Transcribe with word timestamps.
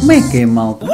Como 0.00 0.12
é 0.12 0.30
que 0.30 0.38
é, 0.38 0.46
malta? 0.46 0.86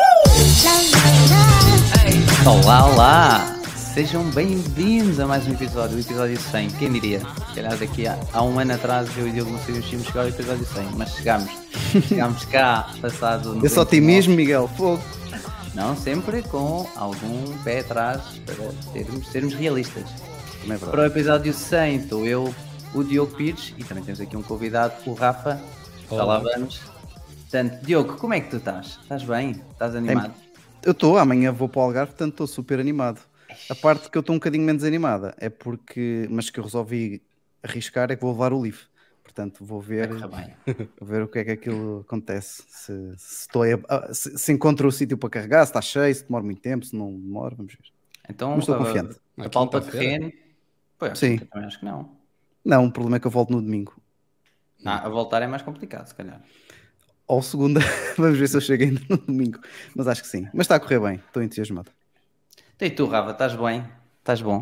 Olá, 2.45 2.93
olá! 2.93 3.57
Sejam 3.95 4.23
bem-vindos 4.33 5.19
a 5.19 5.27
mais 5.27 5.47
um 5.49 5.53
episódio, 5.53 5.97
o 5.97 6.01
episódio 6.01 6.39
100. 6.39 6.69
Quem 6.73 6.93
diria? 6.93 7.21
Se 7.21 7.55
calhar 7.55 7.79
daqui 7.79 8.07
a, 8.07 8.19
há 8.35 8.43
um 8.43 8.59
ano 8.59 8.75
atrás 8.75 9.09
eu 9.17 9.29
e 9.29 9.31
o 9.31 9.33
Diogo 9.33 9.51
não 9.53 9.61
íamos 9.75 10.07
chegar 10.07 10.21
ao 10.21 10.29
episódio 10.29 10.67
100, 10.67 10.89
mas 10.95 11.15
chegámos. 11.15 11.51
Chegámos 12.07 12.45
cá, 12.45 12.91
passado. 13.01 13.57
Esse 13.65 13.77
99. 13.77 13.81
otimismo, 13.81 14.35
Miguel. 14.35 14.69
Fogo. 14.77 15.01
Não, 15.77 15.95
sempre 15.95 16.43
com 16.43 16.89
algum 16.97 17.63
pé 17.63 17.81
atrás 17.81 18.39
para 18.47 18.73
sermos, 18.95 19.29
sermos 19.29 19.53
realistas. 19.53 20.09
É 20.71 20.79
Para 20.79 21.03
o 21.03 21.05
episódio 21.05 21.53
100 21.53 21.97
estou 21.97 22.27
eu, 22.27 22.55
o 22.95 23.05
Diogo 23.05 23.37
Pires 23.37 23.75
e 23.77 23.85
também 23.85 24.03
temos 24.03 24.19
aqui 24.19 24.35
um 24.39 24.43
convidado, 24.43 24.95
o 25.05 25.13
Rafa. 25.13 25.61
Já 26.11 26.25
lá 26.25 26.39
vamos. 26.39 26.81
Portanto, 27.43 27.85
Diogo, 27.85 28.17
como 28.17 28.33
é 28.33 28.41
que 28.41 28.49
tu 28.49 28.57
estás? 28.57 28.99
Estás 29.03 29.23
bem? 29.23 29.63
Estás 29.71 29.95
animado? 29.95 30.33
Eu 30.83 30.93
estou, 30.93 31.19
amanhã 31.19 31.53
vou 31.53 31.69
para 31.69 31.81
o 31.81 31.83
Algarve, 31.83 32.13
portanto 32.13 32.33
estou 32.33 32.47
super 32.47 32.81
animado. 32.81 33.21
A 33.69 33.75
parte 33.75 34.09
que 34.09 34.17
eu 34.17 34.21
estou 34.21 34.35
um 34.35 34.39
bocadinho 34.39 34.65
menos 34.65 34.83
animada 34.83 35.35
é 35.37 35.51
porque, 35.51 36.27
mas 36.31 36.49
que 36.49 36.59
eu 36.59 36.65
resolvi 36.65 37.23
arriscar, 37.63 38.11
é 38.11 38.17
que 38.17 38.23
vou 38.23 38.33
levar 38.33 38.55
o 38.55 38.63
livro. 38.63 38.87
Portanto, 39.27 39.65
vou 39.65 39.81
ver, 39.81 40.09
vou 41.01 41.09
ver 41.09 41.23
o 41.23 41.29
que 41.29 41.41
é 41.41 41.45
que 41.45 41.51
aquilo 41.51 42.01
acontece. 42.01 42.63
Se, 42.69 42.93
se 43.19 43.41
estou 43.43 43.65
a- 43.65 43.67
ah, 43.89 44.15
se, 44.15 44.39
se 44.39 44.53
encontro 44.53 44.87
o 44.89 44.93
sítio 44.93 45.19
para 45.19 45.29
carregar, 45.31 45.67
se 45.67 45.71
está 45.71 45.83
cheio, 45.83 46.15
se 46.15 46.25
demora 46.25 46.45
muito 46.45 46.61
tempo, 46.61 46.87
se 46.87 46.95
não 46.95 47.13
demora, 47.13 47.55
vamos 47.57 47.75
ver. 47.75 47.93
Então, 48.31 48.51
Mas 48.55 48.61
estou 48.61 48.77
a- 48.77 48.79
confiante. 48.79 49.17
A 49.39 49.49
quinta-feira? 49.49 49.91
terreno. 49.91 50.33
Pois, 50.99 51.19
Sim. 51.19 51.39
também 51.39 51.67
acho 51.67 51.79
que 51.81 51.85
não. 51.85 52.17
Não, 52.65 52.87
o 52.87 52.93
problema 52.93 53.17
é 53.17 53.21
que 53.21 53.27
eu 53.27 53.31
volto 53.31 53.51
no 53.51 53.61
domingo. 53.61 53.95
Ah, 54.85 55.07
a 55.07 55.09
voltar 55.09 55.43
é 55.43 55.47
mais 55.47 55.63
complicado, 55.63 56.07
se 56.07 56.15
calhar. 56.15 56.41
Ou 57.27 57.43
segunda, 57.43 57.81
vamos 58.17 58.39
ver 58.39 58.49
se 58.49 58.57
eu 58.57 58.61
chego 58.61 58.85
ainda 58.85 59.01
no 59.11 59.17
domingo. 59.19 59.59
Mas 59.95 60.07
acho 60.09 60.23
que 60.23 60.29
sim. 60.29 60.49
Mas 60.55 60.65
está 60.65 60.77
a 60.77 60.81
correr 60.81 61.01
bem, 61.01 61.17
estou 61.17 61.43
entusiasmado. 61.43 61.91
E 62.81 62.89
tu, 62.91 63.07
Rafa, 63.07 63.33
estás 63.33 63.55
bem? 63.57 63.85
Estás 64.21 64.41
bom? 64.41 64.61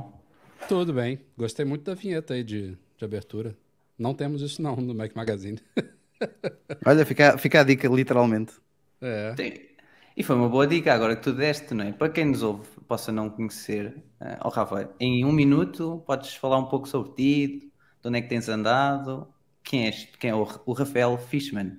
Tudo 0.68 0.92
bem. 0.92 1.20
Gostei 1.36 1.64
muito 1.64 1.84
da 1.84 1.94
vinheta 1.94 2.34
aí 2.34 2.42
de, 2.44 2.76
de 2.98 3.04
abertura. 3.04 3.56
Não 3.98 4.14
temos 4.14 4.42
isso 4.42 4.60
não 4.60 4.76
no 4.76 4.94
Mac 4.94 5.14
Magazine. 5.14 5.58
Olha, 6.86 7.04
fica, 7.06 7.38
fica 7.38 7.60
a 7.60 7.64
dica, 7.64 7.88
literalmente. 7.88 8.54
É. 9.00 9.34
Tem- 9.34 9.74
E 10.16 10.22
foi 10.22 10.36
uma 10.36 10.48
boa 10.48 10.66
dica 10.66 10.92
agora 10.94 11.16
que 11.16 11.22
tu 11.22 11.32
deste, 11.32 11.74
não 11.74 11.84
é? 11.84 11.92
Para 11.92 12.08
quem 12.08 12.24
nos 12.26 12.42
ouve, 12.42 12.68
possa 12.86 13.10
não 13.12 13.28
conhecer, 13.30 14.02
eh, 14.20 14.38
ó 14.42 14.48
Rafa, 14.48 14.94
em 15.00 15.24
um 15.24 15.32
minuto 15.32 16.02
podes 16.06 16.34
falar 16.36 16.58
um 16.58 16.66
pouco 16.68 16.88
sobre 16.88 17.12
ti, 17.14 17.72
de 18.00 18.08
onde 18.08 18.18
é 18.18 18.22
que 18.22 18.28
tens 18.28 18.48
andado, 18.48 19.26
quem 19.64 19.86
és, 19.86 20.04
quem 20.18 20.30
é 20.30 20.34
o, 20.34 20.46
o 20.66 20.72
Rafael 20.72 21.18
Fishman. 21.18 21.78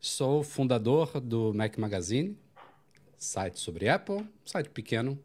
Sou 0.00 0.42
fundador 0.42 1.20
do 1.20 1.52
Mac 1.52 1.76
Magazine, 1.76 2.38
site 3.18 3.58
sobre 3.60 3.88
Apple, 3.88 4.26
site 4.44 4.70
pequeno. 4.70 5.18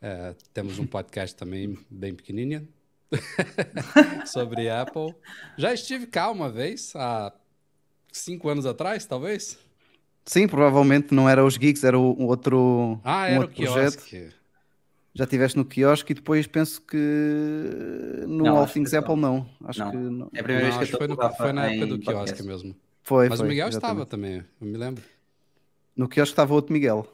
É, 0.00 0.34
temos 0.52 0.78
um 0.78 0.86
podcast 0.86 1.34
também 1.36 1.78
bem 1.90 2.14
pequenininho 2.14 2.68
sobre 4.26 4.68
Apple. 4.68 5.14
Já 5.56 5.72
estive 5.72 6.06
cá 6.06 6.30
uma 6.30 6.50
vez, 6.50 6.92
há 6.96 7.32
cinco 8.12 8.48
anos 8.48 8.66
atrás, 8.66 9.04
talvez. 9.06 9.58
Sim, 10.24 10.48
provavelmente 10.48 11.14
não 11.14 11.28
era 11.28 11.44
os 11.44 11.56
geeks, 11.56 11.84
era 11.84 11.98
o, 11.98 12.16
um 12.18 12.26
outro, 12.26 12.98
Ah, 13.04 13.22
um 13.22 13.24
era 13.24 13.38
o 13.38 13.42
outro 13.42 13.56
projeto. 13.56 13.98
quiosque. 14.04 14.30
Já 15.16 15.24
estiveste 15.24 15.56
no 15.56 15.64
quiosque 15.64 16.10
e 16.12 16.14
depois 16.14 16.46
penso 16.46 16.80
que 16.82 16.96
no 18.26 18.44
Não, 18.44 18.56
All 18.58 18.66
Things 18.66 18.90
que 18.90 18.96
Apple 18.96 19.14
não. 19.16 19.46
não. 19.60 19.68
Acho 19.68 19.78
Não. 19.80 19.90
que 19.92 19.96
não. 19.96 20.30
É 20.34 20.40
a 20.40 20.42
primeira 20.42 20.70
Não, 20.70 20.78
vez 20.78 20.88
que 20.90 20.94
eu 20.94 20.98
foi, 20.98 21.06
no- 21.06 21.14
o 21.14 21.30
foi 21.34 21.52
na 21.52 21.66
época 21.70 21.86
do 21.86 21.98
quiosque 21.98 22.14
podcast. 22.18 22.42
mesmo. 22.42 22.76
Foi, 23.02 23.28
Mas 23.28 23.38
foi, 23.38 23.46
o 23.46 23.48
Miguel 23.48 23.68
exatamente. 23.68 23.92
estava 24.02 24.06
também, 24.10 24.44
eu 24.60 24.66
me 24.66 24.76
lembro. 24.76 25.04
No 25.94 26.08
quiosque 26.08 26.32
estava 26.32 26.52
outro 26.54 26.72
Miguel. 26.72 27.06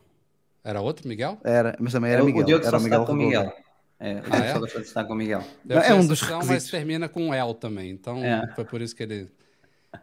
Era 0.64 0.80
outro 0.80 1.06
Miguel? 1.08 1.36
Era, 1.44 1.76
mas 1.80 1.92
também 1.92 2.10
era 2.12 2.22
o- 2.22 2.26
Miguel. 2.26 2.42
O 2.42 2.46
Diogo 2.46 2.62
era 2.64 2.70
só 2.70 2.78
o 2.78 2.80
Miguel 2.84 3.04
com 3.04 3.12
o. 3.12 3.16
Miguel. 3.16 3.52
É, 4.00 4.14
o 4.14 4.22
Ah, 4.32 4.38
é? 4.38 4.58
de 4.58 4.78
estar 4.80 5.04
com 5.04 5.12
o 5.12 5.16
Miguel. 5.16 5.44
É 5.68 5.92
um 5.92 6.06
dos 6.06 6.18
exceção, 6.18 6.38
mas 6.38 6.48
requisitos. 6.48 6.70
termina 6.70 7.06
com 7.08 7.34
L 7.34 7.54
também. 7.54 7.90
Então 7.90 8.24
É. 8.24 8.50
foi 8.54 8.64
por 8.64 8.80
isso 8.80 8.96
que 8.96 9.02
ele. 9.02 9.30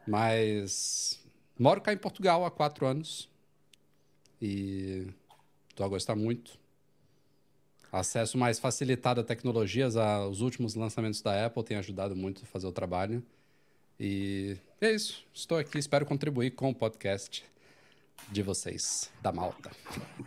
Mas 0.06 1.20
moro 1.58 1.82
cá 1.82 1.92
em 1.94 1.98
Portugal 1.98 2.46
há 2.46 2.52
quatro 2.52 2.86
anos 2.86 3.28
e 4.42 5.08
estou 5.70 5.86
a 5.86 5.90
gostar 5.90 6.16
muito. 6.16 6.60
Acesso 7.92 8.38
mais 8.38 8.60
facilitado 8.60 9.22
a 9.22 9.24
tecnologias, 9.24 9.96
a- 9.96 10.28
os 10.28 10.42
últimos 10.42 10.76
lançamentos 10.76 11.22
da 11.22 11.46
Apple 11.46 11.64
têm 11.64 11.78
ajudado 11.78 12.16
muito 12.16 12.44
a 12.44 12.46
fazer 12.46 12.68
o 12.68 12.72
trabalho. 12.72 13.24
E 14.00 14.58
é 14.80 14.92
isso. 14.92 15.26
Estou 15.34 15.58
aqui, 15.58 15.80
espero 15.80 16.06
contribuir 16.06 16.52
com 16.52 16.70
o 16.70 16.76
podcast 16.76 17.44
de 18.30 18.44
vocês, 18.44 19.10
da 19.24 19.32
Malta. 19.32 19.72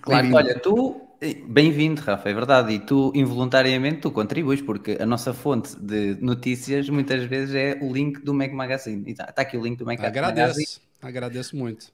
Claro, 0.00 0.34
olha, 0.34 0.59
tu, 0.59 1.06
bem-vindo, 1.47 2.00
Rafa, 2.00 2.31
é 2.31 2.32
verdade, 2.34 2.72
e 2.72 2.78
tu 2.78 3.12
involuntariamente 3.14 4.00
tu 4.00 4.10
contribuis, 4.10 4.62
porque 4.62 4.97
a 4.98 5.04
nossa 5.04 5.34
fonte 5.34 5.76
de 5.78 6.16
notícias 6.20 6.88
muitas 6.88 7.25
vezes 7.25 7.54
é 7.54 7.78
o 7.82 7.92
link 7.92 8.20
do 8.20 8.32
Mac 8.32 8.53
Magazine. 8.53 9.04
Está 9.10 9.42
aqui 9.42 9.56
o 9.56 9.62
link 9.62 9.76
do 9.78 9.84
Mac 9.84 9.98
Magazine. 9.98 10.26
Agradeço, 10.26 10.80
agradeço 11.03 11.56
muito. 11.56 11.92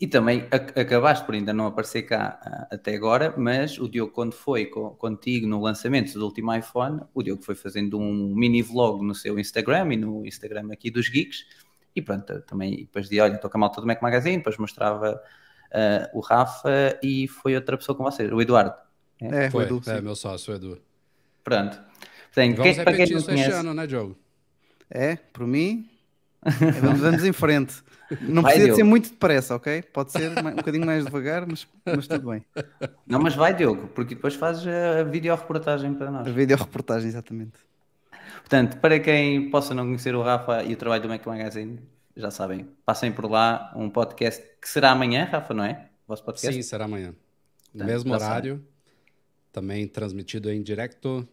E 0.00 0.06
também 0.06 0.46
ac- 0.50 0.78
acabaste 0.78 1.24
por 1.24 1.34
ainda 1.34 1.52
não 1.52 1.66
aparecer 1.66 2.02
cá 2.02 2.38
ah, 2.42 2.74
até 2.74 2.94
agora, 2.94 3.34
mas 3.36 3.78
o 3.78 3.88
Diogo, 3.88 4.12
quando 4.12 4.32
foi 4.32 4.66
co- 4.66 4.90
contigo 4.92 5.46
no 5.46 5.60
lançamento 5.60 6.12
do 6.18 6.24
último 6.24 6.52
iPhone, 6.54 7.02
o 7.14 7.22
Diogo 7.22 7.42
foi 7.42 7.54
fazendo 7.54 7.98
um 7.98 8.34
mini 8.34 8.62
vlog 8.62 9.04
no 9.04 9.14
seu 9.14 9.38
Instagram 9.38 9.92
e 9.92 9.96
no 9.96 10.26
Instagram 10.26 10.72
aqui 10.72 10.90
dos 10.90 11.08
Geeks. 11.08 11.44
E 11.94 12.02
pronto, 12.02 12.40
também 12.42 12.76
depois 12.76 13.08
de 13.08 13.20
olha, 13.20 13.34
estou 13.34 13.48
com 13.48 13.58
a 13.58 13.60
malta 13.60 13.80
do 13.80 13.86
Mac 13.86 14.02
Magazine, 14.02 14.38
depois 14.38 14.56
mostrava 14.56 15.20
ah, 15.74 16.08
o 16.14 16.20
Rafa 16.20 16.98
e 17.02 17.26
foi 17.26 17.54
outra 17.56 17.76
pessoa 17.76 17.96
com 17.96 18.04
vocês, 18.04 18.30
o 18.32 18.40
Eduardo. 18.40 18.74
É, 19.20 19.50
Foi, 19.50 19.66
foi 19.66 19.76
Edu, 19.78 19.82
é 19.86 20.00
meu 20.00 20.14
sócio, 20.14 20.54
Edu. 20.54 20.80
Pronto. 21.42 21.78
Portanto, 22.34 22.56
Vamos 22.56 22.74
quem, 22.74 22.84
para 22.84 22.92
quem 22.92 23.06
repetir 23.06 23.12
não 23.14 23.20
isso 23.20 23.30
este 23.30 23.42
conhece, 23.42 23.60
ano, 23.60 23.74
né, 23.74 23.86
Diogo? 23.86 24.16
É, 24.90 25.16
por 25.16 25.46
mim. 25.46 25.88
é, 26.44 26.70
Vamos, 26.80 27.00
vamos 27.00 27.24
em 27.24 27.32
frente. 27.32 27.82
Não 28.20 28.42
Vai, 28.42 28.52
precisa 28.52 28.70
de 28.70 28.76
ser 28.76 28.82
muito 28.82 29.10
depressa, 29.10 29.54
ok? 29.56 29.82
Pode 29.82 30.12
ser 30.12 30.30
um 30.30 30.56
bocadinho 30.56 30.84
mais 30.84 31.04
devagar, 31.04 31.46
mas, 31.46 31.66
mas 31.86 32.06
tudo 32.06 32.30
bem. 32.30 32.44
não, 33.06 33.18
mas 33.18 33.34
vai 33.34 33.54
Diogo, 33.54 33.88
porque 33.88 34.14
depois 34.14 34.34
fazes 34.34 34.66
a 34.66 35.02
videoreportagem 35.04 35.94
para 35.94 36.10
nós. 36.10 36.26
A 36.26 36.30
videoreportagem, 36.30 37.08
exatamente. 37.08 37.58
Portanto, 38.40 38.76
para 38.78 39.00
quem 39.00 39.50
possa 39.50 39.74
não 39.74 39.84
conhecer 39.84 40.14
o 40.14 40.22
Rafa 40.22 40.62
e 40.64 40.74
o 40.74 40.76
trabalho 40.76 41.02
do 41.02 41.08
Mac 41.08 41.24
Magazine, 41.26 41.80
já 42.16 42.30
sabem, 42.30 42.66
passem 42.84 43.12
por 43.12 43.30
lá 43.30 43.72
um 43.76 43.90
podcast 43.90 44.42
que 44.60 44.68
será 44.68 44.90
amanhã, 44.92 45.24
Rafa, 45.24 45.54
não 45.54 45.64
é? 45.64 45.90
O 46.06 46.08
vosso 46.08 46.24
podcast? 46.24 46.56
Sim, 46.56 46.62
será 46.62 46.84
amanhã. 46.84 47.14
No 47.72 47.80
Tá, 47.80 47.84
mesmo 47.84 48.10
já 48.10 48.20
sabe. 48.20 48.50
horário, 48.50 48.66
também 49.52 49.88
transmitido 49.88 50.50
em 50.50 50.62
direto 50.62 51.28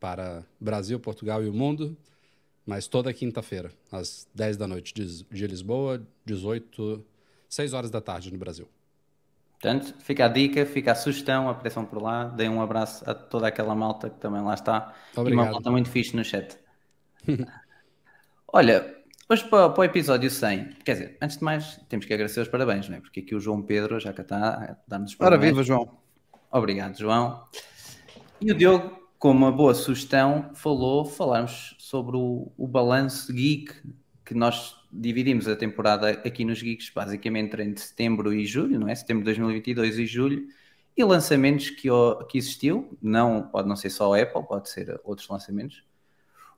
para 0.00 0.46
Brasil, 0.60 1.00
Portugal 1.00 1.42
e 1.44 1.48
o 1.48 1.54
mundo, 1.54 1.96
mas 2.66 2.88
toda 2.88 3.12
quinta-feira, 3.14 3.72
às 3.90 4.28
10 4.34 4.56
da 4.58 4.68
noite 4.68 4.94
de, 4.94 5.46
Lisboa, 5.46 6.06
18, 6.24 7.04
6 7.48 7.72
horas 7.74 7.90
da 7.90 8.00
tarde 8.00 8.32
no 8.32 8.38
Brasil. 8.38 8.68
Portanto, 9.60 9.94
fica 10.00 10.24
a 10.26 10.28
dica, 10.28 10.66
fica 10.66 10.92
a 10.92 10.94
sugestão, 10.94 11.48
apareçam 11.48 11.86
por 11.86 12.02
lá, 12.02 12.24
deem 12.24 12.48
um 12.50 12.60
abraço 12.60 13.08
a 13.08 13.14
toda 13.14 13.46
aquela 13.46 13.74
malta 13.74 14.10
que 14.10 14.18
também 14.18 14.42
lá 14.42 14.54
está. 14.54 14.92
E 15.26 15.32
uma 15.32 15.44
Obrigado. 15.44 15.52
malta 15.52 15.70
muito 15.70 15.88
fixe 15.90 16.16
no 16.16 16.24
chat. 16.24 16.58
Olha, 18.52 19.01
hoje 19.32 19.44
para, 19.48 19.70
para 19.70 19.80
o 19.80 19.84
episódio 19.84 20.30
100, 20.30 20.76
quer 20.84 20.92
dizer, 20.92 21.16
antes 21.22 21.38
de 21.38 21.44
mais, 21.44 21.80
temos 21.88 22.04
que 22.04 22.12
agradecer 22.12 22.40
os 22.40 22.48
parabéns, 22.48 22.86
não 22.86 22.98
é? 22.98 23.00
Porque 23.00 23.20
aqui 23.20 23.34
o 23.34 23.40
João 23.40 23.62
Pedro 23.62 23.98
já 23.98 24.12
cá 24.12 24.20
está 24.20 24.36
a 24.36 24.76
dar-nos 24.86 25.12
os 25.12 25.16
Ora, 25.18 25.30
parabéns. 25.30 25.52
viva, 25.52 25.62
João. 25.62 25.88
Obrigado, 26.50 26.98
João. 26.98 27.42
E 28.38 28.52
o 28.52 28.54
Diogo, 28.54 29.08
com 29.18 29.30
uma 29.30 29.50
boa 29.50 29.72
sugestão, 29.72 30.50
falou, 30.54 31.06
falarmos 31.06 31.74
sobre 31.78 32.14
o, 32.14 32.52
o 32.58 32.68
balanço 32.68 33.32
geek, 33.32 33.72
que 34.22 34.34
nós 34.34 34.76
dividimos 34.92 35.48
a 35.48 35.56
temporada 35.56 36.10
aqui 36.10 36.44
nos 36.44 36.60
Geeks, 36.60 36.90
basicamente 36.90 37.58
entre 37.62 37.82
setembro 37.82 38.34
e 38.34 38.44
julho, 38.44 38.78
não 38.78 38.88
é? 38.88 38.94
Setembro 38.94 39.22
de 39.22 39.26
2022 39.26 39.98
e 39.98 40.06
julho, 40.06 40.46
e 40.94 41.02
lançamentos 41.02 41.70
que, 41.70 41.88
que 42.28 42.36
existiu, 42.36 42.98
não, 43.00 43.48
pode 43.48 43.66
não 43.66 43.76
ser 43.76 43.88
só 43.88 44.14
a 44.14 44.20
Apple, 44.20 44.42
pode 44.46 44.68
ser 44.68 45.00
outros 45.02 45.26
lançamentos. 45.26 45.82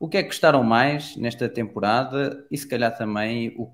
O 0.05 0.09
que 0.09 0.19
é 0.19 0.23
que 0.23 0.29
gostaram 0.29 0.63
mais 0.63 1.17
nesta 1.17 1.49
temporada 1.49 2.45
e 2.51 2.59
se 2.59 2.69
calhar 2.69 2.95
também 2.95 3.55
o, 3.57 3.71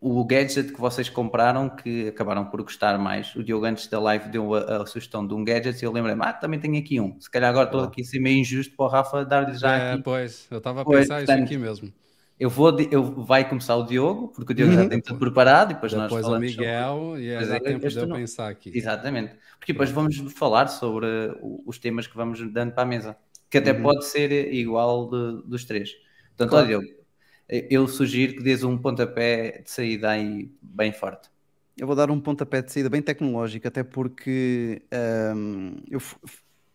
o 0.00 0.24
gadget 0.24 0.72
que 0.72 0.80
vocês 0.80 1.10
compraram 1.10 1.68
que 1.68 2.08
acabaram 2.08 2.46
por 2.46 2.62
gostar 2.62 2.98
mais. 2.98 3.34
O 3.36 3.44
Diogo 3.44 3.66
antes 3.66 3.86
da 3.86 4.00
live 4.00 4.30
deu 4.30 4.54
a, 4.54 4.82
a 4.82 4.86
sugestão 4.86 5.26
de 5.26 5.34
um 5.34 5.44
gadget 5.44 5.78
e 5.82 5.84
eu 5.84 5.92
lembrei-me, 5.92 6.22
ah, 6.24 6.32
também 6.32 6.58
tenho 6.58 6.78
aqui 6.78 6.98
um. 6.98 7.20
Se 7.20 7.30
calhar 7.30 7.50
agora 7.50 7.66
estou 7.66 7.82
aqui 7.82 8.00
a 8.00 8.04
ser 8.04 8.20
meio 8.20 8.38
injusto 8.38 8.74
para 8.74 8.86
o 8.86 8.88
Rafa 8.88 9.22
dar-lhe 9.22 9.54
já 9.54 9.76
é, 9.76 9.92
aqui. 9.92 10.02
pois, 10.02 10.46
eu 10.50 10.56
estava 10.58 10.80
a 10.80 10.84
Pois, 10.84 11.00
pensar 11.00 11.18
isso 11.18 11.26
portanto, 11.26 11.44
aqui 11.46 11.58
mesmo. 11.58 11.92
Eu 12.38 12.48
vou, 12.48 12.80
eu, 12.90 13.02
vai 13.22 13.46
começar 13.46 13.76
o 13.76 13.82
Diogo, 13.84 14.28
porque 14.28 14.52
o 14.52 14.56
Diogo 14.56 14.72
já 14.72 14.80
Uhum. 14.80 14.88
tem 14.88 15.00
tudo 15.02 15.18
preparado 15.18 15.72
e 15.72 15.74
depois, 15.74 15.92
nós 15.92 16.04
Depois 16.04 16.24
o 16.24 16.26
falamos 16.28 16.50
sobre- 16.52 16.66
Miguel 16.66 17.14
e 17.18 17.34
Pois 17.36 17.48
dá 17.50 17.56
é, 17.56 17.60
tempo 17.60 17.86
de 17.86 17.98
eu 17.98 18.06
não- 18.06 18.16
pensar 18.16 18.48
aqui. 18.48 18.72
Exatamente. 18.74 19.34
Porque 19.58 19.74
depois 19.74 19.90
vamos 19.90 20.16
falar 20.32 20.68
sobre 20.68 21.06
os 21.66 21.78
temas 21.78 22.06
que 22.06 22.16
vamos 22.16 22.40
dando 22.50 22.72
para 22.72 22.82
a 22.84 22.86
mesa, 22.86 23.14
que 23.50 23.58
até 23.58 23.72
Uhum. 23.72 23.82
pode 23.82 24.04
ser 24.06 24.52
igual 24.54 25.10
de- 25.10 25.42
dos 25.48 25.64
três. 25.64 25.92
Portanto, 26.36 26.52
Claro. 26.52 26.64
ó, 26.64 26.66
Diogo, 26.68 26.86
eu 27.48 27.88
sugiro 27.88 28.34
que 28.36 28.42
dês 28.42 28.62
um 28.64 28.78
pontapé 28.78 29.62
de 29.62 29.70
saída 29.70 30.10
aí 30.10 30.50
bem 30.62 30.92
forte. 30.92 31.28
Eu 31.76 31.86
vou 31.86 31.96
dar 31.96 32.10
um 32.10 32.20
pontapé 32.20 32.60
de 32.62 32.72
saída 32.72 32.90
bem 32.90 33.00
tecnológico, 33.02 33.66
até 33.68 33.82
porque 33.82 34.82
ahm, 34.92 35.76
eu 35.90 36.00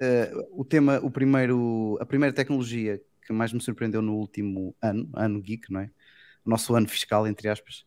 eh, 0.01 0.31
o 0.51 0.65
tema, 0.65 0.99
o 1.03 1.11
primeiro, 1.11 1.97
a 2.01 2.05
primeira 2.05 2.33
tecnologia 2.33 3.01
que 3.25 3.33
mais 3.33 3.53
me 3.53 3.61
surpreendeu 3.61 4.01
no 4.01 4.15
último 4.15 4.75
ano, 4.81 5.09
ano 5.15 5.41
geek, 5.41 5.71
não 5.71 5.81
é? 5.81 5.91
O 6.45 6.49
nosso 6.49 6.75
ano 6.75 6.87
fiscal, 6.89 7.27
entre 7.27 7.49
aspas, 7.49 7.85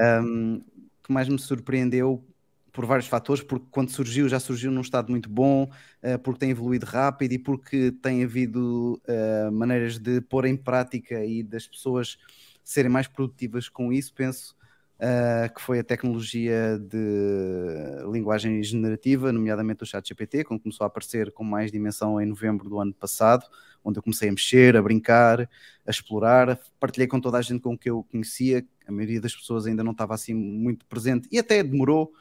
ahm, 0.00 0.60
que 1.04 1.12
mais 1.12 1.28
me 1.28 1.38
surpreendeu 1.38 2.26
por 2.72 2.86
vários 2.86 3.08
fatores, 3.08 3.42
porque 3.42 3.66
quando 3.70 3.90
surgiu, 3.90 4.28
já 4.28 4.40
surgiu 4.40 4.70
num 4.70 4.80
estado 4.80 5.10
muito 5.10 5.28
bom, 5.28 5.68
eh, 6.02 6.16
porque 6.18 6.40
tem 6.40 6.50
evoluído 6.50 6.86
rápido 6.86 7.32
e 7.32 7.38
porque 7.38 7.92
tem 8.02 8.24
havido 8.24 9.00
eh, 9.06 9.50
maneiras 9.50 9.98
de 9.98 10.20
pôr 10.20 10.46
em 10.46 10.56
prática 10.56 11.24
e 11.24 11.42
das 11.42 11.66
pessoas 11.66 12.18
serem 12.64 12.90
mais 12.90 13.08
produtivas 13.08 13.68
com 13.68 13.92
isso, 13.92 14.14
penso 14.14 14.54
uh, 15.00 15.52
que 15.52 15.60
foi 15.60 15.80
a 15.80 15.84
tecnologia 15.84 16.78
de 16.78 18.10
linguagem 18.12 18.62
generativa, 18.62 19.32
nomeadamente 19.32 19.82
o 19.82 19.86
ChatGPT, 19.86 20.44
quando 20.44 20.60
começou 20.60 20.84
a 20.84 20.88
aparecer 20.88 21.32
com 21.32 21.42
mais 21.42 21.72
dimensão 21.72 22.20
em 22.20 22.26
novembro 22.26 22.68
do 22.68 22.78
ano 22.78 22.92
passado, 22.92 23.44
onde 23.82 23.98
eu 23.98 24.02
comecei 24.02 24.28
a 24.28 24.32
mexer, 24.32 24.76
a 24.76 24.82
brincar, 24.82 25.40
a 25.40 25.90
explorar, 25.90 26.60
partilhei 26.78 27.08
com 27.08 27.20
toda 27.20 27.38
a 27.38 27.42
gente 27.42 27.60
com 27.60 27.76
que 27.76 27.88
eu 27.88 28.04
conhecia, 28.04 28.64
a 28.86 28.92
maioria 28.92 29.20
das 29.20 29.34
pessoas 29.34 29.66
ainda 29.66 29.82
não 29.82 29.92
estava 29.92 30.14
assim 30.14 30.34
muito 30.34 30.84
presente 30.86 31.28
e 31.32 31.38
até 31.38 31.62
demorou 31.62 32.12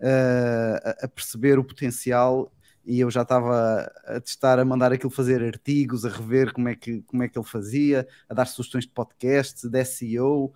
uh, 0.00 1.04
a- 1.04 1.08
perceber 1.08 1.58
o 1.58 1.64
potencial 1.64 2.52
e 2.84 3.00
eu 3.00 3.10
já 3.10 3.22
estava 3.22 3.90
a 4.04 4.20
testar, 4.20 4.58
a 4.60 4.64
mandar 4.64 4.92
aquilo 4.92 5.10
fazer 5.10 5.42
artigos, 5.42 6.04
a 6.04 6.08
rever 6.08 6.52
como 6.52 6.68
é 6.68 6.74
que, 6.76 7.02
como 7.02 7.22
é 7.22 7.28
que 7.28 7.36
ele 7.38 7.46
fazia, 7.46 8.06
a 8.28 8.34
dar 8.34 8.46
sugestões 8.46 8.84
de 8.84 8.92
podcast, 8.92 9.68
de 9.68 9.84
SEO, 9.84 10.52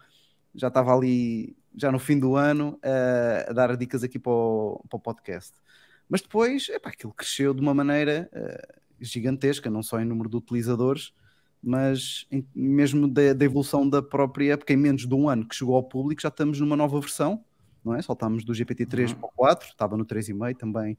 já 0.55 0.69
estava 0.69 0.95
ali, 0.95 1.57
já 1.75 1.91
no 1.91 1.99
fim 1.99 2.19
do 2.19 2.37
ano, 2.37 2.79
eh, 2.83 3.47
a 3.49 3.53
dar 3.53 3.77
dicas 3.77 4.05
aqui 4.05 4.19
para 4.19 4.31
o, 4.33 4.85
para 4.89 4.97
o 4.97 5.01
podcast. 5.01 5.55
Mas 6.09 6.21
depois, 6.23 6.69
epá, 6.69 6.91
aquilo 6.91 7.13
cresceu 7.13 7.53
de 7.55 7.61
uma 7.61 7.75
maneira 7.75 8.29
eh, 8.33 8.69
gigantesca, 9.01 9.69
não 9.71 9.83
só 9.83 10.01
em 10.01 10.05
número 10.05 10.29
de 10.31 10.37
utilizadores, 10.37 11.13
mas 11.63 12.27
em- 12.31 12.47
mesmo 12.55 13.09
da, 13.09 13.33
da 13.33 13.45
evolução 13.45 13.89
da 13.89 14.01
própria, 14.03 14.57
porque 14.57 14.73
em 14.73 14.77
menos 14.77 15.07
de 15.07 15.15
um 15.15 15.29
ano 15.29 15.47
que 15.49 15.55
chegou 15.57 15.75
ao 15.77 15.83
público, 15.85 16.23
já 16.23 16.29
estamos 16.29 16.61
numa 16.61 16.77
nova 16.77 17.01
versão, 17.01 17.45
não 17.85 17.95
é? 17.95 18.03
Saltámos 18.03 18.45
do 18.45 18.53
GPT-3 18.55 19.11
Uhum. 19.13 19.17
para 19.19 19.27
o 19.29 19.33
4, 19.33 19.69
estava 19.69 19.97
no 19.97 20.05
3,5 20.05 20.59
também 20.59 20.97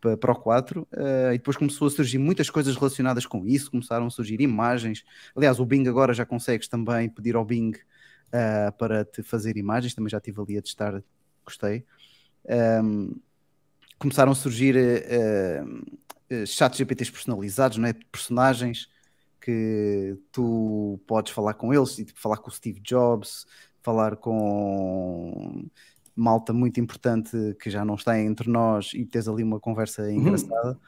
pa- 0.00 0.16
para 0.16 0.32
o 0.32 0.36
4, 0.36 0.86
eh, 0.92 1.30
e 1.34 1.38
depois 1.38 1.56
começou 1.56 1.86
a 1.86 1.90
surgir 1.90 2.18
muitas 2.18 2.50
coisas 2.50 2.74
relacionadas 2.76 3.24
com 3.26 3.46
isso, 3.46 3.70
começaram 3.70 4.06
a 4.06 4.10
surgir 4.10 4.40
imagens. 4.40 5.04
Aliás, 5.36 5.60
o 5.60 5.64
Bing 5.66 5.86
agora 5.88 6.12
já 6.12 6.26
consegues 6.26 6.66
também 6.68 7.08
pedir 7.08 7.36
ao 7.36 7.44
Bing 7.44 7.72
eh, 8.32 8.70
para 8.72 9.04
te 9.04 9.22
fazer 9.22 9.56
imagens, 9.56 9.94
também 9.94 10.10
já 10.10 10.18
estive 10.18 10.40
ali 10.40 10.58
a 10.58 10.62
testar, 10.62 11.02
gostei. 11.44 11.84
Ehm, 12.48 13.10
começaram 13.98 14.32
a 14.32 14.34
surgir 14.34 14.74
eh, 14.76 15.62
chats 16.46 16.78
GPTs 16.78 17.12
personalizados, 17.12 17.76
não 17.78 17.86
é? 17.88 17.92
personagens 17.92 18.88
que 19.40 20.16
tu 20.32 21.00
podes 21.06 21.32
falar 21.32 21.54
com 21.54 21.72
eles, 21.74 21.98
e 21.98 22.04
tipo, 22.04 22.20
falar 22.20 22.38
com 22.38 22.48
o 22.48 22.52
Steve 22.52 22.80
Jobs, 22.80 23.46
falar 23.82 24.16
com 24.16 25.66
malta 26.14 26.52
muito 26.52 26.78
importante 26.80 27.36
que 27.60 27.70
já 27.70 27.84
não 27.84 27.94
está 27.94 28.18
entre 28.20 28.48
nós 28.50 28.92
e 28.94 29.04
tens 29.04 29.26
ali 29.28 29.42
uma 29.42 29.58
conversa 29.60 30.10
engraçada. 30.12 30.78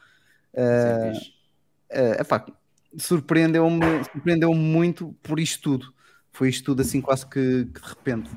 Eh, 0.53 1.13
Sim, 1.13 1.19
fixe. 1.19 1.31
eh, 1.89 2.21
epá, 2.21 2.45
surpreendeu-me 2.97 4.03
surpreendeu 4.11 4.53
muito 4.53 5.13
por 5.21 5.39
isto 5.39 5.61
tudo. 5.61 5.93
Foi 6.31 6.49
isto 6.49 6.65
tudo 6.65 6.81
assim 6.81 7.01
quase 7.01 7.25
que, 7.25 7.65
que 7.73 7.81
de 7.81 7.87
repente. 7.87 8.29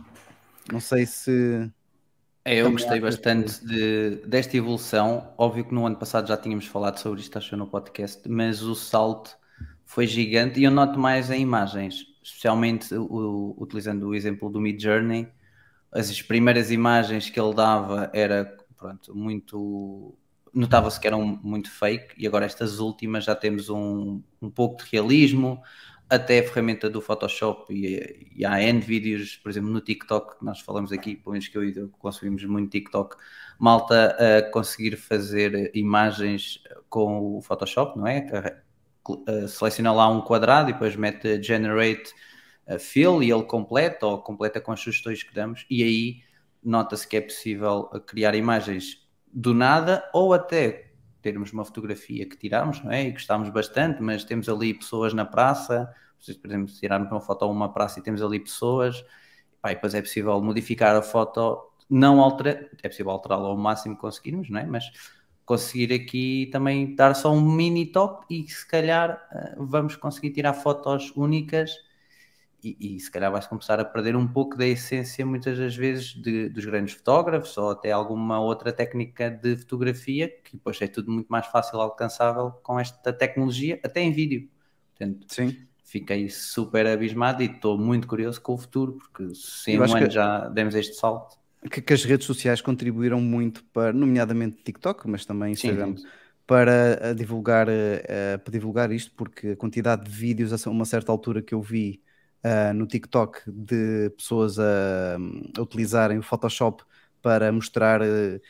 Não 0.73 0.81
sei 0.81 1.07
se. 1.07 1.71
É, 2.45 2.57
eu 2.63 2.71
gostei 2.71 2.99
bastante 3.01 3.65
de- 3.67 4.17
desta 4.27 4.57
evolução. 4.57 5.33
Óbvio 5.37 5.65
que 5.65 5.75
no 5.75 5.85
ano 5.87 5.97
passado 5.97 6.29
já 6.29 6.37
tínhamos 6.37 6.67
falado 6.67 6.99
sobre 6.99 7.21
isto, 7.21 7.37
acho 7.37 7.57
no 7.57 7.67
podcast, 7.67 8.27
mas 8.29 8.63
o 8.63 8.75
salto 8.75 9.37
foi 9.85 10.07
gigante 10.07 10.61
e 10.61 10.65
eu 10.65 10.71
noto 10.71 10.99
mais 10.99 11.31
em 11.31 11.43
imagens, 11.43 12.05
especialmente 12.23 12.95
o- 12.95 13.55
utilizando 13.59 14.05
o 14.09 14.15
exemplo 14.15 14.49
do 14.49 14.61
Mid 14.61 14.81
Journey. 14.81 15.29
As 15.93 16.21
primeiras 16.23 16.71
imagens 16.71 17.31
que 17.31 17.41
ele 17.41 17.55
dava 17.55 18.11
era 18.13 18.57
pronto, 18.77 19.15
muito. 19.15 20.17
Notava-se 20.55 20.99
que 20.99 21.07
eram 21.07 21.25
muito 21.43 21.71
fake, 21.71 22.15
e 22.17 22.27
agora 22.27 22.47
estas 22.47 22.79
últimas 22.79 23.25
já 23.25 23.35
temos 23.35 23.69
um, 23.69 24.23
um 24.41 24.51
pouco 24.51 24.83
de 24.83 24.91
realismo, 24.91 25.63
até 26.09 26.39
a 26.39 26.43
ferramenta 26.43 26.89
do 26.89 27.03
Photoshop 27.03 27.73
e, 27.73 28.33
e 28.35 28.45
há 28.45 28.63
N 28.63 28.81
vídeos, 28.81 29.37
por 29.37 29.51
exemplo, 29.51 29.69
no 29.69 29.81
TikTok, 29.81 30.43
nós 30.43 30.61
falamos 30.61 30.91
aqui, 30.91 31.17
pelo 31.17 31.33
menos 31.33 31.49
que 31.49 31.59
eu 31.59 31.65
e 31.65 31.77
eu 31.77 31.89
consumimos 31.99 32.43
muito 32.45 32.71
TikTok, 32.71 33.17
malta 33.59 34.17
a 34.19 34.51
conseguir 34.51 34.97
fazer 34.97 35.71
imagens 35.75 36.63
com 36.89 37.37
o 37.37 37.43
Photoshop, 37.43 37.99
não 37.99 38.07
é? 38.07 38.63
Uh, 39.07 39.49
seleciona 39.49 39.93
lá 39.93 40.09
um 40.09 40.21
quadrado 40.21 40.71
e 40.71 40.73
depois 40.73 40.95
mete 40.97 41.43
Generate 41.43 42.13
uh, 42.69 42.79
Fill 42.79 43.23
e 43.23 43.31
ele 43.31 43.43
completa 43.45 44.07
ou 44.07 44.19
completa 44.19 44.61
com 44.61 44.73
as 44.73 44.81
sugestões 44.81 45.23
que 45.23 45.35
damos 45.35 45.67
e 45.71 45.83
aí 45.83 46.23
nota-se 46.63 47.07
que 47.07 47.17
é 47.17 47.21
possível 47.21 47.85
criar 48.07 48.35
imagens 48.35 49.07
do 49.33 49.55
nada 49.55 50.09
ou 50.13 50.33
até 50.33 50.93
termos 51.21 51.53
uma 51.53 51.65
fotografia 51.65 52.27
que 52.29 52.37
tiramos, 52.37 52.83
não 52.83 52.93
é? 52.93 53.05
E 53.05 53.11
gostámos 53.13 53.49
bastante, 53.51 54.03
mas 54.03 54.25
temos 54.25 54.49
ali 54.49 54.73
pessoas 54.73 55.13
na 55.13 55.25
praça, 55.25 55.93
por 56.41 56.51
exemplo, 56.51 56.69
se 56.69 56.81
tirarmos 56.81 57.11
uma 57.11 57.21
foto 57.21 57.45
a 57.45 57.49
uma 57.49 57.73
praça 57.73 57.99
e 57.99 58.03
temos 58.03 58.23
ali 58.23 58.39
pessoas, 58.39 59.05
pá, 59.61 59.73
e 59.73 59.75
depois 59.75 59.95
é 59.95 60.01
possível 60.01 60.41
modificar 60.41 60.95
a 60.95 61.03
foto, 61.03 61.71
não 61.91 62.21
alterar, 62.21 62.65
é 62.83 62.89
possível 62.89 63.13
alterá-la 63.13 63.49
ao 63.49 63.57
máximo 63.57 63.95
que 63.95 64.01
conseguirmos, 64.01 64.49
não 64.51 64.61
é? 64.61 64.67
Mas 64.67 64.91
conseguir 65.45 65.93
aqui 65.93 66.49
também 66.53 66.95
dar 66.95 67.15
só 67.15 67.33
um 67.33 67.41
mini 67.41 67.87
toque 67.87 68.45
e 68.45 68.49
se 68.49 68.67
calhar 68.67 69.27
uh, 69.33 69.65
vamos 69.65 69.97
conseguir 69.97 70.31
tirar 70.31 70.53
fotos 70.53 71.11
únicas 71.17 71.71
e, 72.63 72.97
e, 72.97 73.01
se 73.01 73.11
calhar 73.11 73.31
vai-se 73.31 73.49
começar 73.49 73.79
a 73.79 73.85
perder 73.85 74.17
um 74.17 74.27
pouco 74.27 74.57
da 74.57 74.67
essência, 74.67 75.25
muitas 75.25 75.57
das 75.57 75.77
vezes, 75.77 76.15
de, 76.15 76.49
dos 76.49 76.65
grandes 76.65 76.95
fotógrafos 76.95 77.57
ou 77.57 77.71
até 77.71 77.93
alguma 77.93 78.41
outra 78.41 78.73
técnica 78.73 79.31
de 79.31 79.57
fotografia, 79.57 80.29
que 80.29 80.57
depois 80.57 80.81
é 80.83 80.89
tudo 80.89 81.11
muito 81.11 81.29
mais 81.29 81.47
fácil 81.47 81.81
alcançável 81.81 82.51
com 82.63 82.79
esta 82.79 83.13
tecnologia, 83.13 83.79
até 83.85 84.01
em 84.01 84.11
vídeo. 84.11 84.49
Portanto, 84.97 85.27
Sim. 85.29 85.57
fiquei 85.85 86.29
super 86.29 86.87
abismado 86.87 87.43
e 87.43 87.47
estou 87.47 87.79
muito 87.79 88.09
curioso 88.09 88.41
com 88.41 88.55
o 88.55 88.59
futuro, 88.59 88.95
porque 88.95 89.35
se 89.37 89.71
em 89.71 89.79
um 89.79 89.85
ano 89.85 89.95
que... 89.95 90.11
já 90.11 90.49
demos 90.49 90.75
este 90.75 90.97
salto. 90.97 91.39
Que, 91.71 91.81
que, 91.81 91.93
as 91.93 92.05
redes 92.05 92.27
sociais 92.27 92.61
contribuíram 92.61 93.21
muito 93.21 93.65
para, 93.67 93.93
nomeadamente 93.93 94.63
TikTok, 94.65 95.09
mas 95.09 95.25
também 95.25 95.53
Instagram, 95.53 95.97
sim, 95.97 96.03
sim. 96.03 96.09
para 96.45 97.15
divulgar, 97.15 97.69
uh, 97.69 98.39
para 98.43 98.53
divulgar 98.53 98.91
isto, 98.91 99.13
porque 99.17 99.51
a 99.51 99.57
quantidade 99.57 100.05
de 100.05 100.11
vídeos 100.11 100.67
a 100.67 100.71
uma 100.71 100.85
certa 100.85 101.13
altura 101.13 101.41
que 101.41 101.55
eu 101.55 101.63
vi 101.63 102.03
Uh, 102.45 102.73
no 102.73 102.87
TikTok 102.87 103.43
de 103.49 104.11
pessoas 104.17 104.61
a, 104.61 105.17
a, 105.59 105.61
utilizarem 105.61 106.19
o 106.19 106.23
Photoshop 106.23 106.85
para 107.21 107.51
mostrar 107.51 108.01
uh, 108.01 108.41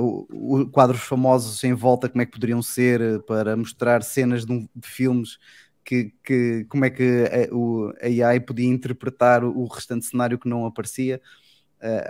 uh, 0.00 0.26
o, 0.32 0.62
o, 0.62 0.68
quadros 0.68 1.00
famosos 1.02 1.62
em 1.62 1.72
volta, 1.72 2.08
como 2.08 2.22
é 2.22 2.26
que 2.26 2.32
poderiam 2.32 2.60
ser, 2.60 3.22
para 3.22 3.56
mostrar 3.56 4.02
cenas 4.02 4.44
de, 4.44 4.52
um, 4.52 4.68
de 4.74 4.88
filmes, 4.88 5.38
que, 5.84 6.12
que, 6.24 6.66
como 6.68 6.86
é 6.86 6.90
que 6.90 7.24
a, 7.30 7.54
o 7.54 7.92
AI 8.02 8.40
podia 8.40 8.66
interpretar 8.66 9.44
o, 9.44 9.64
restante 9.66 10.06
cenário 10.06 10.40
que 10.40 10.48
não 10.48 10.66
aparecia. 10.66 11.20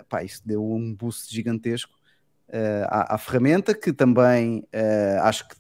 pá, 0.09 0.25
isso 0.25 0.41
deu 0.43 0.65
um 0.65 0.95
boost 0.95 1.35
gigantesco 1.35 1.93
à, 2.89 3.15
à, 3.15 3.19
ferramenta, 3.19 3.75
que 3.75 3.93
também 3.93 4.67
acho 5.21 5.47
que 5.47 5.57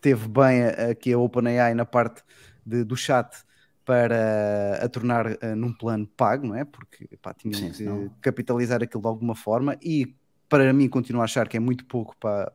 teve 0.00 0.26
bem 0.26 0.64
aqui 0.90 1.12
a 1.12 1.18
OpenAI 1.18 1.74
na 1.74 1.84
parte 1.84 2.22
de, 2.66 2.82
do 2.82 2.96
chat 2.96 3.46
para 3.88 4.84
a 4.84 4.88
tornar 4.90 5.26
uh, 5.26 5.56
num 5.56 5.72
plano 5.72 6.06
pago, 6.06 6.46
não 6.46 6.54
é? 6.54 6.62
Porque 6.62 7.08
pá, 7.22 7.32
tinham 7.32 7.58
Sim, 7.58 7.70
que 7.70 7.84
não. 7.84 8.10
capitalizar 8.20 8.82
aquilo 8.82 9.00
de 9.00 9.08
alguma 9.08 9.34
forma 9.34 9.78
e 9.80 10.14
para 10.46 10.70
mim 10.74 10.90
continuo 10.90 11.22
a 11.22 11.24
achar 11.24 11.48
que 11.48 11.56
é 11.56 11.60
muito 11.60 11.86
pouco 11.86 12.14
para, 12.20 12.52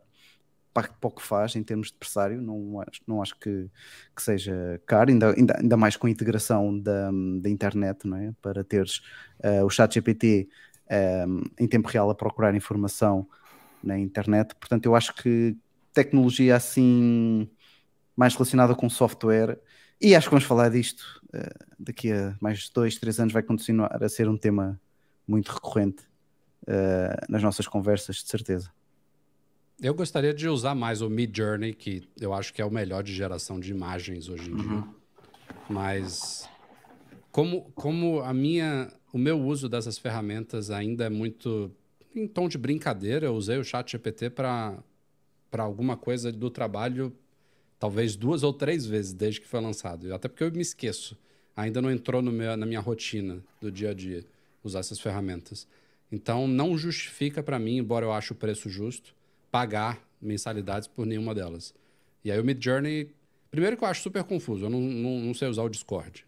para, 0.71 0.89
para 0.89 1.07
o 1.07 1.09
que 1.09 1.23
faz 1.23 1.55
em 1.55 1.63
termos 1.63 1.87
de 1.87 1.95
pressário, 1.95 2.39
não 2.39 2.79
acho, 2.81 3.01
não 3.07 3.19
acho 3.19 3.35
que, 3.39 3.67
que 4.15 4.21
seja 4.21 4.79
caro, 4.85 5.09
ainda, 5.09 5.33
ainda, 5.33 5.57
ainda 5.59 5.75
mais 5.75 5.97
com 5.97 6.05
a 6.05 6.09
integração 6.11 6.77
da, 6.77 7.09
da 7.41 7.49
internet, 7.49 8.07
não 8.07 8.17
é? 8.17 8.31
Para 8.39 8.63
teres 8.63 8.99
uh, 9.43 9.65
o 9.65 9.71
chat 9.71 9.91
GPT 9.91 10.47
um, 11.27 11.41
em 11.59 11.67
tempo 11.67 11.89
real 11.89 12.11
a 12.11 12.15
procurar 12.15 12.53
informação 12.53 13.27
na 13.83 13.97
internet, 13.97 14.53
portanto 14.53 14.85
eu 14.85 14.95
acho 14.95 15.15
que 15.15 15.57
tecnologia 15.95 16.55
assim 16.55 17.49
mais 18.15 18.35
relacionada 18.35 18.75
com 18.75 18.87
software 18.87 19.57
e 20.03 20.13
acho 20.13 20.27
que 20.27 20.31
vamos 20.31 20.43
falar 20.43 20.69
disto 20.69 21.21
uh, 21.33 21.65
daqui 21.79 22.11
a 22.11 22.35
mais 22.41 22.69
dois, 22.69 22.97
três 22.97 23.19
anos, 23.19 23.31
vai 23.31 23.41
continuar 23.41 24.03
a 24.03 24.09
ser 24.09 24.27
um 24.27 24.37
tema 24.37 24.79
muito 25.25 25.49
recorrente 25.49 26.03
uh, 26.63 27.25
nas 27.29 27.41
nossas 27.41 27.65
conversas, 27.67 28.17
de 28.17 28.27
certeza. 28.27 28.69
Eu 29.81 29.93
gostaria 29.93 30.33
de 30.33 30.49
usar 30.49 30.75
mais 30.75 31.01
o 31.01 31.09
Mid 31.09 31.35
Journey, 31.35 31.73
que 31.73 32.07
eu 32.19 32.33
acho 32.33 32.53
que 32.53 32.61
é 32.61 32.65
o 32.65 32.69
melhor 32.69 33.01
de 33.01 33.13
geração 33.13 33.59
de 33.59 33.71
imagens 33.71 34.27
hoje 34.27 34.51
em 34.51 34.55
dia. 34.57 34.83
Mas 35.69 36.49
como, 37.31 37.71
como 37.73 38.21
a 38.21 38.33
minha, 38.33 38.91
o 39.13 39.17
meu 39.17 39.41
uso 39.41 39.69
dessas 39.69 39.97
ferramentas 39.97 40.69
ainda 40.69 41.05
é 41.05 41.09
muito 41.09 41.71
em 42.15 42.27
tom 42.27 42.47
de 42.47 42.57
brincadeira, 42.57 43.25
eu 43.25 43.33
usei 43.33 43.57
o 43.57 43.63
Chat 43.63 43.91
GPT 43.91 44.29
para 44.29 44.83
alguma 45.57 45.97
coisa 45.97 46.31
do 46.31 46.49
trabalho 46.49 47.15
talvez 47.83 48.15
duas 48.15 48.43
ou 48.43 48.53
três 48.53 48.85
vezes 48.85 49.11
desde 49.11 49.41
que 49.41 49.47
foi 49.47 49.59
lançado. 49.59 50.13
Até 50.13 50.29
porque 50.29 50.41
eu 50.41 50.49
me 50.53 50.61
esqueço. 50.61 51.17
Ainda 51.53 51.81
não 51.81 51.91
entrou 51.91 52.21
meu, 52.21 52.55
na 52.55 52.65
minha 52.65 52.79
rotina 52.79 53.43
do 53.59 53.69
dia 53.69 53.89
a 53.89 53.93
dia 53.93 54.23
usar 54.63 54.79
essas 54.79 55.01
ferramentas. 55.01 55.67
Então 56.09 56.47
não 56.47 56.77
justifica 56.77 57.43
para 57.43 57.59
mim, 57.59 57.75
embora 57.75 58.05
eu 58.05 58.13
ache 58.13 58.31
o 58.31 58.35
preço 58.35 58.69
justo, 58.69 59.13
pagar 59.51 59.99
mensalidades 60.21 60.87
por 60.87 61.05
nenhuma 61.05 61.35
delas. 61.35 61.75
E 62.23 62.31
aí 62.31 62.39
o 62.39 62.43
Mid 62.45 62.63
Journey, 62.63 63.11
primeiro 63.51 63.75
que 63.75 63.83
eu 63.83 63.87
acho 63.89 64.01
super 64.01 64.23
confuso, 64.23 64.63
eu 64.63 64.69
não, 64.69 64.79
não, 64.79 65.19
não 65.19 65.33
sei 65.33 65.49
usar 65.49 65.63
o 65.63 65.69
Discord. 65.69 66.25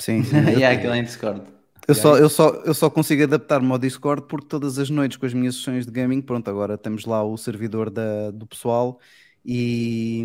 Sim, 0.00 0.22
e 0.58 0.64
é 0.64 0.66
aquele 0.74 0.96
em 0.96 1.04
Discord. 1.04 1.40
Eu 1.86 1.94
só, 1.94 2.18
eu, 2.18 2.28
só, 2.28 2.48
eu 2.64 2.74
só 2.74 2.90
consigo 2.90 3.22
adaptar-me 3.22 3.70
ao 3.70 3.78
Discord 3.78 4.26
porque 4.26 4.48
todas 4.48 4.76
as 4.80 4.90
noites 4.90 5.18
com 5.18 5.26
as 5.26 5.34
minhas 5.34 5.54
sessões 5.54 5.86
de 5.86 5.92
gaming, 5.92 6.20
pronto, 6.20 6.50
agora 6.50 6.76
temos 6.76 7.04
lá 7.04 7.22
o 7.22 7.36
servidor 7.36 7.90
da, 7.90 8.32
do 8.32 8.44
pessoal 8.44 8.98
e, 9.44 10.24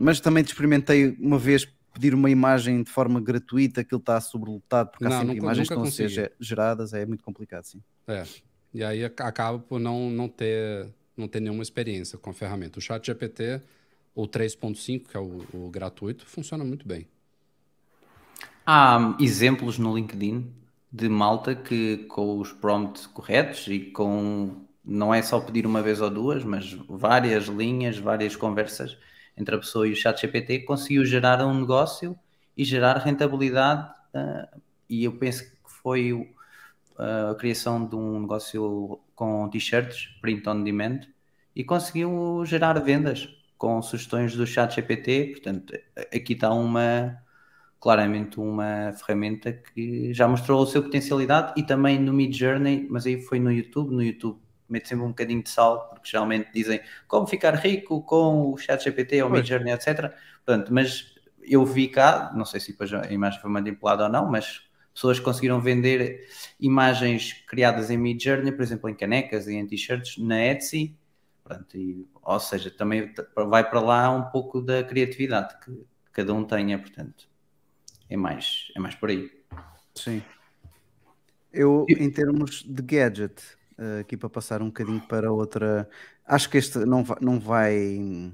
mas 0.00 0.20
também 0.20 0.44
te 0.44 0.48
experimentei 0.48 1.16
uma 1.18 1.38
vez 1.38 1.66
pedir 1.92 2.14
uma 2.14 2.30
imagem 2.30 2.82
de 2.82 2.90
forma 2.90 3.20
gratuita, 3.20 3.80
aquilo 3.80 3.98
está 3.98 4.20
sobrelotado 4.20 4.90
porque 4.90 5.04
não, 5.04 5.10
há 5.10 5.14
sempre 5.18 5.34
nunca, 5.34 5.44
imagens 5.44 5.68
nunca 5.68 5.82
que 5.82 5.88
estão 5.88 6.06
a 6.06 6.18
ser 6.18 6.32
geradas, 6.38 6.92
é 6.92 7.04
muito 7.04 7.24
complicado, 7.24 7.64
sim. 7.64 7.82
É, 8.06 8.24
e 8.72 8.84
aí 8.84 9.04
acaba 9.04 9.58
por 9.58 9.80
não, 9.80 10.08
não, 10.08 10.28
ter, 10.28 10.88
não 11.16 11.26
ter 11.26 11.40
nenhuma 11.40 11.62
experiência 11.62 12.16
com 12.16 12.30
a 12.30 12.32
ferramenta. 12.32 12.78
O 12.78 12.82
chat 12.82 13.04
GPT, 13.04 13.60
o 14.14 14.28
3.5, 14.28 15.08
que 15.08 15.16
é 15.16 15.20
o, 15.20 15.44
o 15.52 15.68
gratuito, 15.68 16.24
funciona 16.26 16.62
muito 16.62 16.86
bem. 16.86 17.08
Há 18.64 19.16
exemplos 19.18 19.78
no 19.78 19.96
LinkedIn 19.96 20.52
de 20.92 21.08
malta 21.08 21.54
que 21.54 21.98
com 22.08 22.38
os 22.38 22.52
prompts 22.52 23.06
corretos 23.06 23.66
e 23.66 23.80
com 23.80 24.64
não 24.84 25.12
é 25.12 25.22
só 25.22 25.40
pedir 25.40 25.66
uma 25.66 25.82
vez 25.82 26.00
ou 26.00 26.10
duas, 26.10 26.44
mas 26.44 26.72
várias 26.88 27.46
linhas, 27.46 27.98
várias 27.98 28.36
conversas 28.36 28.96
entre 29.36 29.54
a 29.54 29.58
pessoa 29.58 29.86
e 29.86 29.92
o 29.92 29.96
chat 29.96 30.20
GPT, 30.20 30.60
conseguiu 30.60 31.04
gerar 31.04 31.44
um 31.44 31.60
negócio 31.60 32.18
e 32.56 32.64
gerar 32.64 32.98
rentabilidade. 32.98 33.90
Uh, 34.14 34.60
e 34.88 35.04
eu 35.04 35.12
penso 35.12 35.44
que 35.44 35.56
foi 35.64 36.12
uh, 36.12 37.30
a 37.30 37.34
criação 37.34 37.86
de 37.86 37.96
um 37.96 38.20
negócio 38.20 39.00
com 39.14 39.48
t-shirts, 39.48 40.18
print 40.20 40.48
on 40.48 40.62
demand, 40.62 41.00
e 41.54 41.64
conseguiu 41.64 42.42
gerar 42.44 42.78
vendas 42.80 43.28
com 43.56 43.80
sugestões 43.82 44.34
do 44.34 44.46
chat 44.46 44.74
GPT. 44.74 45.32
Portanto, 45.32 45.74
aqui 46.14 46.32
está 46.32 46.52
uma 46.52 47.18
claramente 47.78 48.38
uma 48.38 48.92
ferramenta 48.92 49.52
que 49.52 50.12
já 50.12 50.28
mostrou 50.28 50.62
a 50.62 50.66
sua 50.66 50.82
potencialidade 50.82 51.54
e 51.56 51.62
também 51.62 51.98
no 51.98 52.12
Mid 52.12 52.36
Journey, 52.36 52.86
mas 52.90 53.06
aí 53.06 53.22
foi 53.22 53.40
no 53.40 53.50
YouTube, 53.50 53.94
no 53.94 54.02
YouTube 54.02 54.38
mete 54.72 54.88
sempre 54.88 55.04
um 55.04 55.08
bocadinho 55.08 55.42
de 55.42 55.50
sal, 55.50 55.88
porque 55.88 56.08
geralmente 56.08 56.50
dizem 56.52 56.80
como 57.06 57.26
ficar 57.26 57.54
rico 57.54 58.02
com 58.02 58.52
o 58.52 58.56
chat 58.56 58.82
GPT 58.82 59.22
ou 59.22 59.28
o 59.28 59.32
Midjourney, 59.32 59.72
etc. 59.72 60.12
Portanto, 60.44 60.72
mas 60.72 61.14
eu 61.42 61.64
vi 61.64 61.88
cá, 61.88 62.32
não 62.34 62.44
sei 62.44 62.60
se 62.60 62.72
depois 62.72 62.92
a 62.92 63.12
imagem 63.12 63.40
foi 63.40 63.50
manipulada 63.50 64.04
ou 64.04 64.08
não, 64.08 64.30
mas 64.30 64.68
pessoas 64.92 65.18
conseguiram 65.18 65.60
vender 65.60 66.28
imagens 66.58 67.32
criadas 67.46 67.90
em 67.90 67.96
Midjourney, 67.96 68.52
por 68.52 68.62
exemplo, 68.62 68.88
em 68.88 68.94
canecas 68.94 69.46
e 69.46 69.54
em 69.54 69.66
t-shirts, 69.66 70.18
na 70.18 70.38
Etsy. 70.44 70.96
Pronto, 71.42 71.76
e, 71.76 72.06
ou 72.22 72.38
seja, 72.38 72.70
também 72.70 73.12
vai 73.34 73.68
para 73.68 73.80
lá 73.80 74.10
um 74.10 74.30
pouco 74.30 74.60
da 74.60 74.84
criatividade 74.84 75.58
que 75.64 75.84
cada 76.12 76.32
um 76.34 76.44
tenha, 76.44 76.78
portanto, 76.78 77.28
é 78.08 78.16
mais, 78.16 78.70
é 78.76 78.78
mais 78.78 78.94
por 78.94 79.08
aí. 79.08 79.30
Sim. 79.94 80.22
Eu, 81.52 81.84
em 81.88 82.10
termos 82.10 82.62
de 82.62 82.82
gadget, 82.82 83.42
aqui 84.00 84.16
para 84.16 84.28
passar 84.28 84.62
um 84.62 84.66
bocadinho 84.66 85.00
para 85.08 85.32
outra. 85.32 85.88
Acho 86.26 86.48
que 86.50 86.58
este 86.58 86.78
não 86.80 87.04
vai. 87.04 87.18
Não 87.20 87.40
vai... 87.40 88.32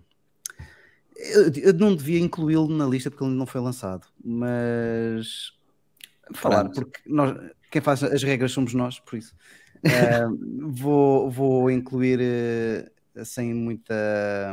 Eu, 1.16 1.50
eu 1.56 1.72
não 1.72 1.96
devia 1.96 2.20
incluí-lo 2.20 2.68
na 2.68 2.86
lista 2.86 3.10
porque 3.10 3.24
ele 3.24 3.34
não 3.34 3.46
foi 3.46 3.60
lançado, 3.60 4.06
mas 4.22 5.52
falar, 6.34 6.68
porque 6.68 7.00
nós, 7.06 7.34
quem 7.70 7.80
faz 7.80 8.02
as 8.02 8.22
regras 8.22 8.52
somos 8.52 8.74
nós, 8.74 8.98
por 9.00 9.18
isso. 9.18 9.34
Uh, 9.84 10.68
vou, 10.72 11.30
vou 11.30 11.70
incluir 11.70 12.20
uh, 12.20 13.24
sem 13.24 13.54
muita 13.54 13.94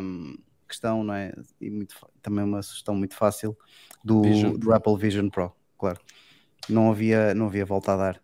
um, 0.01 0.37
questão, 0.67 1.03
não 1.03 1.13
é? 1.13 1.33
E 1.59 1.69
muito, 1.69 1.95
também 2.21 2.43
uma 2.43 2.61
sugestão 2.61 2.95
muito 2.95 3.15
fácil 3.15 3.57
do, 4.03 4.21
do 4.57 4.73
Apple 4.73 4.97
Vision 4.97 5.29
Pro, 5.29 5.51
claro. 5.77 5.99
Não 6.69 6.89
havia, 6.89 7.33
não 7.33 7.47
havia 7.47 7.65
volta 7.65 7.93
a 7.93 7.97
dar. 7.97 8.21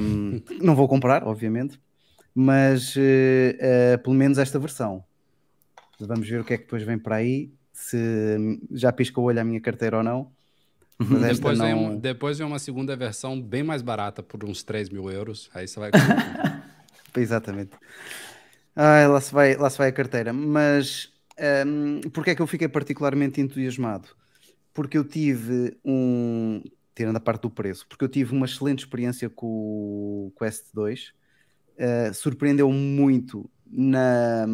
Um, 0.00 0.40
não 0.62 0.74
vou 0.74 0.88
comprar, 0.88 1.24
obviamente, 1.24 1.78
mas 2.34 2.96
uh, 2.96 3.00
uh, 3.00 4.02
pelo 4.02 4.14
menos 4.14 4.38
esta 4.38 4.58
versão. 4.58 5.04
Vamos 5.98 6.28
ver 6.28 6.40
o 6.40 6.44
que 6.44 6.54
é 6.54 6.56
que 6.56 6.64
depois 6.64 6.82
vem 6.82 6.98
para 6.98 7.16
aí, 7.16 7.52
se 7.72 7.96
já 8.72 8.92
pisca 8.92 9.20
o 9.20 9.24
olho 9.24 9.40
à 9.40 9.44
minha 9.44 9.60
carteira 9.60 9.98
ou 9.98 10.02
não. 10.02 10.32
Depois, 10.98 11.58
não... 11.58 11.90
Vem, 11.90 11.98
depois 11.98 12.38
vem 12.38 12.46
uma 12.46 12.58
segunda 12.58 12.96
versão 12.96 13.40
bem 13.40 13.62
mais 13.62 13.82
barata, 13.82 14.22
por 14.22 14.44
uns 14.44 14.62
3 14.62 14.88
mil 14.88 15.10
euros. 15.10 15.50
Aí 15.54 15.66
você 15.66 15.80
vai. 15.80 15.90
Exatamente. 17.16 17.70
Ah, 18.74 19.06
lá, 19.06 19.20
se 19.20 19.32
vai, 19.32 19.56
lá 19.56 19.68
se 19.68 19.78
vai 19.78 19.88
a 19.88 19.92
carteira. 19.92 20.32
Mas 20.32 21.12
um, 21.66 22.00
porque 22.10 22.30
é 22.30 22.34
que 22.34 22.42
eu 22.42 22.46
fiquei 22.46 22.68
particularmente 22.68 23.40
entusiasmado? 23.40 24.08
Porque 24.72 24.96
eu 24.96 25.04
tive 25.04 25.76
um. 25.84 26.62
Tirando 26.94 27.16
a 27.16 27.20
parte 27.20 27.42
do 27.42 27.50
preço, 27.50 27.86
porque 27.88 28.04
eu 28.04 28.08
tive 28.08 28.34
uma 28.34 28.44
excelente 28.44 28.80
experiência 28.80 29.30
com 29.30 29.46
o 29.46 30.32
Quest 30.38 30.66
2 30.74 31.14
uh, 31.78 32.14
surpreendeu-me 32.14 32.76
muito 32.76 33.50
na 33.66 34.46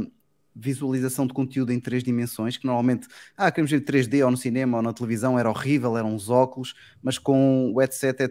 visualização 0.55 1.27
de 1.27 1.33
conteúdo 1.33 1.73
em 1.73 1.79
três 1.79 2.03
dimensões, 2.03 2.57
que 2.57 2.67
normalmente, 2.67 3.07
ah, 3.37 3.51
queremos 3.51 3.71
ver 3.71 3.81
3D 3.81 4.25
ou 4.25 4.31
no 4.31 4.37
cinema 4.37 4.79
ou 4.79 4.83
na 4.83 4.93
televisão, 4.93 5.39
era 5.39 5.49
horrível, 5.49 5.97
eram 5.97 6.15
os 6.15 6.29
óculos, 6.29 6.75
mas 7.01 7.17
com 7.17 7.73
o 7.73 7.79
headset 7.79 8.25
é, 8.25 8.31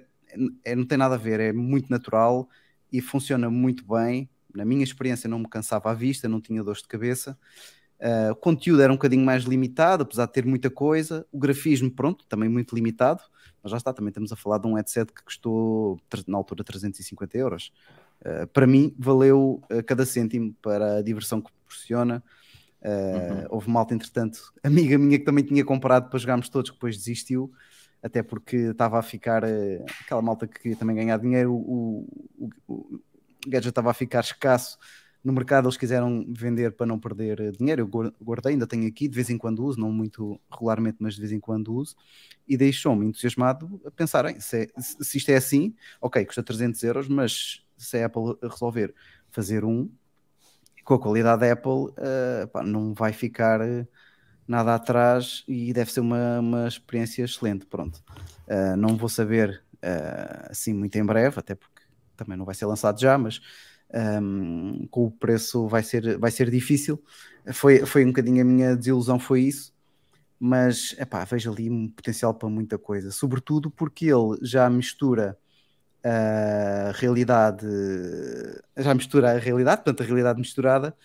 é, 0.65 0.75
não 0.75 0.85
tem 0.85 0.97
nada 0.97 1.15
a 1.15 1.17
ver, 1.17 1.39
é 1.39 1.53
muito 1.53 1.89
natural 1.89 2.49
e 2.91 3.01
funciona 3.01 3.49
muito 3.49 3.85
bem. 3.87 4.29
Na 4.53 4.65
minha 4.65 4.83
experiência 4.83 5.29
não 5.29 5.39
me 5.39 5.47
cansava 5.47 5.91
à 5.91 5.93
vista, 5.93 6.27
não 6.27 6.41
tinha 6.41 6.63
dores 6.63 6.81
de 6.81 6.87
cabeça. 6.87 7.37
Uh, 7.99 8.31
o 8.31 8.35
conteúdo 8.35 8.81
era 8.81 8.91
um 8.91 8.95
bocadinho 8.95 9.25
mais 9.25 9.43
limitado, 9.43 10.03
apesar 10.03 10.25
de 10.25 10.33
ter 10.33 10.45
muita 10.45 10.69
coisa. 10.69 11.25
O 11.31 11.39
grafismo, 11.39 11.89
pronto, 11.89 12.25
também 12.27 12.49
muito 12.49 12.75
limitado. 12.75 13.21
Mas 13.63 13.71
já 13.71 13.77
está, 13.77 13.93
também 13.93 14.09
estamos 14.09 14.31
a 14.31 14.35
falar 14.35 14.59
de 14.59 14.67
um 14.67 14.73
headset 14.75 15.11
que 15.11 15.23
custou 15.23 15.99
na 16.27 16.37
altura 16.37 16.63
350 16.63 17.37
euros. 17.37 17.71
Uh, 18.21 18.47
para 18.47 18.67
mim, 18.67 18.93
valeu 18.97 19.61
uh, 19.71 19.83
cada 19.83 20.05
cêntimo 20.05 20.53
para 20.61 20.97
a 20.97 21.01
diversão 21.01 21.41
que 21.41 21.51
proporciona. 21.51 22.23
Uh, 22.81 22.87
uhum. 22.87 23.47
Houve 23.49 23.69
malta, 23.69 23.93
entretanto, 23.93 24.53
amiga 24.63 24.97
minha 24.97 25.17
que 25.17 25.25
também 25.25 25.43
tinha 25.43 25.63
comprado 25.63 26.09
para 26.09 26.19
jogarmos 26.19 26.49
todos, 26.49 26.69
que 26.69 26.75
depois 26.75 26.97
desistiu, 26.97 27.51
até 28.01 28.21
porque 28.21 28.55
estava 28.57 28.99
a 28.99 29.01
ficar 29.01 29.43
aquela 30.01 30.21
malta 30.21 30.47
que 30.47 30.59
queria 30.59 30.77
também 30.77 30.95
ganhar 30.95 31.17
dinheiro, 31.17 31.51
o, 31.53 32.07
o, 32.37 32.49
o 32.67 32.99
gadget 33.47 33.69
estava 33.69 33.91
a 33.91 33.93
ficar 33.93 34.21
escasso 34.21 34.77
no 35.27 35.33
mercado 35.33 35.65
eles 35.65 35.75
quiseram 35.75 36.25
vender 36.29 36.71
para 36.71 36.85
não 36.85 36.97
perder 36.97 37.51
dinheiro. 37.51 37.81
Eu 37.81 38.13
guardei, 38.23 38.53
ainda 38.53 38.65
tenho 38.65 38.87
aqui, 38.87 39.09
de 39.09 39.15
vez 39.15 39.29
em 39.29 39.37
quando 39.37 39.63
uso, 39.63 39.77
não 39.77 39.91
muito 39.91 40.39
regularmente, 40.49 40.97
mas 41.01 41.15
de 41.15 41.19
vez 41.19 41.33
em 41.33 41.39
quando 41.39 41.73
uso, 41.73 41.95
e 42.47 42.55
deixou-me 42.55 43.05
entusiasmado 43.05 43.81
a 43.85 43.91
pensar: 43.91 44.33
se, 44.39 44.63
é, 44.63 44.81
se 44.81 45.17
isto 45.17 45.29
é 45.29 45.35
assim, 45.35 45.75
ok, 45.99 46.25
custa 46.25 46.41
300 46.41 46.81
euros, 46.83 47.07
mas 47.09 47.61
se 47.77 47.97
a 47.97 48.07
Apple 48.07 48.37
resolver 48.41 48.93
fazer 49.29 49.63
um, 49.63 49.89
com 50.83 50.93
a 50.93 50.99
qualidade 50.99 51.41
da 51.41 51.51
Apple, 51.51 51.71
uh, 51.71 52.47
pá, 52.51 52.63
não 52.63 52.93
vai 52.93 53.13
ficar 53.13 53.59
nada 54.47 54.73
atrás 54.73 55.43
e 55.47 55.73
deve 55.73 55.91
ser 55.91 55.99
uma, 55.99 56.39
uma 56.39 56.67
experiência 56.67 57.23
excelente. 57.23 57.65
Pronto, 57.65 58.01
uh, 58.47 58.77
não 58.77 58.95
vou 58.95 59.09
saber 59.09 59.63
uh, 59.75 60.49
assim 60.49 60.73
muito 60.73 60.95
em 60.95 61.05
breve, 61.05 61.39
até 61.39 61.55
porque 61.55 61.81
também 62.15 62.37
não 62.37 62.45
vai 62.45 62.55
ser 62.55 62.65
lançado 62.65 62.99
já, 62.99 63.17
mas 63.17 63.41
um, 64.21 64.87
com 64.87 65.05
o 65.05 65.11
preço 65.11 65.67
vai 65.67 65.83
ser, 65.83 66.17
vai 66.17 66.31
ser 66.31 66.49
difícil. 66.49 67.01
Foi, 67.53 67.85
foi 67.85 68.03
um 68.03 68.09
bocadinho 68.09 68.41
a 68.41 68.45
minha 68.45 68.75
desilusão, 68.75 69.19
foi 69.19 69.41
isso. 69.41 69.73
Mas 70.39 70.95
epá, 70.99 71.23
vejo 71.23 71.51
ali 71.51 71.69
um 71.69 71.89
potencial 71.89 72.33
para 72.33 72.49
muita 72.49 72.77
coisa, 72.77 73.11
sobretudo 73.11 73.71
porque 73.71 74.05
ele 74.05 74.37
já 74.41 74.69
mistura 74.69 75.37
a 76.03 76.91
realidade, 76.95 77.65
já 78.77 78.93
mistura 78.93 79.31
a 79.31 79.37
realidade, 79.37 79.83
portanto, 79.83 80.01
a 80.01 80.05
realidade 80.05 80.39
misturada 80.39 80.95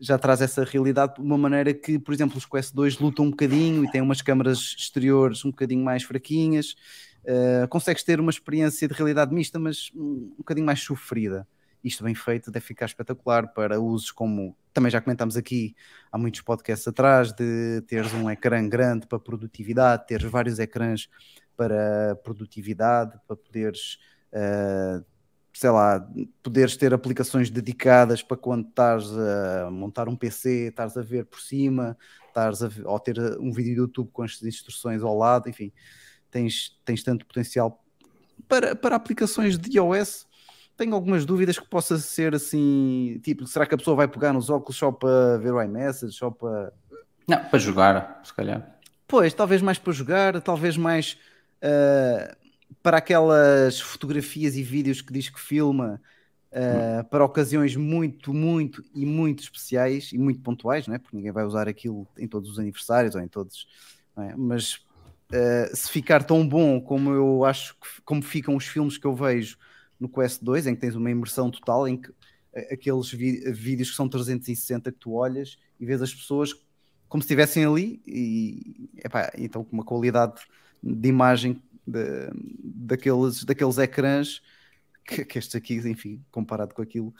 já 0.00 0.18
traz 0.18 0.40
essa 0.40 0.64
realidade 0.64 1.16
de 1.16 1.20
uma 1.20 1.36
maneira 1.36 1.74
que, 1.74 1.98
por 1.98 2.14
exemplo, 2.14 2.38
os 2.38 2.46
Quest 2.46 2.74
2 2.74 2.98
lutam 2.98 3.26
um 3.26 3.30
bocadinho 3.30 3.84
e 3.84 3.90
têm 3.90 4.00
umas 4.00 4.22
câmaras 4.22 4.74
exteriores 4.78 5.44
um 5.44 5.50
bocadinho 5.50 5.84
mais 5.84 6.02
fraquinhas. 6.02 6.76
Uh, 7.24 7.66
consegues 7.68 8.02
ter 8.04 8.20
uma 8.20 8.30
experiência 8.30 8.86
de 8.86 8.94
realidade 8.94 9.34
mista, 9.34 9.58
mas 9.58 9.90
um, 9.94 10.32
bocadinho 10.38 10.66
mais 10.66 10.80
sofrida. 10.80 11.46
Isto 11.82 12.04
bem 12.04 12.14
feito 12.14 12.50
deve 12.50 12.64
ficar 12.64 12.86
espetacular 12.86 13.48
para 13.48 13.80
usos 13.80 14.10
como 14.10 14.56
também 14.72 14.90
já 14.90 15.00
comentámos 15.00 15.36
aqui 15.36 15.74
há 16.10 16.18
muitos 16.18 16.40
podcasts 16.40 16.86
atrás 16.86 17.32
de 17.32 17.82
teres 17.86 18.12
um 18.14 18.30
ecrã 18.30 18.68
grande 18.68 19.06
para 19.06 19.18
produtividade, 19.18 20.06
teres 20.06 20.30
vários 20.30 20.58
ecrãs 20.58 21.08
para 21.56 22.16
produtividade, 22.22 23.18
para 23.26 23.36
poderes 23.36 23.98
uh, 24.32 25.04
sei 25.52 25.70
lá, 25.70 26.08
poderes 26.40 26.76
ter 26.76 26.94
aplicações 26.94 27.50
dedicadas 27.50 28.22
para 28.22 28.36
quando 28.36 28.68
estás 28.68 29.10
a 29.10 29.68
montar 29.70 30.08
um 30.08 30.14
PC, 30.14 30.68
estás 30.68 30.96
a 30.96 31.02
ver 31.02 31.26
por 31.26 31.40
cima, 31.40 31.98
estás 32.28 32.62
a 32.62 32.68
ver, 32.68 32.86
ou 32.86 32.98
ter 33.00 33.18
um 33.40 33.50
vídeo 33.50 33.74
do 33.74 33.82
YouTube 33.82 34.10
com 34.12 34.22
as 34.22 34.40
instruções 34.42 35.02
ao 35.02 35.18
lado, 35.18 35.48
enfim, 35.48 35.72
tens, 36.30 36.78
tens 36.84 37.02
tanto 37.02 37.26
potencial 37.26 37.84
para, 38.46 38.76
para 38.76 38.94
aplicações 38.94 39.58
de 39.58 39.76
iOS. 39.76 40.28
Tenho 40.76 40.94
algumas 40.94 41.24
dúvidas 41.24 41.58
que 41.58 41.68
possa 41.68 41.98
ser 41.98 42.36
assim, 42.36 43.20
tipo, 43.24 43.44
será 43.44 43.66
que 43.66 43.74
a 43.74 43.78
pessoa 43.78 43.96
vai 43.96 44.06
pegar 44.06 44.32
nos 44.32 44.48
óculos 44.48 44.76
só 44.76 44.92
para 44.92 45.38
ver 45.38 45.52
o 45.52 45.60
iMessage, 45.60 46.12
só 46.12 46.30
para... 46.30 46.72
Não, 47.26 47.44
para 47.44 47.58
jogar, 47.58 48.20
se 48.22 48.32
calhar. 48.32 48.78
Pois, 49.08 49.34
talvez 49.34 49.60
mais 49.60 49.76
para 49.76 49.92
jogar, 49.92 50.40
talvez 50.40 50.76
mais... 50.76 51.18
Uh, 51.60 52.47
para 52.82 52.98
aquelas 52.98 53.80
fotografias 53.80 54.56
e 54.56 54.62
vídeos 54.62 55.00
que 55.00 55.12
diz 55.12 55.28
que 55.28 55.40
filma 55.40 56.00
uh, 56.52 57.04
para 57.08 57.24
ocasiões 57.24 57.76
muito, 57.76 58.32
muito 58.32 58.84
e 58.94 59.04
muito 59.04 59.42
especiais 59.42 60.12
e 60.12 60.18
muito 60.18 60.40
pontuais, 60.40 60.86
não 60.86 60.94
é? 60.94 60.98
porque 60.98 61.16
ninguém 61.16 61.32
vai 61.32 61.44
usar 61.44 61.68
aquilo 61.68 62.06
em 62.16 62.26
todos 62.26 62.50
os 62.50 62.58
aniversários 62.58 63.14
ou 63.14 63.20
em 63.20 63.28
todos, 63.28 63.66
é? 64.16 64.34
mas 64.36 64.74
uh, 64.74 65.74
se 65.74 65.90
ficar 65.90 66.24
tão 66.24 66.46
bom 66.46 66.80
como 66.80 67.10
eu 67.10 67.44
acho 67.44 67.74
que 67.74 68.02
como 68.04 68.22
ficam 68.22 68.56
os 68.56 68.66
filmes 68.66 68.98
que 68.98 69.06
eu 69.06 69.14
vejo 69.14 69.58
no 69.98 70.08
Quest 70.08 70.42
2, 70.42 70.66
em 70.66 70.74
que 70.74 70.80
tens 70.80 70.94
uma 70.94 71.10
imersão 71.10 71.50
total, 71.50 71.88
em 71.88 71.96
que 71.96 72.10
uh, 72.10 72.14
aqueles 72.72 73.10
vídeos 73.10 73.90
que 73.90 73.96
são 73.96 74.08
360 74.08 74.92
que 74.92 74.98
tu 74.98 75.12
olhas 75.12 75.58
e 75.80 75.86
vês 75.86 76.02
as 76.02 76.14
pessoas 76.14 76.54
como 77.08 77.22
se 77.22 77.26
estivessem 77.26 77.64
ali 77.64 78.02
e 78.06 78.90
epá, 79.02 79.32
então 79.38 79.64
com 79.64 79.72
uma 79.72 79.84
qualidade 79.84 80.42
de 80.82 81.08
imagem 81.08 81.60
de, 81.90 82.30
daqueles, 82.62 83.44
daqueles 83.44 83.78
ecrãs 83.78 84.42
que, 85.06 85.24
que 85.24 85.38
estes 85.38 85.56
aqui, 85.56 85.74
enfim, 85.76 86.22
comparado 86.30 86.74
com 86.74 86.82
aquilo, 86.82 87.14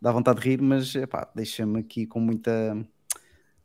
dá 0.00 0.10
vontade 0.12 0.40
de 0.40 0.48
rir, 0.48 0.60
mas 0.60 0.92
deixa-me 1.34 1.80
aqui 1.80 2.06
com 2.06 2.20
muita, 2.20 2.76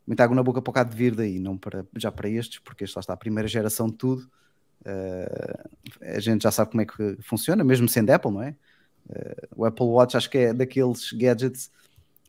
muita 0.06 0.24
água 0.24 0.36
na 0.36 0.42
boca 0.42 0.62
para 0.62 0.70
o 0.70 0.74
cá 0.74 0.84
de 0.84 0.96
vir 0.96 1.14
daí, 1.14 1.38
não 1.38 1.56
para, 1.56 1.84
já 1.96 2.10
para 2.12 2.28
estes, 2.28 2.58
porque 2.60 2.84
este 2.84 2.96
lá 2.96 3.00
está 3.00 3.12
a 3.12 3.16
primeira 3.16 3.48
geração 3.48 3.88
de 3.88 3.96
tudo. 3.96 4.30
Uh, 4.82 5.68
a 6.02 6.20
gente 6.20 6.42
já 6.42 6.50
sabe 6.50 6.70
como 6.70 6.82
é 6.82 6.86
que 6.86 7.16
funciona, 7.22 7.64
mesmo 7.64 7.88
sendo 7.88 8.10
Apple, 8.10 8.30
não 8.30 8.42
é? 8.42 8.54
Uh, 9.08 9.48
o 9.56 9.64
Apple 9.64 9.86
Watch 9.86 10.16
acho 10.16 10.30
que 10.30 10.38
é 10.38 10.52
daqueles 10.52 11.12
gadgets 11.12 11.70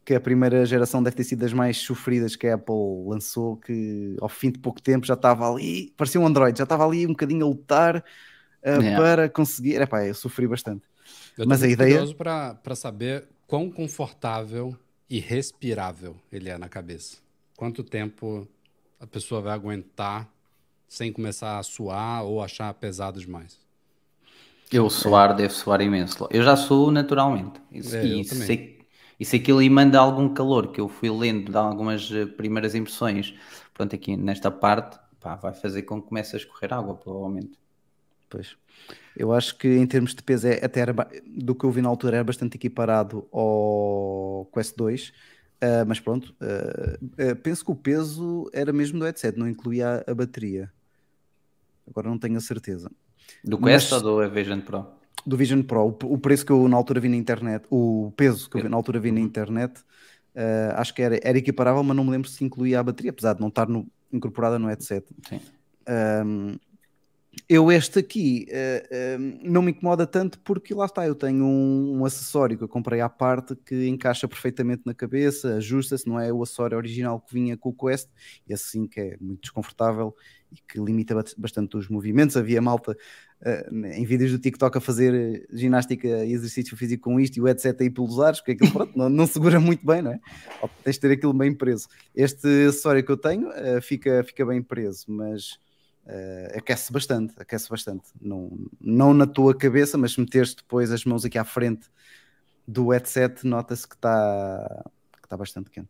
que 0.06 0.14
a 0.14 0.22
primeira 0.22 0.64
geração 0.68 1.02
deve 1.02 1.16
ter 1.16 1.24
sido 1.24 1.40
das 1.40 1.52
mais 1.52 1.78
sofridas 1.78 2.36
que 2.36 2.46
a 2.46 2.54
Apple 2.54 2.76
lançou, 3.08 3.58
que 3.58 4.16
ao 4.22 4.30
fim 4.30 4.52
de 4.52 4.60
pouco 4.60 4.80
tempo 4.80 5.04
já 5.04 5.16
estava 5.16 5.52
ali, 5.52 5.92
parecia 5.98 6.22
um 6.22 6.28
Android, 6.28 6.56
já 6.56 6.64
estava 6.64 6.86
ali 6.86 7.08
um 7.08 7.10
bocadinho 7.10 7.44
a 7.44 7.50
lutar 7.50 7.98
uh, 7.98 8.82
yeah. 8.82 8.98
para 8.98 9.28
conseguir. 9.28 9.82
Epá, 9.82 10.06
eu 10.06 10.14
sofri 10.14 10.48
bastante. 10.48 10.84
Eu 11.36 11.48
Mas 11.48 11.64
a 11.64 11.68
ideia. 11.68 12.06
para 12.16 12.76
saber 12.76 13.26
quão 13.48 13.70
confortável 13.72 14.78
e 15.10 15.20
respirável 15.20 16.16
ele 16.32 16.50
é 16.50 16.58
na 16.58 16.70
cabeça. 16.70 17.18
Quanto 17.58 17.84
tempo 17.84 18.48
a 19.00 19.08
pessoa 19.08 19.42
vai 19.42 19.54
aguentar 19.54 20.30
sem 20.88 21.12
começar 21.12 21.58
a 21.58 21.64
suar 21.64 22.24
ou 22.24 22.44
achar 22.44 22.72
pesado 22.76 23.20
demais? 23.20 23.58
Eu 24.72 24.88
suar, 24.90 25.36
devo 25.36 25.54
suar 25.54 25.82
imenso. 25.82 26.28
Eu 26.30 26.44
já 26.44 26.56
sou 26.56 26.92
naturalmente. 26.92 27.60
Isso, 27.72 27.96
é, 27.96 28.06
e 28.06 28.24
sei 28.24 28.75
e 29.20 29.26
se 29.26 29.38
aquilo 29.38 29.62
lhe 29.62 29.70
manda 29.70 30.00
algum 30.00 30.34
calor, 30.34 30.72
que 30.72 30.82
eu 30.82 30.88
fui 30.88 31.10
lendo 31.10 31.52
de 31.52 31.58
algumas 31.58 32.12
eh, 32.12 32.26
primeiras 32.26 32.76
impressões, 32.76 33.34
pronto, 33.74 33.96
aqui 33.96 34.18
nesta 34.18 34.52
parte, 34.52 35.00
pá, 35.20 35.36
vai 35.36 35.54
fazer 35.54 35.84
com 35.84 36.02
que 36.02 36.08
comece 36.08 36.36
a 36.36 36.40
escorrer 36.40 36.74
água, 36.74 36.96
provavelmente. 36.96 37.58
Pois. 38.30 38.58
Eu 39.16 39.32
acho 39.32 39.58
que 39.58 39.68
em 39.68 39.88
termos 39.88 40.14
de 40.14 40.22
peso, 40.22 40.48
é, 40.48 40.64
até 40.64 40.82
era, 40.82 40.94
do 41.26 41.56
que 41.56 41.66
eu 41.66 41.72
vi 41.72 41.82
na 41.82 41.90
altura, 41.90 42.18
era 42.18 42.24
bastante 42.24 42.56
equiparado 42.56 43.28
ao 43.32 44.50
Quest 44.54 44.76
2. 44.76 45.10
Uh, 45.10 45.14
eh, 45.62 45.86
mas 45.86 46.02
pronto, 46.02 46.36
uh, 46.42 47.32
uh, 47.32 47.36
penso 47.38 47.64
que 47.64 47.72
o 47.72 47.76
peso 47.76 48.50
era 48.52 48.74
mesmo 48.74 49.00
do 49.00 49.06
headset, 49.06 49.40
não 49.40 49.48
incluía 49.48 50.04
a, 50.06 50.12
a 50.12 50.14
bateria. 50.14 50.70
Agora 51.88 52.10
não 52.10 52.20
tenho 52.20 52.38
a 52.38 52.42
certeza. 52.42 52.92
Do 53.42 53.58
Quest 53.58 53.92
mas... 53.92 54.04
ou 54.04 54.22
do 54.22 54.30
Vision 54.30 54.60
Pro? 54.60 54.86
Do 55.26 55.38
Vision 55.38 55.62
Pro, 55.62 55.98
o, 56.04 56.18
preço 56.18 56.46
que 56.46 56.52
eu 56.52 56.68
na 56.68 56.78
altura 56.78 57.00
vi 57.00 57.10
na 57.10 57.16
internet, 57.16 57.66
o 57.70 58.12
peso 58.16 58.50
que 58.50 58.58
eu 58.58 58.70
na 58.70 58.78
altura 58.78 59.00
vi 59.00 59.12
na 59.12 59.20
internet, 59.20 59.80
uh, 60.36 60.76
acho 60.76 60.94
que 60.94 61.02
era, 61.02 61.20
era 61.24 61.38
equiparável, 61.38 61.84
mas 61.84 61.96
não 61.96 62.04
me 62.04 62.12
lembro 62.12 62.30
se 62.30 62.44
incluía 62.44 62.80
a 62.80 62.84
bateria, 62.84 63.12
apesar 63.12 63.34
de 63.34 63.42
não 63.42 63.48
estar 63.48 63.68
no, 63.68 63.88
incorporada 64.12 64.58
no 64.60 64.68
headset. 64.68 65.06
Sim. 65.28 65.40
Um, 65.88 66.58
eu 67.50 67.72
este 67.72 68.00
aqui 68.00 68.48
uh, 68.50 69.22
uh, 69.22 69.40
não 69.44 69.62
me 69.62 69.72
incomoda 69.72 70.08
tanto 70.08 70.40
porque 70.40 70.74
lá 70.74 70.86
está, 70.86 71.06
eu 71.06 71.14
tenho 71.14 71.44
um, 71.44 72.00
um, 72.00 72.06
acessório 72.06 72.58
que 72.58 72.64
eu 72.64 72.68
comprei 72.68 73.02
à 73.02 73.10
parte 73.10 73.56
que 73.56 73.88
encaixa 73.88 74.28
perfeitamente 74.28 74.84
na 74.86 74.94
cabeça, 74.94 75.56
ajusta-se, 75.56 76.08
não 76.08 76.20
é 76.20 76.32
o 76.32 76.42
acessório 76.42 76.78
original 76.78 77.20
que 77.20 77.34
vinha 77.34 77.58
com 77.58 77.70
o 77.70 77.74
Quest, 77.74 78.10
e 78.48 78.54
assim 78.54 78.88
que 78.88 79.00
é 79.00 79.18
muito 79.20 79.42
desconfortável 79.42 80.16
e 80.52 80.56
que 80.56 80.80
limita 80.80 81.16
bastante 81.38 81.76
os 81.76 81.90
movimentos. 81.90 82.38
Havia 82.38 82.62
malta 82.62 82.96
uh, 83.46 83.86
em 83.88 84.04
vídeos 84.06 84.32
do 84.32 84.40
TikTok 84.40 84.78
a 84.78 84.82
fazer 84.82 85.48
ginástica 85.52 86.08
e 86.26 86.34
exercício 86.34 86.76
físico 86.76 87.04
com 87.04 87.20
isto 87.20 87.38
e 87.38 87.42
o 87.42 87.46
headset 87.46 87.82
aí 87.84 87.90
pelos 87.90 88.20
ares, 88.20 88.40
porque 88.40 88.54
aquilo 88.54 88.72
pronto, 88.72 88.92
não, 88.98 89.08
não, 89.08 89.28
segura 89.28 89.60
muito 89.60 89.86
bem, 89.86 90.02
não 90.02 90.12
é? 90.12 90.20
Ou 90.62 90.70
tens 90.84 90.96
de 90.96 91.02
ter 91.02 91.12
aquilo 91.12 91.34
bem 91.34 91.54
preso. 91.54 91.88
Este 92.16 92.48
acessório 92.68 93.04
que 93.04 93.12
eu 93.12 93.18
tenho 93.18 93.50
fica, 93.82 94.24
fica 94.24 94.46
bem 94.46 94.62
preso, 94.62 95.06
mas 95.08 95.60
uh, 96.06 96.58
aquece 96.58 96.92
bastante, 96.92 97.34
aquece 97.38 97.70
bastante. 97.70 98.06
Não, 98.20 98.58
não 98.82 99.14
na 99.14 99.28
tua 99.28 99.56
cabeça, 99.56 99.98
mas 99.98 100.18
meteres 100.18 100.54
depois 100.54 100.92
as 100.92 101.06
mãos 101.06 101.26
aqui 101.26 101.38
à 101.38 101.44
frente 101.44 101.88
do 102.68 102.90
headset, 102.90 103.46
nota-se 103.46 103.88
que 103.88 103.96
está 103.96 104.84
que 105.22 105.28
tá 105.28 105.38
bastante 105.38 105.70
quente. 105.70 105.90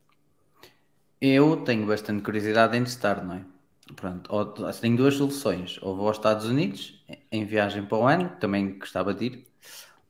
Eu 1.21 1.57
tenho 1.57 1.85
bastante 1.85 2.21
curiosidade 2.21 2.77
em 2.77 2.83
testar, 2.83 3.23
não 3.23 3.35
é? 3.35 3.54
Pronto, 3.95 4.33
ou, 4.33 4.45
tenho 4.73 4.97
duas 4.97 5.15
soluções. 5.15 5.79
Ou 5.81 5.95
vou 5.95 6.07
aos 6.07 6.17
Estados 6.17 6.45
Unidos, 6.45 7.03
em 7.31 7.45
viagem 7.45 7.85
para 7.85 7.97
o 7.97 8.07
ano, 8.07 8.29
também 8.39 8.79
gostava 8.79 9.13
de 9.13 9.25
ir, 9.25 9.47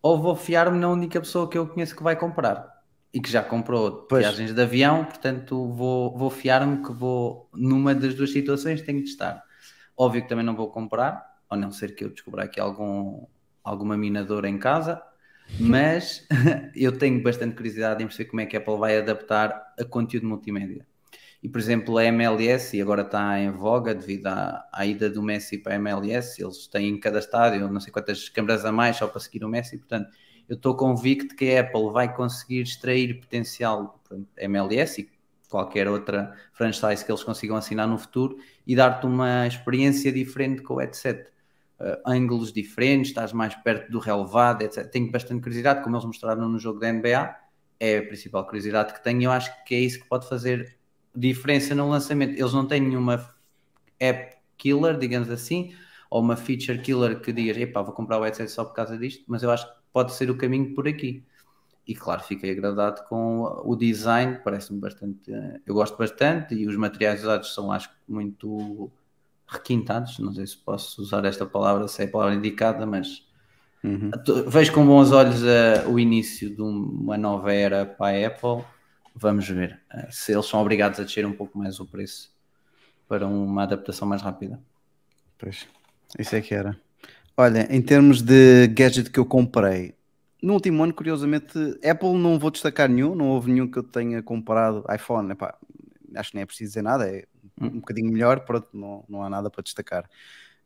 ou 0.01 0.21
vou 0.21 0.35
fiar-me 0.35 0.77
na 0.77 0.89
única 0.89 1.19
pessoa 1.19 1.49
que 1.49 1.57
eu 1.57 1.67
conheço 1.67 1.95
que 1.95 2.03
vai 2.03 2.15
comprar 2.15 2.75
e 3.13 3.19
que 3.19 3.29
já 3.31 3.41
comprou 3.41 4.03
pois. 4.09 4.23
viagens 4.23 4.53
de 4.53 4.61
avião, 4.61 5.05
portanto 5.05 5.71
vou, 5.71 6.15
vou 6.17 6.29
fiar-me 6.29 6.83
que 6.83 6.91
vou, 6.91 7.49
numa 7.53 7.95
das 7.95 8.13
duas 8.13 8.31
situações, 8.31 8.81
tenho 8.81 9.01
de 9.01 9.09
estar. 9.09 9.41
Óbvio 9.97 10.21
que 10.21 10.29
também 10.29 10.45
não 10.45 10.55
vou 10.55 10.69
comprar, 10.69 11.25
a 11.49 11.55
não 11.55 11.71
ser 11.71 11.95
que 11.95 12.03
eu 12.03 12.09
descubra 12.09 12.43
aqui 12.43 12.59
algum, 12.59 13.25
alguma 13.63 13.97
minadora 13.97 14.49
em 14.49 14.57
casa, 14.57 15.01
mas 15.59 16.27
eu 16.75 16.97
tenho 16.97 17.23
bastante 17.23 17.55
curiosidade 17.55 18.03
em 18.03 18.07
perceber 18.07 18.29
como 18.29 18.41
é 18.41 18.45
que 18.45 18.57
a 18.57 18.59
Apple 18.59 18.77
vai 18.77 18.97
adaptar 18.97 19.73
a 19.79 19.85
conteúdo 19.85 20.27
multimédia. 20.27 20.85
E, 21.45 21.47
por 21.47 21.61
exemplo, 21.61 21.99
a 21.99 22.03
MLS, 22.05 22.75
e 22.75 22.81
agora 22.81 23.03
está 23.03 23.39
em 23.39 23.51
voga 23.51 23.93
devido 23.93 24.25
à, 24.25 24.67
à 24.73 24.83
ida 24.83 25.07
do 25.07 25.21
Messi 25.21 25.59
para 25.59 25.73
a 25.73 25.75
MLS, 25.75 26.41
eles 26.41 26.65
têm 26.65 26.89
em 26.89 26.99
cada 26.99 27.19
estádio 27.19 27.71
não 27.71 27.79
sei 27.79 27.93
quantas 27.93 28.27
câmaras 28.29 28.65
a 28.65 28.71
mais 28.71 28.97
só 28.97 29.07
para 29.07 29.19
seguir 29.19 29.45
o 29.45 29.47
Messi, 29.47 29.77
portanto, 29.77 30.09
eu 30.49 30.55
estou 30.55 30.75
convicto 30.75 31.35
que 31.35 31.55
a 31.55 31.61
Apple 31.61 31.91
vai 31.91 32.11
conseguir 32.11 32.61
extrair 32.61 33.19
potencial 33.19 34.01
MLS 34.37 35.01
e 35.01 35.09
qualquer 35.47 35.87
outra 35.87 36.33
franchise 36.51 37.05
que 37.05 37.11
eles 37.11 37.23
consigam 37.23 37.55
assinar 37.55 37.87
no 37.87 37.99
futuro 37.99 38.39
e 38.65 38.75
dar-te 38.75 39.05
uma 39.05 39.45
experiência 39.45 40.11
diferente 40.11 40.63
com 40.63 40.73
o 40.73 40.77
headset. 40.79 41.29
Uh, 41.79 42.09
ângulos 42.09 42.51
diferentes, 42.51 43.09
estás 43.09 43.31
mais 43.33 43.53
perto 43.53 43.91
do 43.91 43.99
relevado, 43.99 44.63
etc. 44.63 44.89
Tenho 44.89 45.11
bastante 45.11 45.41
curiosidade, 45.41 45.83
como 45.83 45.95
eles 45.95 46.05
mostraram 46.05 46.49
no 46.49 46.57
jogo 46.57 46.79
da 46.79 46.91
NBA, 46.91 47.35
é 47.79 47.97
a 47.99 48.03
principal 48.03 48.47
curiosidade 48.47 48.93
que 48.93 49.03
tenho. 49.03 49.23
Eu 49.23 49.31
acho 49.31 49.51
que 49.63 49.75
é 49.75 49.79
isso 49.79 49.99
que 49.99 50.07
pode 50.09 50.27
fazer 50.27 50.74
diferença 51.15 51.73
no 51.75 51.89
lançamento. 51.89 52.37
Eles 52.37 52.53
não 52.53 52.65
têm 52.65 52.81
nenhuma 52.81 53.33
app 53.99 54.35
killer, 54.57 54.97
digamos 54.97 55.29
assim, 55.29 55.73
ou 56.09 56.21
uma 56.21 56.35
feature 56.35 56.79
killer 56.81 57.19
que 57.19 57.31
digas, 57.31 57.57
epá, 57.57 57.81
vou 57.81 57.93
comprar 57.93 58.19
o 58.19 58.23
headset 58.23 58.49
só 58.51 58.63
por 58.65 58.73
causa 58.73 58.97
disto, 58.97 59.23
mas 59.27 59.43
eu 59.43 59.51
acho 59.51 59.65
que 59.67 59.79
pode 59.91 60.13
ser 60.13 60.29
o 60.29 60.37
caminho 60.37 60.73
por 60.73 60.87
aqui 60.87 61.23
e 61.87 61.93
claro, 61.93 62.23
fiquei 62.23 62.51
agradado 62.51 63.03
com 63.07 63.43
o 63.63 63.75
design, 63.75 64.39
parece-me 64.43 64.79
bastante, 64.79 65.31
eu 65.65 65.73
gosto 65.73 65.95
bastante 65.97 66.55
e 66.55 66.67
os 66.67 66.75
materiais 66.75 67.21
usados 67.21 67.53
são 67.53 67.71
acho 67.71 67.89
muito 68.07 68.89
requintados, 69.47 70.17
não 70.17 70.33
sei 70.33 70.47
se 70.47 70.57
posso 70.57 71.01
usar 71.01 71.23
esta 71.25 71.45
palavra, 71.45 71.87
se 71.87 72.01
é 72.01 72.05
a 72.05 72.07
palavra 72.07 72.33
indicada, 72.33 72.85
mas 72.87 73.27
uhum. 73.83 74.09
vejo 74.47 74.73
com 74.73 74.85
bons 74.85 75.11
olhos 75.11 75.43
uh, 75.43 75.87
o 75.87 75.99
início 75.99 76.49
de 76.49 76.61
uma 76.61 77.17
nova 77.17 77.53
era 77.53 77.85
para 77.85 78.17
a 78.17 78.27
Apple 78.27 78.65
vamos 79.15 79.47
ver 79.47 79.79
uh, 79.93 80.11
se 80.11 80.33
eles 80.33 80.45
são 80.45 80.61
obrigados 80.61 80.99
a 80.99 81.03
descer 81.03 81.25
um 81.25 81.33
pouco 81.33 81.57
mais 81.57 81.79
o 81.79 81.85
preço 81.85 82.33
para 83.07 83.25
uma 83.25 83.63
adaptação 83.63 84.07
mais 84.07 84.21
rápida. 84.21 84.59
Pois, 85.37 85.67
isso 86.19 86.35
é 86.35 86.41
que 86.41 86.53
era. 86.53 86.77
Olha, 87.37 87.67
em 87.69 87.81
termos 87.81 88.21
de 88.21 88.67
gadget 88.67 89.09
que 89.09 89.19
eu 89.19 89.25
comprei, 89.25 89.95
no 90.41 90.53
último 90.53 90.83
ano, 90.83 90.93
curiosamente, 90.93 91.57
Apple 91.83 92.13
não 92.13 92.37
vou 92.37 92.51
destacar 92.51 92.87
nenhum, 92.87 93.15
não 93.15 93.29
houve 93.29 93.51
nenhum 93.51 93.67
que 93.67 93.79
eu 93.79 93.83
tenha 93.83 94.21
comprado 94.21 94.85
iPhone, 94.93 95.31
epá, 95.31 95.57
acho 96.15 96.31
que 96.31 96.37
nem 96.37 96.43
é 96.43 96.45
preciso 96.45 96.69
dizer 96.69 96.81
nada, 96.81 97.09
é 97.09 97.25
um, 97.59 97.65
um 97.65 97.79
bocadinho 97.79 98.11
melhor, 98.11 98.41
pronto, 98.41 98.67
não, 98.73 99.03
não 99.09 99.23
há 99.23 99.29
nada 99.29 99.49
para 99.49 99.63
destacar. 99.63 100.09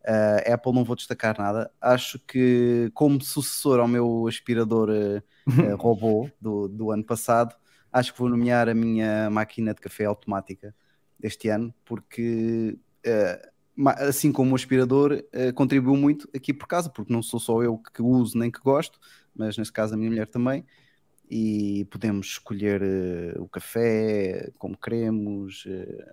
Uh, 0.02 0.54
Apple 0.54 0.74
não 0.74 0.84
vou 0.84 0.96
destacar 0.96 1.38
nada. 1.38 1.72
Acho 1.80 2.20
que, 2.20 2.90
como 2.94 3.22
sucessor 3.22 3.80
ao 3.80 3.88
meu 3.88 4.28
aspirador 4.28 4.90
uh, 4.90 5.22
robô 5.78 6.30
do, 6.42 6.68
do 6.68 6.92
ano 6.92 7.04
passado, 7.04 7.56
acho 7.92 8.14
que 8.14 8.20
vou 8.20 8.30
nomear 8.30 8.70
a 8.70 8.74
minha 8.74 9.30
máquina 9.30 9.74
de 9.74 9.82
café 9.82 10.06
automática 10.06 10.76
deste 11.20 11.50
ano, 11.50 11.74
porque 11.84 12.78
assim 13.98 14.32
como 14.32 14.52
o 14.52 14.56
aspirador 14.56 15.24
contribuiu 15.56 15.96
muito 15.96 16.30
aqui 16.36 16.54
por 16.54 16.68
casa, 16.68 16.90
porque 16.90 17.12
não 17.12 17.22
sou 17.22 17.40
só 17.40 17.64
eu 17.64 17.78
que 17.78 18.02
uso 18.02 18.38
nem 18.38 18.52
que 18.52 18.60
gosto, 18.60 19.00
mas 19.36 19.58
nesse 19.58 19.72
caso 19.72 19.94
a 19.94 19.98
minha 19.98 20.10
mulher 20.10 20.28
também. 20.28 20.66
E 21.32 21.86
podemos 21.92 22.26
escolher 22.28 22.82
o 23.40 23.48
café 23.48 24.52
como 24.58 24.76
queremos, 24.76 25.64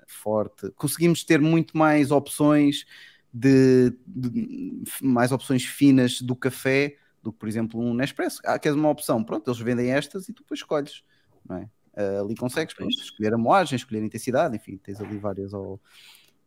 forte. 0.06 0.70
Conseguimos 0.76 1.24
ter 1.24 1.40
muito 1.40 1.76
mais 1.76 2.10
opções 2.10 2.84
de, 3.32 3.92
de, 4.06 4.82
mais 5.02 5.32
opções 5.32 5.64
finas 5.64 6.20
do 6.20 6.36
café 6.36 6.96
do 7.22 7.32
que, 7.32 7.38
por 7.38 7.48
exemplo, 7.48 7.80
um 7.80 7.92
Nespresso. 7.92 8.40
Ah, 8.44 8.58
queres 8.58 8.76
uma 8.78 8.88
opção? 8.88 9.22
Pronto, 9.24 9.48
eles 9.50 9.60
vendem 9.60 9.90
estas 9.90 10.28
e 10.28 10.32
tu 10.32 10.42
depois 10.42 10.60
escolhes. 10.60 11.02
Não 11.48 11.56
é? 11.56 11.68
Uh, 11.96 12.24
ali 12.24 12.36
consegues 12.36 12.74
ah, 12.74 12.76
pronto, 12.76 12.92
escolher 12.92 13.32
a 13.32 13.38
moagem, 13.38 13.76
escolher 13.76 14.00
a 14.00 14.04
intensidade, 14.04 14.54
enfim, 14.54 14.76
tens 14.76 15.00
ali 15.00 15.16
várias, 15.16 15.54
ou, 15.54 15.80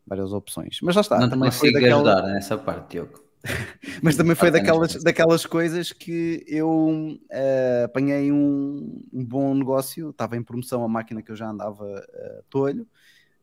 várias 0.06 0.32
opções. 0.32 0.80
Mas 0.82 0.96
já 0.96 1.02
está. 1.02 1.20
Não 1.20 1.30
também 1.30 1.52
foi 1.52 1.72
daquela... 1.72 1.96
ajudar 1.96 2.34
nessa 2.34 2.58
parte, 2.58 2.92
Diogo. 2.92 3.30
Mas 4.04 4.16
também 4.16 4.36
foi 4.36 4.52
daquelas, 4.52 5.02
daquelas 5.02 5.46
coisas 5.46 5.94
que 5.94 6.44
eu 6.48 6.70
uh, 6.70 7.86
apanhei 7.86 8.32
um, 8.32 9.02
um, 9.14 9.24
bom 9.24 9.56
negócio, 9.56 10.10
estava 10.10 10.36
em 10.36 10.44
promoção 10.44 10.84
a 10.84 10.88
máquina 10.90 11.22
que 11.22 11.32
eu 11.32 11.36
já 11.36 11.50
andava 11.50 11.86
uh, 11.86 12.44
tolho, 12.50 12.84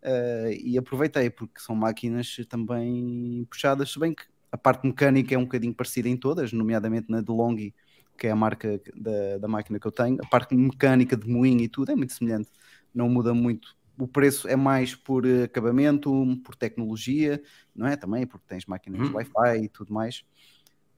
uh, 0.02 0.50
e 0.52 0.76
aproveitei, 0.76 1.30
porque 1.30 1.60
são 1.60 1.74
máquinas 1.74 2.36
também 2.48 3.46
puxadas, 3.48 3.92
se 3.92 3.98
bem 3.98 4.14
que 4.14 4.24
a 4.52 4.58
parte 4.58 4.86
mecânica 4.86 5.34
é 5.34 5.38
um 5.38 5.44
bocadinho 5.44 5.74
parecida 5.74 6.08
em 6.08 6.16
todas, 6.16 6.52
nomeadamente 6.52 7.10
na 7.10 7.20
DeLonghi, 7.20 7.74
que 8.16 8.26
é 8.26 8.30
a 8.30 8.36
marca 8.36 8.80
da, 8.94 9.38
da 9.38 9.48
máquina 9.48 9.78
que 9.78 9.86
eu 9.86 9.92
tenho, 9.92 10.18
a 10.22 10.26
parte 10.26 10.54
mecânica 10.54 11.16
de 11.16 11.28
moinho 11.28 11.60
e 11.60 11.68
tudo 11.68 11.92
é 11.92 11.94
muito 11.94 12.12
semelhante, 12.12 12.50
não 12.94 13.08
muda 13.08 13.34
muito. 13.34 13.76
O 13.98 14.06
preço 14.06 14.46
é 14.48 14.56
mais 14.56 14.94
por 14.94 15.24
acabamento, 15.44 16.10
por 16.44 16.54
tecnologia, 16.54 17.42
não 17.74 17.86
é? 17.86 17.96
Também 17.96 18.26
porque 18.26 18.44
tens 18.46 18.66
máquinas 18.66 19.08
hum. 19.08 19.14
Wi-Fi 19.14 19.64
e 19.64 19.68
tudo 19.68 19.92
mais. 19.92 20.22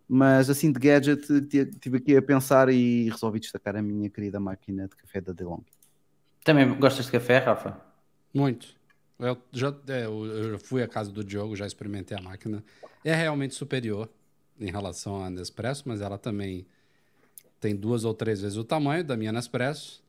Mas 0.09 0.49
assim 0.49 0.73
de 0.73 0.81
gadget, 0.81 1.23
estive 1.31 1.99
aqui 1.99 2.17
a 2.17 2.23
pensar 2.23 2.71
e 2.71 3.11
resolvi 3.11 3.39
destacar 3.41 3.77
a 3.77 3.83
minha 3.83 4.09
querida 4.09 4.41
máquina 4.41 4.89
de 4.89 4.97
café 4.97 5.21
da 5.21 5.33
DeLonghi. 5.33 5.67
Também 6.43 6.67
gostas 6.79 7.07
de 7.07 7.13
café, 7.13 7.39
Rafa? 7.39 7.79
Muito. 8.33 8.75
Eu 9.19 9.37
já, 9.53 9.75
é, 9.89 10.07
eu 10.07 10.59
fui 10.61 10.83
à 10.83 10.89
casa 10.89 11.13
do 11.13 11.23
Diogo, 11.23 11.55
já 11.55 11.67
experimentei 11.67 12.17
a 12.17 12.23
máquina. 12.23 12.65
É 13.05 13.15
realmente 13.15 13.55
superior 13.55 14.09
em 14.59 14.71
relação 14.71 15.23
à 15.23 15.29
Nespresso, 15.29 15.85
mas 15.87 16.01
ela 16.01 16.17
também 16.17 16.67
tem 17.61 17.75
duas 17.75 18.05
ou 18.05 18.15
três 18.15 18.41
vezes 18.41 18.57
o 18.57 18.65
tamanho 18.65 19.05
da 19.05 19.17
minha 19.17 19.33
Nespresso. 19.33 20.03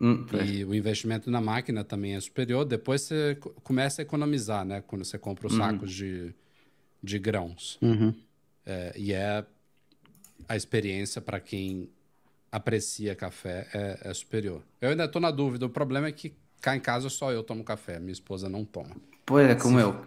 Hum, 0.00 0.24
e 0.46 0.62
é. 0.62 0.64
o 0.64 0.74
investimento 0.74 1.28
na 1.30 1.40
máquina 1.40 1.82
também 1.82 2.14
é 2.14 2.20
superior. 2.20 2.64
Depois 2.64 3.02
você 3.02 3.36
começa 3.64 4.00
a 4.00 4.04
economizar, 4.04 4.64
né? 4.64 4.80
Quando 4.86 5.04
você 5.04 5.18
compra 5.18 5.48
os 5.48 5.54
uhum. 5.54 5.58
sacos 5.58 5.92
de, 5.92 6.32
de 7.02 7.18
grãos. 7.18 7.78
Uhum. 7.82 8.14
É, 8.64 8.92
e 8.96 9.12
é 9.12 9.44
a 10.48 10.56
experiência 10.56 11.20
para 11.20 11.40
quem 11.40 11.90
aprecia 12.50 13.14
café 13.16 13.66
é, 13.74 14.10
é 14.10 14.14
superior. 14.14 14.62
Eu 14.80 14.90
ainda 14.90 15.04
estou 15.04 15.20
na 15.20 15.32
dúvida. 15.32 15.66
O 15.66 15.70
problema 15.70 16.06
é 16.06 16.12
que 16.12 16.32
Cá 16.60 16.76
em 16.76 16.80
casa 16.80 17.08
só 17.08 17.32
eu 17.32 17.42
tomo 17.42 17.62
café, 17.62 17.98
minha 18.00 18.12
esposa 18.12 18.48
não 18.48 18.64
toma. 18.64 18.96
Pois 19.24 19.48
é, 19.48 19.54
como 19.54 19.78
se, 19.78 19.84
eu. 19.84 20.04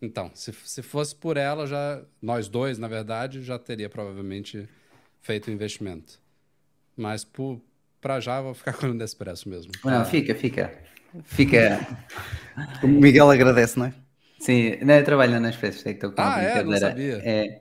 Então, 0.00 0.30
se, 0.34 0.52
se 0.52 0.82
fosse 0.82 1.14
por 1.14 1.36
ela, 1.36 1.66
já 1.66 2.02
nós 2.20 2.48
dois, 2.48 2.78
na 2.78 2.88
verdade, 2.88 3.42
já 3.42 3.58
teria 3.58 3.88
provavelmente 3.88 4.66
feito 5.20 5.48
o 5.48 5.50
investimento. 5.50 6.20
Mas 6.96 7.24
por, 7.24 7.60
pra 8.00 8.20
já, 8.20 8.40
vou 8.40 8.54
ficar 8.54 8.72
com 8.74 8.86
o 8.86 8.94
Nespresso 8.94 9.48
mesmo. 9.48 9.72
Não, 9.84 10.04
fica, 10.04 10.34
fica. 10.34 10.72
Fica. 11.24 11.86
o 12.82 12.86
Miguel 12.86 13.30
agradece, 13.30 13.78
não 13.78 13.86
é? 13.86 13.94
Sim, 14.38 14.76
não, 14.82 14.94
eu 14.94 15.04
trabalho 15.04 15.32
na 15.32 15.40
Nespresso, 15.40 15.80
sei 15.80 15.94
que 15.94 16.06
estou 16.06 16.12
com 16.12 16.20
ah, 16.20 16.40
é? 16.40 16.62
Não 16.62 16.76
sabia. 16.76 17.20
É. 17.24 17.60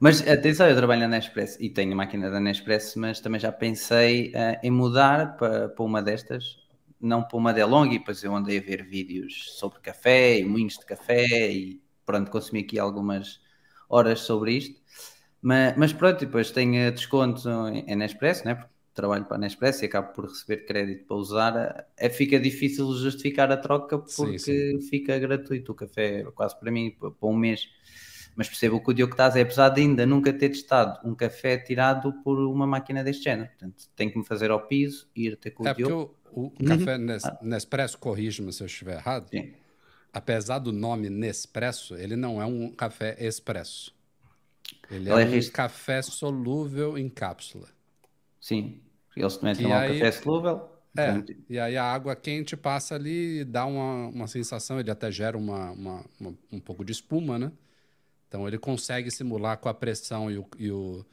Mas 0.00 0.26
atenção, 0.26 0.68
eu 0.68 0.76
trabalho 0.76 1.00
na 1.02 1.08
Nespresso 1.08 1.56
e 1.60 1.70
tenho 1.70 1.92
a 1.92 1.96
máquina 1.96 2.30
da 2.30 2.38
Nespresso, 2.38 2.98
mas 2.98 3.20
também 3.20 3.40
já 3.40 3.50
pensei 3.50 4.28
uh, 4.28 4.58
em 4.62 4.70
mudar 4.70 5.36
para, 5.36 5.68
para 5.68 5.84
uma 5.84 6.02
destas 6.02 6.68
não 7.00 7.22
para 7.22 7.36
uma 7.36 7.52
DeLonghi, 7.52 7.96
e 7.96 7.98
depois 7.98 8.22
eu 8.24 8.34
andei 8.34 8.58
a 8.58 8.60
ver 8.60 8.84
vídeos 8.84 9.52
sobre 9.58 9.78
café 9.80 10.38
e 10.38 10.44
moinhos 10.44 10.74
de 10.74 10.84
café 10.84 11.50
e 11.50 11.80
pronto, 12.04 12.30
consumi 12.30 12.60
aqui 12.60 12.78
algumas 12.78 13.40
horas 13.88 14.20
sobre 14.20 14.52
isto. 14.54 14.80
Mas, 15.40 15.76
mas 15.76 15.92
pronto, 15.92 16.20
depois 16.20 16.50
tenho 16.50 16.90
desconto 16.92 17.48
em 17.68 17.96
Nespresso, 17.96 18.44
né? 18.44 18.54
porque 18.54 18.78
trabalho 18.98 19.24
para 19.24 19.36
a 19.36 19.38
Nespresso 19.38 19.84
e 19.84 19.86
acabo 19.86 20.12
por 20.12 20.26
receber 20.26 20.66
crédito 20.66 21.06
para 21.06 21.16
usar. 21.16 21.86
É, 21.96 22.08
fica 22.08 22.38
difícil 22.40 22.92
justificar 22.94 23.50
a 23.52 23.56
troca 23.56 23.96
porque 23.98 24.38
sim, 24.38 24.80
sim. 24.80 24.80
fica 24.80 25.16
gratuito 25.18 25.70
o 25.70 25.74
café, 25.74 26.24
quase 26.34 26.58
para 26.58 26.70
mim, 26.72 26.90
para 26.98 27.12
um 27.22 27.36
mês. 27.36 27.68
Mas 28.34 28.48
percebo 28.48 28.76
o 28.76 28.80
que 28.82 28.90
o 28.90 28.94
Diogo 28.94 29.12
está 29.12 29.26
a 29.26 29.28
dizer, 29.28 29.42
apesar 29.42 29.68
de 29.70 29.80
ainda 29.80 30.06
nunca 30.06 30.32
ter 30.32 30.48
testado 30.48 31.00
um 31.08 31.14
café 31.14 31.58
tirado 31.58 32.12
por 32.22 32.38
uma 32.38 32.66
máquina 32.66 33.02
deste 33.02 33.24
género. 33.24 33.48
Portanto, 33.48 33.84
tenho 33.96 34.12
que 34.12 34.18
me 34.18 34.24
fazer 34.24 34.50
ao 34.50 34.66
piso, 34.66 35.08
ir 35.14 35.36
ter 35.36 35.50
com 35.50 35.64
o 35.64 35.68
é 35.68 35.74
Diogo. 35.74 36.16
O 36.30 36.42
uhum. 36.42 36.50
café 36.66 36.98
Nes, 36.98 37.22
Nespresso, 37.40 37.98
corrija-me 37.98 38.52
se 38.52 38.62
eu 38.62 38.66
estiver 38.66 38.96
errado. 38.96 39.28
Sim. 39.30 39.52
Apesar 40.12 40.58
do 40.58 40.72
nome 40.72 41.08
Nespresso, 41.10 41.96
ele 41.96 42.16
não 42.16 42.40
é 42.40 42.46
um 42.46 42.70
café 42.70 43.16
expresso. 43.18 43.92
Ele 44.90 45.10
é, 45.10 45.12
é 45.12 45.38
um 45.38 45.50
café 45.50 46.02
solúvel 46.02 46.96
em 46.96 47.08
cápsula. 47.08 47.68
Sim. 48.40 48.80
Eles 49.16 49.36
também 49.36 49.54
têm 49.54 49.66
um 49.66 49.70
café 49.70 50.12
solúvel. 50.12 50.68
É, 50.96 51.10
então... 51.10 51.36
e 51.48 51.58
aí 51.58 51.76
a 51.76 51.84
água 51.84 52.16
quente 52.16 52.56
passa 52.56 52.94
ali 52.94 53.40
e 53.40 53.44
dá 53.44 53.66
uma, 53.66 54.08
uma 54.08 54.26
sensação, 54.26 54.80
ele 54.80 54.90
até 54.90 55.10
gera 55.10 55.36
uma, 55.36 55.70
uma, 55.70 56.04
uma, 56.18 56.34
um 56.50 56.58
pouco 56.58 56.84
de 56.84 56.92
espuma, 56.92 57.38
né? 57.38 57.52
Então 58.26 58.46
ele 58.46 58.58
consegue 58.58 59.10
simular 59.10 59.58
com 59.58 59.68
a 59.68 59.74
pressão 59.74 60.30
e 60.30 60.38
o, 60.38 60.46
e 60.58 60.70
o 60.70 61.04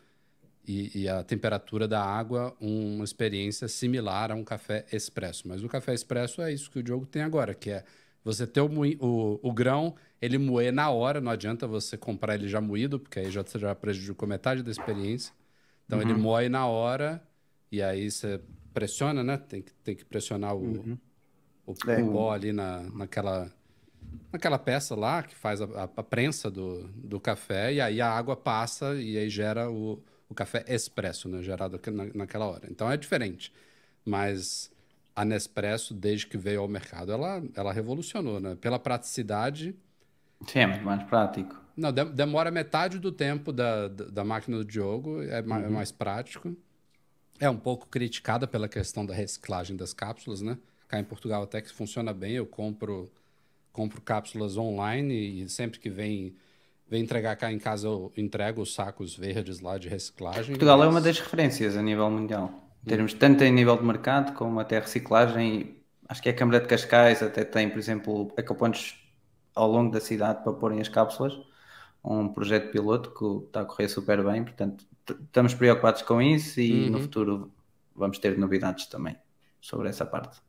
e, 0.67 1.03
e, 1.03 1.07
a 1.07 1.23
temperatura 1.23 1.87
da 1.87 2.03
água 2.03 2.55
uma 2.59 3.03
experiência 3.03 3.67
similar 3.67 4.31
a 4.31 4.35
um 4.35 4.43
café 4.43 4.85
expresso. 4.91 5.47
Mas 5.47 5.63
o 5.63 5.69
café 5.69 5.93
expresso 5.93 6.41
é 6.41 6.51
isso 6.51 6.71
que 6.71 6.79
o 6.79 6.83
Diogo 6.83 7.05
tem 7.05 7.21
agora, 7.21 7.53
que 7.53 7.69
é 7.69 7.83
você 8.23 8.47
ter 8.47 8.61
o, 8.61 8.67
o, 8.99 9.39
o 9.43 9.53
grão, 9.53 9.95
ele 10.25 10.37
moer 10.37 10.73
na 10.73 10.89
hora, 10.89 11.21
não 11.21 11.31
adianta 11.31 11.67
você 11.67 11.97
comprar 11.97 12.35
ele 12.35 12.47
já 12.47 12.59
moído, 12.59 12.99
porque 12.99 13.19
aí 13.19 13.31
já, 13.31 13.43
você 13.43 13.59
já 13.59 13.73
prejudicou 13.75 14.27
metade 14.27 14.63
da 14.63 14.71
experiência. 14.71 15.33
Então 15.85 15.99
uhum. 15.99 16.05
ele 16.05 16.13
moe 16.13 16.49
na 16.49 16.65
hora 16.67 17.21
e 17.71 17.81
aí 17.81 18.09
você 18.09 18.41
pressiona, 18.73 19.23
né? 19.23 19.37
Tem 19.37 19.61
que, 19.61 19.73
tem 19.75 19.95
que 19.95 20.03
pressionar 20.03 20.55
o, 20.55 20.59
uhum. 20.59 20.97
o, 21.65 21.73
é. 21.89 22.01
o 22.01 22.11
pó 22.11 22.31
ali 22.31 22.51
na, 22.51 22.81
naquela, 22.91 23.51
naquela 24.31 24.59
peça 24.59 24.95
lá 24.95 25.23
que 25.23 25.35
faz 25.35 25.61
a, 25.61 25.65
a, 25.65 25.83
a 25.83 26.03
prensa 26.03 26.49
do, 26.49 26.87
do 26.89 27.19
café 27.19 27.73
e 27.73 27.81
aí 27.81 28.01
a 28.01 28.09
água 28.09 28.35
passa 28.35 28.95
e 28.95 29.17
aí 29.17 29.29
gera 29.29 29.69
o 29.69 30.01
o 30.29 30.33
café 30.33 30.63
expresso, 30.67 31.29
né, 31.29 31.41
gerado 31.41 31.79
na, 31.91 32.05
naquela 32.13 32.45
hora. 32.45 32.67
Então 32.69 32.91
é 32.91 32.97
diferente. 32.97 33.53
Mas 34.03 34.71
a 35.15 35.23
Nespresso, 35.23 35.93
desde 35.93 36.27
que 36.27 36.37
veio 36.37 36.61
ao 36.61 36.67
mercado, 36.67 37.11
ela, 37.11 37.43
ela 37.55 37.71
revolucionou, 37.71 38.39
né? 38.39 38.55
Pela 38.55 38.77
praticidade. 38.77 39.75
Sim, 40.47 40.59
é 40.59 40.67
muito 40.67 40.83
mais 40.83 41.03
prático. 41.03 41.55
Não, 41.75 41.91
de, 41.91 42.05
demora 42.05 42.51
metade 42.51 42.99
do 42.99 43.11
tempo 43.11 43.51
da, 43.51 43.87
da, 43.87 44.05
da 44.05 44.23
máquina 44.23 44.57
do 44.57 44.65
Diogo, 44.65 45.21
é, 45.23 45.41
uhum. 45.41 45.55
é, 45.55 45.69
mais 45.69 45.91
prático. 45.91 46.55
É 47.39 47.49
um 47.49 47.57
pouco 47.57 47.87
criticada 47.87 48.47
pela 48.47 48.69
questão 48.69 49.05
da 49.05 49.13
reciclagem 49.13 49.75
das 49.75 49.93
cápsulas, 49.93 50.41
né? 50.41 50.57
Cá 50.87 50.99
em 50.99 51.03
Portugal 51.03 51.43
até 51.43 51.61
que 51.61 51.73
funciona 51.73 52.13
bem, 52.13 52.33
eu 52.33 52.45
compro, 52.45 53.11
compro 53.73 54.01
cápsulas 54.01 54.55
online 54.57 55.43
e 55.43 55.49
sempre 55.49 55.79
que 55.79 55.89
vem 55.89 56.35
Vem 56.87 57.01
entregar 57.01 57.35
cá 57.35 57.51
em 57.51 57.57
casa, 57.57 57.87
eu 57.87 58.11
entrego 58.15 58.61
os 58.61 58.73
sacos 58.73 59.15
verdes 59.15 59.59
lá 59.59 59.77
de 59.77 59.89
reciclagem. 59.89 60.51
Portugal 60.51 60.77
mas... 60.77 60.87
é 60.87 60.89
uma 60.89 61.01
das 61.01 61.19
referências 61.19 61.75
a 61.75 61.81
nível 61.81 62.09
mundial. 62.11 62.51
Em 62.85 62.89
termos 62.89 63.13
tanto 63.13 63.43
em 63.43 63.51
nível 63.51 63.75
de 63.75 63.83
mercado 63.83 64.33
como 64.35 64.59
até 64.59 64.79
reciclagem. 64.79 65.77
Acho 66.07 66.21
que 66.21 66.29
a 66.29 66.33
Câmara 66.33 66.59
de 66.59 66.67
Cascais 66.67 67.23
até 67.23 67.43
tem, 67.43 67.67
por 67.67 67.79
exemplo, 67.79 68.31
ecopontos 68.37 69.03
ao 69.55 69.71
longo 69.71 69.91
da 69.91 70.01
cidade 70.01 70.43
para 70.43 70.53
porem 70.53 70.81
as 70.81 70.89
cápsulas. 70.89 71.33
Um 72.03 72.27
projeto 72.27 72.71
piloto 72.71 73.11
que 73.11 73.47
está 73.47 73.61
a 73.61 73.65
correr 73.65 73.87
super 73.87 74.23
bem. 74.23 74.43
Portanto, 74.43 74.85
estamos 75.09 75.53
preocupados 75.53 76.01
com 76.03 76.21
isso 76.21 76.59
e 76.59 76.85
uhum. 76.85 76.91
no 76.91 76.99
futuro 76.99 77.51
vamos 77.95 78.19
ter 78.19 78.37
novidades 78.37 78.85
também 78.87 79.15
sobre 79.61 79.89
essa 79.89 80.05
parte 80.05 80.39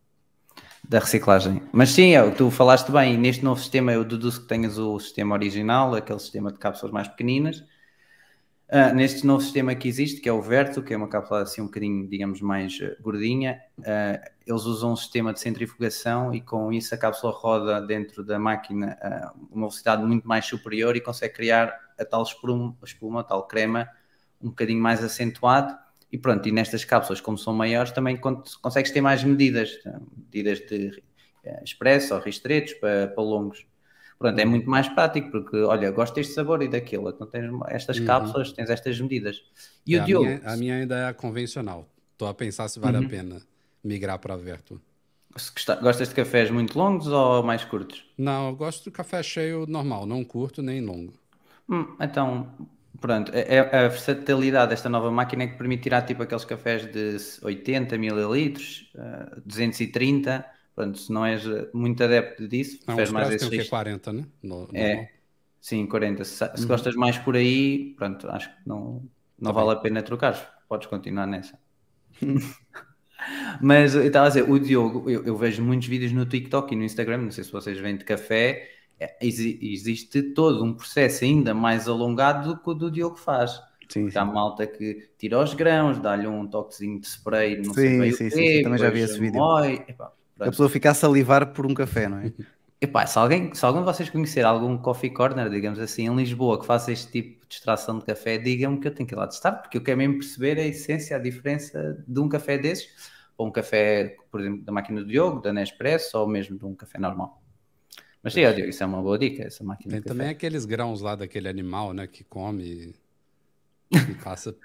da 0.86 0.98
reciclagem. 0.98 1.62
Mas 1.72 1.90
sim, 1.90 2.14
é, 2.14 2.30
tu 2.30 2.50
falaste 2.50 2.90
bem, 2.90 3.16
neste 3.16 3.44
novo 3.44 3.60
sistema 3.60 3.92
eu 3.92 4.04
deduzo 4.04 4.42
que 4.42 4.48
tenhas 4.48 4.78
o 4.78 4.98
sistema 4.98 5.34
original, 5.34 5.94
aquele 5.94 6.18
sistema 6.18 6.52
de 6.52 6.58
cápsulas 6.58 6.92
mais 6.92 7.08
pequeninas. 7.08 7.64
Ah, 8.68 8.92
neste 8.92 9.24
novo 9.24 9.42
sistema 9.42 9.76
que 9.76 9.86
existe, 9.86 10.20
que 10.20 10.28
é 10.28 10.32
o 10.32 10.42
Verto, 10.42 10.82
que 10.82 10.92
é 10.92 10.96
uma 10.96 11.08
cápsula 11.08 11.42
assim 11.42 11.60
um 11.62 11.66
bocadinho, 11.66 12.08
digamos, 12.08 12.40
mais 12.40 12.76
eh, 12.80 12.96
gordinha, 13.00 13.60
ah, 13.84 14.20
eles 14.44 14.64
usam 14.64 14.92
um 14.92 14.96
sistema 14.96 15.32
de 15.32 15.38
centrifugação 15.40 16.34
e 16.34 16.40
com 16.40 16.72
isso 16.72 16.92
a 16.92 16.98
cápsula 16.98 17.32
roda 17.32 17.80
dentro 17.80 18.24
da 18.24 18.40
máquina 18.40 18.98
a 19.00 19.32
uma 19.50 19.68
velocidade 19.68 20.02
muito 20.04 20.26
mais 20.26 20.46
superior 20.46 20.96
e 20.96 21.00
consegue 21.00 21.34
criar 21.34 21.78
a 21.96 22.04
tal 22.04 22.24
espuma, 22.24 22.76
espuma 22.84 23.20
a 23.20 23.24
tal 23.24 23.46
crema 23.46 23.88
um 24.42 24.48
bocadinho 24.48 24.80
mais 24.80 25.02
acentuado 25.02 25.76
e 26.10 26.18
pronto, 26.18 26.48
e 26.48 26.52
nestas 26.52 26.84
cápsulas, 26.84 27.20
como 27.20 27.38
são 27.38 27.52
maiores, 27.54 27.92
também 27.92 28.16
consegues 28.16 28.90
ter 28.90 29.00
mais 29.00 29.22
medidas, 29.22 29.78
medidas 30.16 30.58
de 30.60 31.02
expresso 31.64 32.14
ou 32.14 32.20
ristretos 32.20 32.74
para, 32.74 33.08
para 33.08 33.22
longos. 33.22 33.66
Pronto, 34.18 34.38
é 34.38 34.44
muito 34.44 34.68
mais 34.68 34.88
prático 34.88 35.30
porque, 35.30 35.56
olha, 35.58 35.90
gosto 35.90 36.14
deste 36.14 36.32
sabor 36.34 36.62
e 36.62 36.68
daquilo, 36.68 37.10
então 37.10 37.26
tens 37.26 37.50
estas 37.68 37.98
Uhum. 37.98 38.06
cápsulas, 38.06 38.52
tens 38.52 38.70
estas 38.70 39.00
medidas. 39.00 39.42
E 39.86 39.96
É, 39.96 39.98
o 39.98 40.02
a, 40.02 40.06
Diogo, 40.06 40.24
minha, 40.28 40.40
a 40.44 40.56
minha 40.56 40.74
ainda 40.76 40.96
é 40.96 41.06
a 41.08 41.14
convencional. 41.14 41.88
Estou 42.12 42.28
a 42.28 42.34
pensar 42.34 42.68
se 42.68 42.80
vale 42.80 42.96
Uhum. 42.96 43.04
a 43.04 43.08
pena 43.08 43.42
migrar 43.84 44.18
para 44.18 44.34
a 44.34 44.38
gosta- 45.54 45.76
gostas 45.80 46.08
de 46.08 46.14
cafés 46.16 46.50
muito 46.50 46.76
longos 46.78 47.06
ou 47.08 47.42
mais 47.42 47.64
curtos? 47.64 48.04
Não, 48.18 48.48
eu 48.50 48.56
gosto 48.56 48.84
do 48.84 48.92
café 48.92 49.22
cheio 49.22 49.66
normal, 49.66 50.04
não 50.04 50.22
curto 50.22 50.60
nem 50.60 50.82
longo. 50.82 51.14
Hum, 51.68 51.96
então, 52.00 52.54
pronto, 53.00 53.32
é, 53.34 53.54
é 53.56 53.58
a 53.60 53.88
versatilidade 53.88 54.70
desta 54.70 54.88
nova 54.88 55.10
máquina 55.10 55.44
é 55.44 55.46
que 55.48 55.56
permite 55.58 55.82
tirar 55.84 56.02
tipo 56.02 56.22
aqueles 56.22 56.44
cafés 56.44 56.86
de 56.90 57.16
80 57.42 57.98
mililitros, 57.98 58.90
eh, 58.96 59.40
230. 59.44 60.44
Pronto, 60.76 60.98
se 60.98 61.12
não 61.12 61.26
és 61.26 61.46
eh, 61.46 61.70
muito 61.74 62.04
adepto 62.04 62.48
disso, 62.48 62.84
Não, 62.86 63.00
preferes 63.00 63.10
os 63.12 63.12
mais 63.12 63.30
esse 63.30 63.48
tem 63.48 63.48
o 63.48 63.50
risco. 63.50 63.74
40, 63.74 64.12
né? 64.12 64.26
No- 64.42 64.66
É, 64.74 64.88
normal. 64.88 65.10
sim, 65.60 65.86
40. 65.88 66.24
Se, 66.24 66.36
se 66.58 66.66
Uhum. 66.66 66.68
gostas 66.68 66.94
mais 66.96 67.18
por 67.18 67.36
aí, 67.36 67.94
pronto, 67.96 68.28
acho 68.30 68.50
que 68.56 68.68
não, 68.68 69.08
não 69.38 69.52
Tá 69.52 69.54
vale 69.54 69.72
a 69.72 69.76
pena 69.76 70.02
trocar. 70.02 70.64
Podes 70.68 70.88
continuar 70.88 71.26
nessa. 71.26 71.58
Mas 73.60 73.94
eu 73.94 74.06
estava 74.06 74.26
a 74.26 74.28
dizer, 74.28 74.48
o 74.50 74.58
Diogo, 74.58 75.08
eu, 75.10 75.24
eu 75.24 75.36
vejo 75.36 75.62
muitos 75.62 75.86
vídeos 75.88 76.12
no 76.12 76.26
TikTok 76.26 76.72
e 76.74 76.76
no 76.76 76.84
Instagram, 76.84 77.18
não 77.18 77.30
sei 77.30 77.44
se 77.44 77.52
vocês 77.52 77.78
vêm 77.78 77.96
de 77.96 78.04
café, 78.04 78.68
é, 78.98 79.16
exi- 79.26 79.58
existe 79.62 80.22
todo 80.34 80.64
um 80.64 80.74
processo 80.74 81.24
ainda 81.24 81.54
mais 81.54 81.88
alongado 81.88 82.54
do 82.54 82.62
que 82.62 82.70
o 82.70 82.74
do 82.74 82.90
Diogo 82.90 83.16
faz. 83.16 83.60
Sim, 83.88 84.10
Porque 84.10 84.18
há 84.18 84.24
sim. 84.24 84.24
malta 84.24 84.66
que 84.66 85.10
tira 85.18 85.38
os 85.42 85.54
grãos, 85.54 85.98
dá-lhe 85.98 86.26
um 86.26 86.46
toquezinho 86.48 87.00
de 87.00 87.06
spray, 87.06 87.60
não 87.62 87.74
sei 87.74 87.90
Sim, 87.90 87.96
bem 87.96 88.14
o 88.14 88.18
sim, 88.18 88.30
quê, 88.30 88.30
sim, 88.30 88.46
sim, 88.46 88.60
também 88.60 88.78
já 88.78 88.90
vi 88.90 89.00
esse 89.00 89.18
vídeo. 89.20 89.46
moe, 89.60 89.84
epá, 90.36 90.46
A 90.46 90.50
pronto. 90.50 90.50
pessoa 90.50 90.68
fica 90.70 90.90
a 90.90 90.94
salivar 90.94 91.52
por 91.52 91.66
um 91.66 91.74
café, 91.74 92.08
não 92.08 92.18
é? 92.18 92.32
Epá, 92.80 93.06
se 93.06 93.18
alguém, 93.18 93.54
se 93.54 93.64
algum 93.64 93.78
de 93.80 93.86
vocês 93.86 94.10
conhecer 94.10 94.44
algum 94.44 94.76
coffee 94.76 95.10
corner, 95.12 95.48
digamos 95.48 95.78
assim, 95.78 96.06
em 96.08 96.14
Lisboa, 96.16 96.60
que 96.60 96.66
faça 96.66 96.92
este 96.92 97.10
tipo 97.10 97.46
de 97.48 97.54
extração 97.54 97.98
de 97.98 98.04
café, 98.04 98.36
digam-me 98.36 98.78
que 98.80 98.86
eu 98.88 98.94
tenho 98.94 99.08
que 99.08 99.14
ir 99.14 99.16
lá 99.18 99.26
testar, 99.26 99.52
porque 99.52 99.78
eu 99.78 99.82
quero 99.82 99.96
mesmo 99.98 100.18
perceber 100.18 100.58
a 100.58 100.62
essência, 100.66 101.16
a 101.16 101.18
diferença 101.18 102.04
de 102.06 102.20
um 102.20 102.28
café 102.28 102.58
desses, 102.58 102.88
ou 103.36 103.46
um 103.48 103.50
café, 103.52 104.16
por 104.30 104.40
exemplo, 104.40 104.62
da 104.64 104.72
máquina 104.72 105.00
do 105.00 105.06
Diogo, 105.08 105.40
da 105.40 105.52
Nespresso, 105.54 106.18
ou 106.18 106.28
mesmo 106.28 106.58
de 106.58 106.64
um 106.66 106.74
café 106.74 106.98
normal. 106.98 107.42
Mas 108.22 108.34
sim, 108.34 108.42
Diogo, 108.42 108.70
isso 108.70 108.82
é 108.82 108.86
uma 108.86 109.02
boa 109.02 109.18
dica, 109.18 109.44
essa 109.44 109.64
máquina 109.64 109.94
Tem 109.94 110.00
de 110.00 110.02
também 110.02 110.28
café. 110.28 110.30
aqueles 110.30 110.64
grãos 110.64 111.00
lá 111.00 111.14
daquele 111.16 111.48
animal, 111.48 111.92
né? 111.92 112.06
Que 112.06 112.24
come 112.24 112.94
e, 113.90 114.10
e 114.10 114.14
passa, 114.14 114.56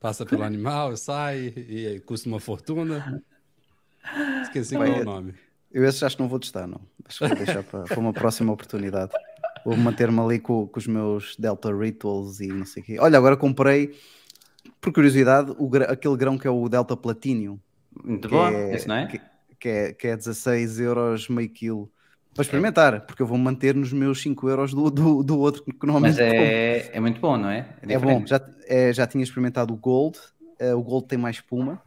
passa 0.00 0.26
pelo 0.26 0.42
animal, 0.44 0.96
sai 0.96 1.46
e 1.56 2.00
custa 2.00 2.28
uma 2.28 2.40
fortuna. 2.40 3.06
Esqueci 4.42 4.76
qual 4.76 4.86
é 4.86 5.00
o 5.00 5.04
nome. 5.04 5.34
Eu 5.72 5.84
esses 5.84 6.02
acho 6.02 6.16
que 6.16 6.22
não 6.22 6.28
vou 6.28 6.38
testar, 6.38 6.66
não. 6.66 6.80
Acho 7.04 7.18
que 7.18 7.28
vou 7.28 7.36
deixar 7.36 7.62
para, 7.62 7.84
para 7.84 8.00
uma 8.00 8.12
próxima 8.12 8.52
oportunidade. 8.52 9.12
Vou 9.64 9.76
manter-me 9.76 10.18
ali 10.20 10.38
com, 10.40 10.66
com 10.66 10.78
os 10.78 10.86
meus 10.86 11.36
Delta 11.36 11.72
Rituals 11.72 12.40
e 12.40 12.48
não 12.48 12.66
sei 12.66 12.82
o 12.82 12.86
quê. 12.86 12.96
Olha, 12.98 13.18
agora 13.18 13.36
comprei, 13.36 13.94
por 14.80 14.92
curiosidade, 14.92 15.54
o 15.58 15.70
aquele 15.88 16.16
grão 16.16 16.36
que 16.36 16.46
é 16.46 16.50
o 16.50 16.68
Delta 16.68 16.96
Platinum. 16.96 17.58
Muito 18.04 18.28
bom, 18.28 18.48
é, 18.48 18.74
isso 18.74 18.88
não 18.88 18.96
é? 18.96 19.06
Que, 19.06 19.20
que 19.58 19.68
é, 19.68 19.92
que 19.92 20.06
é 20.08 20.16
16 20.16 20.80
euros 20.80 21.28
meio 21.28 21.48
quilo. 21.48 21.90
Para 22.34 22.42
experimentar, 22.42 23.00
porque 23.02 23.22
eu 23.22 23.26
vou 23.26 23.36
manter 23.36 23.74
nos 23.74 23.92
meus 23.92 24.22
5 24.22 24.48
euros 24.48 24.72
do, 24.72 24.88
do, 24.88 25.22
do 25.22 25.38
outro 25.38 25.64
que 25.64 25.74
normalmente 25.84 26.12
Mas 26.12 26.20
é, 26.20 26.90
é 26.92 27.00
muito 27.00 27.20
bom, 27.20 27.36
não 27.36 27.50
é? 27.50 27.68
É 27.82 27.98
bom, 27.98 28.24
já, 28.24 28.40
é, 28.66 28.92
já 28.92 29.06
tinha 29.06 29.22
experimentado 29.22 29.74
o 29.74 29.76
Gold, 29.76 30.16
eh, 30.58 30.72
o 30.72 30.80
Gold 30.80 31.08
tem 31.08 31.18
mais 31.18 31.36
espuma. 31.36 31.82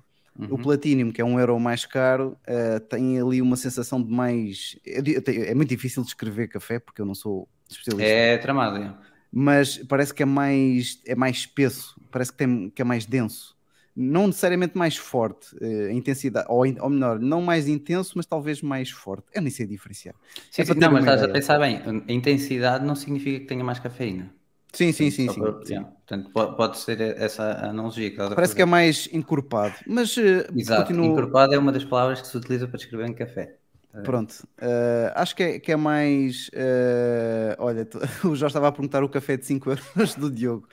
O 0.50 0.58
Uhum. 0.58 0.58
Platinum, 0.58 1.12
que 1.12 1.22
é 1.22 1.26
um 1.26 1.39
euro 1.39 1.60
mais 1.60 1.86
caro, 1.86 2.38
eh, 2.46 2.80
tem 2.80 3.19
ali 3.22 3.41
uma 3.41 3.56
sensação 3.56 4.02
de 4.02 4.12
mais. 4.12 4.78
É 4.86 5.54
muito 5.56 5.69
difícil 5.69 6.04
descrever 6.04 6.48
café, 6.48 6.80
porque 6.80 7.02
eu 7.02 7.06
não 7.06 7.15
sou 7.15 7.48
especialista. 7.69 8.12
É 8.13 8.38
tramado, 8.39 8.78
é. 8.78 8.93
Mas 9.32 9.78
parece 9.78 10.13
que 10.13 10.22
é 10.24 10.26
mais, 10.26 11.02
é 11.06 11.15
mais 11.15 11.38
espesso, 11.38 12.00
parece 12.12 12.32
que, 12.32 12.38
tem, 12.38 12.69
que 12.69 12.82
é 12.82 12.86
mais 12.86 13.06
denso. 13.06 13.56
Não 13.96 14.28
necessariamente 14.28 14.78
mais 14.78 14.98
forte, 14.98 15.56
eh, 15.62 15.88
a 15.89 15.93
intensidade, 15.93 16.48
ou, 16.50 16.60
ou 16.82 16.89
melhor, 16.89 17.19
não 17.19 17.41
mais 17.41 17.67
intenso, 17.67 18.13
mas 18.15 18.26
talvez 18.26 18.62
mais 18.62 18.89
forte. 18.89 19.26
Eu 19.34 19.41
nem 19.41 19.52
sei 19.52 19.65
diferenciar. 19.67 20.15
Sim, 20.50 20.63
É 20.63 20.65
sim, 20.65 20.74
não, 20.80 20.91
mas 20.91 21.02
estás 21.04 21.22
a 21.24 21.28
pensar 21.28 21.60
bem, 21.60 21.78
a 22.08 22.12
intensidade 22.12 22.86
não 22.86 22.96
significa 22.96 23.39
que 23.39 23.46
tenha 23.46 23.63
mais 23.63 23.80
cafeína. 23.80 24.34
Sim, 24.74 24.91
sim, 24.91 25.12
sim. 25.12 25.30
Sim, 25.30 25.56
sim. 25.63 25.86
Portanto, 26.13 26.32
pode, 26.32 26.56
pode 26.58 26.78
ser 26.78 27.02
essa 27.02 27.43
a 27.43 27.69
analogia 27.69 28.08
que 28.10 28.13
estás 28.15 28.32
a 28.32 28.36
Parece 28.36 28.56
que 28.56 28.62
é 28.62 28.65
mais 28.65 29.10
encorpado, 29.12 29.73
mas 29.88 30.15
eh, 30.17 30.47
Exato, 30.56 30.82
continuo- 30.88 31.12
encorpado 31.12 31.54
é 31.54 31.58
uma 31.58 31.71
das 31.71 31.84
palavras 31.84 32.21
que 32.21 32.28
se 32.28 32.38
utiliza 32.38 32.67
para 32.67 32.78
descrever 32.78 33.08
em 33.08 33.13
café. 33.13 33.58
Pronto, 34.04 34.47
eh, 34.60 35.12
acho 35.15 35.36
que 35.36 35.43
é, 35.43 35.60
que 35.60 35.71
é 35.71 35.76
mais. 35.76 36.49
eh, 36.54 37.56
olha, 37.60 37.88
o 38.26 38.36
Jorge 38.36 38.45
estava 38.47 38.67
a 38.67 38.71
perguntar 38.71 39.04
o 39.04 39.10
café 39.10 39.38
de 39.38 39.45
5 39.45 39.69
euros 39.95 40.15
do 40.15 40.30
Diogo. 40.32 40.67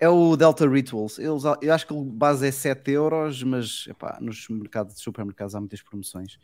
É 0.00 0.08
o 0.08 0.36
Delta 0.36 0.68
Rituals. 0.68 1.18
Eles, 1.18 1.42
eu 1.60 1.74
acho 1.74 1.84
que 1.86 1.92
o 1.92 2.04
base 2.04 2.46
é 2.46 2.52
7 2.52 2.92
euros, 2.92 3.42
mas 3.42 3.86
epá, 3.88 4.16
nos 4.20 4.48
mercados 4.48 4.94
de 4.94 5.00
supermercados 5.00 5.54
há 5.56 5.60
muitas 5.60 5.82
promoções. 5.82 6.38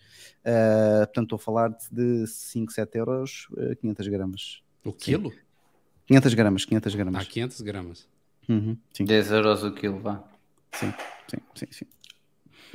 Eh, 0.44 1.04
portanto, 1.06 1.24
estou 1.26 1.36
a 1.36 1.38
falar 1.38 1.68
de 1.92 2.26
5, 2.26 2.72
7 2.72 2.98
euros, 2.98 3.46
eh, 3.58 3.74
500 3.76 4.08
gramas. 4.08 4.62
O 4.84 4.92
quilo? 4.92 5.32
500 6.06 6.34
gramas, 6.34 6.64
500 6.64 6.94
Ah, 6.94 6.96
gramas. 6.98 7.28
500 7.28 7.60
gramas. 7.60 8.13
Uhum, 8.48 8.76
sim, 8.92 9.04
10 9.04 9.30
euros 9.30 9.62
o 9.64 9.72
quilo, 9.72 10.00
vá. 10.00 10.22
sim, 10.74 10.92
sim, 11.28 11.38
sim, 11.54 11.66
sim. 11.70 11.86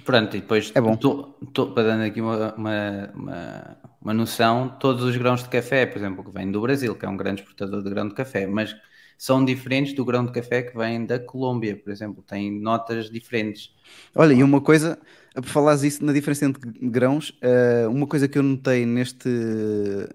Pronto, 0.03 0.36
e 0.38 0.41
depois, 0.41 0.73
É 0.73 0.82
bom. 0.82 0.95
to- 0.97 1.36
to- 1.53 1.73
para 1.73 1.84
dar 1.97 2.01
aqui 2.01 2.21
uma, 2.21 2.53
uma, 2.55 3.12
uma, 3.13 3.77
uma 4.01 4.13
noção, 4.13 4.77
todos 4.79 5.03
os 5.03 5.15
grãos 5.17 5.43
de 5.43 5.49
café, 5.49 5.86
por 5.86 5.97
exemplo, 5.97 6.23
que 6.23 6.32
vem 6.32 6.51
do 6.51 6.62
Brasil, 6.62 6.95
que 6.95 7.05
é 7.05 7.10
um 7.10 7.17
grande 7.17 7.41
exportador 7.41 7.84
de 7.84 7.89
grão 7.89 8.08
de 8.08 8.15
café, 8.15 8.47
mas 8.47 8.73
são 9.17 9.43
diferentes 9.43 9.93
do 9.93 10.05
grão 10.05 10.25
de 10.25 10.32
café 10.32 10.63
que 10.63 10.77
vem 10.77 11.05
da 11.05 11.19
Colômbia, 11.19 11.75
por 11.75 11.91
exemplo, 11.91 12.23
tem 12.23 12.49
notas 12.62 13.10
diferentes. 13.10 13.75
Olha, 14.15 14.34
e 14.34 14.41
uma 14.41 14.62
coisa, 14.62 14.97
por 15.36 15.45
falares 15.45 15.84
isso 15.84 16.05
na 16.05 16.13
diferença 16.13 16.45
entre 16.45 16.71
grãos, 16.89 17.38
eh, 17.41 17.86
uma 17.88 18.08
coisa 18.08 18.29
que 18.29 18.38
eu 18.38 18.43
notei 18.43 18.86
neste 18.86 19.27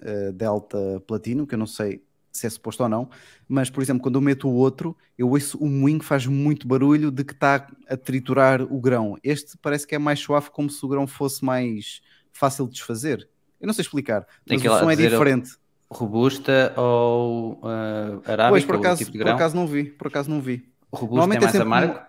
eh, 0.03 0.33
Delta 0.33 1.01
Platino, 1.07 1.47
que 1.47 1.55
eu 1.55 1.59
não 1.59 1.67
sei 1.67 2.03
se 2.35 2.47
é 2.47 2.51
suposto 2.51 2.83
ou 2.83 2.89
não, 2.89 3.09
mas 3.49 3.71
por 3.71 3.81
exemplo, 3.83 4.03
quando 4.03 4.17
eu 4.17 4.21
meto 4.21 4.49
o 4.49 4.53
outro, 4.55 4.97
eu 5.17 5.31
ouço 5.31 5.57
o 5.59 5.67
moinho 5.69 6.01
que 6.01 6.05
faz 6.05 6.27
muito 6.27 6.67
barulho 6.67 7.11
de 7.13 7.23
que 7.25 7.33
está 7.33 7.69
a 7.89 7.97
triturar 7.97 8.61
o 8.61 8.81
grão. 8.81 9.17
Este 9.23 9.57
parece 9.63 9.87
que 9.87 9.95
é 9.95 9.99
mais 9.99 10.19
suave, 10.19 10.51
como 10.51 10.69
se 10.69 10.85
o 10.85 10.89
grão 10.89 11.07
fosse 11.07 11.45
mais 11.45 12.01
fácil 12.33 12.67
de 12.67 12.73
desfazer. 12.73 13.29
Eu 13.61 13.69
não 13.69 13.73
sei 13.73 13.83
explicar, 13.83 14.27
mas 14.49 14.63
ir 14.63 14.69
o 14.69 14.79
som 14.79 14.91
é 14.91 14.95
o- 14.95 14.97
diferente. 14.97 15.53
Robusta 15.89 16.75
ou 16.77 17.53
uh, 17.63 18.21
arábica, 18.27 18.49
Pois, 18.49 18.65
por 18.65 18.75
acaso, 18.77 18.99
tipo 18.99 19.13
de 19.13 19.19
por 19.19 19.25
grão? 19.27 19.37
acaso 19.37 19.55
não 19.55 19.67
vi, 19.67 19.85
por 19.85 20.09
acaso 20.09 20.29
não 20.29 20.41
vi. 20.41 20.69
Robusta 20.93 21.35
é 21.37 21.39
mais 21.39 21.53
sempre 21.53 21.67
amargo? 21.69 21.93
uma- 21.93 22.07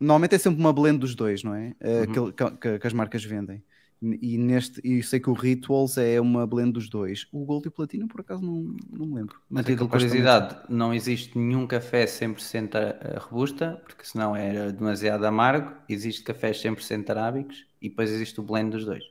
normalmente 0.00 0.34
é 0.34 0.38
sempre 0.38 0.60
uma 0.60 0.72
blend 0.72 0.98
dos 0.98 1.14
dois, 1.14 1.42
não 1.42 1.54
é? 1.54 1.74
Eh, 1.78 2.06
Uhum. 2.06 2.32
que, 2.32 2.46
que- 2.58 2.78
que 2.78 2.86
as 2.86 2.92
marcas 2.94 3.22
vendem. 3.22 3.62
E 4.00 4.38
neste, 4.38 4.80
e 4.84 5.02
sei 5.02 5.18
que 5.18 5.28
o 5.28 5.32
Rituals 5.32 5.98
é 5.98 6.20
uma 6.20 6.46
blend 6.46 6.72
dos 6.72 6.88
dois. 6.88 7.26
O 7.32 7.44
Gold 7.44 7.66
e 7.66 7.68
o 7.68 7.72
Platinum, 7.72 8.06
por 8.06 8.20
acaso, 8.20 8.42
não, 8.42 8.76
não 8.92 9.06
me 9.06 9.14
lembro. 9.16 9.36
A 9.36 9.54
Mas 9.54 9.62
é 9.64 9.64
título 9.64 9.86
de 9.88 9.92
também 9.92 10.06
de 10.08 10.08
curiosidade, 10.08 10.56
não 10.68 10.94
existe 10.94 11.36
nenhum 11.36 11.66
café 11.66 12.06
100% 12.06 12.76
a- 12.76 13.16
a 13.16 13.18
robusta, 13.18 13.80
porque 13.84 14.04
senão 14.04 14.36
era 14.36 14.72
demasiado 14.72 15.24
amargo. 15.24 15.72
Existe 15.88 16.22
cafés 16.22 16.60
100% 16.60 17.10
arábicos 17.10 17.66
e 17.82 17.88
depois 17.88 18.10
existe 18.10 18.38
o 18.40 18.42
blend 18.44 18.70
dos 18.70 18.84
dois. 18.84 19.02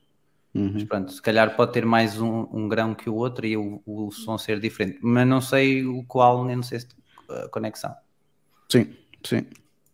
Uhum. 0.53 0.71
Mas 0.73 0.83
pronto, 0.85 1.11
se 1.11 1.21
calhar 1.21 1.55
pode 1.55 1.73
ter 1.73 1.85
mais 1.85 2.19
um, 2.21 2.47
um 2.51 2.67
grão 2.69 2.95
que 2.95 3.09
o 3.09 3.15
outro 3.15 3.45
e 3.45 3.57
o, 3.57 3.81
o 3.85 4.11
som 4.11 4.37
ser 4.37 4.59
diferente. 4.59 4.99
Mas 5.01 5.27
não 5.27 5.41
sei 5.41 5.85
o 5.85 6.03
qual, 6.05 6.45
nem 6.45 6.55
não 6.55 6.63
sei 6.63 6.79
se 6.79 6.87
a 7.29 7.49
conexão. 7.49 7.93
Sim, 8.71 8.93
sim. 9.23 9.45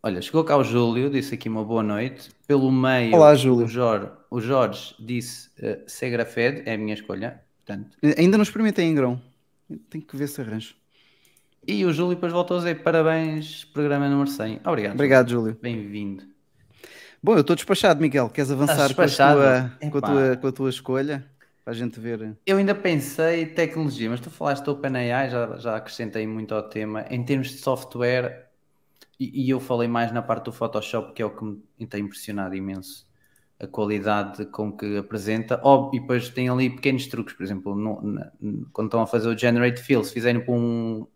Olha, 0.06 0.20
chegou 0.20 0.44
cá 0.44 0.54
o 0.58 0.62
Júlio, 0.62 1.08
disse 1.08 1.32
aqui 1.32 1.48
uma 1.48 1.64
boa 1.64 1.82
noite. 1.82 2.28
Pelo 2.46 2.70
meio, 2.70 3.14
Olá, 3.16 3.34
Júlio. 3.34 3.64
O, 3.64 3.66
Jorge, 3.66 4.10
o 4.30 4.38
Jorge 4.38 4.94
disse 5.00 5.48
uh, 5.58 5.82
Segra 5.86 6.26
Fed, 6.26 6.62
é 6.66 6.74
a 6.74 6.76
minha 6.76 6.92
escolha. 6.92 7.40
Portanto. 7.64 7.96
Ainda 8.18 8.36
não 8.36 8.42
experimentei 8.42 8.84
em 8.84 8.94
grão. 8.94 9.18
Tenho 9.88 10.04
que 10.04 10.14
ver 10.14 10.28
se 10.28 10.42
arranjo. 10.42 10.74
E 11.66 11.86
o 11.86 11.90
Júlio 11.90 12.16
depois 12.16 12.34
voltou 12.34 12.58
a 12.58 12.60
dizer 12.60 12.82
parabéns, 12.82 13.64
programa 13.64 14.06
número 14.06 14.28
100. 14.28 14.60
Obrigado. 14.66 14.92
Obrigado, 14.92 15.30
Júlio. 15.30 15.56
Bem-vindo. 15.62 16.24
Bom, 17.22 17.32
eu 17.32 17.40
estou 17.40 17.56
despachado, 17.56 18.02
Miguel. 18.02 18.28
Queres 18.28 18.50
avançar 18.50 18.94
com 18.94 19.00
a, 19.00 19.08
tua, 19.08 19.90
com, 19.90 19.98
a 19.98 20.00
tua, 20.02 20.36
com 20.36 20.46
a 20.48 20.52
tua 20.52 20.68
escolha? 20.68 21.24
Para 21.64 21.72
a 21.72 21.74
gente 21.74 21.98
ver. 21.98 22.36
Eu 22.44 22.58
ainda 22.58 22.74
pensei 22.74 23.46
tecnologia, 23.46 24.10
mas 24.10 24.20
tu 24.20 24.28
falaste 24.28 24.68
OpenAI, 24.68 25.30
já, 25.30 25.56
já 25.56 25.76
acrescentei 25.76 26.26
muito 26.26 26.54
ao 26.54 26.62
tema. 26.62 27.06
Em 27.08 27.24
termos 27.24 27.48
de 27.48 27.56
software, 27.56 28.43
e, 29.18 29.46
e 29.46 29.50
eu 29.50 29.60
falei 29.60 29.88
mais 29.88 30.12
na 30.12 30.22
parte 30.22 30.44
do 30.46 30.52
Photoshop, 30.52 31.12
que 31.14 31.22
é 31.22 31.26
o 31.26 31.30
que 31.36 31.44
me 31.44 31.86
tem 31.86 32.02
impressionado 32.02 32.54
imenso. 32.54 33.06
A 33.60 33.66
qualidade 33.66 34.46
com 34.46 34.72
que 34.76 34.96
apresenta. 34.98 35.60
Oh, 35.64 35.90
e 35.94 36.00
depois 36.00 36.28
tem 36.28 36.48
ali 36.48 36.68
pequenos 36.70 37.06
truques, 37.06 37.34
por 37.34 37.44
exemplo, 37.44 37.74
no- 37.74 38.02
na- 38.02 38.32
quando 38.72 38.88
estão 38.88 39.00
a 39.02 39.06
fazer 39.06 39.28
o 39.28 39.38
Generate 39.38 39.80
Fill, 39.80 40.02
se 40.04 40.12
fizerem 40.12 40.40
para 40.44 40.52
um- 40.54 41.06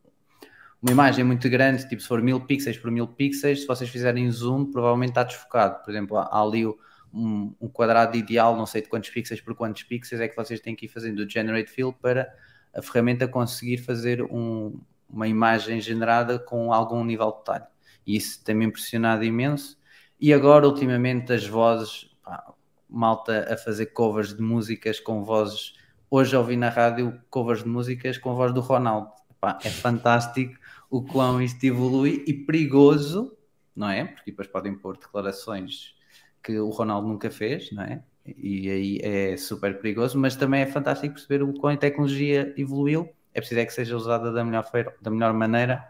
uma 0.80 0.92
imagem 0.92 1.24
muito 1.24 1.48
grande, 1.50 1.88
tipo 1.88 2.00
se 2.00 2.08
for 2.08 2.22
mil 2.22 2.40
pixels 2.40 2.78
por 2.78 2.90
mil 2.90 3.06
pixels, 3.08 3.62
se 3.62 3.66
vocês 3.66 3.90
fizerem 3.90 4.30
zoom, 4.30 4.66
provavelmente 4.70 5.10
está 5.10 5.24
desfocado. 5.24 5.82
Por 5.84 5.90
exemplo, 5.90 6.16
há 6.16 6.24
há 6.24 6.42
ali 6.42 6.66
um, 7.12 7.54
um 7.60 7.68
quadrado 7.68 8.16
ideal, 8.16 8.56
não 8.56 8.66
sei 8.66 8.82
de 8.82 8.88
quantos 8.88 9.10
pixels 9.10 9.40
por 9.40 9.54
quantos 9.54 9.82
pixels, 9.82 10.20
é 10.20 10.28
que 10.28 10.36
vocês 10.36 10.60
têm 10.60 10.76
que 10.76 10.86
ir 10.86 10.88
fazendo 10.88 11.20
o 11.20 11.28
Generate 11.28 11.70
Fill 11.70 11.92
para 11.92 12.32
a 12.74 12.82
ferramenta 12.82 13.26
conseguir 13.26 13.78
fazer 13.78 14.22
um- 14.22 14.78
uma 15.08 15.26
imagem 15.26 15.80
generada 15.80 16.38
com 16.38 16.72
algum 16.72 17.02
nível 17.04 17.30
de 17.32 17.38
detalhe. 17.38 17.64
E 18.08 18.16
isso 18.16 18.42
tem-me 18.42 18.64
impressionado 18.64 19.22
imenso. 19.22 19.78
E 20.18 20.32
agora, 20.32 20.66
ultimamente, 20.66 21.30
as 21.30 21.46
vozes, 21.46 22.08
pá, 22.24 22.54
malta 22.88 23.52
a 23.52 23.56
fazer 23.58 23.86
covers 23.86 24.34
de 24.34 24.40
músicas 24.42 24.98
com 24.98 25.22
vozes. 25.22 25.74
Hoje 26.10 26.34
ouvi 26.34 26.56
na 26.56 26.70
rádio 26.70 27.20
covers 27.28 27.62
de 27.62 27.68
músicas 27.68 28.16
com 28.16 28.30
a 28.30 28.34
voz 28.34 28.54
do 28.54 28.62
Ronaldo. 28.62 29.10
Pá, 29.38 29.58
é 29.62 29.68
fantástico 29.68 30.58
o 30.88 31.02
quão 31.02 31.42
isto 31.42 31.62
evolui 31.64 32.24
e 32.26 32.32
perigoso, 32.32 33.36
não 33.76 33.90
é? 33.90 34.06
Porque 34.06 34.30
depois 34.30 34.48
podem 34.48 34.74
pôr 34.74 34.96
declarações 34.96 35.94
que 36.42 36.58
o 36.58 36.70
Ronaldo 36.70 37.06
nunca 37.06 37.30
fez, 37.30 37.70
não 37.72 37.82
é? 37.82 38.02
E 38.24 38.70
aí 38.70 39.00
é 39.02 39.36
super 39.36 39.78
perigoso, 39.80 40.18
mas 40.18 40.34
também 40.34 40.62
é 40.62 40.66
fantástico 40.66 41.12
perceber 41.12 41.42
o 41.42 41.52
quão 41.52 41.74
a 41.74 41.76
tecnologia 41.76 42.54
evoluiu. 42.56 43.10
É 43.34 43.40
preciso 43.40 43.60
é 43.60 43.66
que 43.66 43.72
seja 43.72 43.94
usada 43.94 44.32
da 44.32 44.42
melhor, 44.42 44.66
da 45.02 45.10
melhor 45.10 45.34
maneira 45.34 45.86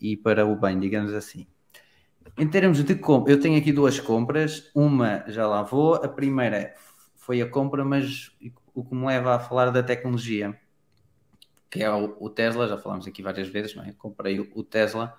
e 0.00 0.16
para 0.16 0.46
o 0.46 0.56
bem, 0.56 0.78
digamos 0.78 1.12
assim. 1.12 1.46
Em 2.38 2.48
termos 2.48 2.82
de 2.82 2.94
compra, 2.94 3.32
eu 3.32 3.40
tenho 3.40 3.58
aqui 3.58 3.72
duas 3.72 4.00
compras. 4.00 4.70
Uma 4.74 5.24
já 5.28 5.46
lá 5.46 5.62
vou. 5.62 5.94
A 5.94 6.08
primeira 6.08 6.74
foi 7.16 7.40
a 7.42 7.48
compra, 7.48 7.84
mas 7.84 8.30
o 8.74 8.84
que 8.84 8.94
me 8.94 9.06
leva 9.06 9.34
a 9.34 9.38
falar 9.38 9.70
da 9.70 9.82
tecnologia, 9.82 10.58
que 11.70 11.82
é 11.82 11.90
o, 11.90 12.16
o 12.20 12.30
Tesla. 12.30 12.68
Já 12.68 12.78
falámos 12.78 13.06
aqui 13.06 13.22
várias 13.22 13.48
vezes, 13.48 13.74
não 13.74 13.84
é? 13.84 13.92
Comprei 13.92 14.40
o, 14.40 14.50
o 14.54 14.62
Tesla 14.62 15.16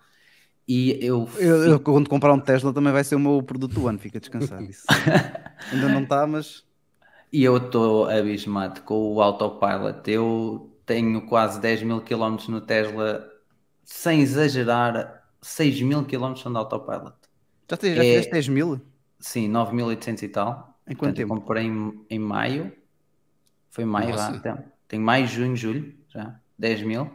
e 0.67 0.97
eu, 1.05 1.27
Eu, 1.37 1.63
eu, 1.65 1.79
quando 1.79 2.09
comprar 2.09 2.33
um 2.33 2.39
Tesla 2.39 2.73
também 2.73 2.93
vai 2.93 3.03
ser 3.03 3.15
o 3.15 3.19
meu 3.19 3.41
produto 3.43 3.73
do 3.73 3.87
ano, 3.87 3.99
fica 3.99 4.19
descansado. 4.19 4.63
Isso. 4.63 4.85
Ainda 5.71 5.89
não 5.89 6.03
está, 6.03 6.25
mas 6.25 6.63
E 7.31 7.43
eu 7.43 7.57
estou 7.57 8.09
abismado 8.09 8.81
com 8.81 9.13
o 9.13 9.21
autopilot. 9.21 10.09
Eu 10.09 10.71
tenho 10.85 11.25
quase 11.27 11.59
10 11.59 11.83
mil 11.83 12.01
quilómetros 12.01 12.47
no 12.47 12.61
Tesla, 12.61 13.30
sem 13.93 14.21
exagerar, 14.21 15.23
6 15.41 15.81
mil 15.81 16.03
quilómetros 16.05 16.41
são 16.43 16.51
de 16.51 16.57
autopilot. 16.57 17.13
já, 17.69 17.77
te, 17.77 17.95
já 17.95 18.01
É- 18.03 18.05
fizeste 18.07 18.31
10 18.31 18.47
mil? 18.49 18.81
Sim, 19.19 19.49
9.800 19.49 20.23
e 20.23 20.27
tal. 20.29 20.79
Em 20.87 20.95
quanto 20.95 21.15
Portanto, 21.15 21.19
eu 21.19 21.27
tempo? 21.27 21.41
comprei 21.41 21.65
em, 21.67 22.05
em 22.09 22.19
maio. 22.19 22.71
Foi 23.69 23.83
em 23.83 23.87
maio, 23.87 24.09
Nossa. 24.09 24.31
vá, 24.31 24.37
então. 24.37 24.63
Tenho 24.87 25.03
maio, 25.03 25.27
junho, 25.27 25.55
julho, 25.55 25.93
já. 26.09 26.35
10 26.57 26.81
mil. 26.83 27.09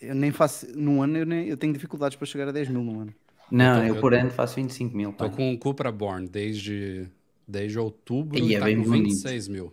Eu 0.00 0.14
nem 0.14 0.30
faço, 0.32 0.66
num 0.78 1.02
ano 1.02 1.18
eu, 1.18 1.26
nem, 1.26 1.46
eu 1.48 1.56
tenho 1.56 1.72
dificuldades 1.72 2.16
para 2.16 2.26
chegar 2.26 2.48
a 2.48 2.52
10 2.52 2.68
mil 2.68 2.82
num 2.82 3.00
ano. 3.00 3.14
Não, 3.50 3.76
tô- 3.80 3.82
eu, 3.86 3.94
eu 3.94 4.00
por 4.00 4.12
tô- 4.12 4.18
ano 4.18 4.30
faço 4.30 4.56
25 4.56 4.96
mil. 4.96 5.12
Pá. 5.12 5.28
com 5.28 5.52
o 5.52 5.58
Cupra 5.58 5.92
Born 5.92 6.26
desde, 6.28 7.08
desde 7.46 7.78
outubro 7.78 8.38
e 8.38 8.54
é 8.54 8.58
tá 8.58 8.64
bem 8.64 8.76
com 8.78 8.84
bonito. 8.84 9.04
26 9.10 9.48
mil. 9.48 9.72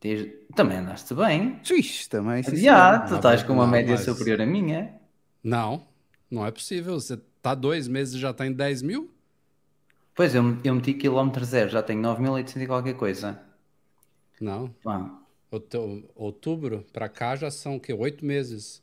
Desde- 0.00 0.26
Também 0.54 0.78
andaste 0.78 1.12
bem. 1.14 1.60
Ixi, 1.68 2.08
também. 2.08 2.42
senhor. 2.42 3.04
tu 3.08 3.16
estás 3.16 3.42
com 3.42 3.52
uma 3.52 3.66
média 3.66 3.94
mas- 3.96 4.04
superior 4.04 4.40
à 4.40 4.46
minha. 4.46 4.94
Não, 5.42 5.86
não 6.30 6.44
é 6.44 6.50
possível. 6.50 6.94
Você 6.94 7.16
tá 7.40 7.54
dois 7.54 7.88
meses 7.88 8.14
e 8.14 8.18
já 8.18 8.32
tá 8.32 8.46
em 8.46 8.52
10 8.52 8.82
mil? 8.82 9.10
Pois, 10.14 10.34
eu, 10.34 10.42
eu 10.64 10.74
meti 10.74 10.94
quilómetro 10.94 11.44
zero, 11.44 11.70
já 11.70 11.82
tenho 11.82 12.02
9.800 12.02 12.62
e 12.62 12.66
qualquer 12.66 12.94
coisa. 12.94 13.40
Não. 14.40 14.74
Outubro 16.14 16.84
pra 16.92 17.08
cá 17.08 17.36
já 17.36 17.50
são 17.50 17.76
o 17.76 17.80
quê? 17.80 17.92
Oito 17.92 18.24
meses. 18.24 18.82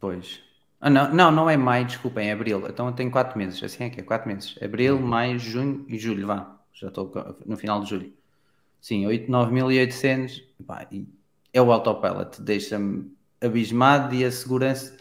Pois. 0.00 0.40
Ah, 0.80 0.88
não, 0.88 1.12
não, 1.12 1.30
não 1.30 1.50
é 1.50 1.56
maio, 1.56 1.84
desculpem, 1.84 2.28
é 2.28 2.32
abril. 2.32 2.66
Então 2.68 2.86
eu 2.86 2.92
tenho 2.92 3.10
4 3.10 3.36
meses, 3.36 3.62
assim 3.62 3.84
é 3.84 3.90
que 3.90 4.00
é, 4.00 4.02
4 4.02 4.28
meses. 4.28 4.56
Abril, 4.62 4.98
maio, 5.00 5.38
junho 5.38 5.84
e 5.88 5.98
julho, 5.98 6.26
vá. 6.26 6.58
Já 6.72 6.88
estou 6.88 7.12
no 7.44 7.56
final 7.56 7.82
de 7.82 7.90
julho. 7.90 8.12
Sim, 8.80 9.06
8, 9.06 9.30
9.800. 9.30 10.42
Pá, 10.66 10.86
e 10.90 11.06
é 11.52 11.60
o 11.60 11.72
autopilot, 11.72 12.40
deixa-me 12.40 13.10
abismado 13.40 14.14
e 14.14 14.24
a 14.24 14.30
segurança. 14.30 14.96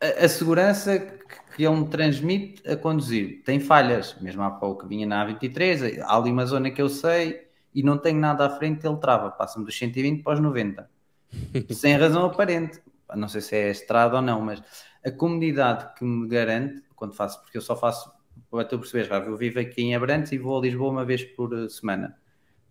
A, 0.00 0.24
a 0.24 0.28
segurança 0.28 0.98
que 0.98 1.22
que 1.56 1.64
ele 1.64 1.76
me 1.76 1.88
transmite 1.88 2.68
a 2.68 2.76
conduzir 2.76 3.42
tem 3.44 3.60
falhas. 3.60 4.16
Mesmo 4.20 4.42
há 4.42 4.50
pouco 4.50 4.86
vinha 4.86 5.06
na 5.06 5.26
A23, 5.26 6.00
há 6.00 6.16
ali 6.16 6.30
uma 6.30 6.46
zona 6.46 6.70
que 6.70 6.80
eu 6.80 6.88
sei 6.88 7.48
e 7.74 7.82
não 7.82 7.98
tenho 7.98 8.18
nada 8.18 8.46
à 8.46 8.50
frente, 8.50 8.86
ele 8.86 8.96
trava. 8.96 9.30
Passa-me 9.30 9.64
dos 9.64 9.76
120 9.76 10.22
para 10.22 10.34
os 10.34 10.40
90. 10.40 10.90
Sem 11.70 11.96
razão 11.96 12.24
aparente. 12.24 12.80
Não 13.14 13.28
sei 13.28 13.40
se 13.40 13.54
é 13.56 13.70
estrada 13.70 14.16
ou 14.16 14.22
não, 14.22 14.40
mas 14.40 14.62
a 15.04 15.10
comodidade 15.10 15.94
que 15.94 16.04
me 16.04 16.26
garante, 16.26 16.82
quando 16.96 17.14
faço, 17.14 17.40
porque 17.42 17.58
eu 17.58 17.62
só 17.62 17.76
faço, 17.76 18.10
para 18.50 18.64
tu 18.64 18.78
perceberes, 18.78 19.10
eu 19.26 19.36
vivo 19.36 19.60
aqui 19.60 19.82
em 19.82 19.94
Abrantes 19.94 20.32
e 20.32 20.38
vou 20.38 20.58
a 20.58 20.62
Lisboa 20.62 20.90
uma 20.90 21.04
vez 21.04 21.22
por 21.22 21.52
eh, 21.52 21.68
semana. 21.68 22.16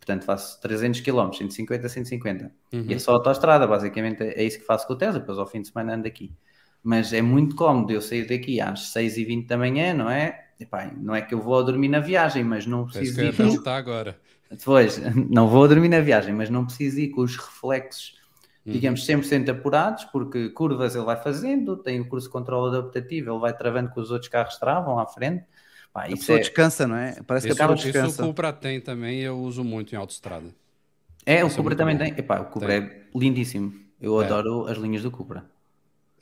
Portanto, 0.02 0.26
faço 0.26 0.60
300 0.62 1.00
km, 1.02 1.32
150 1.32 1.86
a 1.86 1.90
150. 1.90 2.52
E 2.90 2.94
é 2.96 3.00
só 3.00 3.14
autoestrada, 3.14 3.68
basicamente 3.68 4.24
é 4.24 4.44
isso 4.44 4.58
que 4.60 4.66
faço 4.66 4.88
com 4.88 4.94
o 4.94 4.98
Tesla, 4.98 5.20
depois 5.20 5.38
ao 5.38 5.46
fim 5.46 5.62
de 5.62 5.68
semana 5.68 5.94
ando 5.94 6.08
aqui. 6.08 6.34
Mas 6.84 7.14
é 7.14 7.22
muito 7.22 7.56
cómodo 7.56 7.94
eu 7.94 8.02
sair 8.02 8.28
daqui 8.28 8.60
às 8.60 8.92
6h20 8.92 9.46
da 9.48 9.58
manhã, 9.58 9.94
não 9.94 10.10
é? 10.10 10.48
Epá, 10.60 10.92
não 10.98 11.14
é 11.14 11.22
que 11.22 11.36
eu 11.36 11.40
vou 11.40 11.60
a 11.60 11.62
dormir 11.62 11.88
na 11.88 12.00
viagem, 12.00 12.44
mas 12.44 12.66
não 12.66 12.88
que 12.88 12.94
preciso 12.94 13.22
eu 13.22 13.26
ia 13.26 13.30
ir 13.30 13.36
com... 13.38 13.38
perguntar 13.38 13.78
agora. 13.78 14.20
Pois, 14.64 14.98
não 15.30 15.48
vou 15.48 15.64
a 15.66 15.68
dormir 15.68 15.90
na 15.90 16.00
viagem, 16.02 16.34
mas 16.34 16.50
não 16.50 16.66
preciso 16.66 17.00
ir 17.00 17.10
com 17.10 17.22
os 17.22 17.38
reflexos, 17.38 18.20
Uhum. 18.66 18.74
digamos, 18.74 19.06
100% 19.08 19.50
apurados, 19.50 20.06
porque 20.06 20.50
curvas 20.50 20.96
ele 20.96 21.06
vai 21.06 21.18
fazendo, 21.22 21.78
tem 21.78 22.00
o 22.00 22.08
curso 22.08 22.28
de 22.28 22.32
controle 22.34 22.78
adaptativo, 22.78 23.32
ele 23.32 23.40
vai 23.40 23.58
travando 23.58 23.92
que 23.92 24.00
os 24.00 24.12
outros 24.12 24.30
carros 24.30 24.58
travam 24.58 25.00
à 25.00 25.08
frente. 25.08 25.46
Pá, 25.94 26.04
A 26.04 26.08
isso 26.10 26.18
pessoa 26.18 26.38
é, 26.38 26.40
descansa, 26.40 26.88
não 26.88 26.96
é? 26.96 27.22
Parece 27.24 27.48
que 27.48 27.54
Isso, 27.54 27.62
a 27.64 27.68
pessoa 27.68 27.76
isso 27.76 28.02
o 28.08 28.12
descansa. 28.12 28.24
Cupra 28.24 28.54
tem 28.54 28.80
também 28.82 29.20
e 29.20 29.24
eu 29.24 29.38
uso 29.40 29.64
muito 29.64 29.94
em 29.94 29.98
autoestrada. 29.98 30.54
é, 31.26 31.44
o 31.44 31.48
isso 31.48 31.60
é 31.60 31.64
Cupra 31.64 31.76
muito 31.76 31.78
também 31.78 31.98
bom. 31.98 31.98
tem. 31.98 32.14
Epá, 32.18 32.40
o 32.40 32.46
Cupra 32.46 32.74
é 32.76 33.08
lindíssimo. 33.16 33.74
Eu 34.00 34.22
É. 34.22 34.26
adoro 34.26 34.68
as 34.68 34.78
linhas 34.78 35.04
do 35.04 35.12
Cupra. 35.12 35.46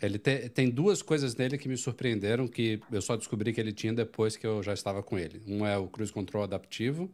Ele 0.01 0.17
te- 0.17 0.49
tem 0.49 0.69
duas 0.69 1.01
coisas 1.01 1.35
nele 1.35 1.57
que 1.57 1.67
me 1.67 1.75
surpreenderam, 1.77 2.47
que 2.47 2.79
eu 2.91 3.01
só 3.01 3.15
descobri 3.17 3.51
que 3.53 3.59
ele 3.59 3.73
tinha 3.73 3.93
depois 3.93 4.37
que 4.37 4.47
eu 4.47 4.63
já 4.63 4.73
estava 4.73 5.03
com 5.03 5.17
ele. 5.19 5.41
Um 5.45 5.65
é 5.65 5.77
o 5.77 5.87
cruise 5.87 6.11
control 6.11 6.43
adaptivo. 6.43 7.09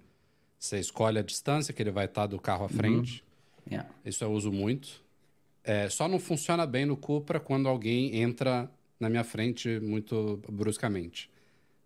Você 0.59 0.79
escolhe 0.79 1.19
a 1.19 1.23
distância 1.23 1.73
que 1.73 1.81
ele 1.81 1.91
vai 1.91 2.05
estar 2.05 2.27
do 2.27 2.39
carro 2.39 2.65
à 2.65 2.69
frente. 2.69 3.23
Yeah. 3.69 3.89
Isso 4.05 4.23
eu 4.23 4.31
uso 4.31 4.51
muito. 4.51 5.03
É, 5.63 5.89
só 5.89 6.07
não 6.07 6.19
funciona 6.19 6.65
bem 6.67 6.85
no 6.85 6.95
Cupra 6.95 7.39
quando 7.39 7.67
alguém 7.67 8.17
entra 8.21 8.69
na 8.99 9.09
minha 9.09 9.23
frente 9.23 9.79
muito 9.79 10.39
bruscamente. 10.49 11.29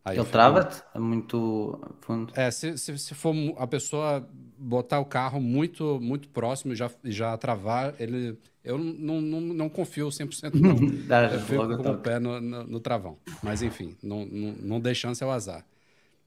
Aí 0.04 0.18
Ele 0.18 0.26
trava-te 0.28 0.82
a 0.94 1.00
muito 1.00 1.80
fundo. 2.02 2.34
É, 2.36 2.50
se, 2.50 2.78
se, 2.78 2.98
se 2.98 3.14
for 3.14 3.36
a 3.58 3.68
pessoa 3.68 4.28
botar 4.58 5.00
o 5.00 5.06
carro 5.06 5.40
muito 5.40 6.00
muito 6.02 6.30
próximo 6.30 6.74
e 6.74 6.76
já, 6.76 6.90
já 7.04 7.38
travar, 7.38 7.94
ele, 8.00 8.38
eu 8.64 8.78
não, 8.78 9.22
não, 9.22 9.42
não 9.42 9.70
confio 9.70 10.08
100% 10.08 10.54
não. 10.54 10.76
Dá 11.06 11.34
Eu 11.34 11.40
fico 11.42 11.78
com 11.78 11.92
o 11.92 11.98
pé 11.98 12.20
no, 12.20 12.40
no, 12.40 12.64
no 12.64 12.80
travão. 12.80 13.18
Mas 13.44 13.62
enfim, 13.62 13.96
não, 14.02 14.26
não, 14.26 14.52
não 14.54 14.80
dê 14.80 14.96
chance 14.96 15.24
ao 15.24 15.32
azar. 15.32 15.66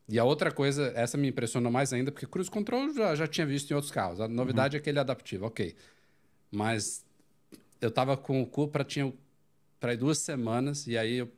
E 0.09 0.19
a 0.19 0.25
outra 0.25 0.51
coisa, 0.51 0.93
essa 0.95 1.17
me 1.17 1.29
impressionou 1.29 1.73
mais 1.73 1.93
ainda, 1.93 2.13
porque 2.13 2.27
cruise 2.27 2.51
control 2.51 2.89
eu 2.89 2.95
já, 2.95 3.15
já 3.15 3.27
tinha 3.27 3.47
visto 3.47 3.71
em 3.71 3.75
outros 3.75 3.93
carros. 3.93 4.21
A 4.21 4.29
novidade 4.29 4.77
é 4.77 4.79
aquele 4.79 4.99
adaptivo, 4.99 5.47
ok. 5.47 5.75
Mas 6.51 7.05
eu 7.81 7.91
tava 7.91 8.17
com 8.17 8.43
o 8.43 8.47
Cupra, 8.47 8.85
tinha 8.85 9.13
para 9.81 9.97
duas 9.97 10.19
semanas, 10.19 10.87
e 10.87 10.97
aí 10.99 11.19
eu 11.19 11.33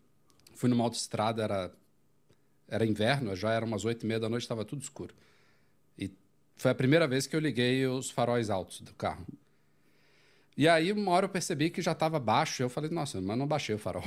fui 0.54 0.68
numa 0.68 0.84
autoestrada, 0.84 1.42
era, 1.42 1.72
era 2.68 2.84
inverno, 2.86 3.34
já 3.36 3.52
era 3.52 3.64
umas 3.64 3.84
oito 3.84 4.04
e 4.04 4.06
meia 4.06 4.20
da 4.20 4.28
noite, 4.28 4.42
estava 4.42 4.64
tudo 4.64 4.82
escuro. 4.82 5.14
E 5.98 6.10
foi 6.56 6.70
a 6.70 6.74
primeira 6.74 7.06
vez 7.06 7.26
que 7.26 7.36
eu 7.36 7.40
liguei 7.40 7.86
os 7.86 8.10
faróis 8.10 8.50
altos 8.50 8.80
do 8.80 8.92
carro. 8.94 9.26
E 10.56 10.68
aí, 10.68 10.92
uma 10.92 11.10
hora 11.10 11.26
eu 11.26 11.28
percebi 11.28 11.68
que 11.70 11.82
já 11.82 11.92
estava 11.92 12.18
baixo. 12.18 12.62
Eu 12.62 12.68
falei, 12.68 12.90
nossa, 12.90 13.20
mas 13.20 13.36
não 13.36 13.46
baixei 13.46 13.74
o 13.74 13.78
farol. 13.78 14.04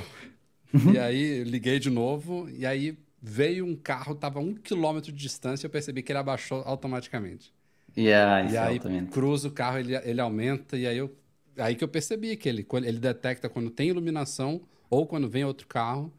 e 0.92 0.98
aí, 0.98 1.44
liguei 1.44 1.78
de 1.78 1.90
novo. 1.90 2.48
E 2.50 2.64
aí, 2.64 2.98
veio 3.20 3.66
um 3.66 3.76
carro, 3.76 4.12
estava 4.14 4.38
a 4.38 4.42
um 4.42 4.54
quilômetro 4.54 5.12
de 5.12 5.18
distância. 5.18 5.66
Eu 5.66 5.70
percebi 5.70 6.02
que 6.02 6.10
ele 6.10 6.18
abaixou 6.18 6.62
automaticamente. 6.64 7.52
Yeah, 7.96 8.50
e 8.50 8.56
é 8.56 8.58
aí, 8.58 8.74
altamente. 8.76 9.10
cruza 9.10 9.48
o 9.48 9.50
carro, 9.50 9.78
ele, 9.78 9.94
ele 9.96 10.20
aumenta. 10.20 10.76
E 10.76 10.86
aí, 10.86 10.96
eu, 10.96 11.14
aí 11.58 11.74
que 11.74 11.84
eu 11.84 11.88
percebi 11.88 12.36
que 12.36 12.48
ele, 12.48 12.66
ele 12.84 12.98
detecta 12.98 13.48
quando 13.48 13.70
tem 13.70 13.88
iluminação 13.88 14.62
ou 14.88 15.06
quando 15.06 15.28
vem 15.28 15.44
outro 15.44 15.66
carro. 15.66 16.12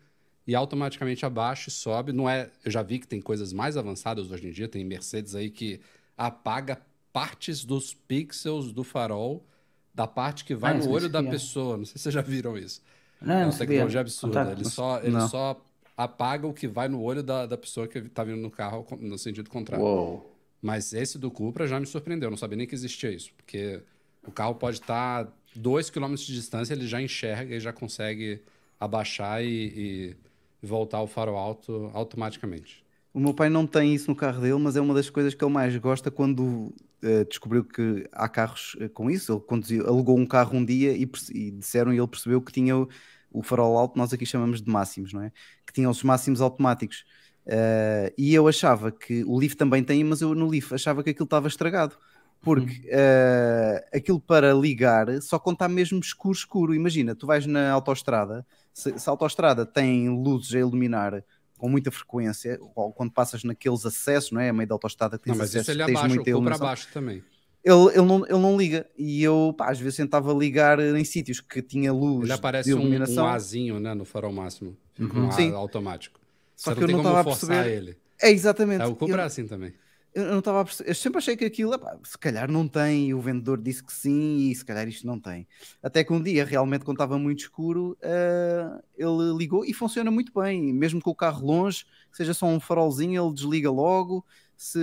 E 0.50 0.56
automaticamente 0.56 1.24
abaixa 1.28 1.70
e 1.70 1.72
sobe. 1.72 2.12
Não 2.12 2.28
é, 2.28 2.50
eu 2.66 2.72
já 2.72 2.82
vi 2.82 2.98
que 2.98 3.08
tem 3.08 3.22
coisas 3.22 3.54
mais 3.54 3.78
avançadas 3.78 4.32
hoje 4.32 4.48
em 4.48 4.52
dia, 4.52 4.68
tem 4.68 4.84
Mercedes 4.84 5.36
aí 5.36 5.52
que 5.52 5.80
apaga 6.18 6.82
partes 7.14 7.64
dos 7.64 7.94
pixels 7.94 8.72
do 8.74 8.84
farol 8.84 9.46
da 9.94 10.08
parte 10.08 10.44
que 10.44 10.56
vai 10.56 10.72
Ah, 10.72 10.74
no 10.80 10.90
olho 10.90 11.08
da 11.08 11.22
pessoa. 11.22 11.78
Não 11.78 11.86
sei 11.86 11.98
se 11.98 12.00
vocês 12.00 12.16
já 12.16 12.22
viram 12.22 12.58
isso. 12.58 12.82
Não, 13.22 13.36
é 13.36 13.46
uma 13.46 13.56
tecnologia 13.56 14.02
absurda. 14.02 14.40
Contato. 14.40 14.58
Ele 14.58 14.66
só, 14.68 15.00
ele 15.02 15.12
Não. 15.12 15.28
só 15.30 15.64
apaga 15.96 16.48
o 16.48 16.54
que 16.54 16.68
vai 16.68 16.88
no 16.88 17.00
olho 17.00 17.22
da, 17.22 17.46
da 17.46 17.56
pessoa 17.56 17.88
que 17.88 18.00
está 18.00 18.24
vindo 18.24 18.42
no 18.42 18.50
carro 18.50 18.88
no 19.00 19.20
sentido 19.20 19.52
contrário. 19.52 19.86
Uou. 19.86 20.36
Mas 20.60 20.94
esse 20.94 21.20
do 21.20 21.30
Cupra 21.30 21.68
já 21.68 21.80
me 21.80 21.86
surpreendeu, 21.86 22.26
eu 22.26 22.32
não 22.32 22.38
sabia 22.38 22.58
nem 22.58 22.66
que 22.66 22.74
existia 22.74 23.12
isso, 23.12 23.32
porque 23.38 23.82
o 24.26 24.32
carro 24.32 24.56
pode 24.56 24.78
estar 24.78 25.32
2 25.56 25.92
km 25.92 26.16
de 26.16 26.34
distância, 26.34 26.74
ele 26.74 26.88
já 26.88 27.00
enxerga 27.00 27.56
e 27.56 27.60
já 27.60 27.72
consegue 27.72 28.42
abaixar 28.80 29.44
e, 29.44 29.48
e 29.48 30.29
voltar 30.62 31.02
o 31.02 31.08
faro 31.08 31.36
alto 31.36 31.90
automaticamente. 31.94 32.84
O 33.14 33.20
meu 33.20 33.34
pai 33.34 33.50
não 33.50 33.66
tem 33.66 33.94
isso 33.96 34.10
no 34.10 34.16
carro 34.16 34.42
dele, 34.42 34.60
mas 34.60 34.76
é 34.76 34.82
uma 34.82 34.94
das 34.94 35.10
coisas 35.10 35.34
que 35.34 35.44
ele 35.44 35.52
mais 35.52 35.76
gosta 35.78 36.12
quando 36.12 36.74
eh, 37.02 37.24
descobriu 37.26 37.64
que 37.64 38.08
há 38.12 38.30
carros 38.30 38.76
eh, 38.80 38.88
com 38.88 39.10
isso. 39.10 39.32
Ele 39.32 39.42
conduziu, 39.42 39.88
alugou 39.88 40.18
um 40.18 40.26
carro 40.26 40.56
um 40.58 40.64
dia 40.64 40.92
e, 40.94 41.10
e 41.34 41.52
disseram 41.52 41.92
e 41.94 41.98
ele 41.98 42.08
percebeu 42.08 42.42
que 42.42 42.52
tinha 42.52 42.78
o, 42.78 42.88
o 43.32 43.42
farol 43.42 43.78
alto, 43.78 43.98
nós 43.98 44.14
aqui 44.14 44.26
chamamos 44.26 44.62
de 44.62 44.70
máximos, 44.70 45.12
não 45.12 45.24
é? 45.24 45.32
Que 45.66 45.74
tinha 45.74 45.90
os 45.90 46.04
máximos 46.04 46.40
automáticos. 46.40 47.04
Eh, 47.48 48.14
e 48.18 48.34
eu 48.34 48.48
achava 48.48 48.92
que 48.92 49.24
o 49.24 49.38
Leaf 49.40 49.56
também 49.56 49.84
tem, 49.84 50.04
mas 50.04 50.22
eu 50.22 50.36
no 50.36 50.48
Leaf 50.48 50.72
achava 50.74 51.04
que 51.04 51.10
aquilo 51.10 51.26
estava 51.26 51.48
estragado. 51.48 51.98
Porque 52.42 52.82
eh, 52.88 53.86
aquilo 53.94 54.20
para 54.20 54.54
ligar 54.54 55.22
só 55.22 55.38
quando 55.38 55.56
está 55.56 55.68
mesmo 55.68 56.00
escuro, 56.00 56.34
escuro. 56.34 56.74
Imagina, 56.74 57.14
tu 57.14 57.28
vais 57.28 57.46
na 57.46 57.70
autoestrada, 57.72 58.46
se, 58.74 58.98
se 58.98 59.10
a 59.10 59.12
autoestrada 59.12 59.66
tem 59.66 60.08
luzes 60.10 60.54
a 60.56 60.60
iluminar 60.60 61.24
com 61.58 61.68
muita 61.68 61.92
frequência, 61.92 62.58
ou 62.74 62.94
quando 62.94 63.12
passas 63.12 63.44
naqueles 63.44 63.86
acessos, 63.86 64.32
não 64.32 64.40
é? 64.40 64.48
A 64.50 64.54
meio 64.54 64.68
da 64.70 64.76
autoestrada 64.76 65.18
que 65.18 65.26
tens 65.26 65.34
Não, 65.34 65.40
mas 65.40 65.50
acessos, 65.50 65.68
isso 65.68 65.72
ele 65.72 65.86
tens 65.86 65.98
abaixa, 65.98 66.06
o 66.06 66.10
muita 66.10 66.20
Cupra 66.24 66.32
iluminação. 66.32 66.68
abaixa 66.68 66.88
também. 66.94 67.24
Ele, 67.62 67.88
ele, 67.90 68.02
não, 68.02 68.26
ele 68.26 68.40
não 68.40 68.58
liga. 68.58 68.86
E 68.98 69.22
eu, 69.22 69.54
pá, 69.58 69.70
às 69.70 69.78
vezes 69.78 69.98
tentava 69.98 70.32
ligar 70.34 70.80
em 70.80 71.04
sítios 71.04 71.42
que 71.42 71.62
tinha 71.62 71.92
luz 71.92 72.24
Ele 72.24 72.32
aparece 72.32 72.70
de 72.70 72.76
um, 72.76 72.80
iluminação. 72.80 73.26
um 73.26 73.28
Azinho 73.28 73.80
né, 73.82 73.94
no 73.94 74.06
farol 74.06 74.32
máximo. 74.32 74.78
Uhum. 74.98 75.28
um 75.28 75.32
Sim. 75.34 75.52
automático. 75.54 76.18
Só 76.56 76.72
Você 76.74 76.76
que 76.76 76.82
não 76.94 77.00
eu 77.00 77.04
não 77.04 77.12
estava 77.12 77.20
a 77.20 77.24
perceber. 77.26 77.68
ele. 77.68 77.98
É, 78.22 78.32
exatamente. 78.32 78.82
É, 78.82 78.86
o 78.86 78.96
Cupra 78.96 79.18
é 79.18 79.24
eu, 79.24 79.28
assim 79.28 79.46
também. 79.46 79.74
Eu 80.20 80.32
não 80.32 80.40
estava 80.40 80.62
a 80.62 80.66
perceber. 80.66 80.90
Eu 80.90 80.96
sempre 80.96 81.18
achei 81.18 81.36
que 81.38 81.46
aquilo, 81.46 81.74
epá, 81.74 81.98
se 82.04 82.18
calhar 82.18 82.52
não 82.52 82.68
tem, 82.68 83.10
e 83.10 83.14
o 83.14 83.22
vendedor 83.22 83.62
disse 83.62 83.84
que 83.84 83.94
sim, 83.94 84.50
e 84.50 84.56
se 84.56 84.64
calhar 84.66 84.88
isto 84.88 85.06
não 85.06 85.20
tem. 85.20 85.48
Até 85.82 86.04
que 86.04 86.14
um 86.14 86.22
dia, 86.22 86.46
realmente, 86.46 86.86
quando 86.86 86.98
estava 86.98 87.18
muito 87.18 87.40
escuro, 87.40 87.98
ah, 88.04 88.82
ele 88.98 89.38
ligou 89.38 89.66
e 89.66 89.74
funciona 89.74 90.12
muito 90.12 90.32
bem. 90.34 90.74
Mesmo 90.74 91.02
com 91.02 91.12
o 91.12 91.16
carro 91.16 91.46
longe, 91.46 91.86
seja 92.12 92.34
só 92.34 92.46
um 92.46 92.60
farolzinho, 92.60 93.24
ele 93.24 93.34
desliga 93.34 93.72
logo. 93.72 94.26
Se 94.56 94.80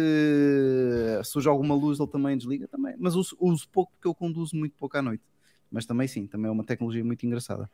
surge 1.25 1.49
alguma 1.49 1.75
luz, 1.75 2.01
ele 2.01 2.09
também 2.09 2.37
desliga 2.37 2.67
também. 2.67 2.95
Mas 2.99 3.15
uso, 3.15 3.37
uso 3.39 3.69
pouco 3.71 3.93
porque 3.93 4.09
eu 4.09 4.15
conduzo 4.15 4.57
muito 4.57 4.75
pouco 4.77 4.97
à 4.97 5.03
noite. 5.03 5.23
Mas 5.71 5.85
também 5.85 6.09
sim, 6.09 6.27
também 6.27 6.49
é 6.49 6.53
uma 6.53 6.65
tecnologia 6.65 7.05
muito 7.05 7.27
engraçada. 7.27 7.71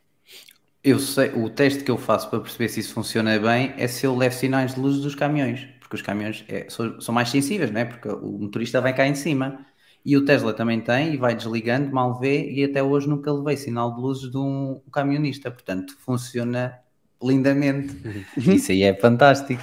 Eu 0.82 0.98
sei, 0.98 1.30
o 1.30 1.48
teste 1.48 1.84
que 1.84 1.90
eu 1.92 1.96
faço 1.96 2.28
para 2.28 2.40
perceber 2.40 2.68
se 2.68 2.80
isso 2.80 2.92
funciona 2.92 3.38
bem 3.38 3.72
é 3.76 3.86
se 3.86 4.04
eu 4.04 4.16
levo 4.16 4.34
sinais 4.34 4.74
de 4.74 4.80
luz 4.80 4.98
dos 4.98 5.14
caminhões, 5.14 5.68
porque 5.93 5.97
os 5.97 6.03
caminhões 6.03 6.43
é- 6.49 6.66
são, 6.70 6.99
são 7.01 7.14
mais 7.14 7.28
sensíveis, 7.28 7.70
né? 7.70 7.84
porque 7.84 8.09
o 8.09 8.38
motorista 8.38 8.80
vai 8.80 8.95
cá 8.95 9.07
em 9.07 9.14
cima. 9.14 9.66
E 10.05 10.16
o 10.16 10.24
Tesla 10.24 10.53
também 10.53 10.80
tem 10.80 11.14
e 11.14 11.16
vai 11.16 11.34
desligando, 11.36 11.93
mal 11.93 12.18
vê, 12.18 12.51
e 12.51 12.64
até 12.64 12.82
hoje 12.82 13.09
nunca 13.09 13.30
levei 13.30 13.57
sinal 13.57 13.95
de 13.95 14.01
luzes 14.01 14.30
de 14.30 14.36
um 14.36 14.80
camionista, 14.90 15.49
portanto 15.51 15.97
funciona 15.99 16.76
lindamente. 17.22 17.95
Isso 18.36 18.72
aí 18.72 18.82
é 18.82 18.95
fantástico. 18.95 19.62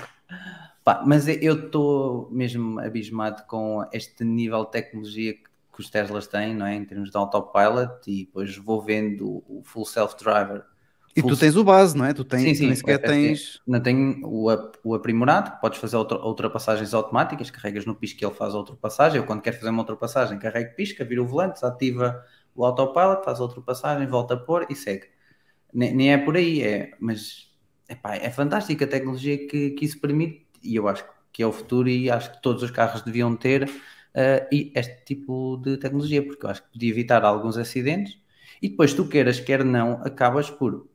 Pá, 0.83 1.03
mas 1.05 1.27
eu 1.27 1.65
estou 1.65 2.29
mesmo 2.31 2.79
abismado 2.79 3.43
com 3.47 3.83
este 3.91 4.23
nível 4.23 4.63
de 4.63 4.71
tecnologia 4.71 5.33
que, 5.33 5.43
que 5.43 5.81
os 5.81 5.89
Teslas 5.89 6.27
têm, 6.27 6.55
não 6.55 6.65
é? 6.65 6.75
Em 6.75 6.85
termos 6.85 7.11
de 7.11 7.17
autopilot, 7.17 7.99
e 8.07 8.25
depois 8.25 8.55
vou 8.55 8.81
vendo 8.81 9.43
o 9.47 9.61
full 9.65 9.83
self-driver. 9.83 10.63
E 11.15 11.21
tu 11.23 11.37
tens 11.37 11.55
o 11.55 11.63
base, 11.63 11.97
não 11.97 12.05
é? 12.05 12.13
Tu 12.13 12.23
tens, 12.25 12.51
Sim, 12.51 12.55
sim, 12.55 12.67
nem 12.67 12.75
sequer 12.75 12.93
o 12.93 12.93
FSD. 12.93 13.37
tens. 13.37 13.59
Não 13.67 13.81
tem 13.81 14.21
o, 14.23 14.49
ap- 14.49 14.77
o 14.83 14.95
aprimorado, 14.95 15.59
podes 15.59 15.79
fazer 15.79 15.97
outra- 15.97 16.19
ultrapassagens 16.25 16.93
automáticas, 16.93 17.49
carregas 17.51 17.85
no 17.85 17.95
pisca 17.95 18.23
e 18.23 18.27
ele 18.27 18.35
faz 18.35 18.53
a 18.55 18.57
ultrapassagem. 18.59 19.17
Eu, 19.19 19.25
quando 19.25 19.41
quero 19.41 19.57
fazer 19.57 19.69
uma 19.69 19.81
ultrapassagem, 19.81 20.39
carrego 20.39 20.75
pisca, 20.75 21.03
vira 21.03 21.21
o 21.21 21.27
volante, 21.27 21.55
desativa 21.55 22.23
o 22.55 22.65
autopilot, 22.65 23.23
faz 23.25 23.39
a 23.39 23.43
ultrapassagem, 23.43 24.07
volta 24.07 24.35
a 24.35 24.37
pôr 24.37 24.65
e 24.69 24.75
segue. 24.75 25.07
Nem, 25.73 25.93
nem 25.95 26.13
é 26.13 26.17
por 26.17 26.37
aí, 26.37 26.63
é, 26.63 26.91
mas 26.99 27.49
epá, 27.89 28.15
é 28.15 28.31
fantástica 28.31 28.85
a 28.85 28.87
tecnologia 28.87 29.47
que, 29.47 29.71
que 29.71 29.85
isso 29.85 29.99
permite 30.01 30.47
e 30.63 30.75
eu 30.75 30.87
acho 30.87 31.05
que 31.33 31.43
é 31.43 31.47
o 31.47 31.51
futuro 31.53 31.89
e 31.89 32.09
acho 32.11 32.31
que 32.33 32.41
todos 32.41 32.63
os 32.63 32.71
carros 32.71 33.01
deviam 33.03 33.35
ter 33.35 33.69
e 34.51 34.71
este 34.75 35.03
tipo 35.05 35.57
de 35.57 35.77
tecnologia, 35.77 36.23
porque 36.25 36.45
eu 36.45 36.49
acho 36.49 36.63
que 36.63 36.71
podia 36.71 36.89
evitar 36.89 37.23
alguns 37.23 37.57
acidentes 37.57 38.17
e 38.61 38.69
depois 38.69 38.93
tu 38.93 39.07
queiras, 39.07 39.39
quer 39.39 39.63
não, 39.63 39.93
acabas 40.03 40.49
por 40.49 40.87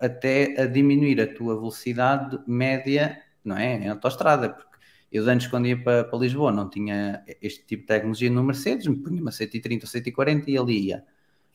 até 0.00 0.60
a 0.60 0.66
diminuir 0.66 1.20
a 1.20 1.26
tua 1.26 1.54
velocidade 1.54 2.38
média, 2.46 3.20
não 3.44 3.56
é? 3.56 3.76
Em 3.76 3.88
autoestrada, 3.88 4.50
porque 4.50 4.78
eu 5.12 5.28
antes 5.28 5.46
quando 5.46 5.66
ia 5.66 5.82
para, 5.82 6.04
para 6.04 6.18
Lisboa 6.18 6.50
não 6.50 6.68
tinha 6.68 7.24
este 7.40 7.64
tipo 7.64 7.82
de 7.82 7.88
tecnologia 7.88 8.30
no 8.30 8.42
Mercedes, 8.42 8.86
me 8.86 8.96
punha-me 8.96 9.28
a 9.28 9.32
130 9.32 9.84
ou 9.84 9.88
140 9.88 10.50
e 10.50 10.58
ali 10.58 10.86
ia, 10.88 11.04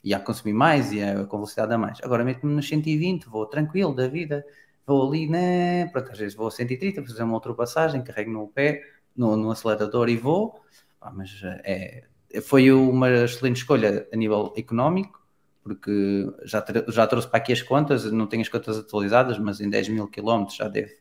ia 0.04 0.18
a 0.18 0.20
consumir 0.20 0.54
mais, 0.54 0.92
ia 0.94 1.26
com 1.26 1.38
velocidade 1.38 1.74
a 1.74 1.78
mais. 1.78 2.00
Agora 2.04 2.24
meto-me 2.24 2.54
nos 2.54 2.68
120, 2.68 3.26
vou 3.26 3.46
tranquilo 3.46 3.94
da 3.94 4.08
vida, 4.08 4.46
vou 4.86 5.08
ali, 5.08 5.28
né? 5.28 5.88
Pronto, 5.88 6.12
às 6.12 6.18
vezes 6.18 6.36
vou 6.36 6.48
a 6.48 6.52
130, 6.52 7.04
fazer 7.04 7.24
uma 7.24 7.34
ultrapassagem, 7.34 8.04
carrego 8.04 8.32
no 8.32 8.48
pé, 8.48 8.82
no, 9.16 9.36
no 9.36 9.52
acelerador 9.52 10.10
e 10.10 10.18
vou, 10.18 10.62
Pá, 11.00 11.12
mas 11.16 11.42
é, 11.64 12.04
foi 12.42 12.72
uma 12.72 13.10
excelente 13.10 13.58
escolha 13.58 14.08
a 14.12 14.16
nível 14.16 14.54
económico, 14.58 15.19
porque 15.64 16.32
já, 16.44 16.64
já 16.88 17.08
trouxe 17.08 17.28
para 17.28 17.38
aqui 17.38 17.54
as 17.54 17.62
contas, 17.62 18.12
não 18.12 18.28
tenho 18.28 18.42
as 18.42 18.50
contas 18.50 18.78
atualizadas, 18.78 19.38
mas 19.38 19.60
em 19.60 19.70
10 19.70 19.90
mil 19.90 20.08
quilómetros 20.08 20.58
já 20.58 20.68
deve 20.68 20.98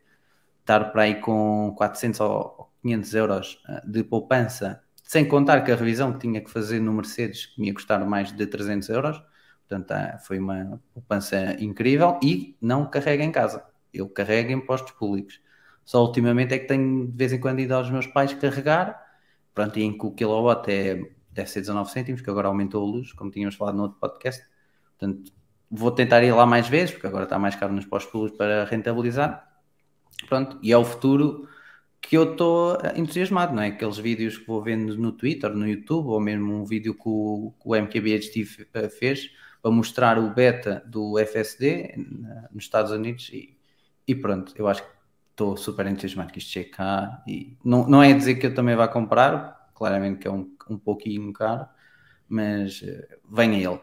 estar 0.60 0.92
para 0.92 1.02
aí 1.02 1.14
com 1.20 1.74
400 1.76 2.20
ou 2.20 2.70
500 2.82 3.14
euros 3.14 3.62
eh, 3.68 3.82
de 3.86 4.04
poupança, 4.04 4.82
sem 5.02 5.26
contar 5.26 5.62
que 5.62 5.72
a 5.72 5.76
revisão 5.76 6.12
que 6.12 6.18
tinha 6.20 6.40
que 6.40 6.50
fazer 6.50 6.80
no 6.80 6.92
Mercedes 6.92 7.46
que 7.46 7.60
me 7.60 7.68
ia 7.68 7.74
custar 7.74 8.04
mais 8.06 8.30
de 8.32 8.46
300 8.46 8.88
euros, 8.90 9.22
portanto 9.66 9.92
ah, 9.92 10.18
foi 10.18 10.38
uma 10.38 10.80
poupança 10.92 11.56
incrível 11.60 12.18
e 12.22 12.56
não 12.60 12.88
carrega 12.88 13.24
em 13.24 13.32
casa, 13.32 13.64
eu 13.92 14.08
carrego 14.08 14.52
em 14.52 14.60
postos 14.60 14.92
públicos. 14.92 15.40
Só 15.84 16.02
ultimamente 16.04 16.52
é 16.54 16.58
que 16.58 16.66
tenho 16.66 17.06
de 17.06 17.16
vez 17.16 17.32
em 17.32 17.40
quando 17.40 17.60
ido 17.60 17.74
aos 17.74 17.90
meus 17.90 18.06
pais 18.06 18.34
carregar, 18.34 19.02
pronto, 19.54 19.78
e 19.78 19.82
em 19.82 19.96
que 19.96 20.04
o 20.06 20.12
kilowatt 20.12 20.70
é, 20.70 21.10
deve 21.38 21.50
ser 21.50 21.60
19 21.60 21.90
cêntimos, 21.90 22.20
que 22.20 22.30
agora 22.30 22.48
aumentou 22.48 22.82
a 22.82 22.86
luz, 22.86 23.12
como 23.12 23.30
tínhamos 23.30 23.54
falado 23.54 23.76
no 23.76 23.82
outro 23.84 23.98
podcast, 23.98 24.44
portanto 24.98 25.32
vou 25.70 25.90
tentar 25.90 26.22
ir 26.22 26.32
lá 26.32 26.46
mais 26.46 26.68
vezes, 26.68 26.92
porque 26.92 27.06
agora 27.06 27.24
está 27.24 27.38
mais 27.38 27.54
caro 27.54 27.72
nos 27.72 27.84
públicos 27.86 28.36
para 28.36 28.64
rentabilizar, 28.64 29.48
Pronto, 30.26 30.58
e 30.62 30.72
é 30.72 30.76
o 30.76 30.84
futuro 30.84 31.48
que 32.00 32.16
eu 32.16 32.32
estou 32.32 32.78
entusiasmado, 32.96 33.54
não 33.54 33.62
é? 33.62 33.68
Aqueles 33.68 33.98
vídeos 33.98 34.38
que 34.38 34.46
vou 34.46 34.62
vendo 34.62 34.96
no 34.96 35.12
Twitter, 35.12 35.50
no 35.54 35.68
YouTube, 35.68 36.08
ou 36.08 36.20
mesmo 36.20 36.54
um 36.54 36.64
vídeo 36.64 36.94
que 36.94 37.08
o, 37.08 37.52
o 37.64 37.76
MKBHD 37.76 38.46
eh, 38.74 38.88
fez 38.88 39.30
para 39.60 39.70
mostrar 39.70 40.18
o 40.18 40.32
beta 40.32 40.82
do 40.86 41.18
FSD 41.18 41.94
nos 42.52 42.64
Estados 42.64 42.92
Unidos 42.92 43.30
e, 43.32 43.56
e 44.06 44.14
pronto, 44.14 44.54
eu 44.56 44.68
acho 44.68 44.82
que 44.82 44.88
estou 45.32 45.56
super 45.56 45.86
entusiasmado 45.86 46.32
que 46.32 46.38
isto 46.38 46.50
chegue 46.50 46.70
cá 46.70 47.22
e 47.26 47.56
não, 47.64 47.86
não 47.88 48.02
é 48.02 48.12
dizer 48.12 48.36
que 48.36 48.46
eu 48.46 48.54
também 48.54 48.76
vá 48.76 48.86
comprar, 48.86 49.57
claramente 49.78 50.18
que 50.20 50.28
é 50.28 50.30
um, 50.30 50.50
um 50.68 50.76
pouquinho 50.78 51.32
caro, 51.32 51.66
mas 52.28 52.82
eh, 52.84 53.16
venha 53.30 53.56
ele. 53.70 53.80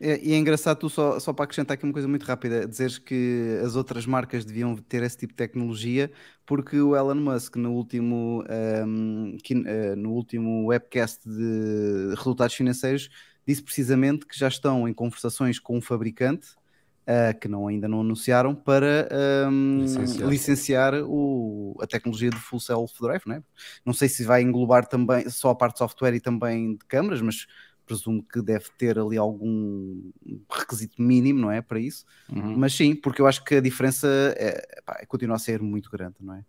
É, 0.00 0.20
e 0.22 0.32
é 0.32 0.36
engraçado, 0.36 0.78
tu 0.80 0.90
só, 0.90 1.20
só 1.20 1.32
para 1.32 1.44
acrescentar 1.44 1.76
aqui 1.76 1.84
uma 1.84 1.92
coisa 1.92 2.08
muito 2.08 2.24
rápida, 2.24 2.66
dizeres 2.66 2.98
que 2.98 3.58
as 3.64 3.76
outras 3.76 4.04
marcas 4.04 4.44
deviam 4.44 4.74
ter 4.76 5.02
esse 5.04 5.16
tipo 5.16 5.32
de 5.32 5.36
tecnologia, 5.36 6.10
porque 6.44 6.78
o 6.80 6.96
Elon 6.96 7.14
Musk 7.14 7.56
no 7.56 7.72
último, 7.72 8.44
ehm, 8.48 9.36
que- 9.42 9.62
eh, 9.66 9.94
no 9.94 10.10
último 10.10 10.66
webcast 10.66 11.26
de 11.28 12.12
resultados 12.16 12.54
financeiros 12.54 13.08
disse 13.46 13.62
precisamente 13.62 14.26
que 14.26 14.36
já 14.38 14.48
estão 14.48 14.88
em 14.88 14.92
conversações 14.92 15.58
com 15.60 15.78
um 15.78 15.80
fabricante 15.80 16.48
eh, 17.06 17.34
que 17.34 17.48
não, 17.48 17.66
ainda 17.68 17.86
não 17.86 18.00
anunciaram 18.00 18.54
para 18.54 19.08
ehm, 19.10 19.82
Licenciar. 19.82 20.30
licenciar 20.30 20.94
o, 21.04 21.76
a 21.80 21.86
tecnologia 21.86 22.30
de 22.30 22.36
full 22.38 22.60
self-drive, 22.60 23.22
não 23.26 23.36
é? 23.36 23.42
Não 23.84 23.92
sei 23.92 24.08
se 24.08 24.24
vai 24.24 24.42
englobar 24.42 24.86
também 24.86 25.28
só 25.28 25.50
a 25.50 25.54
parte 25.54 25.74
de 25.74 25.78
software 25.80 26.14
e 26.14 26.20
também 26.20 26.72
de 26.76 26.84
câmaras, 26.86 27.20
mas 27.20 27.46
presumo 27.86 28.22
que 28.22 28.40
deve 28.40 28.66
ter 28.78 28.98
ali 28.98 29.18
algum 29.18 30.10
requisito 30.50 31.00
mínimo, 31.00 31.40
não 31.40 31.50
é? 31.50 31.60
Para 31.60 31.78
isso. 31.78 32.04
Uhum. 32.30 32.56
Mas 32.56 32.72
sim, 32.72 32.94
porque 32.94 33.20
eu 33.20 33.26
acho 33.26 33.44
que 33.44 33.56
a 33.56 33.60
diferença 33.60 34.08
é, 34.38 34.80
pá, 34.84 35.04
continua 35.06 35.36
a 35.36 35.38
ser 35.38 35.60
muito 35.60 35.90
grande, 35.90 36.16
não 36.20 36.34
é? 36.34 36.44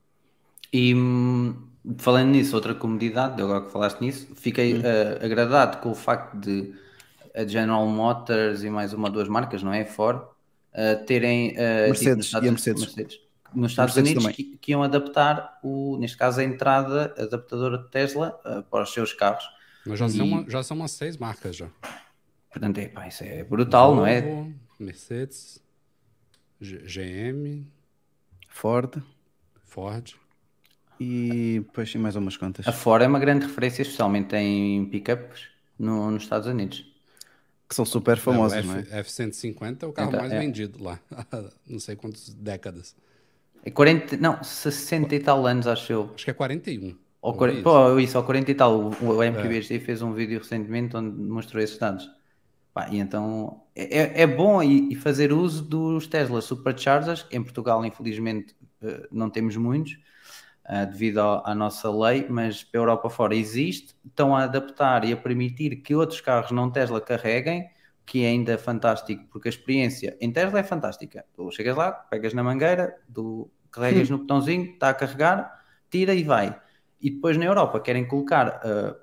E 0.71 0.93
hum, 0.95 1.55
falando 1.97 2.29
nisso, 2.29 2.55
outra 2.55 2.73
comodidade, 2.73 3.41
agora 3.41 3.65
que 3.65 3.71
falaste 3.71 4.01
nisso, 4.01 4.27
fiquei 4.35 4.81
eh, 4.81 5.19
agradado 5.23 5.77
com 5.77 5.91
o 5.91 5.95
facto 5.95 6.37
de 6.37 6.73
a 7.33 7.45
General 7.45 7.85
Motors 7.85 8.63
e 8.63 8.69
mais 8.69 8.93
uma 8.93 9.07
ou 9.07 9.13
duas 9.13 9.27
marcas, 9.27 9.61
não 9.61 9.73
é? 9.73 9.83
Ford, 9.85 10.21
uh, 10.75 11.05
terem 11.05 11.51
uh, 11.53 11.87
Mercedes 11.87 12.27
tipo, 12.29 12.45
e 12.45 12.47
a 12.47 12.51
nos 12.51 12.59
Estados- 12.61 12.81
Mercedes. 12.95 13.19
nos 13.53 13.71
Estados 13.71 13.95
Mercedes 13.95 14.23
Unidos 14.23 14.35
que, 14.35 14.57
que 14.57 14.71
iam 14.71 14.83
adaptar 14.83 15.59
o, 15.63 15.97
neste 15.97 16.17
caso, 16.17 16.39
a 16.39 16.43
entrada 16.43 17.13
adaptadora 17.17 17.77
de 17.79 17.89
Tesla 17.89 18.39
uh, 18.45 18.61
para 18.63 18.83
os 18.83 18.93
seus 18.93 19.13
carros. 19.13 19.43
Mas 19.85 19.99
já, 19.99 20.05
E- 20.07 20.09
são 20.11 20.25
uma- 20.25 20.49
já 20.49 20.63
são 20.63 20.77
umas 20.77 20.91
seis 20.91 21.17
marcas 21.17 21.55
já. 21.55 21.67
Portanto, 22.51 22.77
é, 22.77 22.87
pá, 22.87 23.07
isso 23.07 23.23
é 23.23 23.43
brutal, 23.43 23.95
não 23.95 24.05
é? 24.05 24.21
Volvo, 24.21 24.53
Mercedes, 24.79 25.61
G- 26.61 26.79
GM, 26.85 27.65
Ford 28.47 29.01
Ford. 29.65 30.13
e 30.99 31.61
depois 31.65 31.93
mais 31.95 32.15
umas 32.15 32.37
contas. 32.37 32.65
A 32.67 32.71
Ford 32.71 33.03
é 33.03 33.07
uma 33.07 33.19
grande 33.19 33.45
referência, 33.45 33.81
especialmente 33.81 34.33
em 34.37 34.85
pickups 34.85 35.47
no, 35.77 36.09
nos 36.09 36.23
Estados 36.23 36.47
Unidos. 36.47 36.85
Que 37.67 37.73
são 37.75 37.85
super 37.85 38.17
famosas, 38.17 38.63
o 38.63 38.67
não 38.67 38.75
é? 38.75 38.99
F, 38.99 39.11
150 39.11 39.85
é 39.85 39.89
o 39.89 39.93
carro 39.93 40.09
Então, 40.09 40.19
mais 40.19 40.31
é. 40.31 40.39
vendido 40.39 40.83
lá. 40.83 40.99
há 41.11 41.25
não 41.67 41.79
sei 41.79 41.95
quantas 41.95 42.29
décadas. 42.33 42.95
É 43.63 43.71
40, 43.71 44.17
não, 44.17 44.43
60 44.43 45.15
e 45.15 45.19
tal 45.19 45.45
anos, 45.47 45.65
acho 45.67 45.91
eu. 45.91 46.11
Acho 46.13 46.25
que 46.25 46.31
é 46.31 46.33
41. 46.33 46.95
Ou 47.21 47.33
Ouvi 47.33 47.37
40, 47.37 47.59
isso. 47.61 47.63
pô, 47.63 47.99
isso, 47.99 48.17
ou 48.17 48.23
40 48.23 48.51
e 48.51 48.55
tal. 48.55 48.79
O, 49.01 49.15
o 49.17 49.23
É. 49.23 49.31
Fez 49.79 50.01
um 50.01 50.13
vídeo 50.13 50.37
recentemente 50.39 50.95
onde 50.95 51.17
mostrou 51.19 51.61
esses 51.63 51.77
dados. 51.77 52.09
Pá, 52.73 52.89
e 52.91 52.97
então 52.99 53.63
é, 53.75 53.99
é- 53.99 54.21
é 54.23 54.27
bom 54.27 54.61
e, 54.61 54.91
e 54.91 54.95
fazer 54.95 55.31
uso 55.33 55.63
dos 55.63 56.07
Tesla 56.07 56.41
Superchargers. 56.41 57.25
Em 57.31 57.41
Portugal, 57.43 57.83
infelizmente, 57.85 58.55
eh, 58.83 59.07
não 59.11 59.29
temos 59.29 59.55
muitos 59.57 59.97
ah, 60.65 60.85
devido 60.85 61.19
ao- 61.19 61.45
à 61.47 61.53
nossa 61.55 61.89
lei, 61.91 62.27
mas 62.29 62.63
para 62.63 62.79
a 62.79 62.83
Europa 62.83 63.09
fora 63.09 63.35
existe. 63.35 63.95
Estão 64.05 64.35
a 64.35 64.43
adaptar 64.43 65.05
e 65.05 65.13
a 65.13 65.17
permitir 65.17 65.77
que 65.77 65.95
outros 65.95 66.21
carros 66.21 66.51
não 66.51 66.71
Tesla 66.71 67.01
carreguem, 67.01 67.69
que 68.05 68.23
é 68.23 68.27
ainda 68.29 68.57
fantástico, 68.57 69.25
porque 69.31 69.47
a 69.47 69.51
experiência 69.51 70.17
em 70.21 70.31
Tesla 70.31 70.59
é 70.59 70.63
fantástica. 70.63 71.25
Tu 71.33 71.51
chegas 71.51 71.75
lá, 71.75 71.91
pegas 71.91 72.33
na 72.33 72.43
mangueira, 72.43 72.95
tu 73.13 73.49
carregas 73.71 74.09
no 74.09 74.19
botãozinho, 74.19 74.73
está 74.73 74.89
a 74.89 74.93
carregar, 74.93 75.63
tira 75.89 76.13
e 76.13 76.23
vai. 76.23 76.59
E 77.01 77.09
depois 77.11 77.37
na 77.37 77.45
Europa 77.45 77.79
querem 77.79 78.07
colocar 78.07 78.61
ah, 78.63 78.95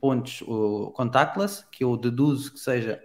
pontos 0.00 0.42
o 0.42 0.90
contactless, 0.92 1.64
que 1.70 1.84
eu 1.84 1.96
deduzo 1.96 2.52
que 2.52 2.60
seja, 2.60 3.02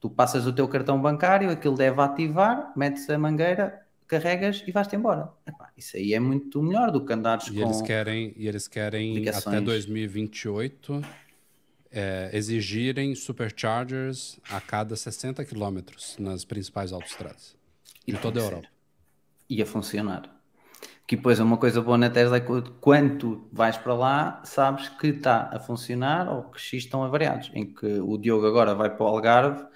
tu 0.00 0.10
passas 0.10 0.46
o 0.46 0.52
teu 0.52 0.68
cartão 0.68 1.00
bancário, 1.00 1.50
aquilo 1.50 1.76
deve 1.76 2.00
ativar, 2.00 2.72
metes 2.76 3.08
a 3.10 3.18
mangueira, 3.18 3.86
carregas 4.08 4.64
e 4.66 4.72
vais-te 4.72 4.96
embora. 4.96 5.30
Epá, 5.46 5.70
isso 5.76 5.96
aí 5.96 6.14
é 6.14 6.20
muito 6.20 6.62
melhor 6.62 6.90
do 6.90 7.04
que 7.04 7.12
andares 7.12 7.46
E 7.48 7.54
com... 7.54 7.60
eles 7.60 7.82
querem, 7.82 8.34
e 8.36 8.48
eles 8.48 8.66
querem 8.66 9.12
até 9.12 9.18
ligações. 9.20 9.64
2028 9.64 11.02
é, 11.90 12.30
exigirem 12.32 13.14
superchargers 13.14 14.38
a 14.50 14.60
cada 14.60 14.96
60 14.96 15.44
quilômetros 15.44 16.16
nas 16.18 16.44
principais 16.44 16.92
autoestradas 16.92 17.56
de 18.06 18.16
toda 18.18 18.40
a 18.40 18.44
Europa. 18.44 18.68
e 19.48 19.62
a 19.62 19.66
funcionar. 19.66 20.34
Que 21.06 21.16
depois 21.16 21.40
é 21.40 21.42
uma 21.42 21.56
coisa 21.56 21.80
boa 21.80 21.96
na 21.96 22.10
Tesla 22.10 22.36
é 22.36 22.40
que 22.40 22.70
quando 22.80 23.18
tu 23.18 23.48
vais 23.50 23.78
para 23.78 23.94
lá, 23.94 24.42
sabes 24.44 24.88
que 24.90 25.06
está 25.08 25.48
a 25.52 25.58
funcionar 25.58 26.28
ou 26.28 26.44
que 26.44 26.60
X 26.60 26.84
estão 26.84 27.02
avariados. 27.02 27.50
Em 27.54 27.64
que 27.72 27.86
o 27.86 28.18
Diogo 28.18 28.46
agora 28.46 28.74
vai 28.74 28.94
para 28.94 29.04
o 29.04 29.08
Algarve 29.08 29.66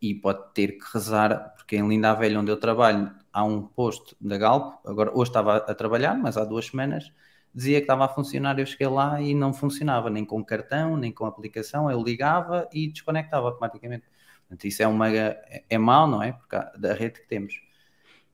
e 0.00 0.14
pode 0.14 0.40
ter 0.54 0.78
que 0.78 0.84
rezar, 0.94 1.54
porque 1.56 1.76
em 1.76 1.86
Linda 1.86 2.14
Velha, 2.14 2.40
onde 2.40 2.50
eu 2.50 2.56
trabalho, 2.56 3.10
há 3.38 3.44
um 3.44 3.62
posto 3.62 4.16
da 4.20 4.36
Galp. 4.36 4.80
Agora, 4.84 5.12
hoje 5.14 5.30
estava 5.30 5.56
a 5.56 5.74
trabalhar, 5.74 6.18
mas 6.18 6.36
há 6.36 6.44
duas 6.44 6.66
semanas 6.66 7.12
dizia 7.54 7.78
que 7.78 7.84
estava 7.84 8.04
a 8.04 8.08
funcionar. 8.08 8.58
Eu 8.58 8.66
cheguei 8.66 8.88
lá 8.88 9.20
e 9.20 9.32
não 9.32 9.54
funcionava, 9.54 10.10
nem 10.10 10.24
com 10.24 10.44
cartão, 10.44 10.96
nem 10.96 11.12
com 11.12 11.24
aplicação. 11.24 11.88
Eu 11.90 12.02
ligava 12.02 12.68
e 12.72 12.88
desconectava 12.88 13.46
automaticamente. 13.46 14.04
Portanto, 14.40 14.64
isso 14.64 14.82
é, 14.82 14.88
uma, 14.88 15.08
é, 15.08 15.64
é 15.70 15.78
mau, 15.78 16.06
não 16.08 16.20
é? 16.20 16.32
Porque 16.32 16.56
da 16.78 16.92
rede 16.94 17.20
que 17.20 17.28
temos. 17.28 17.54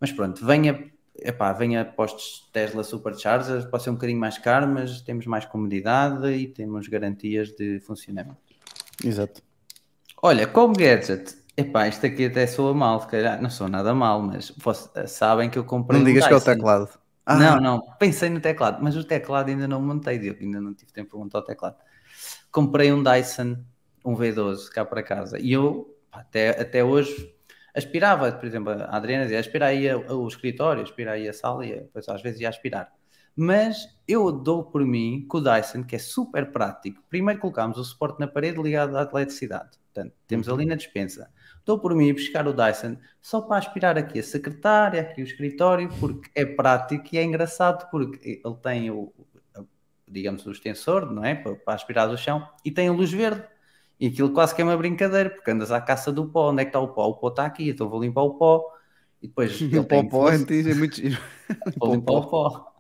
Mas 0.01 0.11
pronto, 0.11 0.45
venha, 0.45 0.91
epá, 1.17 1.53
venha 1.53 1.85
postos 1.85 2.49
Tesla 2.53 2.83
Superchargers, 2.83 3.67
pode 3.67 3.83
ser 3.83 3.91
um 3.91 3.95
bocadinho 3.95 4.19
mais 4.19 4.39
caro, 4.39 4.67
mas 4.67 5.03
temos 5.03 5.27
mais 5.27 5.45
comodidade 5.45 6.27
e 6.29 6.49
temos 6.49 6.89
garantias 6.89 7.51
de 7.51 7.79
funcionamento. 7.81 8.39
Exato. 9.05 9.43
Olha, 10.23 10.47
como 10.47 10.75
gadget, 10.75 11.44
epá, 11.57 11.89
isto 11.89 12.07
aqui 12.07 12.27
até 12.27 12.47
soa 12.47 12.75
mal, 12.75 13.01
se 13.01 13.09
calhar, 13.09 13.41
não 13.41 13.51
sou 13.51 13.69
nada 13.69 13.95
mal, 13.95 14.21
mas 14.21 14.53
vocês 14.57 15.11
sabem 15.11 15.49
que 15.49 15.59
eu 15.59 15.65
comprei 15.65 15.99
Não 15.99 16.05
um 16.07 16.09
digas 16.09 16.27
que 16.27 16.33
é 16.33 16.37
o 16.37 16.41
teclado. 16.41 16.89
Ah, 17.27 17.37
Não, 17.37 17.61
não, 17.61 17.81
pensei 17.99 18.29
no 18.29 18.41
teclado, 18.41 18.83
mas 18.83 18.97
o 18.97 19.05
teclado 19.05 19.49
ainda 19.49 19.67
não 19.67 19.81
montei, 19.81 20.19
Diogo, 20.19 20.41
ainda 20.43 20.61
não 20.61 20.75
tive 20.75 20.93
tempo 20.93 21.11
para 21.11 21.19
montar 21.19 21.39
o 21.39 21.43
teclado. 21.43 21.77
Comprei 22.51 22.93
um 22.93 23.03
Dyson, 23.03 23.57
um 24.05 24.15
V12 24.15 24.69
cá 24.71 24.85
para 24.85 25.03
casa, 25.03 25.39
e 25.39 25.53
eu 25.53 25.97
até, 26.13 26.51
até 26.61 26.85
hoje 26.85 27.35
aspirava, 27.75 28.31
por 28.31 28.47
exemplo, 28.47 28.73
a 28.73 28.97
Adriana 28.97 29.25
dizia, 29.25 29.41
aspira 29.41 29.67
aí 29.67 29.93
o 29.95 30.29
escritório, 30.29 30.83
aspira 30.83 31.13
aí 31.13 31.29
a 31.29 31.33
sala, 31.33 31.67
e 31.67 31.81
depois 31.81 32.09
às 32.09 32.23
vezes 32.23 32.41
ia 32.41 32.49
aspirar. 32.49 32.93
Mas 33.37 33.89
eu 34.07 34.31
dou 34.31 34.63
por 34.65 34.85
mim 34.85 35.27
que 35.29 35.37
o 35.37 35.41
Dyson, 35.41 35.83
que 35.83 35.97
é 35.97 35.99
super 35.99 36.53
prático, 36.53 37.03
primeiro 37.09 37.41
colocámos 37.41 37.79
o 37.79 37.85
suporte 37.85 38.21
na 38.21 38.29
parede 38.29 38.63
ligado 38.63 38.97
à 38.97 39.03
eletricidade, 39.03 39.77
portanto, 39.93 40.15
temos 40.27 40.49
ali 40.49 40.65
na 40.65 40.77
dispensa. 40.77 41.29
Dou 41.65 41.79
por 41.79 41.95
mim 41.95 42.12
buscar 42.12 42.47
o 42.47 42.53
Dyson 42.53 42.97
só 43.21 43.41
para 43.41 43.59
aspirar 43.59 43.97
aqui 43.99 44.19
a 44.19 44.23
secretária, 44.23 45.01
aqui 45.01 45.23
o 45.23 45.25
escritório, 45.25 45.89
porque 45.99 46.31
é 46.35 46.45
prático 46.45 47.05
e 47.12 47.19
é 47.19 47.23
engraçado, 47.25 47.89
porque 47.91 48.43
ele 48.45 48.55
tem 48.62 48.91
o, 48.91 49.12
digamos, 50.07 50.45
o 50.47 50.51
extensor, 50.53 51.11
não 51.11 51.25
é? 51.25 51.35
Para, 51.35 51.57
para 51.57 51.75
aspirar 51.75 52.07
do 52.09 52.17
chão, 52.17 52.47
e 52.65 52.71
tem 52.71 52.89
a 52.89 52.93
luz 52.93 53.11
verde. 53.12 53.43
E 53.99 54.09
aquilo 54.09 54.33
quase 54.33 54.55
que 54.55 54.61
é 54.61 54.65
uma 54.65 54.77
brincadeira, 54.77 55.31
porque 55.31 55.51
andas 55.51 55.71
à 55.73 55.81
caça 55.81 56.12
do 56.12 56.29
pó. 56.29 56.51
Onde 56.51 56.62
é 56.62 56.65
que 56.65 56.71
está 56.71 56.81
o 56.81 56.89
pó? 56.93 57.07
O 57.09 57.15
pó 57.17 57.29
está 57.29 57.47
aqui, 57.47 57.71
então 57.71 57.89
vou 57.89 58.01
limpar 58.03 58.23
o 58.23 58.35
pó. 58.35 58.65
E 59.23 59.29
depois 59.29 59.53
ele 59.71 59.81
o 59.81 59.85
popó 59.85 60.31
função- 60.31 60.49
é 60.65 60.75
muito 60.75 60.97
giro. 60.97 61.19
Vou 61.79 61.95
limpar 61.95 62.12
o 62.15 62.29
pó. 62.31 62.73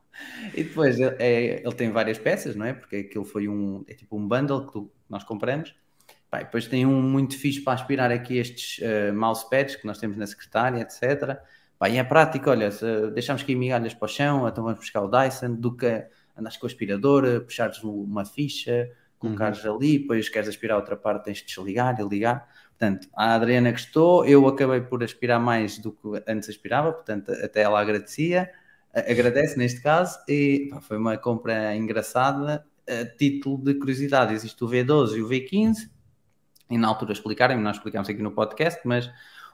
E 0.54 0.64
depois 0.64 0.98
ele, 0.98 1.16
é- 1.18 1.62
ele 1.64 1.74
tem 1.74 1.90
várias 1.90 2.18
peças, 2.18 2.54
não 2.56 2.66
é? 2.66 2.72
Porque 2.74 2.96
aquilo 2.96 3.24
foi 3.24 3.48
um, 3.48 3.84
é 3.88 3.94
tipo 3.94 4.16
um 4.16 4.26
bundle 4.28 4.66
que 4.66 4.80
nós 5.08 5.24
compramos. 5.24 5.74
E 6.40 6.44
depois 6.44 6.66
tem 6.66 6.84
um 6.86 7.00
muito 7.02 7.36
fixe 7.38 7.60
para 7.60 7.74
aspirar 7.74 8.10
aqui 8.10 8.38
estes 8.38 8.80
eh, 8.82 9.12
mousepads 9.12 9.76
que 9.76 9.86
nós 9.86 9.98
temos 9.98 10.16
na 10.16 10.26
secretária, 10.26 10.80
etc. 10.80 11.38
Pá, 11.78 11.88
e 11.88 11.96
é 11.98 12.04
prático, 12.04 12.50
olha, 12.50 12.70
se 12.70 12.84
deixamos 13.12 13.42
aqui 13.42 13.54
migalhas 13.54 13.94
para 13.94 14.06
o 14.06 14.08
chão, 14.08 14.46
então 14.48 14.62
vamos 14.64 14.78
buscar 14.78 15.02
o 15.02 15.08
Dyson, 15.08 15.54
do 15.54 15.76
que 15.76 16.06
andares 16.36 16.56
com 16.56 16.66
o 16.66 16.68
aspirador, 16.68 17.40
puxares 17.42 17.82
uma 17.82 18.24
ficha, 18.24 18.90
colocares 19.18 19.64
ali, 19.64 19.98
depois 19.98 20.28
queres 20.28 20.48
aspirar 20.48 20.76
outra 20.76 20.96
parte, 20.96 21.24
tens 21.24 21.38
de 21.38 21.46
desligar 21.46 21.98
e 22.00 22.04
ligar. 22.04 22.48
Portanto, 22.70 23.08
a 23.16 23.34
Adriana 23.34 23.70
gostou, 23.70 24.24
eu 24.26 24.46
acabei 24.46 24.80
por 24.80 25.02
aspirar 25.02 25.38
mais 25.40 25.78
do 25.78 25.92
que 25.92 26.22
antes 26.26 26.48
aspirava, 26.48 26.92
portanto, 26.92 27.30
até 27.32 27.62
ela 27.62 27.80
agradecia, 27.80 28.50
a- 28.94 29.00
agradece 29.10 29.56
neste 29.58 29.80
caso, 29.80 30.18
e 30.28 30.68
pá, 30.70 30.80
foi 30.80 30.96
uma 30.98 31.16
compra 31.16 31.74
engraçada. 31.76 32.64
A 32.86 33.04
título 33.16 33.56
de 33.64 33.74
curiosidade, 33.74 34.34
existe 34.34 34.62
o 34.62 34.68
V12 34.68 35.16
e 35.16 35.22
o 35.22 35.28
V15, 35.28 35.88
e 36.74 36.78
na 36.78 36.88
altura 36.88 37.12
explicaram, 37.12 37.58
nós 37.60 37.76
explicámos 37.76 38.08
aqui 38.08 38.20
no 38.20 38.32
podcast, 38.32 38.80
mas 38.84 39.10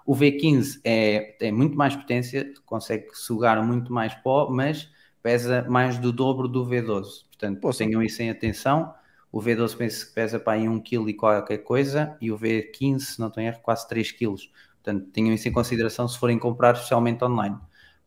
o 0.07 0.15
V15 0.15 0.81
é, 0.83 1.37
tem 1.39 1.53
muito 1.53 1.77
mais 1.77 1.95
potência, 1.95 2.53
consegue 2.65 3.09
sugar 3.13 3.63
muito 3.63 3.93
mais 3.93 4.15
pó, 4.15 4.49
mas 4.51 4.91
pesa 5.23 5.67
mais 5.69 5.99
do 5.99 6.13
dobro 6.13 6.49
do 6.49 6.67
V12. 6.67 7.25
Portanto, 7.27 7.61
Poxa. 7.61 7.79
tenham 7.79 8.03
isso 8.03 8.23
em 8.23 8.31
atenção. 8.31 8.95
O 9.31 9.39
V12 9.41 9.77
penso 9.77 10.09
que 10.09 10.15
pesa 10.15 10.41
para 10.41 10.55
aí 10.55 10.69
1 10.69 10.81
kg 10.81 11.09
e 11.09 11.15
qualquer 11.15 11.59
coisa, 11.59 12.17
e 12.21 12.33
o 12.33 12.39
V15, 12.39 13.01
se 13.01 13.21
não 13.21 13.29
estou 13.29 13.43
em 13.43 13.47
erro, 13.47 13.61
quase 13.63 13.87
3 13.87 14.13
kg. 14.13 14.35
Portanto, 14.83 15.11
tenham 15.13 15.35
isso 15.35 15.47
em 15.47 15.53
consideração 15.53 16.09
se 16.09 16.19
forem 16.19 16.39
comprar 16.39 16.75
especialmente 16.75 17.23
online. 17.23 17.57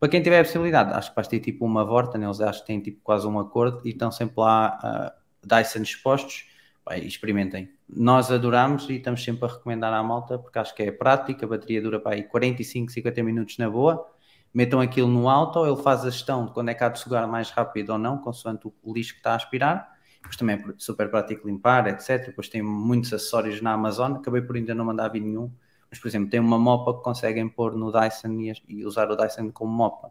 Para 0.00 0.08
quem 0.08 0.20
tiver 0.20 0.40
a 0.40 0.44
possibilidade, 0.44 0.92
acho 0.92 1.10
que 1.10 1.16
vais 1.16 1.28
ter 1.28 1.38
tipo 1.38 1.64
uma 1.64 1.84
Vorta, 1.84 2.18
né? 2.18 2.26
eles 2.26 2.40
acho 2.40 2.60
que 2.60 2.66
têm 2.66 2.80
tipo 2.80 3.00
quase 3.02 3.26
um 3.26 3.38
acordo 3.38 3.80
e 3.86 3.90
estão 3.90 4.10
sempre 4.10 4.34
lá 4.38 4.78
ah, 4.82 5.14
Dyson 5.42 5.82
expostos. 5.82 6.46
Experimentem. 6.92 7.70
Nós 7.88 8.30
adoramos 8.30 8.88
e 8.90 8.94
estamos 8.94 9.24
sempre 9.24 9.46
a 9.46 9.48
recomendar 9.48 9.92
à 9.92 10.02
malta 10.02 10.38
porque 10.38 10.58
acho 10.58 10.74
que 10.74 10.82
é 10.82 10.90
prático, 10.92 11.44
a 11.44 11.48
bateria 11.48 11.80
dura 11.80 11.98
para 11.98 12.14
aí 12.14 12.24
45, 12.24 12.92
50 12.92 13.22
minutos 13.22 13.56
na 13.58 13.70
boa. 13.70 14.06
Metam 14.52 14.80
aquilo 14.80 15.08
no 15.08 15.28
auto, 15.28 15.66
ele 15.66 15.82
faz 15.82 16.04
a 16.04 16.10
gestão 16.10 16.46
de 16.46 16.52
quando 16.52 16.68
é 16.68 16.74
que 16.74 16.84
há 16.84 16.88
de 16.88 16.98
sugar 16.98 17.26
mais 17.26 17.50
rápido 17.50 17.90
ou 17.90 17.98
não, 17.98 18.18
consoante 18.18 18.66
o 18.66 18.92
lixo 18.92 19.14
que 19.14 19.20
está 19.20 19.32
a 19.32 19.36
aspirar. 19.36 19.94
Depois 20.24 20.36
também 20.36 20.56
é 20.56 20.74
super 20.78 21.10
prático 21.10 21.46
limpar, 21.46 21.86
etc. 21.86 22.26
Depois 22.26 22.48
tem 22.48 22.62
muitos 22.62 23.12
acessórios 23.12 23.60
na 23.60 23.72
Amazon. 23.72 24.14
Acabei 24.14 24.40
por 24.40 24.56
ainda 24.56 24.74
não 24.74 24.84
mandar 24.84 25.08
vir 25.08 25.20
nenhum. 25.20 25.50
Mas, 25.90 25.98
por 25.98 26.08
exemplo, 26.08 26.30
tem 26.30 26.40
uma 26.40 26.58
mopa 26.58 26.96
que 26.96 27.04
conseguem 27.04 27.48
pôr 27.48 27.76
no 27.76 27.92
Dyson 27.92 28.38
e 28.66 28.86
usar 28.86 29.10
o 29.10 29.16
Dyson 29.16 29.50
como 29.52 29.70
mopa. 29.70 30.10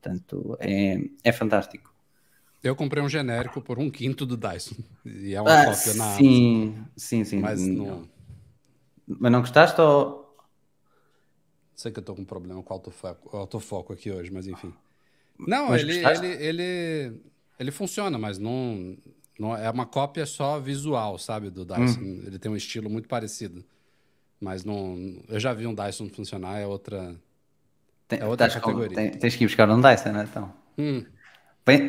Portanto, 0.00 0.56
é, 0.60 0.98
é 1.22 1.30
fantástico. 1.30 1.94
Eu 2.62 2.76
comprei 2.76 3.02
um 3.02 3.08
genérico 3.08 3.60
por 3.62 3.78
um 3.78 3.90
quinto 3.90 4.26
do 4.26 4.36
Dyson. 4.36 4.74
E 5.04 5.34
é 5.34 5.40
uma 5.40 5.50
Ah, 5.50 5.64
cópia 5.64 5.94
na 5.94 6.16
sim, 6.16 6.84
sim, 6.96 7.24
sim. 7.24 7.40
Mas 7.40 7.60
não. 7.66 8.08
Mas 9.06 9.32
não 9.32 9.40
gostaste 9.40 9.80
ou... 9.80 10.20
Sei 11.74 11.90
que 11.90 11.98
eu 11.98 12.02
tô 12.02 12.14
com 12.14 12.20
um 12.22 12.24
problema 12.26 12.62
com 12.62 12.72
o 12.72 12.76
autofoco, 12.76 13.36
autofoco 13.36 13.92
aqui 13.92 14.10
hoje, 14.10 14.30
mas 14.30 14.46
enfim. 14.46 14.72
Não, 15.38 15.68
Mas 15.68 15.80
ele, 15.80 15.94
gostaste? 15.94 16.26
ele, 16.26 16.44
ele, 16.44 17.20
ele 17.58 17.70
funciona, 17.70 18.18
mas 18.18 18.36
não, 18.38 18.94
não 19.38 19.56
é 19.56 19.70
uma 19.70 19.86
cópia 19.86 20.26
só 20.26 20.60
visual, 20.60 21.16
sabe, 21.18 21.48
do 21.48 21.64
Dyson. 21.64 22.00
Hum. 22.00 22.22
Ele 22.26 22.38
tem 22.38 22.52
um 22.52 22.56
estilo 22.56 22.90
muito 22.90 23.08
parecido. 23.08 23.64
Mas 24.38 24.64
não, 24.64 24.96
eu 25.28 25.40
já 25.40 25.54
vi 25.54 25.66
um 25.66 25.74
Dyson 25.74 26.08
funcionar, 26.10 26.58
é 26.58 26.66
outra 26.66 27.16
Tem- 28.08 28.20
É 28.20 28.26
outra 28.26 28.46
estás 28.46 28.62
com- 28.62 28.72
categoria. 28.72 28.96
tem- 28.96 29.10
tens 29.18 29.36
que 29.36 29.44
ir 29.44 29.46
buscar 29.46 29.70
um 29.70 29.80
Dyson, 29.80 30.12
não 30.12 30.20
é? 30.20 30.24
Então. 30.24 30.52
Hum, 30.78 31.04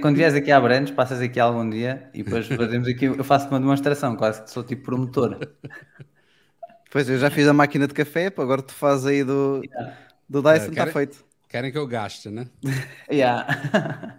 Quando 0.02 0.16
vieres 0.18 0.34
aqui 0.36 0.52
a 0.52 0.60
Brandes, 0.60 0.94
passas 0.94 1.20
aqui 1.22 1.40
algum 1.40 1.70
dia 1.70 2.10
e 2.14 2.24
depois 2.24 2.48
fazemos 2.48 2.88
aqui. 2.88 3.06
Eu 3.06 3.24
faço 3.24 3.48
uma 3.50 3.60
demonstração, 3.60 4.16
quase 4.16 4.44
que 4.44 4.52
sou 4.52 4.64
tipo 4.64 4.84
promotor. 4.84 5.40
Pois 6.92 7.10
eu 7.10 7.18
já 7.18 7.30
fiz 7.30 7.48
a 7.48 7.54
máquina 7.54 7.88
de 7.88 7.94
café, 7.94 8.28
agora 8.28 8.62
tu 8.62 8.74
fazes 8.74 9.06
aí 9.06 9.24
do, 9.24 9.62
do 10.30 10.42
Dyson, 10.42 10.52
É, 10.52 10.58
está 10.58 10.72
quero- 10.74 10.92
feito. 10.92 11.26
querem 11.48 11.72
que 11.72 11.78
eu 11.78 11.88
gaste, 11.88 12.30
né? 12.30 12.48
Yeah. 13.10 14.18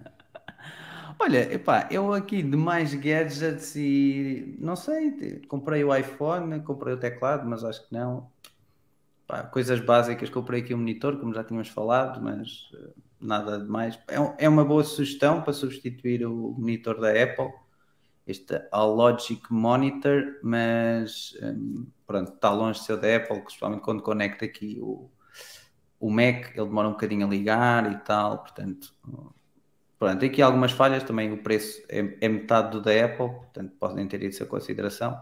Olha, 1.18 1.52
epá, 1.54 1.86
eu 1.90 2.12
aqui 2.12 2.42
de 2.42 2.56
mais 2.56 2.92
gadgets 2.94 3.76
e 3.76 4.56
não 4.58 4.74
sei, 4.74 5.40
comprei 5.46 5.84
o 5.84 5.94
iPhone, 5.94 6.60
comprei 6.62 6.94
o 6.94 6.96
teclado, 6.96 7.48
mas 7.48 7.62
acho 7.62 7.86
que 7.86 7.94
não. 7.94 8.28
Pá, 9.26 9.44
coisas 9.44 9.78
básicas, 9.80 10.30
comprei 10.30 10.62
aqui 10.62 10.74
um 10.74 10.78
monitor, 10.78 11.18
como 11.18 11.32
já 11.32 11.44
tínhamos 11.44 11.68
falado, 11.68 12.20
mas 12.20 12.70
eh, 12.74 12.88
nada 13.26 13.58
de 13.60 13.68
mais. 13.68 13.98
É, 14.08 14.20
um- 14.20 14.34
é 14.38 14.48
uma 14.48 14.64
boa 14.64 14.84
sugestão 14.84 15.42
para 15.42 15.52
substituir 15.52 16.26
o 16.26 16.52
monitor 16.58 17.00
da 17.00 17.10
Apple, 17.10 17.50
este 18.26 18.54
Logic 18.72 19.42
Monitor, 19.52 20.40
mas 20.42 21.34
hum, 21.42 21.86
pronto, 22.06 22.34
está 22.34 22.52
longe 22.52 22.80
de 22.80 22.86
ser 22.86 22.96
da 22.98 23.16
Apple, 23.16 23.42
principalmente 23.42 23.82
quando 23.82 24.02
conecta 24.02 24.44
aqui 24.46 24.78
o, 24.80 25.10
o 26.00 26.10
Mac, 26.10 26.50
ele 26.56 26.66
demora 26.66 26.88
um 26.88 26.92
bocadinho 26.92 27.26
a 27.26 27.30
ligar 27.30 27.90
e 27.92 27.98
tal, 28.04 28.40
portanto, 28.40 28.94
pronto, 29.98 30.18
tem 30.20 30.28
aqui 30.30 30.42
algumas 30.42 30.72
falhas, 30.72 31.02
também 31.04 31.32
o 31.32 31.42
preço 31.42 31.82
é, 31.88 32.00
é 32.20 32.28
metade 32.28 32.70
do 32.72 32.82
da 32.82 32.90
Apple, 33.04 33.28
portanto 33.28 33.72
podem 33.78 34.06
ter 34.08 34.22
isso 34.22 34.42
em 34.42 34.46
consideração. 34.46 35.18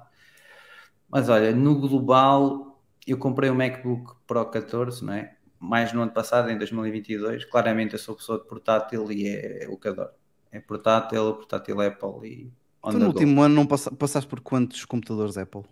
Mas 1.09 1.29
olha, 1.29 1.55
no 1.55 1.79
global, 1.81 2.81
eu 3.07 3.19
comprei 3.19 3.51
o 3.51 3.55
MacBook 3.55 4.15
Pro 4.27 4.47
14, 4.51 5.05
não 5.05 5.13
é? 5.15 5.37
Mais 5.61 5.93
no 5.93 6.03
ano 6.03 6.13
passado, 6.13 6.51
em 6.51 6.59
2022. 6.59 7.45
Claramente 7.45 7.93
eu 7.95 7.99
sou 7.99 8.17
pessoa 8.17 8.39
de 8.41 8.47
portátil 8.49 9.11
e 9.13 9.29
é 9.29 9.69
o 9.71 9.77
que 9.79 9.89
adoro. 9.89 10.11
É 10.51 10.61
portátil, 10.61 11.35
portátil 11.35 11.81
Apple 11.81 12.29
e 12.29 12.53
on 12.83 12.91
Tu 12.91 12.99
no 12.99 13.13
go. 13.13 13.21
último 13.21 13.43
ano 13.43 13.55
não 13.55 13.67
passa- 13.67 13.91
passaste 13.95 14.29
por 14.29 14.41
quantos 14.41 14.85
computadores 14.87 15.37
Apple? 15.39 15.63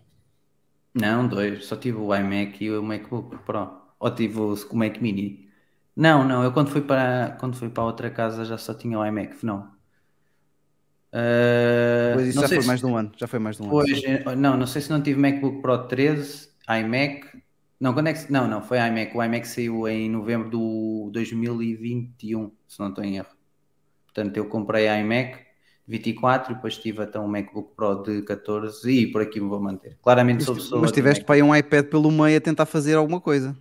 Não, 0.94 1.26
dois. 1.28 1.66
Só 1.66 1.76
tive 1.76 1.98
o 1.98 2.14
iMac 2.14 2.62
e 2.64 2.70
o 2.70 2.82
MacBook 2.82 3.38
Pro. 3.44 3.70
Ou 3.98 4.10
tive 4.14 4.38
o, 4.40 4.54
o 4.54 4.76
Mac 4.76 5.00
Mini. 5.00 5.48
Não, 5.96 6.24
não. 6.26 6.44
Eu 6.44 6.52
quando 6.52 6.70
fui 6.70 6.82
para 6.82 7.36
quando 7.40 7.56
fui 7.56 7.68
para 7.70 7.84
outra 7.84 8.10
casa 8.10 8.44
já 8.44 8.58
só 8.58 8.74
tinha 8.74 8.98
o 8.98 9.04
iMac. 9.06 9.44
Não. 9.44 9.72
Ah, 11.12 12.12
Pois 12.14 12.28
isso 12.28 12.40
já 12.40 12.48
foi 12.48 12.60
se- 12.62 12.66
mais 12.66 12.80
de 12.80 12.86
um 12.86 12.96
ano. 12.96 13.12
Já 13.16 13.26
foi 13.26 13.38
mais 13.38 13.56
de 13.56 13.62
um 13.62 13.66
ano. 13.66 13.74
Pois, 13.74 14.04
eh, 14.04 14.34
não, 14.36 14.56
não 14.56 14.66
sei 14.66 14.82
se 14.82 14.90
não 14.90 15.02
tive 15.02 15.18
MacBook 15.20 15.60
Pro 15.62 15.86
13, 15.88 16.48
iMac. 16.68 17.42
Não, 17.80 17.94
quando 17.94 18.08
é 18.08 18.12
que, 18.12 18.30
não, 18.32 18.48
não, 18.48 18.60
foi 18.62 18.78
iMac. 18.78 19.16
O 19.16 19.22
iMac 19.22 19.46
saiu 19.46 19.86
em 19.86 20.10
novembro 20.10 20.50
do 20.50 21.10
2021, 21.12 22.50
se 22.66 22.80
não 22.80 22.88
estou 22.88 23.04
em 23.04 23.16
erro. 23.16 23.28
Portanto, 24.06 24.36
eu 24.36 24.48
comprei 24.48 24.88
iMac 24.88 25.46
24 25.86 26.52
e 26.52 26.56
depois 26.56 26.76
tive 26.78 27.02
até 27.02 27.18
um 27.20 27.28
MacBook 27.28 27.74
Pro 27.76 28.02
de 28.02 28.22
14 28.22 28.90
e 28.90 29.12
por 29.12 29.22
aqui 29.22 29.40
me 29.40 29.48
vou 29.48 29.60
manter. 29.60 29.98
Claramente 30.02 30.44
sou 30.44 30.56
pessoa 30.56 30.82
Mas 30.82 30.92
tiveste 30.92 31.24
para 31.24 31.36
aí 31.36 31.42
um 31.42 31.54
iPad 31.54 31.86
pelo 31.86 32.10
meio 32.10 32.36
a 32.38 32.40
tentar 32.40 32.66
fazer 32.66 32.94
alguma 32.96 33.20
coisa. 33.20 33.56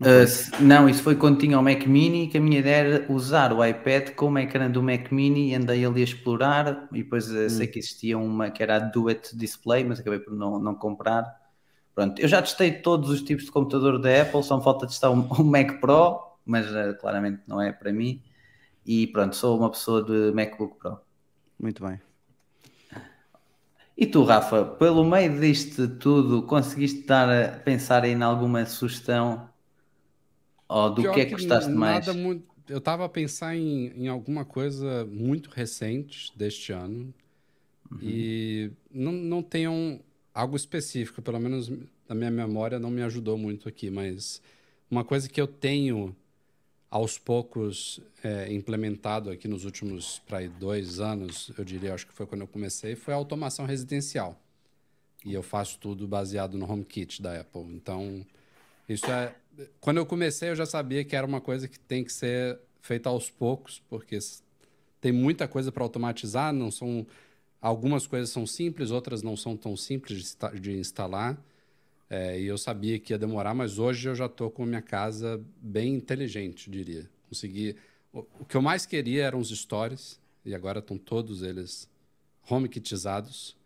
Uh, 0.00 0.26
se- 0.26 0.62
não, 0.62 0.88
isso 0.88 1.02
foi 1.02 1.14
quando 1.14 1.38
tinha 1.38 1.58
o 1.58 1.62
Mac 1.62 1.86
Mini, 1.86 2.28
que 2.28 2.38
a 2.38 2.40
minha 2.40 2.58
ideia 2.60 2.76
era 2.76 3.12
usar 3.12 3.52
o 3.52 3.62
iPad 3.64 4.10
como 4.14 4.38
ecrã 4.38 4.70
do 4.70 4.82
Mac 4.82 5.12
Mini 5.12 5.50
e 5.50 5.54
andei 5.54 5.84
ali 5.84 6.00
a 6.00 6.04
explorar. 6.04 6.88
E 6.92 7.02
depois 7.02 7.30
uh, 7.30 7.50
sei 7.50 7.66
que 7.66 7.78
existia 7.78 8.16
uma 8.16 8.50
que 8.50 8.62
era 8.62 8.76
a 8.76 8.78
Duet 8.78 9.36
Display, 9.36 9.84
mas 9.84 10.00
acabei 10.00 10.18
por 10.18 10.34
não, 10.34 10.58
não 10.58 10.74
comprar. 10.74 11.24
Pronto, 11.94 12.20
eu 12.20 12.28
já 12.28 12.40
testei 12.40 12.72
todos 12.72 13.10
os 13.10 13.22
tipos 13.22 13.44
de 13.44 13.50
computador 13.52 13.98
da 14.00 14.22
Apple, 14.22 14.42
só 14.42 14.56
me 14.56 14.64
falta 14.64 14.86
testar 14.86 15.10
um, 15.10 15.28
um 15.40 15.44
Mac 15.44 15.80
Pro, 15.80 16.20
mas 16.44 16.66
uh, 16.70 16.96
claramente 16.98 17.42
não 17.46 17.60
é 17.60 17.72
para 17.72 17.92
mim. 17.92 18.22
E 18.86 19.06
pronto, 19.08 19.36
sou 19.36 19.58
uma 19.58 19.70
pessoa 19.70 20.02
de 20.04 20.32
MacBook 20.32 20.78
Pro. 20.78 20.98
Muito 21.58 21.84
bem. 21.84 22.00
E 23.96 24.06
tu, 24.06 24.24
Rafa, 24.24 24.64
pelo 24.64 25.04
meio 25.04 25.38
disto 25.38 25.86
tudo, 25.98 26.42
conseguiste 26.44 27.06
dar 27.06 27.28
a 27.28 27.58
pensar 27.58 28.04
em 28.04 28.20
alguma 28.22 28.64
sugestão? 28.64 29.48
Ou 30.68 30.90
do 30.90 31.02
Pior 31.02 31.14
que 31.14 31.20
é 31.20 31.24
que 31.26 31.32
gostaste 31.32 31.70
mais? 31.76 32.06
muito- 32.16 32.48
Eu 32.68 32.78
estava 32.78 33.04
a 33.04 33.08
pensar 33.08 33.56
em, 33.56 33.88
em 34.04 34.08
alguma 34.08 34.44
coisa 34.44 35.04
muito 35.06 35.50
recente 35.50 36.32
deste 36.38 36.72
ano 36.72 37.12
Uhum. 37.90 38.00
e 38.02 38.70
não, 38.90 39.12
não 39.12 39.42
tenham 39.42 40.00
algo 40.34 40.56
específico, 40.56 41.22
pelo 41.22 41.38
menos 41.38 41.70
na 42.08 42.14
minha 42.14 42.30
memória 42.30 42.78
não 42.78 42.90
me 42.90 43.02
ajudou 43.02 43.36
muito 43.36 43.68
aqui, 43.68 43.90
mas 43.90 44.40
uma 44.90 45.04
coisa 45.04 45.28
que 45.28 45.40
eu 45.40 45.46
tenho 45.46 46.14
aos 46.90 47.16
poucos 47.18 48.00
é, 48.22 48.52
implementado 48.52 49.30
aqui 49.30 49.46
nos 49.46 49.64
últimos 49.64 50.20
dois 50.58 50.98
anos, 50.98 51.52
eu 51.56 51.64
diria, 51.64 51.94
acho 51.94 52.06
que 52.06 52.12
foi 52.12 52.26
quando 52.26 52.40
eu 52.40 52.48
comecei, 52.48 52.96
foi 52.96 53.14
a 53.14 53.16
automação 53.16 53.64
residencial. 53.64 54.36
E 55.24 55.32
eu 55.32 55.42
faço 55.42 55.78
tudo 55.78 56.08
baseado 56.08 56.56
no 56.56 56.70
HomeKit 56.70 57.22
da 57.22 57.40
Apple. 57.40 57.62
Então, 57.74 58.26
isso 58.88 59.06
é. 59.06 59.34
Quando 59.80 59.98
eu 59.98 60.06
comecei, 60.06 60.48
eu 60.48 60.56
já 60.56 60.64
sabia 60.64 61.04
que 61.04 61.14
era 61.14 61.26
uma 61.26 61.40
coisa 61.40 61.68
que 61.68 61.78
tem 61.78 62.02
que 62.02 62.12
ser 62.12 62.58
feita 62.80 63.10
aos 63.10 63.30
poucos, 63.30 63.82
porque 63.88 64.18
tem 65.00 65.12
muita 65.12 65.46
coisa 65.46 65.70
para 65.70 65.84
automatizar. 65.84 66.52
Não 66.52 66.70
são 66.70 67.06
algumas 67.60 68.06
coisas 68.06 68.30
são 68.30 68.46
simples, 68.46 68.90
outras 68.90 69.22
não 69.22 69.36
são 69.36 69.56
tão 69.56 69.76
simples 69.76 70.36
de, 70.52 70.60
de 70.60 70.78
instalar. 70.78 71.38
É, 72.08 72.40
e 72.40 72.46
eu 72.46 72.58
sabia 72.58 72.98
que 72.98 73.12
ia 73.12 73.18
demorar, 73.18 73.54
mas 73.54 73.78
hoje 73.78 74.08
eu 74.08 74.14
já 74.14 74.26
estou 74.26 74.50
com 74.50 74.64
a 74.64 74.66
minha 74.66 74.82
casa 74.82 75.40
bem 75.60 75.94
inteligente, 75.94 76.68
diria. 76.68 77.08
Consegui. 77.28 77.76
O, 78.12 78.26
o 78.40 78.44
que 78.44 78.56
eu 78.56 78.62
mais 78.62 78.84
queria 78.84 79.24
eram 79.24 79.38
os 79.38 79.50
stories, 79.50 80.18
e 80.44 80.52
agora 80.54 80.80
estão 80.80 80.98
todos 80.98 81.42
eles 81.42 81.88
homekitizados. 82.48 83.56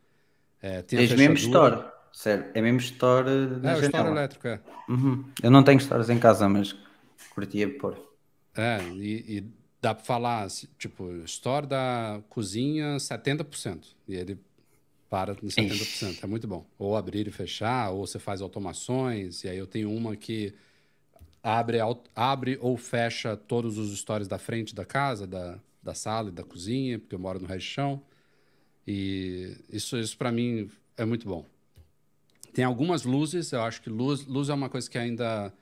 É, 0.61 0.82
tem 0.82 0.99
Tens 0.99 1.12
mesmo 1.12 1.36
store, 1.36 1.84
sério, 2.12 2.47
é 2.53 2.61
mesmo 2.61 2.80
store 2.80 3.30
É, 3.62 3.74
o 3.74 3.80
store 3.80 4.09
elétrico, 4.09 4.49
é. 4.49 4.61
Uhum. 4.88 5.24
Eu 5.42 5.51
não 5.51 5.62
tenho 5.62 5.80
stores 5.80 6.11
em 6.11 6.18
casa, 6.18 6.47
mas 6.47 6.76
curtia 7.30 7.78
pôr. 7.78 7.99
É, 8.55 8.78
e, 8.95 9.38
e 9.38 9.45
dá 9.85 9.95
para 9.95 10.03
falar, 10.03 10.49
se- 10.49 10.66
tipo, 10.78 11.12
store 11.26 11.66
da 11.66 12.22
cozinha 12.30 12.99
70%. 12.99 13.95
E 14.09 14.14
ele 14.14 14.39
para 15.11 15.37
em 15.43 15.49
70%. 15.49 16.24
É 16.24 16.26
muito 16.26 16.49
bom. 16.49 16.64
Ou 16.78 16.97
abrir 16.97 17.28
e 17.28 17.30
fechar, 17.30 17.91
ou 17.91 18.07
você 18.07 18.18
faz 18.18 18.41
automações. 18.41 19.45
E 19.45 19.49
aí 19.49 19.59
eu 19.59 19.66
tenho 19.66 19.95
uma 19.95 20.16
que 20.16 20.55
abre, 21.43 21.78
abre 22.16 22.59
ou 22.62 22.78
fecha 22.78 23.37
todos 23.37 23.76
os 23.76 23.97
stores 23.99 24.26
da 24.26 24.39
frente 24.39 24.74
da 24.74 24.87
casa, 24.87 25.26
da, 25.26 25.59
da 25.82 25.93
sala 25.93 26.30
e 26.30 26.32
da 26.32 26.43
cozinha, 26.43 26.99
porque 26.99 27.14
eu 27.14 27.18
moro 27.18 27.39
no 27.39 27.61
chão. 27.61 28.01
E 28.89 29.55
isso, 29.68 29.99
isso 29.99 30.16
para 30.16 30.32
mim 30.32 30.70
é 30.97 31.05
muito 31.05 31.28
bom. 31.28 31.45
Tem 32.55 32.64
algumas 32.64 33.05
luzes, 33.05 33.53
eu 33.53 33.61
acho 33.62 33.82
que 33.82 33.91
luz, 33.91 34.24
luz 34.26 34.49
é 34.49 34.55
uma 34.55 34.70
coisa 34.70 34.89
que 34.89 34.97
ainda 34.97 35.53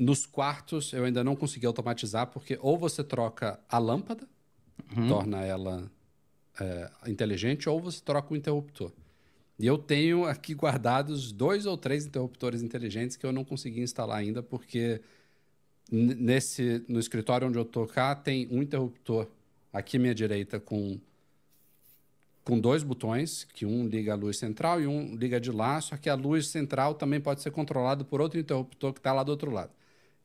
nos 0.00 0.24
quartos 0.24 0.94
eu 0.94 1.04
ainda 1.04 1.22
não 1.22 1.36
consegui 1.36 1.66
automatizar, 1.66 2.28
porque 2.28 2.58
ou 2.62 2.78
você 2.78 3.04
troca 3.04 3.60
a 3.68 3.78
lâmpada, 3.78 4.26
torna 5.06 5.44
ela 5.44 5.92
é, 6.58 6.90
inteligente, 7.06 7.68
ou 7.68 7.78
você 7.78 8.00
troca 8.02 8.32
o 8.32 8.36
interruptor. 8.36 8.90
E 9.58 9.66
eu 9.66 9.76
tenho 9.76 10.24
aqui 10.24 10.54
guardados 10.54 11.32
dois 11.32 11.66
ou 11.66 11.76
três 11.76 12.06
interruptores 12.06 12.62
inteligentes 12.62 13.14
que 13.14 13.26
eu 13.26 13.30
não 13.30 13.44
consegui 13.44 13.82
instalar 13.82 14.16
ainda, 14.16 14.42
porque 14.42 15.02
nesse 15.92 16.82
no 16.88 16.98
escritório 16.98 17.46
onde 17.46 17.58
eu 17.58 17.64
tô 17.64 17.86
cá 17.86 18.14
tem 18.14 18.48
um 18.50 18.62
interruptor 18.62 19.26
aqui 19.70 19.98
à 19.98 20.00
minha 20.00 20.14
direita 20.14 20.58
com 20.58 20.98
com 22.42 22.58
dois 22.58 22.82
botões, 22.82 23.44
que 23.44 23.66
um 23.66 23.86
liga 23.86 24.14
a 24.14 24.16
luz 24.16 24.38
central 24.38 24.80
e 24.80 24.86
um 24.86 25.14
liga 25.14 25.38
de 25.38 25.52
lá, 25.52 25.78
só 25.78 25.96
que 25.98 26.08
a 26.08 26.14
luz 26.14 26.46
central 26.48 26.94
também 26.94 27.20
pode 27.20 27.42
ser 27.42 27.50
controlada 27.50 28.02
por 28.02 28.18
outro 28.18 28.40
interruptor 28.40 28.94
que 28.94 28.98
está 28.98 29.12
lá 29.12 29.22
do 29.22 29.30
outro 29.30 29.50
lado. 29.50 29.70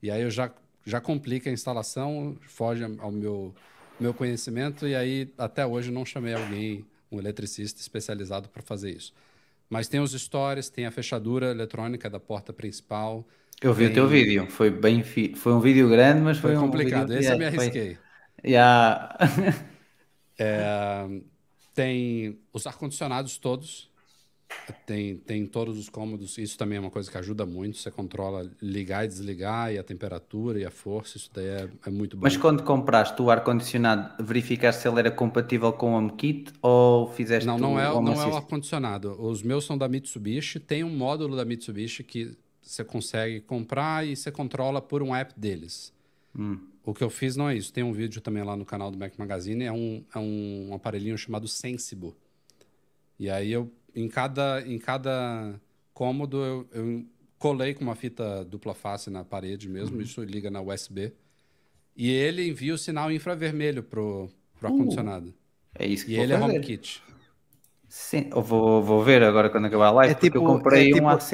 E 0.02 0.12
aí 0.12 0.22
eu 0.22 0.30
já, 0.32 0.52
já 0.86 1.02
complica 1.02 1.50
a 1.50 1.54
instalação, 1.54 2.38
foge 2.48 2.84
ao 3.00 3.12
meu, 3.12 3.54
meu 4.00 4.14
conhecimento, 4.14 4.88
e 4.88 4.96
aí 4.96 5.32
até 5.38 5.66
hoje 5.66 5.92
não 5.92 6.06
chamei 6.06 6.34
alguém, 6.34 6.86
um 7.12 7.20
eletricista 7.20 7.80
especializado 7.82 8.50
para 8.50 8.62
fazer 8.62 8.92
isso. 8.92 9.14
Mas 9.70 9.88
tem 9.88 10.00
os 10.00 10.12
stores, 10.14 10.70
tem 10.70 10.86
a 10.86 10.92
fechadura 10.92 11.52
eletrônica 11.52 12.10
da 12.10 12.20
porta 12.20 12.54
principal. 12.54 13.26
Eu 13.62 13.74
vi 13.74 13.86
o 13.88 13.94
teu 13.94 14.08
Tem- 14.08 14.24
vídeo, 14.24 14.48
foi 14.52 14.70
bem 14.70 15.02
fi... 15.04 15.34
foi 15.36 15.54
um 15.54 15.60
vídeo 15.60 15.90
grande, 15.90 16.22
mas 16.22 16.38
foi, 16.38 16.54
Foi 16.54 16.60
um 16.60 16.68
complicado, 16.68 17.08
vídeo- 17.08 17.20
esse 17.20 17.32
eu 17.32 17.38
me 17.38 17.46
Yeah, 17.46 17.56
foi- 17.56 17.66
arrisquei. 17.66 17.98
Yeah. 18.46 19.18
É, 20.38 21.08
tem 21.74 22.40
os 22.54 22.68
ar-condicionados 22.68 23.38
todos. 23.38 23.90
Tem, 24.86 25.18
tem 25.18 25.46
todos 25.46 25.78
os 25.78 25.90
cômodos. 25.90 26.38
Isso 26.38 26.58
também 26.58 26.78
é 26.78 26.82
uma 26.82 26.90
coisa 26.90 27.10
que 27.10 27.18
ajuda 27.18 27.46
muito. 27.46 27.78
Você 27.78 27.92
controla 27.92 28.50
ligar 28.62 29.06
e 29.06 29.08
desligar, 29.08 29.74
e 29.74 29.78
a 29.78 29.84
temperatura 29.84 30.60
e 30.60 30.66
a 30.66 30.72
força. 30.72 31.18
Isso 31.18 31.30
daí 31.34 31.46
é, 31.46 31.70
é 31.86 31.90
muito 31.90 32.18
bom. 32.18 32.24
Mas 32.24 32.38
quando 32.38 32.64
compraste 32.64 33.22
o 33.22 33.30
ar-condicionado, 33.30 34.24
verificaste 34.24 34.82
se 34.82 34.88
ele 34.88 35.00
era 35.00 35.12
compatível 35.12 35.72
com 35.74 35.94
o 35.94 35.98
HomeKit 35.98 36.54
ou 36.62 37.12
fizeste 37.12 37.46
Não, 37.46 37.58
não 37.58 37.80
é, 37.80 37.86
não 37.86 38.22
é 38.22 38.28
o 38.28 38.36
ar-condicionado. 38.36 39.16
Os 39.22 39.44
meus 39.44 39.66
são 39.66 39.78
da 39.78 39.88
Mitsubishi. 39.88 40.60
Tem 40.60 40.84
um 40.84 40.96
módulo 40.96 41.36
da 41.36 41.46
Mitsubishi 41.46 42.04
que 42.04 42.38
você 42.62 42.84
consegue 42.84 43.42
comprar 43.42 44.06
e 44.06 44.16
você 44.16 44.32
controla 44.32 44.82
por 44.82 45.04
um 45.04 45.16
app 45.16 45.34
deles. 45.40 45.94
Hum. 46.38 46.60
O 46.86 46.94
que 46.94 47.04
eu 47.04 47.10
fiz 47.10 47.36
não 47.36 47.50
é 47.50 47.56
isso. 47.56 47.74
Tem 47.74 47.84
um 47.84 47.92
vídeo 47.92 48.22
também 48.22 48.44
lá 48.44 48.56
no 48.56 48.66
canal 48.66 48.92
do 48.92 48.98
Mac 48.98 49.14
Magazine, 49.18 49.64
é 49.64 49.72
um, 49.72 50.04
é 50.14 50.20
um 50.20 50.72
aparelhinho 50.74 51.18
chamado 51.18 51.48
Sensible. 51.48 52.14
E 53.20 53.30
aí 53.30 53.52
eu, 53.52 53.72
em 53.96 54.08
cada, 54.10 54.62
em 54.68 54.78
cada 54.78 55.60
cômodo, 55.94 56.38
eu, 56.44 56.68
eu 56.74 57.06
colei 57.40 57.74
com 57.74 57.84
uma 57.84 57.96
fita 57.96 58.44
dupla 58.46 58.74
face 58.74 59.10
na 59.10 59.24
parede 59.24 59.70
mesmo, 59.70 60.02
isso 60.02 60.22
liga 60.24 60.52
na 60.52 60.62
USB. 60.62 61.14
E 61.96 62.10
ele 62.12 62.50
envia 62.50 62.74
o 62.74 62.78
sinal 62.78 63.12
infravermelho 63.12 63.82
pro, 63.82 64.30
pro 64.60 64.68
ar-condicionado. 64.68 65.34
É 65.74 65.86
isso 65.88 66.06
que 66.06 66.12
E 66.12 66.16
vou 66.16 66.24
ele 66.26 66.34
é 66.34 66.40
fazer. 66.40 66.52
HomeKit. 66.54 67.04
Sim, 67.88 68.30
eu 68.36 68.42
vou, 68.42 68.84
vou 68.84 69.04
ver 69.04 69.24
agora 69.24 69.50
quando 69.50 69.66
acabar 69.66 69.88
a 69.88 69.92
live, 69.92 70.12
É 70.12 70.16
porque 70.16 70.28
tipo- 70.28 70.38
eu 70.38 70.46
comprei 70.46 70.90
é 70.90 70.94
tipo- 70.94 71.06
um 71.06 71.10
AC 71.10 71.30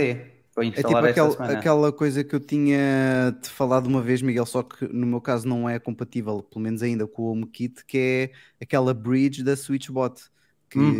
para 0.54 0.66
É 0.66 0.70
tipo 0.70 0.80
instalar 0.80 1.06
esta 1.06 1.22
aquel- 1.22 1.32
semana. 1.32 1.54
aquela 1.58 1.92
coisa 1.94 2.24
que 2.24 2.36
eu 2.36 2.40
tinha 2.40 3.36
te 3.42 3.50
falado 3.50 3.88
uma 3.88 4.02
vez, 4.02 4.22
Miguel, 4.22 4.46
só 4.46 4.62
que 4.62 4.86
no 4.88 5.08
meu 5.08 5.22
caso 5.22 5.48
não 5.48 5.68
é 5.68 5.80
compatível, 5.80 6.44
pelo 6.44 6.62
menos 6.62 6.84
ainda 6.84 7.08
com 7.08 7.24
o 7.24 7.32
HomeKit, 7.32 7.84
que 7.86 7.98
é 7.98 8.32
aquela 8.64 8.94
bridge 8.94 9.44
da 9.44 9.56
SwitchBot, 9.56 10.22
que 10.72 10.80
Hum. 10.80 10.94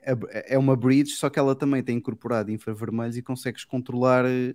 é- 0.00 0.54
é 0.54 0.58
uma 0.58 0.74
bridge, 0.74 1.12
só 1.12 1.28
que 1.28 1.38
ela 1.38 1.54
também 1.54 1.82
tem 1.82 1.98
incorporado 1.98 2.50
infravermelhos 2.50 3.16
e 3.18 3.22
consegues 3.22 3.62
controlar 3.62 4.24
eh, 4.24 4.54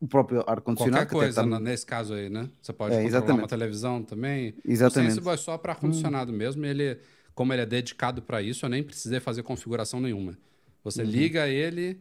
o 0.00 0.08
próprio 0.08 0.42
ar-condicionado. 0.44 1.06
Qualquer 1.06 1.26
coisa, 1.26 1.42
tá- 1.42 1.46
né, 1.46 1.58
nesse 1.60 1.86
caso 1.86 2.12
aí, 2.14 2.28
né? 2.28 2.50
Você 2.60 2.72
pode 2.72 2.94
É, 2.94 2.98
controlar 2.98 3.08
exatamente. 3.08 3.42
uma 3.42 3.48
televisão 3.48 4.02
também. 4.02 4.54
Exatamente. 4.64 5.20
O 5.20 5.30
é 5.30 5.36
só 5.36 5.56
para 5.56 5.72
ar-condicionado 5.74 6.32
mesmo. 6.32 6.66
Ele, 6.66 6.98
como 7.32 7.52
ele 7.52 7.62
é 7.62 7.66
dedicado 7.66 8.20
para 8.20 8.42
isso, 8.42 8.66
eu 8.66 8.68
nem 8.70 8.82
precisei 8.82 9.20
fazer 9.20 9.44
configuração 9.44 10.00
nenhuma. 10.00 10.36
Você 10.82 11.04
liga 11.04 11.46
ele, 11.46 12.00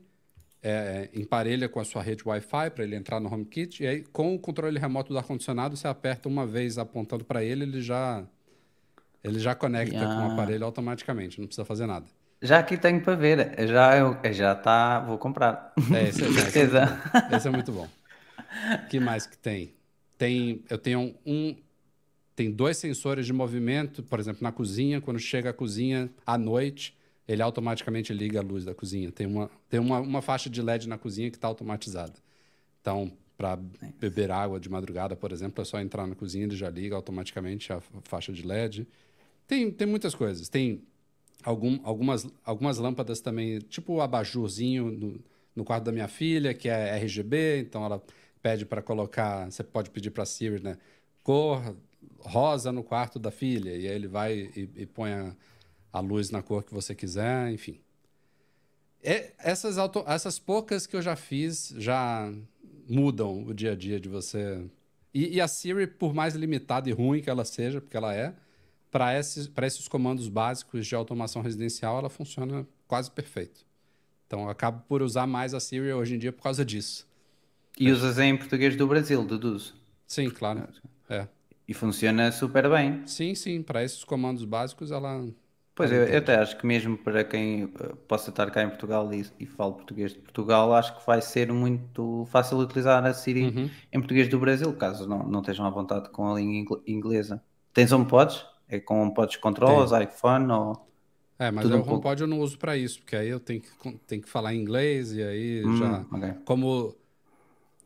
é, 0.64 1.08
emparelha 1.14 1.70
com 1.70 1.80
a 1.80 1.86
sua 1.86 2.02
rede 2.02 2.24
Wi-Fi 2.26 2.72
para 2.72 2.84
ele 2.84 2.96
entrar 2.96 3.20
no 3.20 3.32
HomeKit, 3.32 3.84
e 3.84 3.88
aí 3.88 4.02
com 4.02 4.34
o 4.34 4.40
controle 4.40 4.80
remoto 4.80 5.14
do 5.14 5.20
ar-condicionado, 5.20 5.78
você 5.78 5.88
aperta 5.88 6.28
uma 6.28 6.48
vez 6.48 6.80
apontando 6.80 7.24
para 7.24 7.44
ele, 7.44 7.62
ele 7.64 7.82
já, 7.82 8.26
ele 9.24 9.40
já 9.40 9.54
conecta 9.56 9.98
com 9.98 10.04
o 10.06 10.30
Ah. 10.30 10.34
aparelho 10.34 10.66
automaticamente, 10.66 11.40
não 11.40 11.48
precisa 11.48 11.66
fazer 11.66 11.86
nada. 11.86 12.06
Já 12.42 12.58
aqui 12.60 12.76
tenho 12.78 13.00
para 13.02 13.16
ver, 13.16 13.68
já 13.68 13.96
eu, 13.98 14.18
já 14.34 14.54
está, 14.54 15.00
vou 15.00 15.18
comprar. 15.18 15.74
É, 15.94 16.10
esse, 16.10 16.24
é- 16.24 16.28
esse 16.30 16.40
é 16.40 16.42
certeza. 16.50 17.02
Esse 17.36 17.48
é 17.48 17.52
muito 17.52 17.72
bom. 17.72 17.88
Que 18.90 19.00
mais 19.00 19.26
que 19.28 19.38
tem? 19.38 19.74
Tem, 20.18 20.64
eu 20.70 20.78
tenho 20.78 21.16
um, 21.26 21.56
tem 22.36 22.52
dois 22.52 22.78
sensores 22.78 23.26
de 23.26 23.34
movimento, 23.34 24.02
por 24.04 24.20
exemplo, 24.20 24.42
na 24.44 24.52
cozinha, 24.52 25.00
quando 25.00 25.20
chega 25.20 25.52
à 25.52 25.54
cozinha 25.54 26.10
à 26.26 26.38
noite, 26.38 26.98
ele 27.28 27.42
automaticamente 27.42 28.12
liga 28.14 28.40
a 28.40 28.44
luz 28.44 28.66
da 28.66 28.74
cozinha. 28.74 29.12
Tem 29.12 29.28
uma, 29.28 29.50
tem 29.70 29.80
uma, 29.80 30.00
uma 30.00 30.22
faixa 30.22 30.50
de 30.50 30.62
LED 30.62 30.88
na 30.90 30.98
cozinha 30.98 31.30
que 31.30 31.38
está 31.38 31.48
automatizada. 31.48 32.14
Então, 32.82 33.12
para 33.38 33.58
beber 34.00 34.32
água 34.32 34.60
de 34.60 34.70
madrugada, 34.70 35.16
por 35.16 35.32
exemplo, 35.32 35.62
é 35.62 35.66
só 35.66 35.80
entrar 35.80 36.06
na 36.08 36.16
cozinha, 36.16 36.46
ele 36.46 36.56
já 36.56 36.70
liga 36.70 36.96
automaticamente 36.96 37.72
a 37.72 37.80
faixa 38.04 38.34
de 38.34 38.46
LED. 38.46 38.88
Tem, 39.52 39.70
tem 39.70 39.86
muitas 39.86 40.16
coisas. 40.16 40.48
Tem 40.48 40.82
algum, 41.44 41.78
algumas, 41.84 42.26
algumas 42.42 42.78
lâmpadas 42.78 43.20
também, 43.20 43.60
tipo 43.60 43.96
o 43.96 44.02
abajurzinho 44.02 44.90
no, 44.90 45.20
no 45.54 45.66
quarto 45.66 45.84
da 45.84 45.92
minha 45.92 46.08
filha, 46.08 46.54
que 46.54 46.70
é 46.70 46.96
RGB, 46.96 47.60
então 47.60 47.84
ela 47.84 48.02
pede 48.42 48.66
para 48.66 48.82
colocar, 48.82 49.52
você 49.52 49.62
pode 49.62 49.90
pedir 49.90 50.10
para 50.12 50.26
Siri, 50.26 50.64
né? 50.64 50.78
Cor 51.22 51.76
rosa 52.20 52.72
no 52.72 52.82
quarto 52.82 53.20
da 53.20 53.30
filha, 53.30 53.72
e 53.72 53.90
aí 53.90 53.94
ele 53.94 54.08
vai 54.08 54.50
e, 54.56 54.70
e 54.74 54.86
põe 54.86 55.12
a, 55.12 55.36
a 55.92 56.00
luz 56.00 56.30
na 56.32 56.42
cor 56.42 56.64
que 56.64 56.74
você 56.74 56.96
quiser, 56.96 57.52
enfim. 57.52 57.78
É, 59.04 59.34
essas, 59.38 59.78
auto, 59.78 60.02
essas 60.08 60.40
poucas 60.40 60.88
que 60.88 60.96
eu 60.96 61.02
já 61.02 61.18
fiz 61.18 61.74
já 61.78 62.32
mudam 62.88 63.44
o 63.44 63.54
dia 63.54 63.74
a 63.74 63.76
dia 63.76 64.00
de 64.00 64.08
você. 64.08 64.64
E, 65.14 65.36
e 65.36 65.42
a 65.42 65.48
Siri, 65.50 65.88
por 65.88 66.14
mais 66.14 66.36
limitada 66.36 66.90
e 66.90 66.94
ruim 66.94 67.22
que 67.22 67.30
ela 67.30 67.44
seja, 67.44 67.82
porque 67.82 67.98
ela 67.98 68.16
é, 68.16 68.34
para 68.92 69.18
esses, 69.18 69.50
esses 69.64 69.88
comandos 69.88 70.28
básicos 70.28 70.86
de 70.86 70.96
automação 70.96 71.42
residencial, 71.42 71.98
ela 72.00 72.10
funciona 72.10 72.68
quase 72.88 73.10
perfeito. 73.10 73.66
Então, 74.28 74.44
eu 74.44 74.50
acabo 74.50 74.84
por 74.88 75.02
usar 75.02 75.28
mais 75.28 75.54
a 75.54 75.60
Siri 75.60 75.94
hoje 75.94 76.16
em 76.16 76.20
dia 76.20 76.32
por 76.34 76.44
causa 76.44 76.64
disso. 76.66 77.08
E 77.80 77.92
usas 77.92 78.20
em 78.20 78.36
português 78.38 78.76
do 78.76 78.88
Brasil, 78.88 79.24
deduzo. 79.26 79.76
Sim, 80.08 80.30
claro. 80.30 80.68
É. 81.10 81.28
E 81.68 81.74
funciona 81.74 82.32
super 82.32 82.70
bem. 82.70 83.06
Sim, 83.08 83.34
sim, 83.34 83.64
para 83.64 83.84
esses 83.84 84.04
comandos 84.04 84.44
básicos, 84.46 84.92
ela. 84.92 85.26
Pois 85.74 85.92
ela 85.92 86.04
eu, 86.04 86.08
eu 86.14 86.18
até 86.20 86.36
acho 86.36 86.58
que 86.58 86.66
mesmo 86.66 86.98
para 86.98 87.24
quem 87.24 87.64
eh, 87.64 87.96
possa 88.08 88.30
estar 88.30 88.52
cá 88.52 88.62
em 88.64 88.70
Portugal 88.70 89.12
e, 89.14 89.26
e 89.40 89.46
fale 89.46 89.74
português 89.74 90.14
de 90.14 90.20
Portugal, 90.20 90.74
acho 90.74 90.98
que 91.00 91.06
vai 91.06 91.22
ser 91.22 91.52
muito 91.52 92.26
fácil 92.30 92.58
utilizar 92.58 93.06
a 93.06 93.14
Siri 93.14 93.42
Uhum. 93.44 93.70
em 93.92 94.00
português 94.00 94.28
do 94.28 94.40
Brasil, 94.40 94.74
caso 94.76 95.08
não, 95.08 95.24
não 95.28 95.40
estejam 95.40 95.66
à 95.66 95.70
vontade 95.70 96.10
com 96.10 96.30
a 96.30 96.36
língua 96.36 96.56
ingl- 96.60 96.84
inglesa. 96.86 97.42
Tens 97.74 97.92
HomePods? 97.92 98.46
É 98.72 98.80
com 98.80 99.02
HomePods 99.04 99.38
controlas, 99.38 99.92
iPhone 99.92 100.52
ou... 100.52 100.88
É, 101.38 101.50
mas 101.52 101.64
Tudo 101.66 101.76
o 101.78 101.80
um. 101.80 101.94
HomePod 101.94 102.22
eu 102.22 102.28
não 102.28 102.40
uso 102.40 102.58
para 102.58 102.78
isso, 102.78 103.00
porque 103.00 103.16
aí 103.16 103.28
eu 103.28 103.40
tenho 103.40 103.62
que, 103.62 103.70
tenho 104.08 104.22
que 104.22 104.30
falar 104.30 104.54
inglês 104.54 105.12
e 105.14 105.24
aí 105.24 105.66
Hum, 105.66 105.78
já. 105.78 106.00
ok. 106.12 106.34
Como 106.46 106.96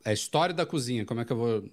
é 0.04 0.14
história 0.14 0.54
da 0.54 0.66
cozinha, 0.66 1.06
como 1.06 1.22
é 1.22 1.26
que 1.26 1.32
eu 1.34 1.38
vou 1.38 1.64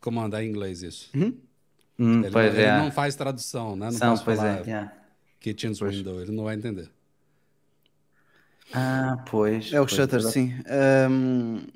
comandar 0.00 0.42
em 0.42 0.48
inglês 0.48 0.82
isso? 0.82 1.10
Hum, 1.14 2.22
Ele, 2.22 2.30
pois 2.30 2.52
não, 2.54 2.60
ele 2.60 2.62
é. 2.62 2.78
não 2.78 2.90
faz 2.92 3.16
tradução, 3.16 3.74
né? 3.76 3.86
Não 3.86 3.92
São, 3.92 4.10
posso 4.12 4.24
pois 4.24 4.38
falar 4.38 4.60
é. 4.60 4.62
yeah. 4.62 4.92
Kitchen's 5.40 5.80
Window, 5.80 6.20
ele 6.20 6.32
não 6.32 6.44
vai 6.44 6.54
entender. 6.54 6.90
Ah, 8.72 9.24
pois. 9.30 9.72
É 9.72 9.80
o 9.80 9.86
pois, 9.86 9.92
shutter, 9.92 10.18
exato. 10.20 10.32
sim. 10.32 10.54
Ahm, 10.68 11.66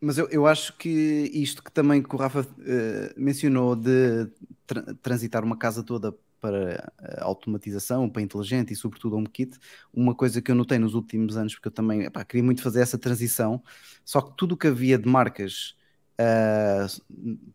mas 0.00 0.18
eu, 0.18 0.28
eu 0.30 0.46
acho 0.46 0.76
que 0.76 0.88
isto 1.34 1.62
que 1.62 1.72
também 1.72 2.02
que 2.02 2.14
o 2.14 2.18
Rafa 2.18 2.46
eh, 2.66 3.14
mencionou 3.16 3.74
de 3.76 4.26
tra- 4.66 4.94
transitar 5.02 5.44
uma 5.44 5.56
casa 5.58 5.82
toda 5.82 6.12
para 6.40 6.92
automatização, 7.20 8.08
para 8.08 8.22
inteligente 8.22 8.72
e 8.72 8.76
sobretudo 8.76 9.16
HomeKit, 9.16 9.58
uma 9.92 10.14
coisa 10.14 10.40
que 10.40 10.50
eu 10.50 10.54
notei 10.54 10.78
nos 10.78 10.94
últimos 10.94 11.36
anos, 11.36 11.54
porque 11.54 11.68
eu 11.68 11.72
também 11.72 12.02
epá, 12.04 12.24
queria 12.24 12.44
muito 12.44 12.62
fazer 12.62 12.80
essa 12.80 12.96
transição, 12.98 13.62
só 14.04 14.20
que 14.22 14.36
tudo 14.36 14.52
o 14.54 14.56
que 14.56 14.68
havia 14.68 14.96
de 14.98 15.08
marcas 15.08 15.74
ah, 16.20 16.86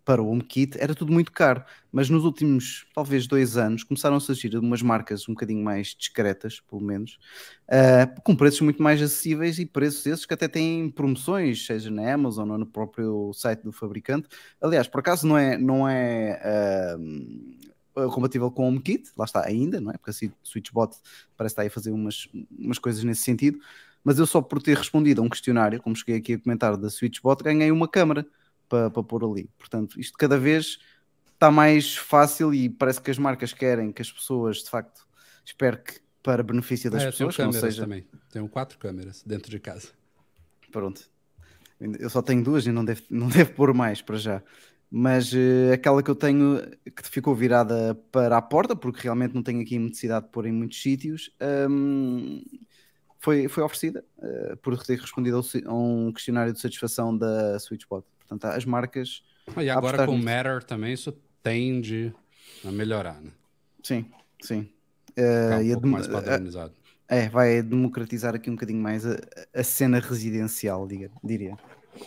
para 0.05 0.22
o 0.22 0.30
HomeKit 0.30 0.78
era 0.80 0.95
tudo 0.95 1.11
muito 1.11 1.32
caro, 1.32 1.64
mas 1.91 2.09
nos 2.09 2.24
últimos 2.24 2.86
talvez 2.95 3.28
dois 3.28 3.57
anos 3.57 3.84
começaram 3.84 4.16
a 4.16 4.20
surgir 4.20 4.55
umas 4.57 4.82
marcas 4.82 5.28
um 5.28 5.34
bocadinho 5.34 5.64
mais 5.64 5.88
discretas, 5.88 6.61
pelo 6.61 6.82
menos, 6.82 7.18
Uh, 7.64 8.22
com 8.24 8.36
preços 8.36 8.61
muito 8.61 8.84
mais 8.84 9.01
acessíveis 9.01 9.57
e 9.57 9.66
preços 9.66 10.05
esses 10.05 10.26
que 10.26 10.34
até 10.34 10.47
têm 10.47 10.91
promoções, 10.91 11.66
seja 11.66 11.89
na 11.89 12.14
Amazon 12.14 12.51
ou 12.51 12.57
no 12.57 12.68
próprio 12.68 13.32
site 13.34 13.64
do 13.64 13.72
fabricante. 13.72 14.28
Aliás, 14.61 14.88
por 14.88 14.99
acaso 14.99 15.26
não 15.26 15.38
é, 15.38 15.57
não 15.57 15.88
é 15.89 16.39
uh, 17.95 18.11
compatível 18.11 18.51
com 18.51 18.66
o 18.66 18.68
HomeKit, 18.68 19.09
lá 19.18 19.26
está 19.26 19.43
ainda, 19.43 19.80
não 19.80 19.91
é? 19.91 19.97
Porque 19.97 20.11
a 20.11 20.30
SwitchBot 20.43 20.95
parece 21.38 21.53
estar 21.53 21.61
aí 21.64 21.70
a 21.70 21.72
fazer 21.72 21.91
umas, 21.91 22.28
umas 22.59 22.78
coisas 22.78 23.03
nesse 23.03 23.22
sentido, 23.22 23.57
mas 24.03 24.20
eu 24.20 24.28
só 24.28 24.41
por 24.41 24.61
ter 24.61 24.78
respondido 24.78 25.22
a 25.22 25.26
um 25.26 25.30
questionário, 25.30 25.82
como 25.82 25.95
cheguei 25.95 26.18
aqui 26.18 26.34
a 26.34 26.39
comentar 26.39 26.78
da 26.78 26.89
SwitchBot, 26.89 27.41
ganhei 27.43 27.72
uma 27.72 27.88
câmara 27.88 28.28
para, 28.68 28.89
para 28.89 29.03
pôr 29.03 29.24
ali. 29.24 29.49
Portanto, 29.57 29.99
isto 29.99 30.18
cada 30.18 30.38
vez 30.38 30.80
está 31.34 31.51
mais 31.51 31.95
fácil 31.95 32.53
e 32.53 32.70
parece 32.70 33.01
que 33.01 33.11
as 33.11 33.18
marcas 33.18 33.53
querem 33.53 33.91
que 33.91 34.01
as 34.01 34.11
pessoas, 34.11 34.57
de 34.57 34.70
facto, 34.70 35.05
espero 35.45 35.78
que 35.84 35.99
para 36.22 36.41
benefício 36.41 36.89
das 36.89 37.01
tenho 37.01 37.11
pessoas, 37.11 37.36
que 37.36 37.41
não 37.41 37.51
câmeras 37.51 37.74
seja. 37.74 37.84
também. 37.84 38.07
Tenho 38.32 38.47
quatro 38.47 38.78
câmeras 38.78 39.22
dentro 39.26 39.51
de 39.51 39.59
casa. 39.59 39.89
Pronto. 40.72 41.11
Eu 41.80 42.09
só 42.09 42.22
tenho 42.22 42.41
duas 42.41 42.66
e 42.66 42.72
não 42.72 42.86
devo, 42.86 43.01
não 43.09 43.28
devo 43.28 43.51
pôr 43.51 43.74
mais 43.74 44.01
para 44.01 44.18
já. 44.18 44.41
Mas 44.89 45.34
eh, 45.34 45.74
aquela 45.74 46.01
que 46.01 46.09
eu 46.09 46.16
tenho 46.16 46.61
que 46.95 47.09
ficou 47.09 47.36
virada 47.36 47.95
para 48.11 48.38
a 48.38 48.41
porta, 48.41 48.76
porque 48.76 49.01
realmente 49.01 49.34
não 49.34 49.43
tenho 49.43 49.59
aqui 49.61 49.78
necessidade 49.78 50.28
de 50.28 50.32
pôr 50.32 50.45
em 50.45 50.51
muitos 50.51 50.82
sítios, 50.82 51.32
hum, 51.70 52.43
foi, 53.20 53.47
foi 53.47 53.64
oferecida 53.64 54.05
eh, 54.22 54.55
por 54.61 54.78
ter 54.84 54.99
respondido 54.99 55.41
a 55.66 55.74
um 55.74 56.11
questionário 56.14 56.53
de 56.53 56.61
satisfação 56.61 57.18
da 57.18 57.59
SwitchBot. 57.59 58.05
Portanto, 58.28 58.45
as 58.45 58.65
marcas, 58.65 59.24
E 59.57 59.69
a 59.69 59.76
agora 59.76 59.99
com 59.99 60.15
o 60.15 60.17
nisso. 60.17 60.28
Matter 60.28 60.63
também 60.63 60.93
isso 60.93 61.11
tende 61.41 62.13
a 62.63 62.71
melhorar, 62.71 63.21
né? 63.21 63.32
sim, 63.84 64.11
sim. 64.41 64.69
Ficar 65.38 65.57
Eh, 65.57 65.59
um 65.59 65.65
e 65.65 65.74
a 65.74 65.78
pouco 65.78 65.88
mais 65.91 66.07
a- 66.07 66.07
padronizado. 66.07 66.76
é, 67.09 67.30
vai 67.30 67.61
democratizar 67.63 68.36
aqui 68.36 68.49
um 68.49 68.55
bocadinho 68.55 68.82
mais 68.82 69.05
a, 69.05 69.17
a 69.53 69.63
cena 69.63 69.99
residencial, 69.99 70.88
diga- 70.88 71.11
diria. 71.24 71.59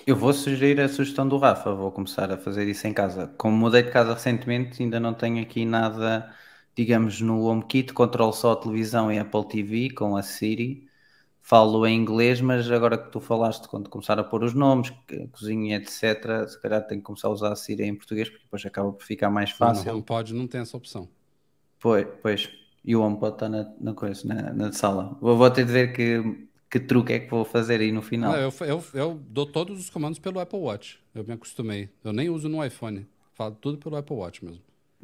Eu 0.07 0.17
vou 0.17 0.33
sugerir 0.33 0.81
a 0.81 0.89
sugestão 0.89 1.29
do 1.29 1.37
Rafa, 1.39 1.73
vou 1.75 1.93
começar 1.93 2.31
a 2.33 2.39
fazer 2.39 2.67
isso 2.69 2.87
em 2.87 2.93
casa. 2.95 3.29
Como 3.39 3.57
mudei 3.57 3.83
de 3.83 3.91
casa 3.91 4.15
recentemente, 4.15 4.83
ainda 4.83 4.99
não 5.01 5.15
tenho 5.15 5.41
aqui 5.43 5.65
nada, 5.65 6.35
digamos, 6.77 7.21
no 7.21 7.43
HomeKit, 7.45 7.93
controlo 7.93 8.33
só 8.33 8.53
a 8.53 8.57
televisão 8.57 9.11
e 9.13 9.19
Apple 9.19 9.47
TV 9.49 9.91
com 9.95 10.17
a 10.17 10.23
Siri. 10.23 10.86
Falo 11.49 11.87
em 11.87 11.97
inglês, 11.97 12.41
mas 12.41 12.69
agora 12.73 12.99
que 12.99 13.09
tu 13.09 13.21
falaste, 13.21 13.69
quando 13.69 13.89
começar 13.89 14.19
a 14.19 14.25
pôr 14.25 14.43
os 14.43 14.53
nomes, 14.53 14.93
cozinha, 15.31 15.77
etc., 15.77 16.45
se 16.49 16.61
calhar 16.61 16.85
tenho 16.85 17.01
que 17.01 17.07
começar 17.07 17.29
a 17.29 17.31
usar 17.31 17.53
a 17.53 17.55
Siri 17.55 17.85
em 17.85 17.95
português, 17.95 18.29
porque 18.29 18.43
depois 18.43 18.67
acaba 18.67 18.91
por 18.91 19.05
ficar 19.05 19.31
mais 19.31 19.53
fácil. 19.53 19.93
HomePod 19.93 20.35
não 20.35 20.49
tem 20.49 20.63
essa 20.63 20.77
opção. 20.77 21.09
Pois, 21.79 22.05
pois. 22.21 22.51
E 22.85 22.97
o 22.97 23.01
HomePod 23.01 23.35
está 23.35 23.49
na, 23.49 23.73
na 23.81 23.95
coisa, 23.95 24.27
na, 24.27 24.53
na 24.53 24.73
sala. 24.73 25.17
Vou, 25.21 25.37
vou 25.37 25.49
ter 25.49 25.65
de 25.65 25.71
ver 25.71 25.93
que, 25.93 26.49
que 26.69 26.81
truque 26.81 27.13
é 27.13 27.21
que 27.21 27.31
vou 27.31 27.45
fazer 27.45 27.81
aí 27.81 27.93
no 27.93 28.03
final. 28.03 28.33
Não, 28.33 28.41
eu, 28.41 28.53
eu, 28.63 28.85
eu 28.93 29.21
dou 29.29 29.47
todos 29.47 29.79
os 29.79 29.89
comandos 29.89 30.19
pelo 30.19 30.41
Apple 30.41 30.59
Watch. 30.59 30.99
Eu 31.15 31.23
me 31.23 31.35
acostumei. 31.35 31.89
Eu 32.03 32.13
nem 32.13 32.29
uso 32.29 32.49
no 32.49 32.65
iPhone. 32.65 33.07
Falo 33.35 33.55
tudo 33.55 33.79
pelo 33.79 33.95
Apple 33.95 34.17
Watch 34.17 34.45
mesmo. 34.45 34.63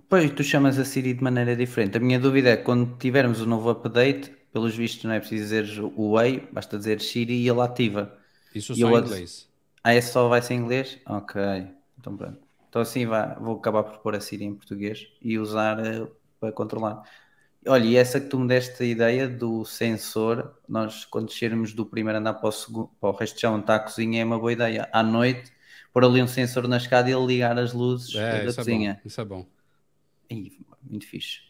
Pois 0.09 0.29
tu 0.33 0.43
chamas 0.43 0.77
a 0.77 0.85
Siri 0.85 1.15
de 1.15 1.23
maneira 1.23 1.55
diferente. 1.55 1.99
A 1.99 2.01
minha 2.01 2.19
dúvida 2.19 2.49
é 2.49 2.57
quando 2.57 2.97
tivermos 2.99 3.41
o 3.41 3.47
novo 3.47 3.71
update, 3.71 4.42
pelos 4.53 4.75
vistos 4.77 5.05
não 5.05 5.13
é 5.15 5.21
preciso 5.21 5.45
dizer 5.45 5.81
o 5.97 6.13
Way, 6.15 6.41
basta 6.53 6.79
dizer 6.79 7.01
Siri 7.01 7.35
e 7.45 7.49
ele 7.49 7.61
ativa. 7.61 8.19
Isso 8.55 8.75
E 8.75 8.83
só 8.83 8.91
em 8.91 8.97
ad- 8.97 9.01
inglês. 9.01 9.51
Ah, 9.85 9.95
esse 9.95 10.13
só 10.13 10.29
vai 10.29 10.43
ser 10.43 10.55
em 10.55 10.59
inglês? 10.59 10.99
Ok, 11.07 11.35
então 11.99 12.17
pronto. 12.17 12.41
Então 12.69 12.81
assim 12.83 13.07
vai, 13.07 13.35
vou 13.39 13.57
acabar 13.59 13.83
por 13.85 13.99
pôr 13.99 14.15
a 14.15 14.21
Siri 14.21 14.45
em 14.45 14.55
português 14.55 15.07
e 15.21 15.39
usar 15.39 15.79
eh, 15.85 16.07
para 16.41 16.53
controlar. 16.53 17.03
Olha, 17.67 17.85
e 17.87 17.97
essa 17.97 18.21
que 18.21 18.29
tu 18.29 18.39
me 18.39 18.49
deste 18.49 18.83
a 18.83 18.87
ideia 18.87 19.29
do 19.29 19.65
sensor, 19.65 20.59
nós 20.69 21.05
quando 21.07 21.29
descermos 21.29 21.75
do 21.75 21.87
primeiro 21.87 22.19
andar 22.19 22.35
para 22.35 22.49
o, 22.49 22.53
segundo, 22.53 22.89
para 23.01 23.11
o 23.11 23.13
resto 23.13 23.37
de 23.37 23.41
chão, 23.43 23.61
está 23.61 23.77
a 23.77 23.81
cozinha, 23.81 24.23
é 24.23 24.25
uma 24.25 24.39
boa 24.39 24.53
ideia. 24.53 24.89
À 24.93 25.03
noite, 25.03 25.53
pôr 25.93 26.05
ali 26.05 26.23
um 26.23 26.29
sensor 26.29 26.69
na 26.69 26.79
escada 26.79 27.11
e 27.11 27.13
ele 27.15 27.27
ligar 27.27 27.59
as 27.59 27.73
luzes 27.73 28.27
É, 28.31 28.45
da 28.45 28.53
isso 28.53 28.61
é 28.61 28.65
cozinha. 28.65 29.01
bom. 29.05 29.05
Isso 29.05 29.21
é 29.21 29.25
bom. 29.25 29.51
Ih, 30.29 30.59
muito 30.83 31.07
fixe. 31.07 31.41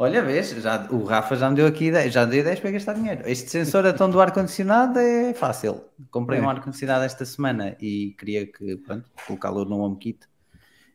Olha, 0.00 0.22
vês, 0.22 0.50
já, 0.50 0.86
o 0.92 1.02
Rafa 1.02 1.34
já 1.34 1.50
me 1.50 1.56
deu 1.56 1.66
aqui 1.66 1.86
ideia, 1.86 2.08
já 2.08 2.24
deu 2.24 2.38
ideias 2.38 2.60
para 2.60 2.70
gastar 2.70 2.92
dinheiro. 2.94 3.22
Este 3.26 3.50
sensor 3.50 3.84
então 3.84 4.08
do 4.08 4.20
ar-condicionado 4.20 4.96
é 5.00 5.34
fácil. 5.34 5.82
Comprei 6.10 6.38
É. 6.38 6.42
um 6.42 6.48
ar-condicionado 6.48 7.04
esta 7.04 7.24
semana 7.24 7.76
e 7.80 8.14
queria 8.16 8.46
que, 8.46 8.76
pronto, 8.76 9.10
colocá-lo 9.26 9.64
no 9.64 9.80
HomeKit 9.80 10.20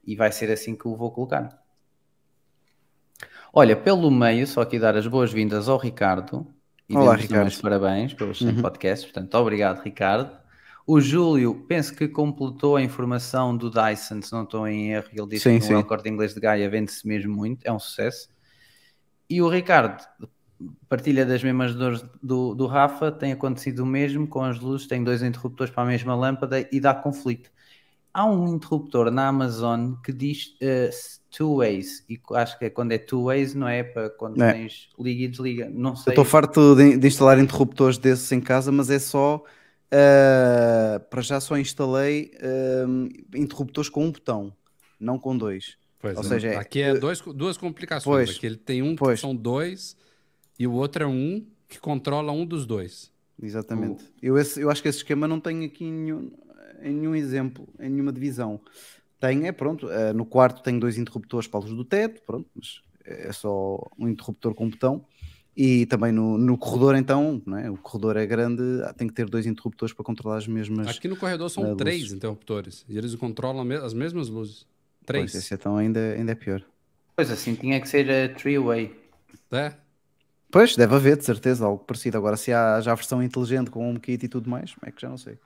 e 0.08 0.16
vai 0.16 0.32
ser 0.32 0.50
assim 0.52 0.74
que 0.74 0.88
o 0.88 0.96
vou 0.96 1.12
colocar. 1.12 1.62
Olha, 3.52 3.76
pelo 3.76 4.10
meio, 4.10 4.48
só 4.48 4.62
aqui 4.62 4.80
dar 4.80 4.96
as 4.96 5.06
boas-vindas 5.06 5.68
ao 5.68 5.78
Ricardo. 5.78 6.48
E 6.88 6.96
Olá, 6.96 7.16
Ricardo. 7.16 7.48
os 7.48 7.62
parabéns 7.62 8.14
pelo 8.14 8.32
excelente 8.32 8.62
podcast. 8.62 9.06
Portanto, 9.06 9.34
obrigado, 9.36 9.82
Ricardo. 9.84 10.32
O 10.88 11.00
Júlio, 11.02 11.66
penso 11.68 11.94
que 11.94 12.08
completou 12.08 12.78
a 12.78 12.82
informação 12.82 13.56
do 13.56 13.70
Dyson, 13.70 14.22
se 14.22 14.32
não 14.32 14.44
estou 14.44 14.66
em 14.68 14.92
erro. 14.94 15.08
Ele 15.14 15.28
disse 15.28 15.44
Sim, 15.50 15.60
que 15.60 15.66
sim. 15.66 15.74
no 15.74 15.80
El 15.80 15.84
Corte 15.86 16.10
Inglês 16.10 16.34
de 16.34 16.40
Gaia 16.40 16.70
vende-se 16.70 17.06
mesmo 17.08 17.34
muito, 17.36 17.66
é 17.66 17.72
um 17.72 17.80
sucesso. 17.80 18.30
E 19.30 19.42
o 19.42 19.50
Ricardo 19.50 20.04
partilha 20.88 21.26
das 21.26 21.44
mesmas 21.44 21.76
dores 21.76 22.04
do, 22.22 22.54
do 22.56 22.68
Rafa, 22.68 23.12
tem 23.12 23.32
acontecido 23.32 23.80
o 23.80 23.86
mesmo 23.86 24.28
com 24.28 24.44
as 24.44 24.60
luzes, 24.60 24.88
tem 24.88 25.04
dois 25.04 25.22
interruptores 25.24 25.74
para 25.74 25.84
a 25.84 25.86
mesma 25.86 26.16
lâmpada 26.16 26.68
e 26.72 26.80
dá 26.80 26.94
conflito. 26.94 27.52
Há 28.14 28.26
um 28.26 28.48
interruptor 28.48 29.10
na 29.10 29.28
Amazon 29.28 29.96
que 30.04 30.14
diz 30.14 30.56
eh, 30.62 30.92
two 31.32 31.58
ways, 31.58 32.06
e 32.08 32.22
acho 32.36 32.60
que 32.60 32.66
é 32.66 32.70
quando 32.70 32.92
é 32.92 32.98
two 33.00 33.24
ways, 33.26 33.56
não 33.56 33.68
é 33.68 33.84
para 33.84 34.10
quando 34.12 34.42
É. 34.42 34.54
tens 34.54 34.90
liga 35.00 35.24
e 35.24 35.28
desliga. 35.28 35.70
Não 35.70 35.92
Eu 35.92 35.96
sei. 35.96 36.12
estou 36.12 36.26
farto 36.26 36.76
de, 36.76 36.98
de 36.98 37.08
instalar 37.08 37.40
interruptores 37.40 37.98
desses 37.98 38.32
em 38.32 38.40
casa, 38.40 38.72
mas 38.72 38.90
é 38.90 39.00
só. 39.00 39.44
ah, 39.92 41.00
para 41.10 41.22
já 41.22 41.40
só 41.40 41.58
instalei 41.58 42.32
ah, 42.42 42.86
interruptores 43.36 43.90
com 43.90 44.06
um 44.06 44.12
botão, 44.12 44.56
não 45.00 45.18
com 45.18 45.36
dois. 45.38 45.78
Pois 46.04 46.18
Ou 46.18 46.24
é. 46.24 46.28
seja, 46.28 46.60
aqui 46.60 46.82
é 46.82 46.94
dois, 46.98 47.22
duas 47.22 47.56
complicações. 47.56 48.04
Pois. 48.28 48.38
Aqui 48.38 48.46
ele 48.46 48.58
tem 48.58 48.82
um 48.82 48.94
Pois. 48.94 49.16
que 49.16 49.22
são 49.22 49.34
dois 49.34 49.96
e 50.60 50.68
o 50.68 50.74
outro 50.74 51.04
é 51.06 51.08
um 51.08 51.46
que 51.70 51.80
controla 51.80 52.30
um 52.34 52.46
dos 52.46 52.66
dois. 52.66 53.10
Exatamente. 53.42 54.04
Eu, 54.22 54.38
esse- 54.38 54.60
eu 54.60 54.70
acho 54.70 54.82
que 54.82 54.90
esse 54.90 54.98
esquema 54.98 55.30
não 55.30 55.40
tem 55.40 55.64
aqui 55.64 55.86
em 55.86 55.94
nenhum, 55.94 56.32
em 56.82 56.94
nenhum 56.94 57.16
exemplo, 57.16 57.66
em 57.80 57.90
nenhuma 57.90 58.12
divisão. 58.12 58.60
Tem, 59.18 59.48
é 59.48 59.54
pronto. 59.54 59.88
ah, 59.88 60.12
no 60.14 60.26
quarto 60.26 60.62
tem 60.62 60.78
dois 60.78 60.98
interruptores 60.98 61.48
para 61.48 61.62
a 61.62 61.64
luz 61.64 61.74
do 61.74 61.86
teto, 61.86 62.22
pronto, 62.26 62.50
mas 62.54 62.82
é 63.06 63.32
só 63.32 63.80
um 63.98 64.10
interruptor 64.10 64.54
com 64.54 64.66
um 64.66 64.70
botão. 64.70 65.06
E 65.56 65.86
também 65.86 66.12
no, 66.12 66.38
no 66.38 66.58
corredor, 66.58 66.96
então, 66.98 67.42
não 67.46 67.58
é? 67.58 67.70
o 67.72 67.78
corredor 67.78 68.18
é 68.18 68.26
grande, 68.26 68.62
ah, 68.84 68.92
tem 68.92 69.08
que 69.08 69.14
ter 69.14 69.30
dois 69.30 69.46
interruptores 69.46 69.94
para 69.94 70.04
controlar 70.04 70.36
as 70.38 70.48
mesmas. 70.48 70.88
Aqui 70.90 71.08
no 71.08 71.16
corredor 71.16 71.50
são 71.50 71.66
é, 71.72 71.76
três 71.76 72.02
luzes. 72.02 72.14
interruptores 72.14 72.84
e 72.90 72.98
eles 72.98 73.16
controlam 73.16 73.66
as 73.86 73.94
mesmas 73.94 74.28
luzes. 74.28 74.66
Três. 75.06 75.32
Pois, 75.32 75.44
esse 75.44 75.54
então 75.54 75.78
ainda, 75.78 76.00
ainda 76.00 76.32
é 76.32 76.36
pior. 76.36 76.64
Pois 77.16 77.30
assim, 77.30 77.56
tinha 77.56 77.80
que 77.80 77.88
ser 77.88 78.10
a 78.10 78.34
three-way. 78.34 78.96
É? 79.52 79.74
Pois, 80.52 80.76
deve 80.76 80.96
haver, 80.96 81.18
de 81.18 81.26
certeza, 81.26 81.66
algo 81.66 81.84
parecido. 81.84 82.18
Agora, 82.18 82.38
se 82.38 82.54
há 82.54 82.80
já 82.80 82.92
a 82.92 82.96
versão 82.96 83.24
inteligente 83.24 83.72
com 83.72 83.90
HomeKit 83.90 84.26
e 84.26 84.30
tudo 84.30 84.50
mais, 84.50 84.76
é 84.84 84.92
que 84.92 85.02
já 85.02 85.10
não 85.10 85.18
sei. 85.18 85.38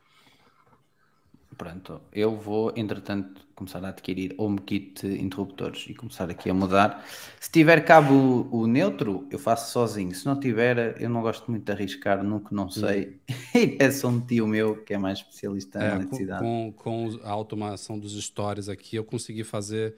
Pronto, 1.58 2.00
eu 2.14 2.36
vou, 2.38 2.72
entretanto, 2.76 3.42
começar 3.56 3.84
a 3.84 3.90
adquirir 3.90 4.36
HomeKit 4.38 5.08
interruptores 5.08 5.86
e 5.90 5.96
começar 5.96 6.30
aqui 6.30 6.52
a 6.52 6.54
mudar. 6.54 7.04
Se 7.40 7.50
tiver 7.52 7.84
cabo 7.84 8.48
o 8.52 8.68
neutro, 8.68 9.28
eu 9.32 9.40
faço 9.40 9.72
sozinho. 9.72 10.14
Se 10.14 10.24
não 10.26 10.40
tiver, 10.40 11.02
eu 11.02 11.10
não 11.10 11.22
gosto 11.24 11.50
muito 11.50 11.66
de 11.66 11.72
arriscar, 11.72 12.24
nunca 12.24 12.54
não 12.54 12.70
sei. 12.70 13.20
E 13.56 13.68
peço 13.68 14.06
a 14.06 14.10
um 14.12 14.20
tio 14.22 14.46
meu 14.48 14.84
que 14.84 14.94
é 14.94 14.98
mais 15.00 15.18
especialista 15.20 15.82
na 15.82 15.86
É, 15.86 15.90
com, 15.96 15.96
eletricidade. 15.96 16.42
com, 16.44 16.74
com 16.76 17.20
a 17.24 17.30
automação 17.32 17.98
dos 17.98 18.14
stories 18.24 18.70
aqui, 18.70 18.96
eu 18.96 19.04
consegui 19.04 19.44
fazer 19.44 19.96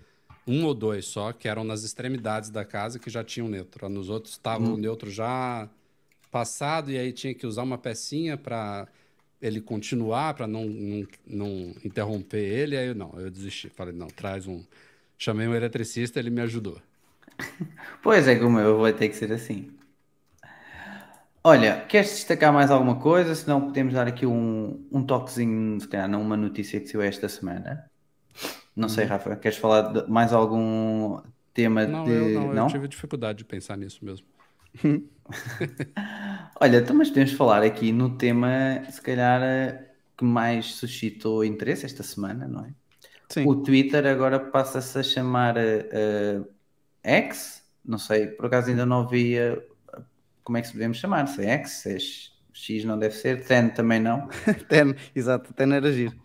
um 0.47 0.63
ou 0.65 0.73
dois 0.73 1.05
só, 1.05 1.33
que 1.33 1.47
eram 1.49 1.65
nas 1.65 1.83
extremidades 1.83 2.49
da 2.49 2.63
casa, 2.63 2.97
que 2.99 3.09
já 3.09 3.21
tinham 3.23 3.49
neutro. 3.49 3.89
Nos 3.89 4.09
outros 4.09 4.33
estava 4.33 4.63
Hum. 4.63 4.75
o 4.75 4.77
neutro 4.77 5.11
já 5.11 5.69
passado, 6.31 6.91
e 6.91 6.97
aí 6.97 7.11
tinha 7.11 7.33
que 7.35 7.45
usar 7.45 7.63
uma 7.63 7.77
pecinha 7.77 8.37
para 8.37 8.87
ele 9.41 9.61
continuar, 9.61 10.33
para 10.35 10.47
não, 10.47 10.65
não, 10.65 11.07
não 11.27 11.75
interromper 11.83 12.39
ele. 12.43 12.77
Aí 12.77 12.87
eu 12.87 12.95
não, 12.95 13.13
eu 13.19 13.29
desisti. 13.31 13.69
Falei, 13.69 13.93
não, 13.93 14.07
traz 14.07 14.47
um. 14.47 14.65
Chamei 15.17 15.47
um 15.47 15.55
eletricista, 15.55 16.19
ele 16.19 16.29
me 16.29 16.41
ajudou. 16.41 16.81
Pois 18.03 18.27
é, 18.27 18.35
como 18.39 18.59
eu 18.59 18.77
vou 18.77 18.91
ter 18.93 19.09
que 19.09 19.15
ser 19.15 19.31
assim. 19.31 19.71
Olha, 21.43 21.85
queres 21.87 22.11
destacar 22.11 22.51
mais 22.53 22.69
alguma 22.69 22.99
coisa? 22.99 23.33
Senão 23.33 23.61
podemos 23.67 23.93
dar 23.93 24.07
aqui 24.07 24.25
um, 24.25 24.85
um 24.91 25.05
toquezinho, 25.05 25.79
se 25.79 25.87
calhar, 25.87 26.07
numa 26.09 26.35
notícia 26.37 26.79
que 26.81 26.87
saiu 26.87 27.01
esta 27.01 27.29
semana. 27.29 27.89
Não 28.75 28.89
sei, 28.89 29.05
Rafa, 29.05 29.35
queres 29.37 29.57
falar 29.57 29.83
de 29.93 30.09
mais 30.11 30.33
algum 30.33 31.21
tema 31.53 31.85
Não, 31.85 32.05
de. 32.05 32.11
eu 32.13 32.29
não, 32.29 32.53
eu 32.53 32.63
tive 32.63 32.87
dificuldade 32.87 33.39
de 33.39 33.45
pensar 33.45 33.77
nisso 33.77 34.03
mesmo. 34.03 34.27
Olha, 36.59 36.77
então, 36.77 36.95
mas 36.95 37.09
podemos 37.09 37.33
falar 37.33 37.63
aqui 37.63 37.91
no 37.91 38.17
tema, 38.17 38.83
se 38.89 39.01
calhar, 39.01 39.41
eh, 39.41 39.89
que 40.17 40.23
mais 40.25 40.73
suscitou 40.75 41.45
interesse 41.45 41.85
esta 41.85 42.03
semana, 42.03 42.47
não 42.47 42.65
é? 42.65 42.73
Sim. 43.29 43.45
O 43.47 43.55
Twitter 43.55 44.05
agora 44.07 44.39
passa-se 44.39 44.97
a 44.97 45.03
chamar 45.03 45.55
eh, 45.57 46.41
X, 47.03 47.63
não 47.85 47.97
sei, 47.97 48.27
por 48.27 48.47
acaso 48.47 48.69
ainda 48.69 48.85
não 48.85 49.07
vi 49.07 49.37
eh, 49.37 49.61
como 50.43 50.57
é 50.57 50.61
que 50.61 50.67
se 50.67 50.73
podemos 50.73 50.97
chamar, 50.97 51.27
se 51.27 51.45
é 51.45 51.51
X, 51.59 51.71
se 51.71 51.95
é 51.95 51.99
X, 52.51 52.83
não 52.83 52.97
deve 52.97 53.15
ser, 53.15 53.43
10 53.43 53.73
também 53.73 53.99
não, 53.99 54.27
Ten, 54.67 54.95
exato, 55.15 55.53
Ten 55.53 55.73
era 55.73 55.91
giro. 55.91 56.15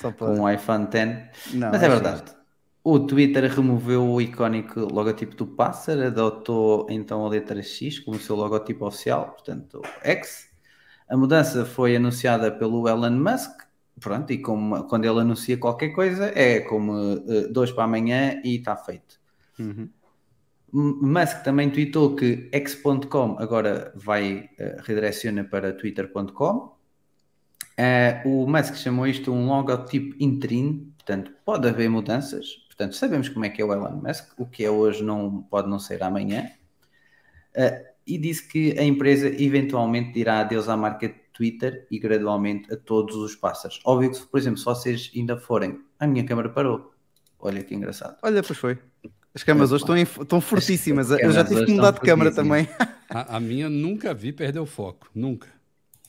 Só 0.00 0.10
para... 0.10 0.34
com 0.34 0.40
o 0.42 0.50
iPhone 0.50 0.86
10, 0.86 1.52
Não, 1.54 1.70
mas 1.70 1.82
é 1.82 1.86
é 1.86 1.88
verdade. 1.88 2.43
O 2.86 3.00
Twitter 3.00 3.50
removeu 3.50 4.06
o 4.06 4.20
icónico 4.20 4.80
logotipo 4.80 5.34
do 5.34 5.46
pássaro, 5.46 6.06
adotou 6.06 6.86
então 6.90 7.24
a 7.24 7.28
letra 7.30 7.62
X 7.62 7.98
como 7.98 8.20
seu 8.20 8.36
logotipo 8.36 8.84
oficial, 8.86 9.30
portanto, 9.30 9.80
X. 10.02 10.50
A 11.08 11.16
mudança 11.16 11.64
foi 11.64 11.96
anunciada 11.96 12.52
pelo 12.52 12.86
Elon 12.86 13.12
Musk, 13.12 13.52
pronto, 13.98 14.30
e 14.34 14.38
como, 14.38 14.84
quando 14.84 15.06
ele 15.06 15.20
anuncia 15.20 15.56
qualquer 15.56 15.94
coisa, 15.94 16.26
é 16.38 16.60
como 16.60 17.22
eh, 17.26 17.48
dois 17.50 17.72
para 17.72 17.84
amanhã 17.84 18.42
e 18.44 18.56
está 18.56 18.76
feito. 18.76 19.18
Uhum. 19.58 19.88
Musk 20.70 21.42
também 21.42 21.70
tweetou 21.70 22.14
que 22.14 22.50
x.com 22.52 23.36
agora 23.38 23.92
vai 23.94 24.50
eh, 24.58 24.76
redireciona 24.82 25.42
para 25.42 25.72
twitter.com. 25.72 26.76
Eh, 27.78 28.20
o 28.26 28.46
Musk 28.46 28.74
chamou 28.74 29.06
isto 29.06 29.32
um 29.32 29.46
logotipo 29.46 30.14
interino, 30.20 30.92
portanto, 30.98 31.32
pode 31.46 31.66
haver 31.66 31.88
mudanças. 31.88 32.63
Portanto, 32.76 32.96
sabemos 32.96 33.28
como 33.28 33.44
é 33.44 33.50
que 33.50 33.62
é 33.62 33.64
o 33.64 33.72
Elon 33.72 34.02
Musk, 34.02 34.32
o 34.36 34.44
que 34.46 34.64
é 34.64 34.70
hoje 34.70 35.02
não 35.02 35.42
pode 35.42 35.68
não 35.68 35.78
ser 35.78 36.02
amanhã. 36.02 36.50
Eh, 37.54 37.92
e 38.06 38.18
disse 38.18 38.46
que 38.48 38.76
a 38.78 38.82
empresa 38.82 39.28
eventualmente 39.28 40.12
dirá 40.12 40.40
adeus 40.40 40.68
à 40.68 40.76
marca 40.76 41.08
Twitter 41.32 41.86
e 41.90 41.98
gradualmente 41.98 42.72
a 42.72 42.76
todos 42.76 43.14
os 43.16 43.36
pássaros. 43.36 43.80
Óbvio 43.84 44.10
que, 44.10 44.20
por 44.26 44.38
exemplo, 44.38 44.58
se 44.58 44.64
vocês 44.64 45.10
ainda 45.14 45.36
forem, 45.36 45.80
a 45.98 46.06
minha 46.06 46.24
câmera 46.24 46.48
parou. 46.48 46.92
Olha 47.38 47.62
que 47.62 47.74
engraçado. 47.74 48.16
Olha, 48.22 48.42
pois 48.42 48.58
foi. 48.58 48.78
As 49.32 49.42
câmaras 49.42 49.70
hoje 49.72 49.82
estão, 49.84 49.96
em- 49.96 50.02
estão 50.02 50.40
fortíssimas. 50.40 51.10
as 51.10 51.20
Eu 51.20 51.32
já 51.32 51.44
tive 51.44 51.66
que 51.66 51.72
mudar 51.72 51.92
de 51.92 52.00
câmara 52.00 52.32
também. 52.32 52.68
A, 53.08 53.36
a 53.36 53.40
minha 53.40 53.68
nunca 53.68 54.12
vi 54.14 54.32
perder 54.32 54.60
o 54.60 54.66
foco. 54.66 55.08
Nunca. 55.14 55.48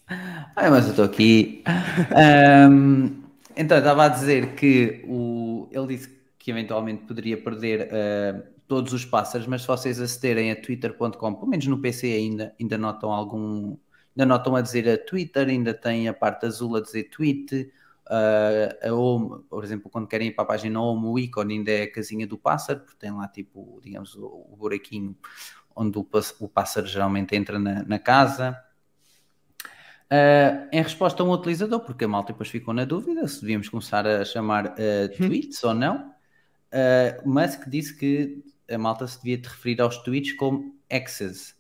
Ai, 0.07 0.69
mas 0.69 0.85
eu 0.85 0.91
estou 0.91 1.05
aqui. 1.05 1.63
Ahm, 2.15 3.23
então, 3.55 3.77
estava 3.77 4.05
a 4.05 4.09
dizer 4.09 4.53
que 4.55 5.03
o, 5.07 5.67
ele 5.71 5.87
disse 5.87 6.15
que 6.45 6.51
eventualmente 6.51 7.05
poderia 7.05 7.41
perder 7.41 7.89
ah, 7.91 8.47
todos 8.67 8.93
os 8.93 9.03
pássaros, 9.03 9.47
mas 9.47 9.63
se 9.63 9.67
vocês 9.67 9.99
acederem 9.99 10.51
a 10.51 10.55
twitter.com, 10.55 11.33
pelo 11.33 11.47
menos 11.47 11.65
no 11.65 11.81
PC 11.81 12.05
ainda, 12.05 12.53
ainda 12.61 12.77
notam 12.77 13.11
algum. 13.11 13.75
Ainda 14.15 14.27
notam 14.27 14.55
a 14.55 14.61
dizer 14.61 14.87
a 14.87 14.95
Twitter, 14.95 15.49
ainda 15.49 15.73
tem 15.73 16.07
a 16.07 16.13
parte 16.13 16.45
azul 16.45 16.75
a 16.75 16.81
dizer 16.81 17.05
tweet. 17.05 17.73
ah, 18.05 18.77
a 18.87 18.93
home, 18.93 19.43
por 19.49 19.63
exemplo, 19.63 19.89
quando 19.89 20.07
querem 20.07 20.27
ir 20.27 20.33
para 20.33 20.43
a 20.43 20.47
página 20.47 20.79
home, 20.79 21.07
o 21.07 21.17
ícone 21.17 21.55
ainda 21.55 21.71
é 21.71 21.81
a 21.81 21.91
casinha 21.91 22.27
do 22.27 22.37
pássaro, 22.37 22.81
porque 22.81 22.95
tem 22.99 23.11
lá 23.11 23.27
tipo, 23.27 23.81
digamos, 23.83 24.13
o, 24.15 24.27
o 24.51 24.55
buraquinho 24.55 25.17
onde 25.75 25.97
o, 25.97 26.07
o 26.41 26.47
pássaro 26.47 26.85
geralmente 26.85 27.35
entra 27.35 27.57
na, 27.57 27.81
na 27.83 27.97
casa. 27.97 28.55
Uh, 30.05 30.69
em 30.71 30.83
resposta 30.83 31.23
a 31.23 31.25
um 31.25 31.31
utilizador, 31.31 31.79
porque 31.79 32.05
a 32.05 32.07
malta 32.07 32.33
depois 32.33 32.49
ficou 32.49 32.71
na 32.71 32.85
dúvida 32.85 33.27
se 33.27 33.41
devíamos 33.41 33.67
começar 33.67 34.05
a 34.05 34.23
chamar 34.23 34.67
uh, 34.67 35.17
tweets 35.17 35.63
ou 35.63 35.73
não, 35.73 36.13
uh, 36.75 37.27
Musk 37.29 37.67
disse 37.67 37.95
que 37.95 38.43
a 38.69 38.77
malta 38.77 39.07
se 39.07 39.17
devia 39.17 39.37
te 39.37 39.47
referir 39.47 39.81
aos 39.81 39.97
tweets 40.03 40.33
como 40.33 40.75
X's. 40.89 41.55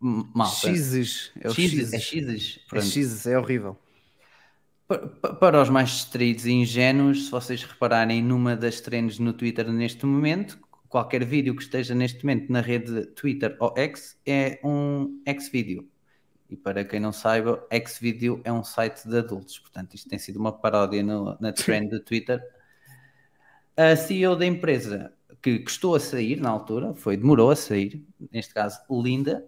Malta. 0.00 0.70
X's. 0.70 1.32
É 1.40 1.48
X's, 1.48 1.92
é 1.92 1.98
X's. 1.98 2.60
É. 2.72 2.78
X's, 2.78 3.26
é 3.26 3.38
horrível. 3.38 3.78
Pa- 4.86 4.98
pa- 4.98 5.34
Para 5.34 5.62
os 5.62 5.70
mais 5.70 5.88
distraídos 5.90 6.44
e 6.44 6.52
ingênuos, 6.52 7.24
se 7.26 7.30
vocês 7.30 7.62
repararem 7.62 8.22
numa 8.22 8.54
das 8.54 8.80
trends 8.80 9.18
no 9.18 9.32
Twitter 9.32 9.70
neste 9.72 10.04
momento, 10.04 10.58
qualquer 10.88 11.24
vídeo 11.24 11.56
que 11.56 11.62
esteja 11.62 11.94
neste 11.94 12.22
momento 12.24 12.52
na 12.52 12.60
rede 12.60 13.06
Twitter 13.06 13.56
ou 13.58 13.72
X 13.78 14.18
é 14.26 14.60
um 14.62 15.22
X-Video. 15.26 15.88
E 16.50 16.56
para 16.56 16.84
quem 16.84 17.00
não 17.00 17.10
saiba, 17.12 17.66
X-Video 17.70 18.40
é 18.44 18.52
um 18.52 18.62
site 18.62 19.08
de 19.08 19.16
adultos, 19.16 19.58
portanto 19.58 19.94
isto 19.94 20.08
tem 20.08 20.18
sido 20.18 20.38
uma 20.38 20.52
paródia 20.52 21.02
no- 21.02 21.36
na 21.40 21.50
trend 21.52 21.88
do 21.88 22.00
Twitter. 22.00 22.42
A 23.76 23.96
CEO 23.96 24.36
da 24.36 24.46
empresa, 24.46 25.12
que 25.42 25.58
custou 25.58 25.96
a 25.96 26.00
sair 26.00 26.40
na 26.40 26.48
altura, 26.48 26.94
foi, 26.94 27.16
demorou 27.16 27.50
a 27.50 27.56
sair, 27.56 28.06
neste 28.30 28.54
caso 28.54 28.78
Linda, 28.88 29.44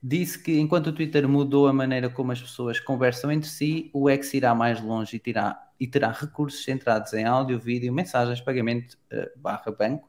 disse 0.00 0.40
que 0.40 0.56
enquanto 0.60 0.86
o 0.86 0.92
Twitter 0.92 1.28
mudou 1.28 1.66
a 1.66 1.72
maneira 1.72 2.08
como 2.08 2.30
as 2.30 2.40
pessoas 2.40 2.78
conversam 2.78 3.32
entre 3.32 3.48
si, 3.48 3.90
o 3.92 4.08
X 4.08 4.34
irá 4.34 4.54
mais 4.54 4.80
longe 4.80 5.16
e 5.16 5.18
terá, 5.18 5.60
e 5.80 5.86
terá 5.88 6.12
recursos 6.12 6.62
centrados 6.62 7.12
em 7.12 7.24
áudio, 7.24 7.58
vídeo, 7.58 7.92
mensagens, 7.92 8.40
pagamento 8.40 8.96
eh, 9.10 9.32
barra 9.34 9.72
banco 9.72 10.08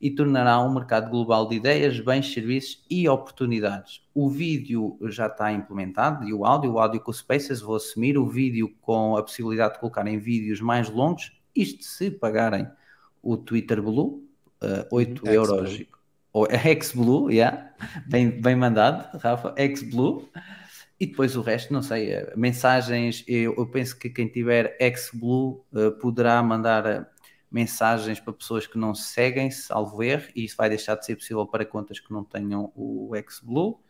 e 0.00 0.10
tornará 0.10 0.60
um 0.60 0.74
mercado 0.74 1.08
global 1.08 1.46
de 1.46 1.54
ideias, 1.54 2.00
bens, 2.00 2.32
serviços 2.32 2.84
e 2.90 3.08
oportunidades. 3.08 4.02
O 4.12 4.28
vídeo 4.28 4.98
já 5.04 5.28
está 5.28 5.52
implementado 5.52 6.26
e 6.26 6.34
o 6.34 6.44
áudio, 6.44 6.72
o 6.72 6.78
áudio 6.80 7.00
com 7.00 7.12
o 7.12 7.14
Spaces, 7.14 7.60
vou 7.60 7.76
assumir, 7.76 8.18
o 8.18 8.26
vídeo 8.26 8.74
com 8.80 9.16
a 9.16 9.22
possibilidade 9.22 9.74
de 9.74 9.80
colocar 9.80 10.04
em 10.08 10.18
vídeos 10.18 10.60
mais 10.60 10.90
longos, 10.90 11.40
isto 11.54 11.84
se 11.84 12.10
pagarem 12.10 12.68
o 13.22 13.36
Twitter 13.36 13.82
Blue, 13.82 14.28
eh, 14.60 14.86
8 14.90 15.26
X 15.26 15.34
euros 15.34 15.76
Blue. 15.76 15.86
ou 16.32 16.46
X-Blue, 16.50 17.30
yeah. 17.30 17.72
bem, 18.06 18.30
bem 18.30 18.56
mandado, 18.56 19.18
Rafa, 19.18 19.54
X-Blue. 19.56 20.28
E 21.00 21.06
depois 21.06 21.36
o 21.36 21.42
resto, 21.42 21.72
não 21.72 21.80
sei, 21.80 22.12
eh, 22.12 22.32
mensagens, 22.36 23.24
eu, 23.28 23.54
eu 23.56 23.66
penso 23.66 23.96
que 23.96 24.10
quem 24.10 24.26
tiver 24.28 24.76
X-Blue 24.80 25.64
eh, 25.74 25.90
poderá 25.90 26.42
mandar 26.42 26.86
eh, 26.86 27.06
mensagens 27.50 28.18
para 28.18 28.32
pessoas 28.32 28.66
que 28.66 28.76
não 28.76 28.94
se 28.94 29.04
seguem, 29.12 29.48
salvo 29.50 30.02
erro, 30.02 30.28
e 30.34 30.44
isso 30.44 30.56
vai 30.56 30.68
deixar 30.68 30.96
de 30.96 31.06
ser 31.06 31.14
possível 31.14 31.46
para 31.46 31.64
contas 31.64 32.00
que 32.00 32.12
não 32.12 32.24
tenham 32.24 32.72
o 32.74 33.14
X-Blue. 33.14 33.80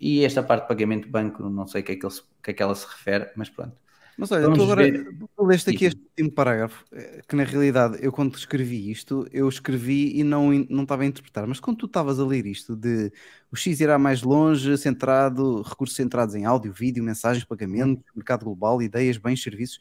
E 0.00 0.24
esta 0.24 0.42
parte 0.42 0.62
de 0.62 0.68
pagamento 0.68 1.04
de 1.04 1.10
banco, 1.10 1.42
não 1.48 1.66
sei 1.68 1.82
o 1.82 1.84
que 1.84 1.92
é 1.92 1.96
que, 1.96 2.06
ele 2.06 2.14
que 2.42 2.50
é 2.50 2.54
que 2.54 2.62
ela 2.62 2.74
se 2.74 2.86
refere, 2.86 3.30
mas 3.36 3.48
pronto. 3.48 3.76
Mas 4.20 4.30
olha, 4.32 4.52
tu 4.52 4.62
agora 4.62 4.82
ver. 4.82 5.02
tu 5.34 5.44
leste 5.46 5.70
aqui 5.70 5.86
este 5.86 5.98
último 5.98 6.30
parágrafo, 6.32 6.84
eh, 6.92 7.22
que 7.26 7.34
na 7.34 7.42
realidade 7.42 7.96
eu 8.02 8.12
quando 8.12 8.36
escrevi 8.36 8.90
isto, 8.90 9.26
eu 9.32 9.48
escrevi 9.48 10.12
e 10.14 10.22
não, 10.22 10.50
não 10.68 10.82
estava 10.82 11.04
a 11.04 11.06
interpretar, 11.06 11.46
mas 11.46 11.58
quando 11.58 11.78
tu 11.78 11.86
estavas 11.86 12.20
a 12.20 12.26
ler 12.26 12.44
isto 12.44 12.76
de 12.76 13.10
o 13.50 13.56
X 13.56 13.80
irá 13.80 13.98
mais 13.98 14.22
longe, 14.22 14.76
centrado, 14.76 15.62
recursos 15.62 15.96
centrados 15.96 16.34
em 16.34 16.44
áudio, 16.44 16.70
vídeo, 16.70 17.02
mensagens, 17.02 17.46
pagamentos, 17.46 18.04
mercado 18.14 18.44
global, 18.44 18.82
ideias, 18.82 19.16
bens, 19.16 19.42
serviços, 19.42 19.78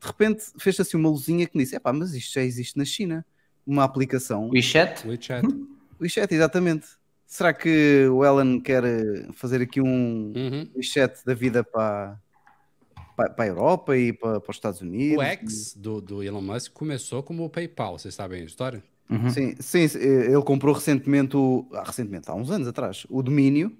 de 0.00 0.06
repente 0.06 0.44
fez 0.56 0.78
assim 0.78 0.96
uma 0.96 1.08
luzinha 1.08 1.44
que 1.44 1.58
me 1.58 1.64
disse, 1.64 1.74
epá, 1.74 1.92
mas 1.92 2.14
isto 2.14 2.32
já 2.32 2.42
existe 2.42 2.78
na 2.78 2.84
China, 2.84 3.26
uma 3.66 3.82
aplicação, 3.82 4.50
WeChat? 4.50 5.04
WeChat. 5.04 5.44
o 5.44 5.68
WeChat, 6.00 6.32
exatamente. 6.32 6.86
Será 7.26 7.52
que 7.52 8.06
o 8.08 8.24
Ellen 8.24 8.60
quer 8.60 8.84
eh, 8.84 9.26
fazer 9.32 9.60
aqui 9.60 9.80
um 9.80 10.32
Uhum. 10.34 10.70
WeChat 10.76 11.24
da 11.26 11.34
vida 11.34 11.64
para, 11.64 12.16
para, 13.28 13.44
a 13.44 13.46
Europa 13.46 13.96
e 13.96 14.12
para, 14.12 14.40
para 14.40 14.50
os 14.50 14.56
Estados 14.56 14.80
Unidos? 14.80 15.18
O 15.18 15.22
X 15.22 15.74
do, 15.76 16.00
do 16.00 16.22
Elon 16.22 16.40
Musk 16.42 16.72
começou 16.72 17.22
como 17.22 17.44
o 17.44 17.50
PayPal, 17.50 17.98
vocês 17.98 18.14
sabem 18.14 18.42
a 18.42 18.44
história? 18.44 18.82
Uhum. 19.10 19.28
Sim, 19.30 19.54
sim, 19.58 19.88
sim, 19.88 19.98
eh, 19.98 20.26
ele 20.26 20.42
comprou 20.42 20.72
recentemente, 20.74 21.36
o, 21.36 21.66
ah, 21.72 21.82
recentemente, 21.84 22.30
há 22.30 22.34
uns 22.34 22.50
anos 22.50 22.68
atrás, 22.68 23.06
o 23.10 23.22
domínio, 23.22 23.76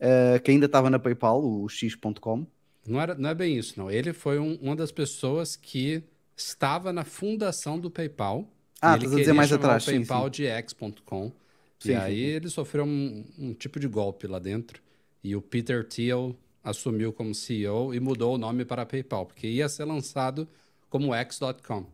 eh, 0.00 0.40
que 0.40 0.50
ainda 0.50 0.66
estava 0.66 0.90
na 0.90 0.98
PayPal, 0.98 1.40
o 1.42 1.68
x.com. 1.68 2.44
Não, 2.86 3.00
era, 3.00 3.14
não 3.14 3.30
é 3.30 3.34
bem 3.34 3.56
isso, 3.56 3.78
não. 3.78 3.90
Ele 3.90 4.12
foi 4.12 4.38
um- 4.38 4.56
uma 4.60 4.74
das 4.74 4.90
pessoas 4.90 5.54
que 5.54 6.02
estava 6.36 6.92
na 6.92 7.04
fundação 7.04 7.78
do 7.78 7.90
PayPal. 7.90 8.48
Ah, 8.80 8.96
ele 8.96 9.04
estás 9.04 9.14
a 9.14 9.18
dizer 9.20 9.32
mais 9.32 9.52
atrás, 9.52 9.84
o 9.84 9.86
sim, 9.86 9.98
PayPal 9.98 10.24
sim. 10.24 10.30
de 10.30 10.46
X.com. 10.46 11.32
Sim, 11.78 11.90
E 11.92 11.92
sim, 11.92 11.94
aí 11.94 12.16
sim. 12.16 12.22
ele 12.22 12.48
sofreu 12.48 12.84
um, 12.84 13.24
um 13.38 13.54
tipo 13.54 13.78
de 13.78 13.86
golpe 13.86 14.26
lá 14.26 14.38
dentro. 14.38 14.82
E 15.22 15.36
o 15.36 15.42
Peter 15.42 15.86
Thiel 15.86 16.34
assumiu 16.62 17.12
como 17.12 17.34
CEO 17.34 17.94
e 17.94 18.00
mudou 18.00 18.34
o 18.34 18.38
nome 18.38 18.64
para 18.64 18.86
PayPal, 18.86 19.26
porque 19.26 19.46
ia 19.46 19.68
ser 19.68 19.84
lançado 19.84 20.48
como 20.88 21.14
X.com. 21.14 21.86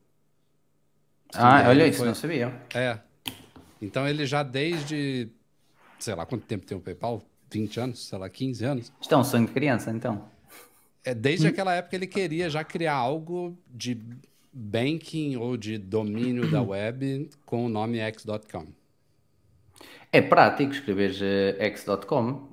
Ah, 1.35 1.65
olha, 1.69 1.87
isso 1.87 1.99
foi- 1.99 2.09
não 2.09 2.15
sabia. 2.15 2.63
É. 2.75 2.99
Então 3.81 4.07
ele 4.09 4.27
já 4.27 4.43
desde, 4.43 5.29
sei 5.99 6.15
lá, 6.15 6.27
quanto 6.27 6.45
tempo 6.47 6.67
tem 6.67 6.77
o 6.77 6.81
PayPal? 6.81 7.23
20 7.51 7.81
anos, 7.81 8.07
sei 8.07 8.19
lá, 8.19 8.29
15 8.29 8.65
anos. 8.65 8.93
Sonho 9.25 9.47
de 9.47 9.53
criança, 9.53 9.91
então. 9.91 10.29
É, 11.05 11.15
desde 11.15 11.47
Hum. 11.47 11.51
aquela 11.51 11.75
época 11.75 11.97
ele 11.97 12.07
queria 12.07 12.51
já 12.51 12.63
criar 12.65 12.95
algo 12.95 13.57
de 13.69 13.99
banking 14.53 15.37
ou 15.37 15.57
de 15.57 15.79
domínio 15.79 16.51
da 16.51 16.61
web 16.63 17.31
com 17.47 17.65
o 17.65 17.69
nome 17.69 17.99
X.com. 17.99 18.67
É 20.11 20.21
prático 20.21 20.73
escrever 20.73 21.57
x.com. 21.61 22.48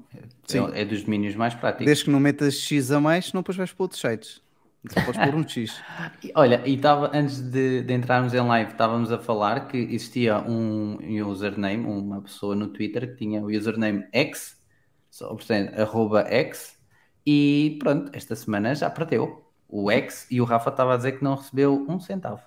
Sim. 0.46 0.70
É, 0.74 0.82
é 0.82 0.86
dos 0.86 1.04
domínios 1.04 1.36
mais 1.36 1.54
práticos. 1.54 1.86
Desde 1.86 2.06
que 2.06 2.10
não 2.10 2.20
metas 2.20 2.56
X 2.56 2.92
a 2.92 3.00
mais, 3.00 3.26
senão 3.26 3.42
depois 3.42 3.58
vais 3.58 3.72
para 3.72 3.84
outros 3.84 4.02
sites. 4.02 4.42
Só 4.90 5.02
podes 5.04 5.20
pôr 5.20 5.36
um 5.36 5.48
X. 5.48 5.82
Olha, 6.36 6.62
e 6.66 6.76
estava 6.76 7.10
antes 7.14 7.42
de, 7.42 7.82
de 7.82 7.94
entrarmos 7.94 8.34
em 8.34 8.42
live, 8.42 8.72
estávamos 8.72 9.12
a 9.12 9.18
falar 9.18 9.68
que 9.68 9.78
existia 9.78 10.40
um 10.40 10.98
username, 11.26 11.86
uma 11.86 12.22
pessoa 12.22 12.56
no 12.56 12.68
Twitter 12.68 13.12
que 13.12 13.18
tinha 13.18 13.42
o 13.42 13.48
username 13.48 14.06
X, 14.12 14.62
só, 15.10 15.30
portanto, 15.30 15.80
arroba 15.80 16.22
X, 16.30 16.78
e 17.26 17.78
pronto, 17.80 18.12
esta 18.14 18.36
semana 18.36 18.76
já 18.76 18.90
perdeu 18.90 19.44
o 19.68 19.90
X 19.90 20.28
e 20.30 20.40
o 20.40 20.44
Rafa 20.44 20.70
estava 20.70 20.94
a 20.94 20.98
dizer 20.98 21.14
que 21.14 21.24
não 21.24 21.36
recebeu 21.36 21.86
um 21.90 22.00
centavo. 22.00 22.42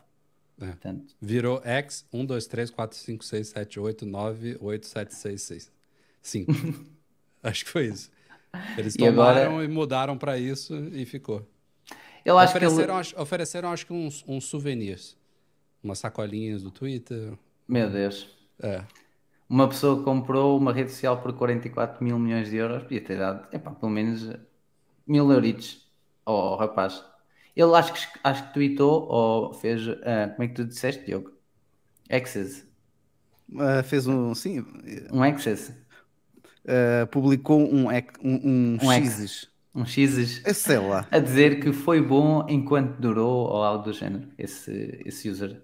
É. 0.61 0.67
Portanto, 0.67 1.15
Virou 1.21 1.61
X 1.65 2.07
1, 2.13 2.27
2, 2.27 2.47
3, 2.47 2.71
4, 2.71 2.99
5, 2.99 3.25
6, 3.25 3.49
7, 3.49 3.81
8, 3.81 4.07
9, 4.07 4.59
8, 4.61 4.87
7, 4.87 5.15
6, 5.15 5.43
6. 5.43 5.73
5. 6.21 6.53
Acho 7.43 7.65
que 7.65 7.71
foi 7.71 7.87
isso. 7.87 8.11
Eles 8.77 8.95
E 8.99 9.07
agora- 9.07 9.45
tomaram 9.45 9.63
e 9.65 9.69
mudaram 9.69 10.17
para 10.19 10.39
isso 10.39 10.75
e 10.93 11.05
ficou. 11.05 11.47
eu 12.25 12.39
acho 12.39 12.53
que 12.53 12.59
ele... 12.59 12.67
Ofereceram, 12.67 12.97
acho, 12.97 13.21
ofereceram, 13.21 13.73
acho 13.73 13.87
que 13.87 13.93
uns, 13.93 14.25
uns 14.27 14.45
souvenirs. 14.47 15.17
Umas 15.83 15.99
sacolinhas 15.99 16.63
do 16.63 16.71
Twitter. 16.71 17.33
Meu 17.69 17.89
Deus. 17.91 18.29
É. 18.61 18.83
Uma 19.49 19.69
pessoa 19.69 19.99
que 19.99 20.05
comprou 20.05 20.59
uma 20.59 20.73
rede 20.73 20.91
social 20.91 21.21
por 21.23 21.33
44 21.33 22.03
mil 22.05 22.19
milhões 22.19 22.51
de 22.51 22.57
euros, 22.57 22.83
podia 22.83 23.01
ter 23.01 23.19
dado, 23.19 23.47
epá, 23.55 23.71
pelo 23.71 23.91
menos 23.93 24.29
mil 25.07 25.31
euritos 25.33 25.87
ao 26.25 26.57
rapaz. 26.57 27.03
Ele 27.57 27.75
acho 27.75 27.93
que, 27.93 28.19
acho 28.23 28.47
que 28.49 28.55
tweetou 28.55 29.09
ou 29.09 29.53
fez, 29.55 29.89
ah, 29.89 30.29
como 30.31 30.43
é 30.45 30.49
que 30.49 30.55
tu 30.55 30.65
disseste, 30.65 31.05
Diogo? 31.05 31.33
Access. 32.11 32.67
Ah, 33.59 33.83
fez 33.83 34.07
um, 34.07 34.35
sim, 34.35 34.65
Um 35.13 35.23
access. 35.23 35.73
Ah, 36.69 37.07
publicou 37.07 37.61
um, 37.73 37.91
ec- 37.91 38.19
um, 38.23 38.35
um 38.77 38.79
Um. 38.83 38.91
X's. 39.05 39.49
Um 39.75 39.85
X's. 39.87 40.43
Eu 40.47 40.55
sei 40.55 40.79
lá. 40.79 41.07
A 41.11 41.19
dizer 41.19 41.61
que 41.61 41.73
foi 41.73 42.01
bom 42.03 42.45
enquanto 42.49 42.99
durou 43.01 43.47
ou 43.49 43.63
algo 43.65 43.85
do 43.85 43.93
género, 43.93 44.29
esse, 44.39 45.01
esse 45.05 45.29
user. 45.31 45.63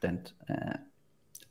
Portanto, 0.00 0.34
ah, 0.48 0.80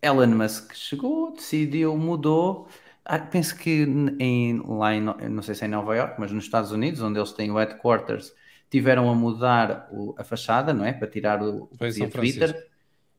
Elon 0.01 0.27
Musk 0.35 0.73
chegou, 0.73 1.33
decidiu, 1.33 1.95
mudou. 1.97 2.67
Ah, 3.05 3.19
penso 3.19 3.55
que 3.57 3.83
em, 4.19 4.61
lá 4.65 4.93
em, 4.93 5.01
não 5.01 5.41
sei 5.41 5.55
se 5.55 5.63
é 5.63 5.67
em 5.67 5.71
Nova 5.71 5.95
York, 5.95 6.15
mas 6.19 6.31
nos 6.31 6.43
Estados 6.43 6.71
Unidos, 6.71 7.01
onde 7.01 7.19
eles 7.19 7.31
têm 7.31 7.49
o 7.51 7.57
headquarters, 7.57 8.33
tiveram 8.69 9.09
a 9.09 9.15
mudar 9.15 9.87
o- 9.91 10.13
a 10.17 10.23
fachada, 10.23 10.73
não 10.73 10.85
é? 10.85 10.93
Para 10.93 11.07
tirar 11.07 11.41
o, 11.41 11.63
o 11.63 11.77
Francisco. 11.77 12.39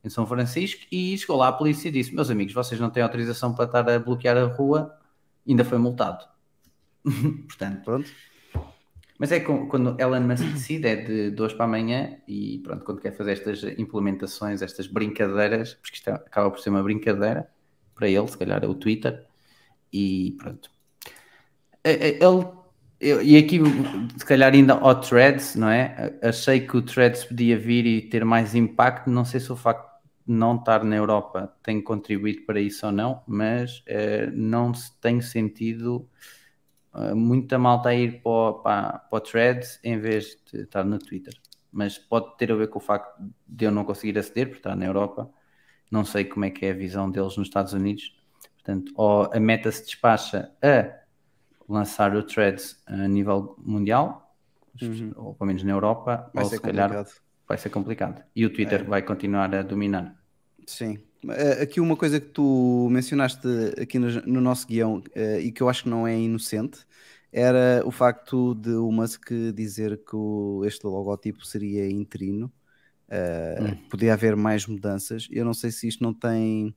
em 0.04 0.08
São 0.10 0.26
Francisco, 0.26 0.82
e 0.90 1.16
chegou 1.18 1.36
lá 1.36 1.48
a 1.48 1.52
polícia 1.52 1.88
e 1.88 1.92
disse: 1.92 2.14
Meus 2.14 2.30
amigos, 2.30 2.54
vocês 2.54 2.80
não 2.80 2.90
têm 2.90 3.02
autorização 3.02 3.54
para 3.54 3.64
estar 3.66 3.88
a 3.88 3.98
bloquear 3.98 4.36
a 4.36 4.44
rua, 4.46 4.96
ainda 5.48 5.64
foi 5.64 5.78
multado. 5.78 6.24
Portanto, 7.48 7.84
Pronto. 7.84 8.10
mas 9.18 9.32
é 9.32 9.40
quando 9.40 10.00
Elon 10.00 10.20
Musk 10.20 10.44
decide, 10.44 10.86
é 10.88 10.96
de, 10.96 11.30
de 11.30 11.42
hoje 11.42 11.54
para 11.54 11.64
amanhã, 11.64 12.16
e 12.28 12.58
pronto, 12.64 12.84
quando 12.84 13.00
quer 13.00 13.12
fazer 13.16 13.32
estas 13.32 13.62
implementações, 13.78 14.62
estas 14.62 14.86
brincadeiras, 14.86 15.74
porque 15.74 15.96
isto 15.96 16.10
é- 16.10 16.14
acaba 16.14 16.50
por 16.50 16.60
ser 16.60 16.70
uma 16.70 16.82
brincadeira 16.82 17.48
para 17.94 18.08
ele, 18.08 18.26
se 18.28 18.38
calhar 18.38 18.62
é 18.62 18.66
o 18.66 18.74
Twitter, 18.74 19.24
e 19.92 20.36
pronto. 20.38 20.70
É- 21.84 22.08
é- 22.08 22.24
Ele, 22.24 22.46
eu- 23.00 23.20
e 23.22 23.36
aqui, 23.36 23.58
se 24.16 24.24
calhar 24.24 24.52
ainda 24.52 24.74
ao 24.74 25.00
Threads, 25.00 25.56
não 25.56 25.68
é? 25.68 26.14
Achei 26.22 26.60
que 26.60 26.76
o 26.76 26.82
Threads 26.82 27.24
podia 27.24 27.58
vir 27.58 27.84
e 27.84 28.00
ter 28.02 28.24
mais 28.24 28.54
impacto, 28.54 29.10
não 29.10 29.24
sei 29.24 29.40
se 29.40 29.50
o 29.52 29.56
facto 29.56 29.91
não 30.26 30.56
estar 30.56 30.84
na 30.84 30.96
Europa 30.96 31.54
tem 31.62 31.82
contribuído 31.82 32.42
para 32.46 32.60
isso 32.60 32.86
ou 32.86 32.92
não, 32.92 33.22
mas 33.26 33.82
eh, 33.86 34.26
não 34.32 34.72
se 34.74 34.92
tem 35.00 35.20
sentido 35.20 36.08
uh, 36.94 37.14
muita 37.16 37.58
malta 37.58 37.90
a 37.90 37.94
ir 37.94 38.22
para 38.22 38.30
o, 38.30 38.54
para, 38.54 38.98
para 38.98 39.16
o 39.16 39.20
Threads 39.20 39.80
em 39.82 39.98
vez 39.98 40.36
de 40.50 40.62
estar 40.62 40.84
no 40.84 40.98
Twitter. 40.98 41.34
Mas 41.70 41.98
pode 41.98 42.36
ter 42.36 42.52
a 42.52 42.54
ver 42.56 42.68
com 42.68 42.78
o 42.78 42.82
facto 42.82 43.22
de 43.46 43.64
eu 43.64 43.70
não 43.70 43.84
conseguir 43.84 44.18
aceder, 44.18 44.46
porque 44.46 44.58
está 44.60 44.76
na 44.76 44.84
Europa. 44.86 45.30
Não 45.90 46.04
sei 46.04 46.24
como 46.24 46.44
é 46.44 46.50
que 46.50 46.66
é 46.66 46.70
a 46.70 46.74
visão 46.74 47.10
deles 47.10 47.36
nos 47.36 47.48
Estados 47.48 47.72
Unidos. 47.72 48.14
Portanto, 48.54 48.92
ou 48.96 49.30
a 49.32 49.40
meta 49.40 49.72
se 49.72 49.84
despacha 49.84 50.52
a 50.62 51.02
lançar 51.68 52.14
o 52.14 52.22
Threads 52.22 52.82
a 52.86 53.08
nível 53.08 53.56
mundial, 53.58 54.22
Uhum. 54.80 55.12
ou 55.16 55.34
pelo 55.34 55.48
menos 55.48 55.62
na 55.62 55.72
Europa, 55.72 56.30
Vai 56.34 56.44
ou 56.44 56.50
se 56.50 56.60
calhar 56.60 56.90
complicado. 56.90 57.10
Vai 57.52 57.58
ser 57.58 57.70
complicado. 57.70 58.22
E 58.34 58.46
o 58.46 58.50
Twitter 58.52 58.80
É. 58.80 58.84
vai 58.84 59.02
continuar 59.02 59.54
a 59.54 59.62
dominar. 59.62 60.16
Sim. 60.66 60.98
Eh, 61.28 61.62
Aqui 61.62 61.80
uma 61.80 61.96
coisa 61.96 62.18
que 62.20 62.28
tu 62.28 62.88
mencionaste 62.90 63.46
aqui 63.80 63.98
no, 63.98 64.08
no 64.34 64.40
nosso 64.40 64.66
guião 64.66 65.02
eh, 65.14 65.40
e 65.40 65.52
que 65.52 65.62
eu 65.62 65.68
acho 65.68 65.84
que 65.84 65.88
não 65.90 66.06
é 66.06 66.18
inocente 66.18 66.78
era 67.32 67.82
o 67.86 67.90
facto 67.90 68.54
de 68.54 68.70
o 68.74 68.90
Musk 68.92 69.30
dizer 69.54 69.98
que 70.06 70.14
o- 70.16 70.62
este 70.66 70.84
logótipo 70.86 71.44
seria 71.46 71.90
interino, 71.90 72.52
eh, 73.08 73.58
Hum. 73.60 73.76
podia 73.90 74.12
haver 74.14 74.36
mais 74.36 74.66
mudanças. 74.66 75.28
Eu 75.30 75.44
não 75.44 75.54
sei 75.54 75.70
se 75.70 75.88
isto 75.88 76.02
não 76.02 76.12
tem. 76.14 76.74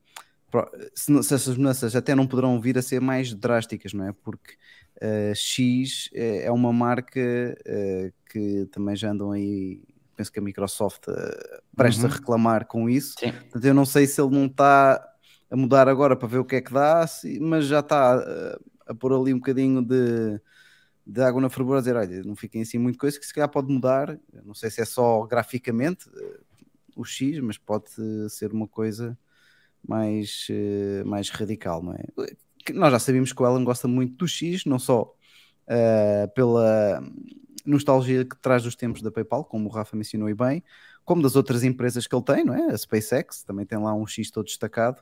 Se, 0.94 1.12
não- 1.12 1.22
se 1.24 1.34
essas 1.34 1.58
mudanças 1.58 1.96
até 1.96 2.16
não 2.16 2.26
poderão 2.28 2.62
vir 2.62 2.78
a 2.78 2.82
ser 2.82 3.02
mais 3.02 3.34
drásticas, 3.34 3.94
não 3.94 4.08
é? 4.08 4.14
Porque 4.14 4.56
eh, 5.02 5.34
X 5.36 6.10
é 6.14 6.46
é 6.46 6.52
uma 6.52 6.72
marca 6.72 7.20
eh, 7.66 8.12
que 8.32 8.66
também 8.72 8.96
já 8.96 9.12
andam 9.12 9.32
aí. 9.32 9.82
Penso 10.16 10.32
que 10.32 10.40
a 10.40 10.42
Microsoft 10.42 11.08
eh, 11.10 11.62
presta 11.76 12.06
Uhum. 12.06 12.12
a 12.12 12.16
reclamar 12.16 12.66
com 12.68 12.90
isso. 12.90 13.16
Sim. 13.20 13.32
Portanto, 13.32 13.66
eu 13.66 13.74
não 13.74 13.86
sei 13.86 14.08
se 14.08 14.22
ele 14.22 14.34
não 14.34 14.46
está 14.46 15.06
a 15.50 15.56
mudar 15.56 15.88
agora 15.88 16.16
para 16.16 16.28
ver 16.28 16.40
o 16.40 16.46
que 16.46 16.56
é 16.56 16.62
que 16.62 16.74
dá, 16.74 17.06
mas 17.42 17.66
já 17.66 17.80
está 17.80 18.18
uh, 18.18 18.66
a 18.88 18.96
pôr 18.96 19.14
ali 19.14 19.34
um 19.34 19.38
bocadinho 19.38 19.82
de, 19.82 20.40
de 21.06 21.22
água 21.22 21.42
na 21.42 21.50
fervura, 21.50 21.78
a 21.78 21.82
dizer, 21.82 21.96
olha, 21.96 22.24
não 22.24 22.36
fiquem 22.36 22.62
assim 22.62 22.78
muito 22.78 22.98
coisa, 22.98 23.20
que 23.20 23.26
se 23.26 23.34
calhar 23.34 23.50
pode 23.50 23.72
mudar, 23.72 24.18
não 24.44 24.54
sei 24.54 24.72
se 24.72 24.82
é 24.82 24.86
só 24.86 25.24
graficamente 25.26 26.10
uh, 26.10 26.40
o 26.96 27.04
X, 27.04 27.40
mas 27.40 27.58
pode 27.58 27.86
uh, 28.00 28.30
ser 28.30 28.52
uma 28.52 28.68
coisa 28.68 29.18
mais, 29.88 30.48
uh, 30.50 31.06
mais 31.08 31.30
radical, 31.30 31.84
não 31.84 31.94
é? 31.94 32.04
Nós 32.74 32.92
já 32.92 33.00
sabíamos 33.00 33.32
que 33.32 33.42
o 33.42 33.46
Alan 33.46 33.64
gosta 33.64 33.88
muito 33.88 34.16
do 34.16 34.28
X, 34.28 34.66
não 34.66 34.80
só 34.80 35.14
uh, 35.68 36.34
pela 36.34 37.04
nostalgia 37.66 38.24
que 38.26 38.36
traz 38.38 38.64
dos 38.64 38.76
tempos 38.76 39.02
da 39.02 39.12
PayPal, 39.12 39.44
como 39.44 39.68
o 39.68 39.72
Rafa 39.72 39.96
mencionou 39.96 40.30
e 40.30 40.34
bem, 40.34 40.64
como 41.04 41.22
das 41.22 41.36
outras 41.36 41.64
empresas 41.64 42.08
que 42.08 42.16
ele 42.16 42.24
tem, 42.24 42.44
não 42.44 42.54
é? 42.54 42.72
A 42.74 42.78
SpaceX 42.78 43.44
também 43.44 43.66
tem 43.66 43.78
lá 43.78 43.94
um 43.94 44.06
X 44.08 44.32
todo 44.32 44.46
destacado, 44.46 45.02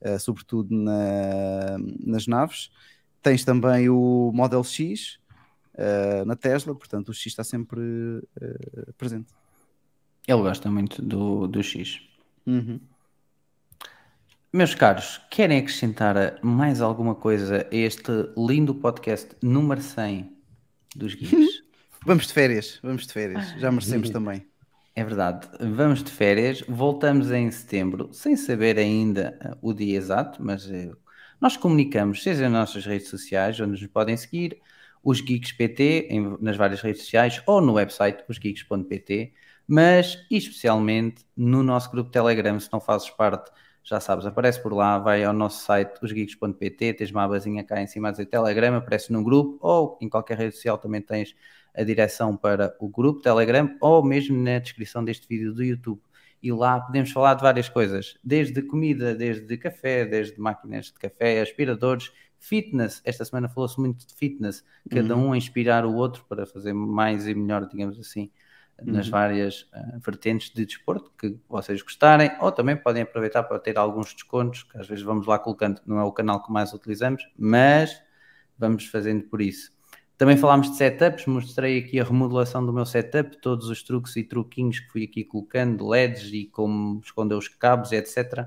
eh, 0.00 0.18
sobretudo 0.18 0.74
na- 0.74 1.76
nas 2.04 2.26
naves. 2.26 2.70
Tens 3.22 3.44
também 3.44 3.88
o 3.88 4.30
Model 4.34 4.62
X 4.64 5.18
eh, 5.74 6.24
na 6.24 6.36
Tesla, 6.36 6.74
portanto 6.74 7.08
o 7.08 7.14
X 7.14 7.26
está 7.26 7.44
sempre 7.44 7.80
eh, 8.40 8.92
presente. 8.98 9.32
Ele 10.26 10.40
gosta 10.42 10.70
muito 10.70 11.02
do, 11.02 11.46
do 11.46 11.62
X. 11.62 12.00
Uhum. 12.46 12.80
Meus 14.52 14.74
caros, 14.74 15.20
querem 15.30 15.58
acrescentar 15.58 16.38
mais 16.42 16.80
alguma 16.80 17.14
coisa 17.14 17.66
a 17.70 17.74
este 17.74 18.10
lindo 18.36 18.74
podcast 18.74 19.34
número 19.42 19.82
100 19.82 20.32
dos 20.94 21.14
Geeks? 21.14 21.53
Vamos 22.04 22.26
de 22.26 22.32
férias, 22.32 22.78
vamos 22.82 23.06
de 23.06 23.12
férias, 23.12 23.52
já 23.56 23.70
merecemos 23.70 24.10
também. 24.10 24.46
É 24.94 25.02
verdade, 25.02 25.48
vamos 25.60 26.02
de 26.04 26.10
férias, 26.10 26.62
voltamos 26.68 27.30
em 27.32 27.50
setembro, 27.50 28.12
sem 28.12 28.36
saber 28.36 28.78
ainda 28.78 29.36
eh, 29.42 29.56
o 29.60 29.72
dia 29.72 29.96
exato, 29.96 30.42
mas 30.42 30.70
eh, 30.70 30.92
nós 31.40 31.56
comunicamos, 31.56 32.22
seja 32.22 32.42
nas 32.48 32.68
nossas 32.68 32.86
redes 32.86 33.08
sociais, 33.08 33.58
onde 33.58 33.72
nos 33.72 33.86
podem 33.88 34.16
seguir, 34.16 34.60
os 35.02 35.20
Geeks 35.20 35.52
PT, 35.52 36.06
em- 36.10 36.36
nas 36.40 36.56
várias 36.56 36.80
redes 36.80 37.02
sociais, 37.02 37.42
ou 37.46 37.60
no 37.60 37.72
website 37.74 38.22
osgeeks.pt, 38.28 39.32
mas 39.66 40.24
especialmente 40.30 41.24
no 41.36 41.62
nosso 41.62 41.90
grupo 41.90 42.10
Telegram, 42.10 42.58
se 42.60 42.72
não 42.72 42.80
fazes 42.80 43.10
parte, 43.10 43.50
já 43.82 43.98
sabes, 44.00 44.24
aparece 44.26 44.62
por 44.62 44.72
lá, 44.72 44.98
vai 44.98 45.24
ao 45.24 45.32
nosso 45.32 45.64
site 45.64 45.98
osgeeks.pt, 46.02 46.94
tens 46.94 47.10
uma 47.10 47.24
abazinha 47.24 47.64
cá 47.64 47.80
em 47.82 47.86
cima 47.86 48.08
a 48.08 48.10
dizer 48.12 48.26
Telegram, 48.26 48.76
aparece 48.76 49.12
no 49.12 49.22
grupo, 49.24 49.58
ou 49.60 49.98
em 50.00 50.08
qualquer 50.08 50.38
rede 50.38 50.54
social 50.54 50.78
também 50.78 51.02
tens 51.02 51.34
a 51.74 51.82
direção 51.82 52.36
para 52.36 52.74
o 52.78 52.88
grupo 52.88 53.20
Telegram 53.20 53.76
ou 53.80 54.04
mesmo 54.04 54.36
na 54.42 54.58
descrição 54.58 55.04
deste 55.04 55.26
vídeo 55.28 55.52
do 55.52 55.62
YouTube. 55.62 56.00
E 56.42 56.52
lá 56.52 56.78
podemos 56.80 57.10
falar 57.10 57.34
de 57.34 57.42
várias 57.42 57.68
coisas, 57.68 58.18
desde 58.22 58.60
comida, 58.62 59.14
desde 59.14 59.56
café, 59.56 60.04
desde 60.04 60.38
máquinas 60.38 60.86
de 60.86 60.94
café, 60.94 61.40
aspiradores, 61.40 62.12
fitness. 62.38 63.00
Esta 63.04 63.24
semana 63.24 63.48
falou-se 63.48 63.80
muito 63.80 64.06
de 64.06 64.14
fitness, 64.14 64.62
cada 64.90 65.16
um 65.16 65.32
a 65.32 65.38
inspirar 65.38 65.86
o 65.86 65.94
outro 65.94 66.24
para 66.28 66.44
fazer 66.46 66.74
mais 66.74 67.26
e 67.26 67.34
melhor, 67.34 67.66
digamos 67.66 67.98
assim, 67.98 68.30
nas 68.82 69.06
Uhum. 69.06 69.12
várias 69.12 69.68
ah, 69.72 69.98
vertentes 70.04 70.50
de 70.50 70.66
desporto 70.66 71.10
que 71.18 71.38
vocês 71.48 71.80
gostarem, 71.80 72.30
ou 72.40 72.50
também 72.52 72.76
podem 72.76 73.02
aproveitar 73.02 73.44
para 73.44 73.58
ter 73.58 73.78
alguns 73.78 74.12
descontos, 74.12 74.64
que 74.64 74.76
às 74.76 74.86
vezes 74.86 75.04
vamos 75.04 75.26
lá 75.26 75.38
colocando, 75.38 75.80
não 75.86 75.98
é 75.98 76.04
o 76.04 76.12
canal 76.12 76.42
que 76.42 76.52
mais 76.52 76.72
utilizamos, 76.72 77.22
mas 77.38 78.02
vamos 78.58 78.86
fazendo 78.86 79.24
por 79.24 79.40
isso. 79.40 79.72
Também 80.16 80.36
falámos 80.36 80.70
de 80.70 80.76
setups, 80.76 81.26
mostrei 81.26 81.78
aqui 81.78 81.98
a 81.98 82.04
remodelação 82.04 82.64
do 82.64 82.72
meu 82.72 82.86
setup, 82.86 83.36
todos 83.38 83.68
os 83.68 83.82
truques 83.82 84.14
e 84.14 84.22
truquinhos 84.22 84.78
que 84.78 84.88
fui 84.88 85.04
aqui 85.04 85.24
colocando, 85.24 85.88
LEDs 85.88 86.32
e 86.32 86.46
como 86.46 87.00
esconder 87.00 87.34
os 87.34 87.48
cabos, 87.48 87.90
etc. 87.90 88.46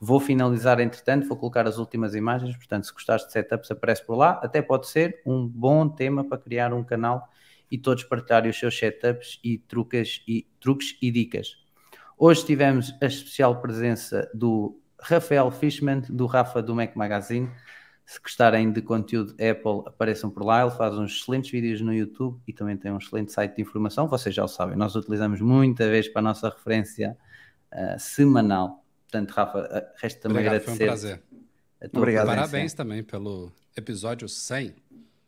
Vou 0.00 0.20
finalizar 0.20 0.78
entretanto, 0.78 1.26
vou 1.26 1.36
colocar 1.36 1.66
as 1.66 1.76
últimas 1.76 2.14
imagens, 2.14 2.56
portanto, 2.56 2.86
se 2.86 2.92
gostares 2.92 3.26
de 3.26 3.32
setups, 3.32 3.68
aparece 3.70 4.06
por 4.06 4.16
lá. 4.16 4.40
Até 4.42 4.62
pode 4.62 4.86
ser 4.86 5.20
um 5.26 5.46
bom 5.46 5.88
tema 5.88 6.22
para 6.22 6.38
criar 6.38 6.72
um 6.72 6.84
canal 6.84 7.28
e 7.68 7.76
todos 7.76 8.04
partilharem 8.04 8.50
os 8.50 8.58
seus 8.58 8.78
setups 8.78 9.40
e 9.42 9.58
truques 9.58 10.22
e, 10.26 10.46
truques 10.60 10.96
e 11.02 11.10
dicas. 11.10 11.56
Hoje 12.16 12.46
tivemos 12.46 12.94
a 13.02 13.06
especial 13.06 13.60
presença 13.60 14.30
do 14.32 14.80
Rafael 15.00 15.50
Fishman, 15.50 16.02
do 16.08 16.26
Rafa 16.26 16.62
do 16.62 16.74
Mac 16.74 16.94
Magazine. 16.94 17.50
Se 18.08 18.18
gostarem 18.22 18.72
de 18.72 18.80
conteúdo 18.80 19.32
Apple, 19.32 19.82
apareçam 19.84 20.30
por 20.30 20.42
lá. 20.42 20.62
Ele 20.62 20.70
faz 20.70 20.94
uns 20.94 21.12
excelentes 21.12 21.50
vídeos 21.50 21.82
no 21.82 21.92
YouTube 21.92 22.40
e 22.48 22.54
também 22.54 22.74
tem 22.74 22.90
um 22.90 22.96
excelente 22.96 23.30
site 23.30 23.56
de 23.56 23.60
informação. 23.60 24.08
Vocês 24.08 24.34
já 24.34 24.42
o 24.42 24.48
sabem, 24.48 24.78
nós 24.78 24.94
utilizamos 24.96 25.42
muita 25.42 25.86
vez 25.90 26.08
para 26.08 26.20
a 26.20 26.22
nossa 26.22 26.48
referência 26.48 27.18
uh, 27.70 28.00
semanal. 28.00 28.82
Portanto, 29.02 29.30
Rafa, 29.32 29.58
uh, 29.58 30.00
resta 30.00 30.20
também 30.22 30.38
Obrigado, 30.38 30.62
foi 30.62 30.72
um 30.72 30.76
agradecer. 30.76 30.86
prazer. 30.86 31.22
a 31.82 31.88
tua 31.90 32.00
Obrigado. 32.00 32.24
presença. 32.24 32.46
Parabéns 32.46 32.72
também 32.72 33.04
pelo 33.04 33.52
episódio 33.76 34.26
100. 34.26 34.74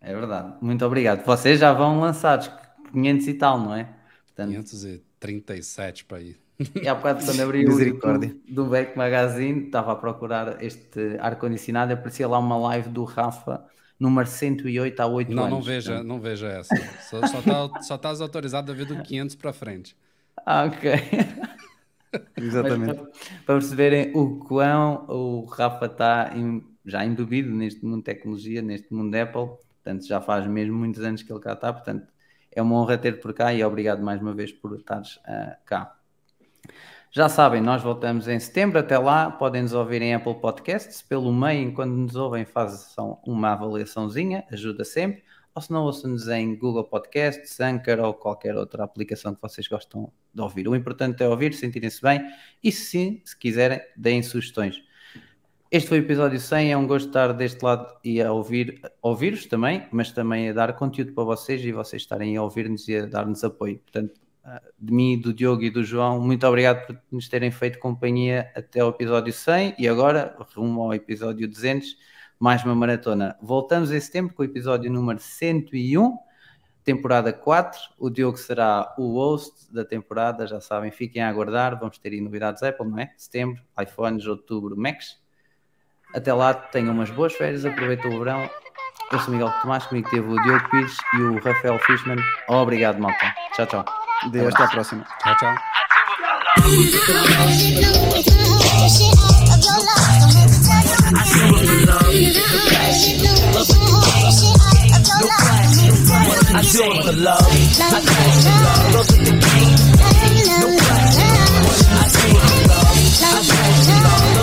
É 0.01 0.15
verdade. 0.15 0.55
Muito 0.63 0.83
obrigado. 0.83 1.23
Vocês 1.27 1.61
já 1.61 1.75
vão 1.75 2.01
lançados 2.01 2.51
500 2.93 3.29
e 3.29 3.35
tal, 3.35 3.61
não 3.61 3.75
é? 3.75 3.95
Portanto, 4.25 4.53
537 4.53 6.07
para 6.07 6.23
ir. 6.23 6.41
E 6.83 6.87
há 6.89 6.95
bocado, 6.95 7.25
quando 7.25 7.41
abri 7.41 7.65
o 7.65 7.69
Misericórdia. 7.69 8.29
YouTube 8.29 8.55
do 8.55 8.67
Beck 8.67 8.97
Magazine, 8.97 9.65
estava 9.67 9.93
a 9.93 9.97
procurar 9.97 10.63
este 10.63 11.17
ar-condicionado, 11.19 11.93
aparecia 11.93 12.29
lá 12.29 12.39
uma 12.39 12.57
live 12.59 12.89
do 12.91 13.05
Rafa, 13.05 13.65
número 13.99 14.27
108 14.29 15.01
há 15.01 15.07
8 15.07 15.33
Não, 15.33 15.45
anos. 15.45 15.59
não 15.59 15.63
veja, 15.63 15.91
Portanto, 15.93 16.09
não 16.09 16.21
veja 16.21 16.49
essa. 16.49 16.77
Só, 17.09 17.27
só, 17.27 17.43
tá, 17.43 17.83
só 17.83 17.95
estás 17.97 18.21
autorizado 18.21 18.71
a 18.73 18.75
ver 18.75 18.85
do 18.87 19.03
500 19.03 19.35
para 19.37 19.53
frente. 19.53 19.97
Ah, 20.45 20.65
ok. 20.65 20.91
Exatamente. 22.37 22.87
Mas 22.87 22.97
para, 22.97 23.07
para 23.47 23.55
perceberem 23.55 24.13
o 24.17 24.39
quão 24.41 25.07
o 25.09 25.45
Rafa 25.45 25.87
está 25.87 26.33
em- 26.35 26.65
já 26.85 27.05
embebido 27.05 27.51
neste 27.51 27.85
mundo 27.85 27.99
de 27.99 28.05
tecnologia, 28.05 28.63
neste 28.63 28.93
mundo 28.93 29.11
de 29.13 29.21
Apple, 29.21 29.47
portanto 29.83 30.07
já 30.07 30.21
faz 30.21 30.47
mesmo 30.47 30.77
muitos 30.77 31.03
anos 31.03 31.23
que 31.23 31.33
ele 31.33 31.41
cá 31.41 31.53
está, 31.53 31.73
portanto 31.73 32.07
é 32.51 32.61
uma 32.61 32.75
honra 32.77 32.99
ter-te 32.99 33.21
por 33.21 33.33
cá 33.33 33.53
e 33.55 33.63
obrigado 33.63 34.03
mais 34.03 34.21
uma 34.21 34.35
vez 34.35 34.51
por 34.51 34.75
estares 34.77 35.21
ah, 35.25 35.57
cá. 35.65 35.97
Já 37.13 37.29
sabem, 37.29 37.61
nós 37.61 37.83
voltamos 37.83 38.29
em 38.29 38.39
setembro. 38.39 38.79
Até 38.79 38.97
lá, 38.97 39.31
podem 39.33 39.63
nos 39.63 39.73
ouvir 39.73 40.01
em 40.01 40.15
Apple 40.15 40.35
Podcasts. 40.37 41.03
Pelo 41.03 41.33
meio, 41.33 41.69
enquanto 41.69 41.91
nos 41.91 42.15
ouvem, 42.15 42.45
façam 42.45 43.19
uma 43.27 43.53
avaliaçãozinha, 43.53 44.45
ajuda 44.51 44.85
sempre. 44.85 45.25
Ou 45.53 45.61
se 45.61 45.73
não, 45.73 45.83
ouçam-nos 45.83 46.29
em 46.29 46.57
Google 46.57 46.85
Podcasts, 46.85 47.59
Anchor 47.61 47.99
ou 47.99 48.15
qualquer 48.15 48.57
outra 48.57 48.85
aplicação 48.85 49.35
que 49.35 49.43
vocês 49.43 49.67
gostam 49.67 50.13
de 50.33 50.41
ouvir. 50.41 50.69
O 50.69 50.77
importante 50.77 51.23
é 51.25 51.29
ouvir, 51.29 51.53
sentirem-se 51.53 52.01
bem 52.01 52.21
e, 52.63 52.71
sim, 52.71 53.21
se 53.25 53.37
quiserem, 53.37 53.81
deem 53.97 54.23
sugestões. 54.23 54.81
Este 55.69 55.89
foi 55.89 55.99
o 55.99 56.03
episódio 56.03 56.39
100. 56.39 56.73
É 56.73 56.77
um 56.77 56.87
gosto 56.87 57.09
estar 57.09 57.33
deste 57.33 57.61
lado 57.65 57.93
e 58.05 58.23
a 58.23 58.33
ouvir, 58.33 58.81
ouvir-vos 59.03 59.47
também, 59.47 59.89
mas 59.91 60.13
também 60.13 60.49
a 60.49 60.53
dar 60.53 60.75
conteúdo 60.75 61.13
para 61.13 61.25
vocês 61.25 61.65
e 61.65 61.73
vocês 61.73 62.03
estarem 62.03 62.37
a 62.37 62.43
ouvir-nos 62.43 62.87
e 62.87 62.97
a 62.97 63.07
dar-nos 63.07 63.43
apoio. 63.43 63.79
Portanto, 63.81 64.21
de 64.79 64.93
mim, 64.93 65.19
do 65.19 65.33
Diogo 65.33 65.63
e 65.63 65.71
do 65.71 65.85
João, 65.85 66.21
muito 66.21 66.47
obrigado 66.47 66.87
por 66.87 66.99
nos 67.11 67.29
terem 67.29 67.51
feito 67.51 67.79
companhia 67.79 68.51
até 68.55 68.83
o 68.83 68.89
episódio 68.89 69.33
100 69.33 69.75
e 69.79 69.89
agora, 69.89 70.37
rumo 70.55 70.83
ao 70.83 70.95
episódio 70.95 71.47
200, 71.47 71.97
mais 72.39 72.65
uma 72.65 72.75
maratona. 72.75 73.37
Voltamos 73.41 73.93
em 73.93 74.01
setembro 74.01 74.35
com 74.35 74.43
o 74.43 74.45
episódio 74.45 74.91
número 74.91 75.19
101, 75.19 76.19
temporada 76.83 77.33
4. 77.33 77.79
O 77.99 78.09
Diogo 78.09 78.39
será 78.39 78.95
o 78.99 79.15
host 79.15 79.73
da 79.73 79.85
temporada, 79.85 80.47
já 80.47 80.61
sabem, 80.61 80.91
fiquem 80.91 81.23
a 81.23 81.29
aguardar. 81.29 81.79
Vamos 81.79 81.99
ter 81.99 82.13
aí 82.13 82.21
novidades 82.21 82.63
Apple, 82.63 82.89
não 82.89 82.99
é? 82.99 83.13
Setembro, 83.17 83.63
iPhones, 83.81 84.27
outubro, 84.27 84.77
Macs. 84.77 85.19
Até 86.15 86.33
lá, 86.33 86.55
tenham 86.55 86.93
umas 86.93 87.11
boas 87.11 87.35
férias, 87.35 87.65
aproveitem 87.65 88.13
o 88.13 88.19
verão 88.19 88.51
Eu 89.13 89.19
sou 89.21 89.33
Miguel 89.33 89.53
Tomás, 89.63 89.87
comigo 89.87 90.11
teve 90.11 90.27
o 90.27 90.43
Diogo 90.43 90.69
Pires 90.71 90.97
e 91.15 91.19
o 91.19 91.39
Rafael 91.41 91.79
Fishman. 91.81 92.19
Obrigado, 92.49 92.99
malta. 92.99 93.35
Tchau, 93.55 93.67
tchau. 93.67 94.00
Deus, 94.29 94.53
até 94.55 94.63
à 94.63 94.69
próxima. 94.69 95.05
Tchau, 95.23 95.35
tchau. 95.37 95.55
I 106.53 106.63
do 106.63 106.83
it 106.83 107.05
for 107.05 107.13
love. 107.13 107.41
I 107.41 107.53
do 107.53 107.63
it 107.63 107.63
for 107.63 107.63
love. 107.63 107.65
I 107.81 108.01
do 108.01 108.17
it 112.21 112.47
for 113.17 113.99
love. 114.03 114.40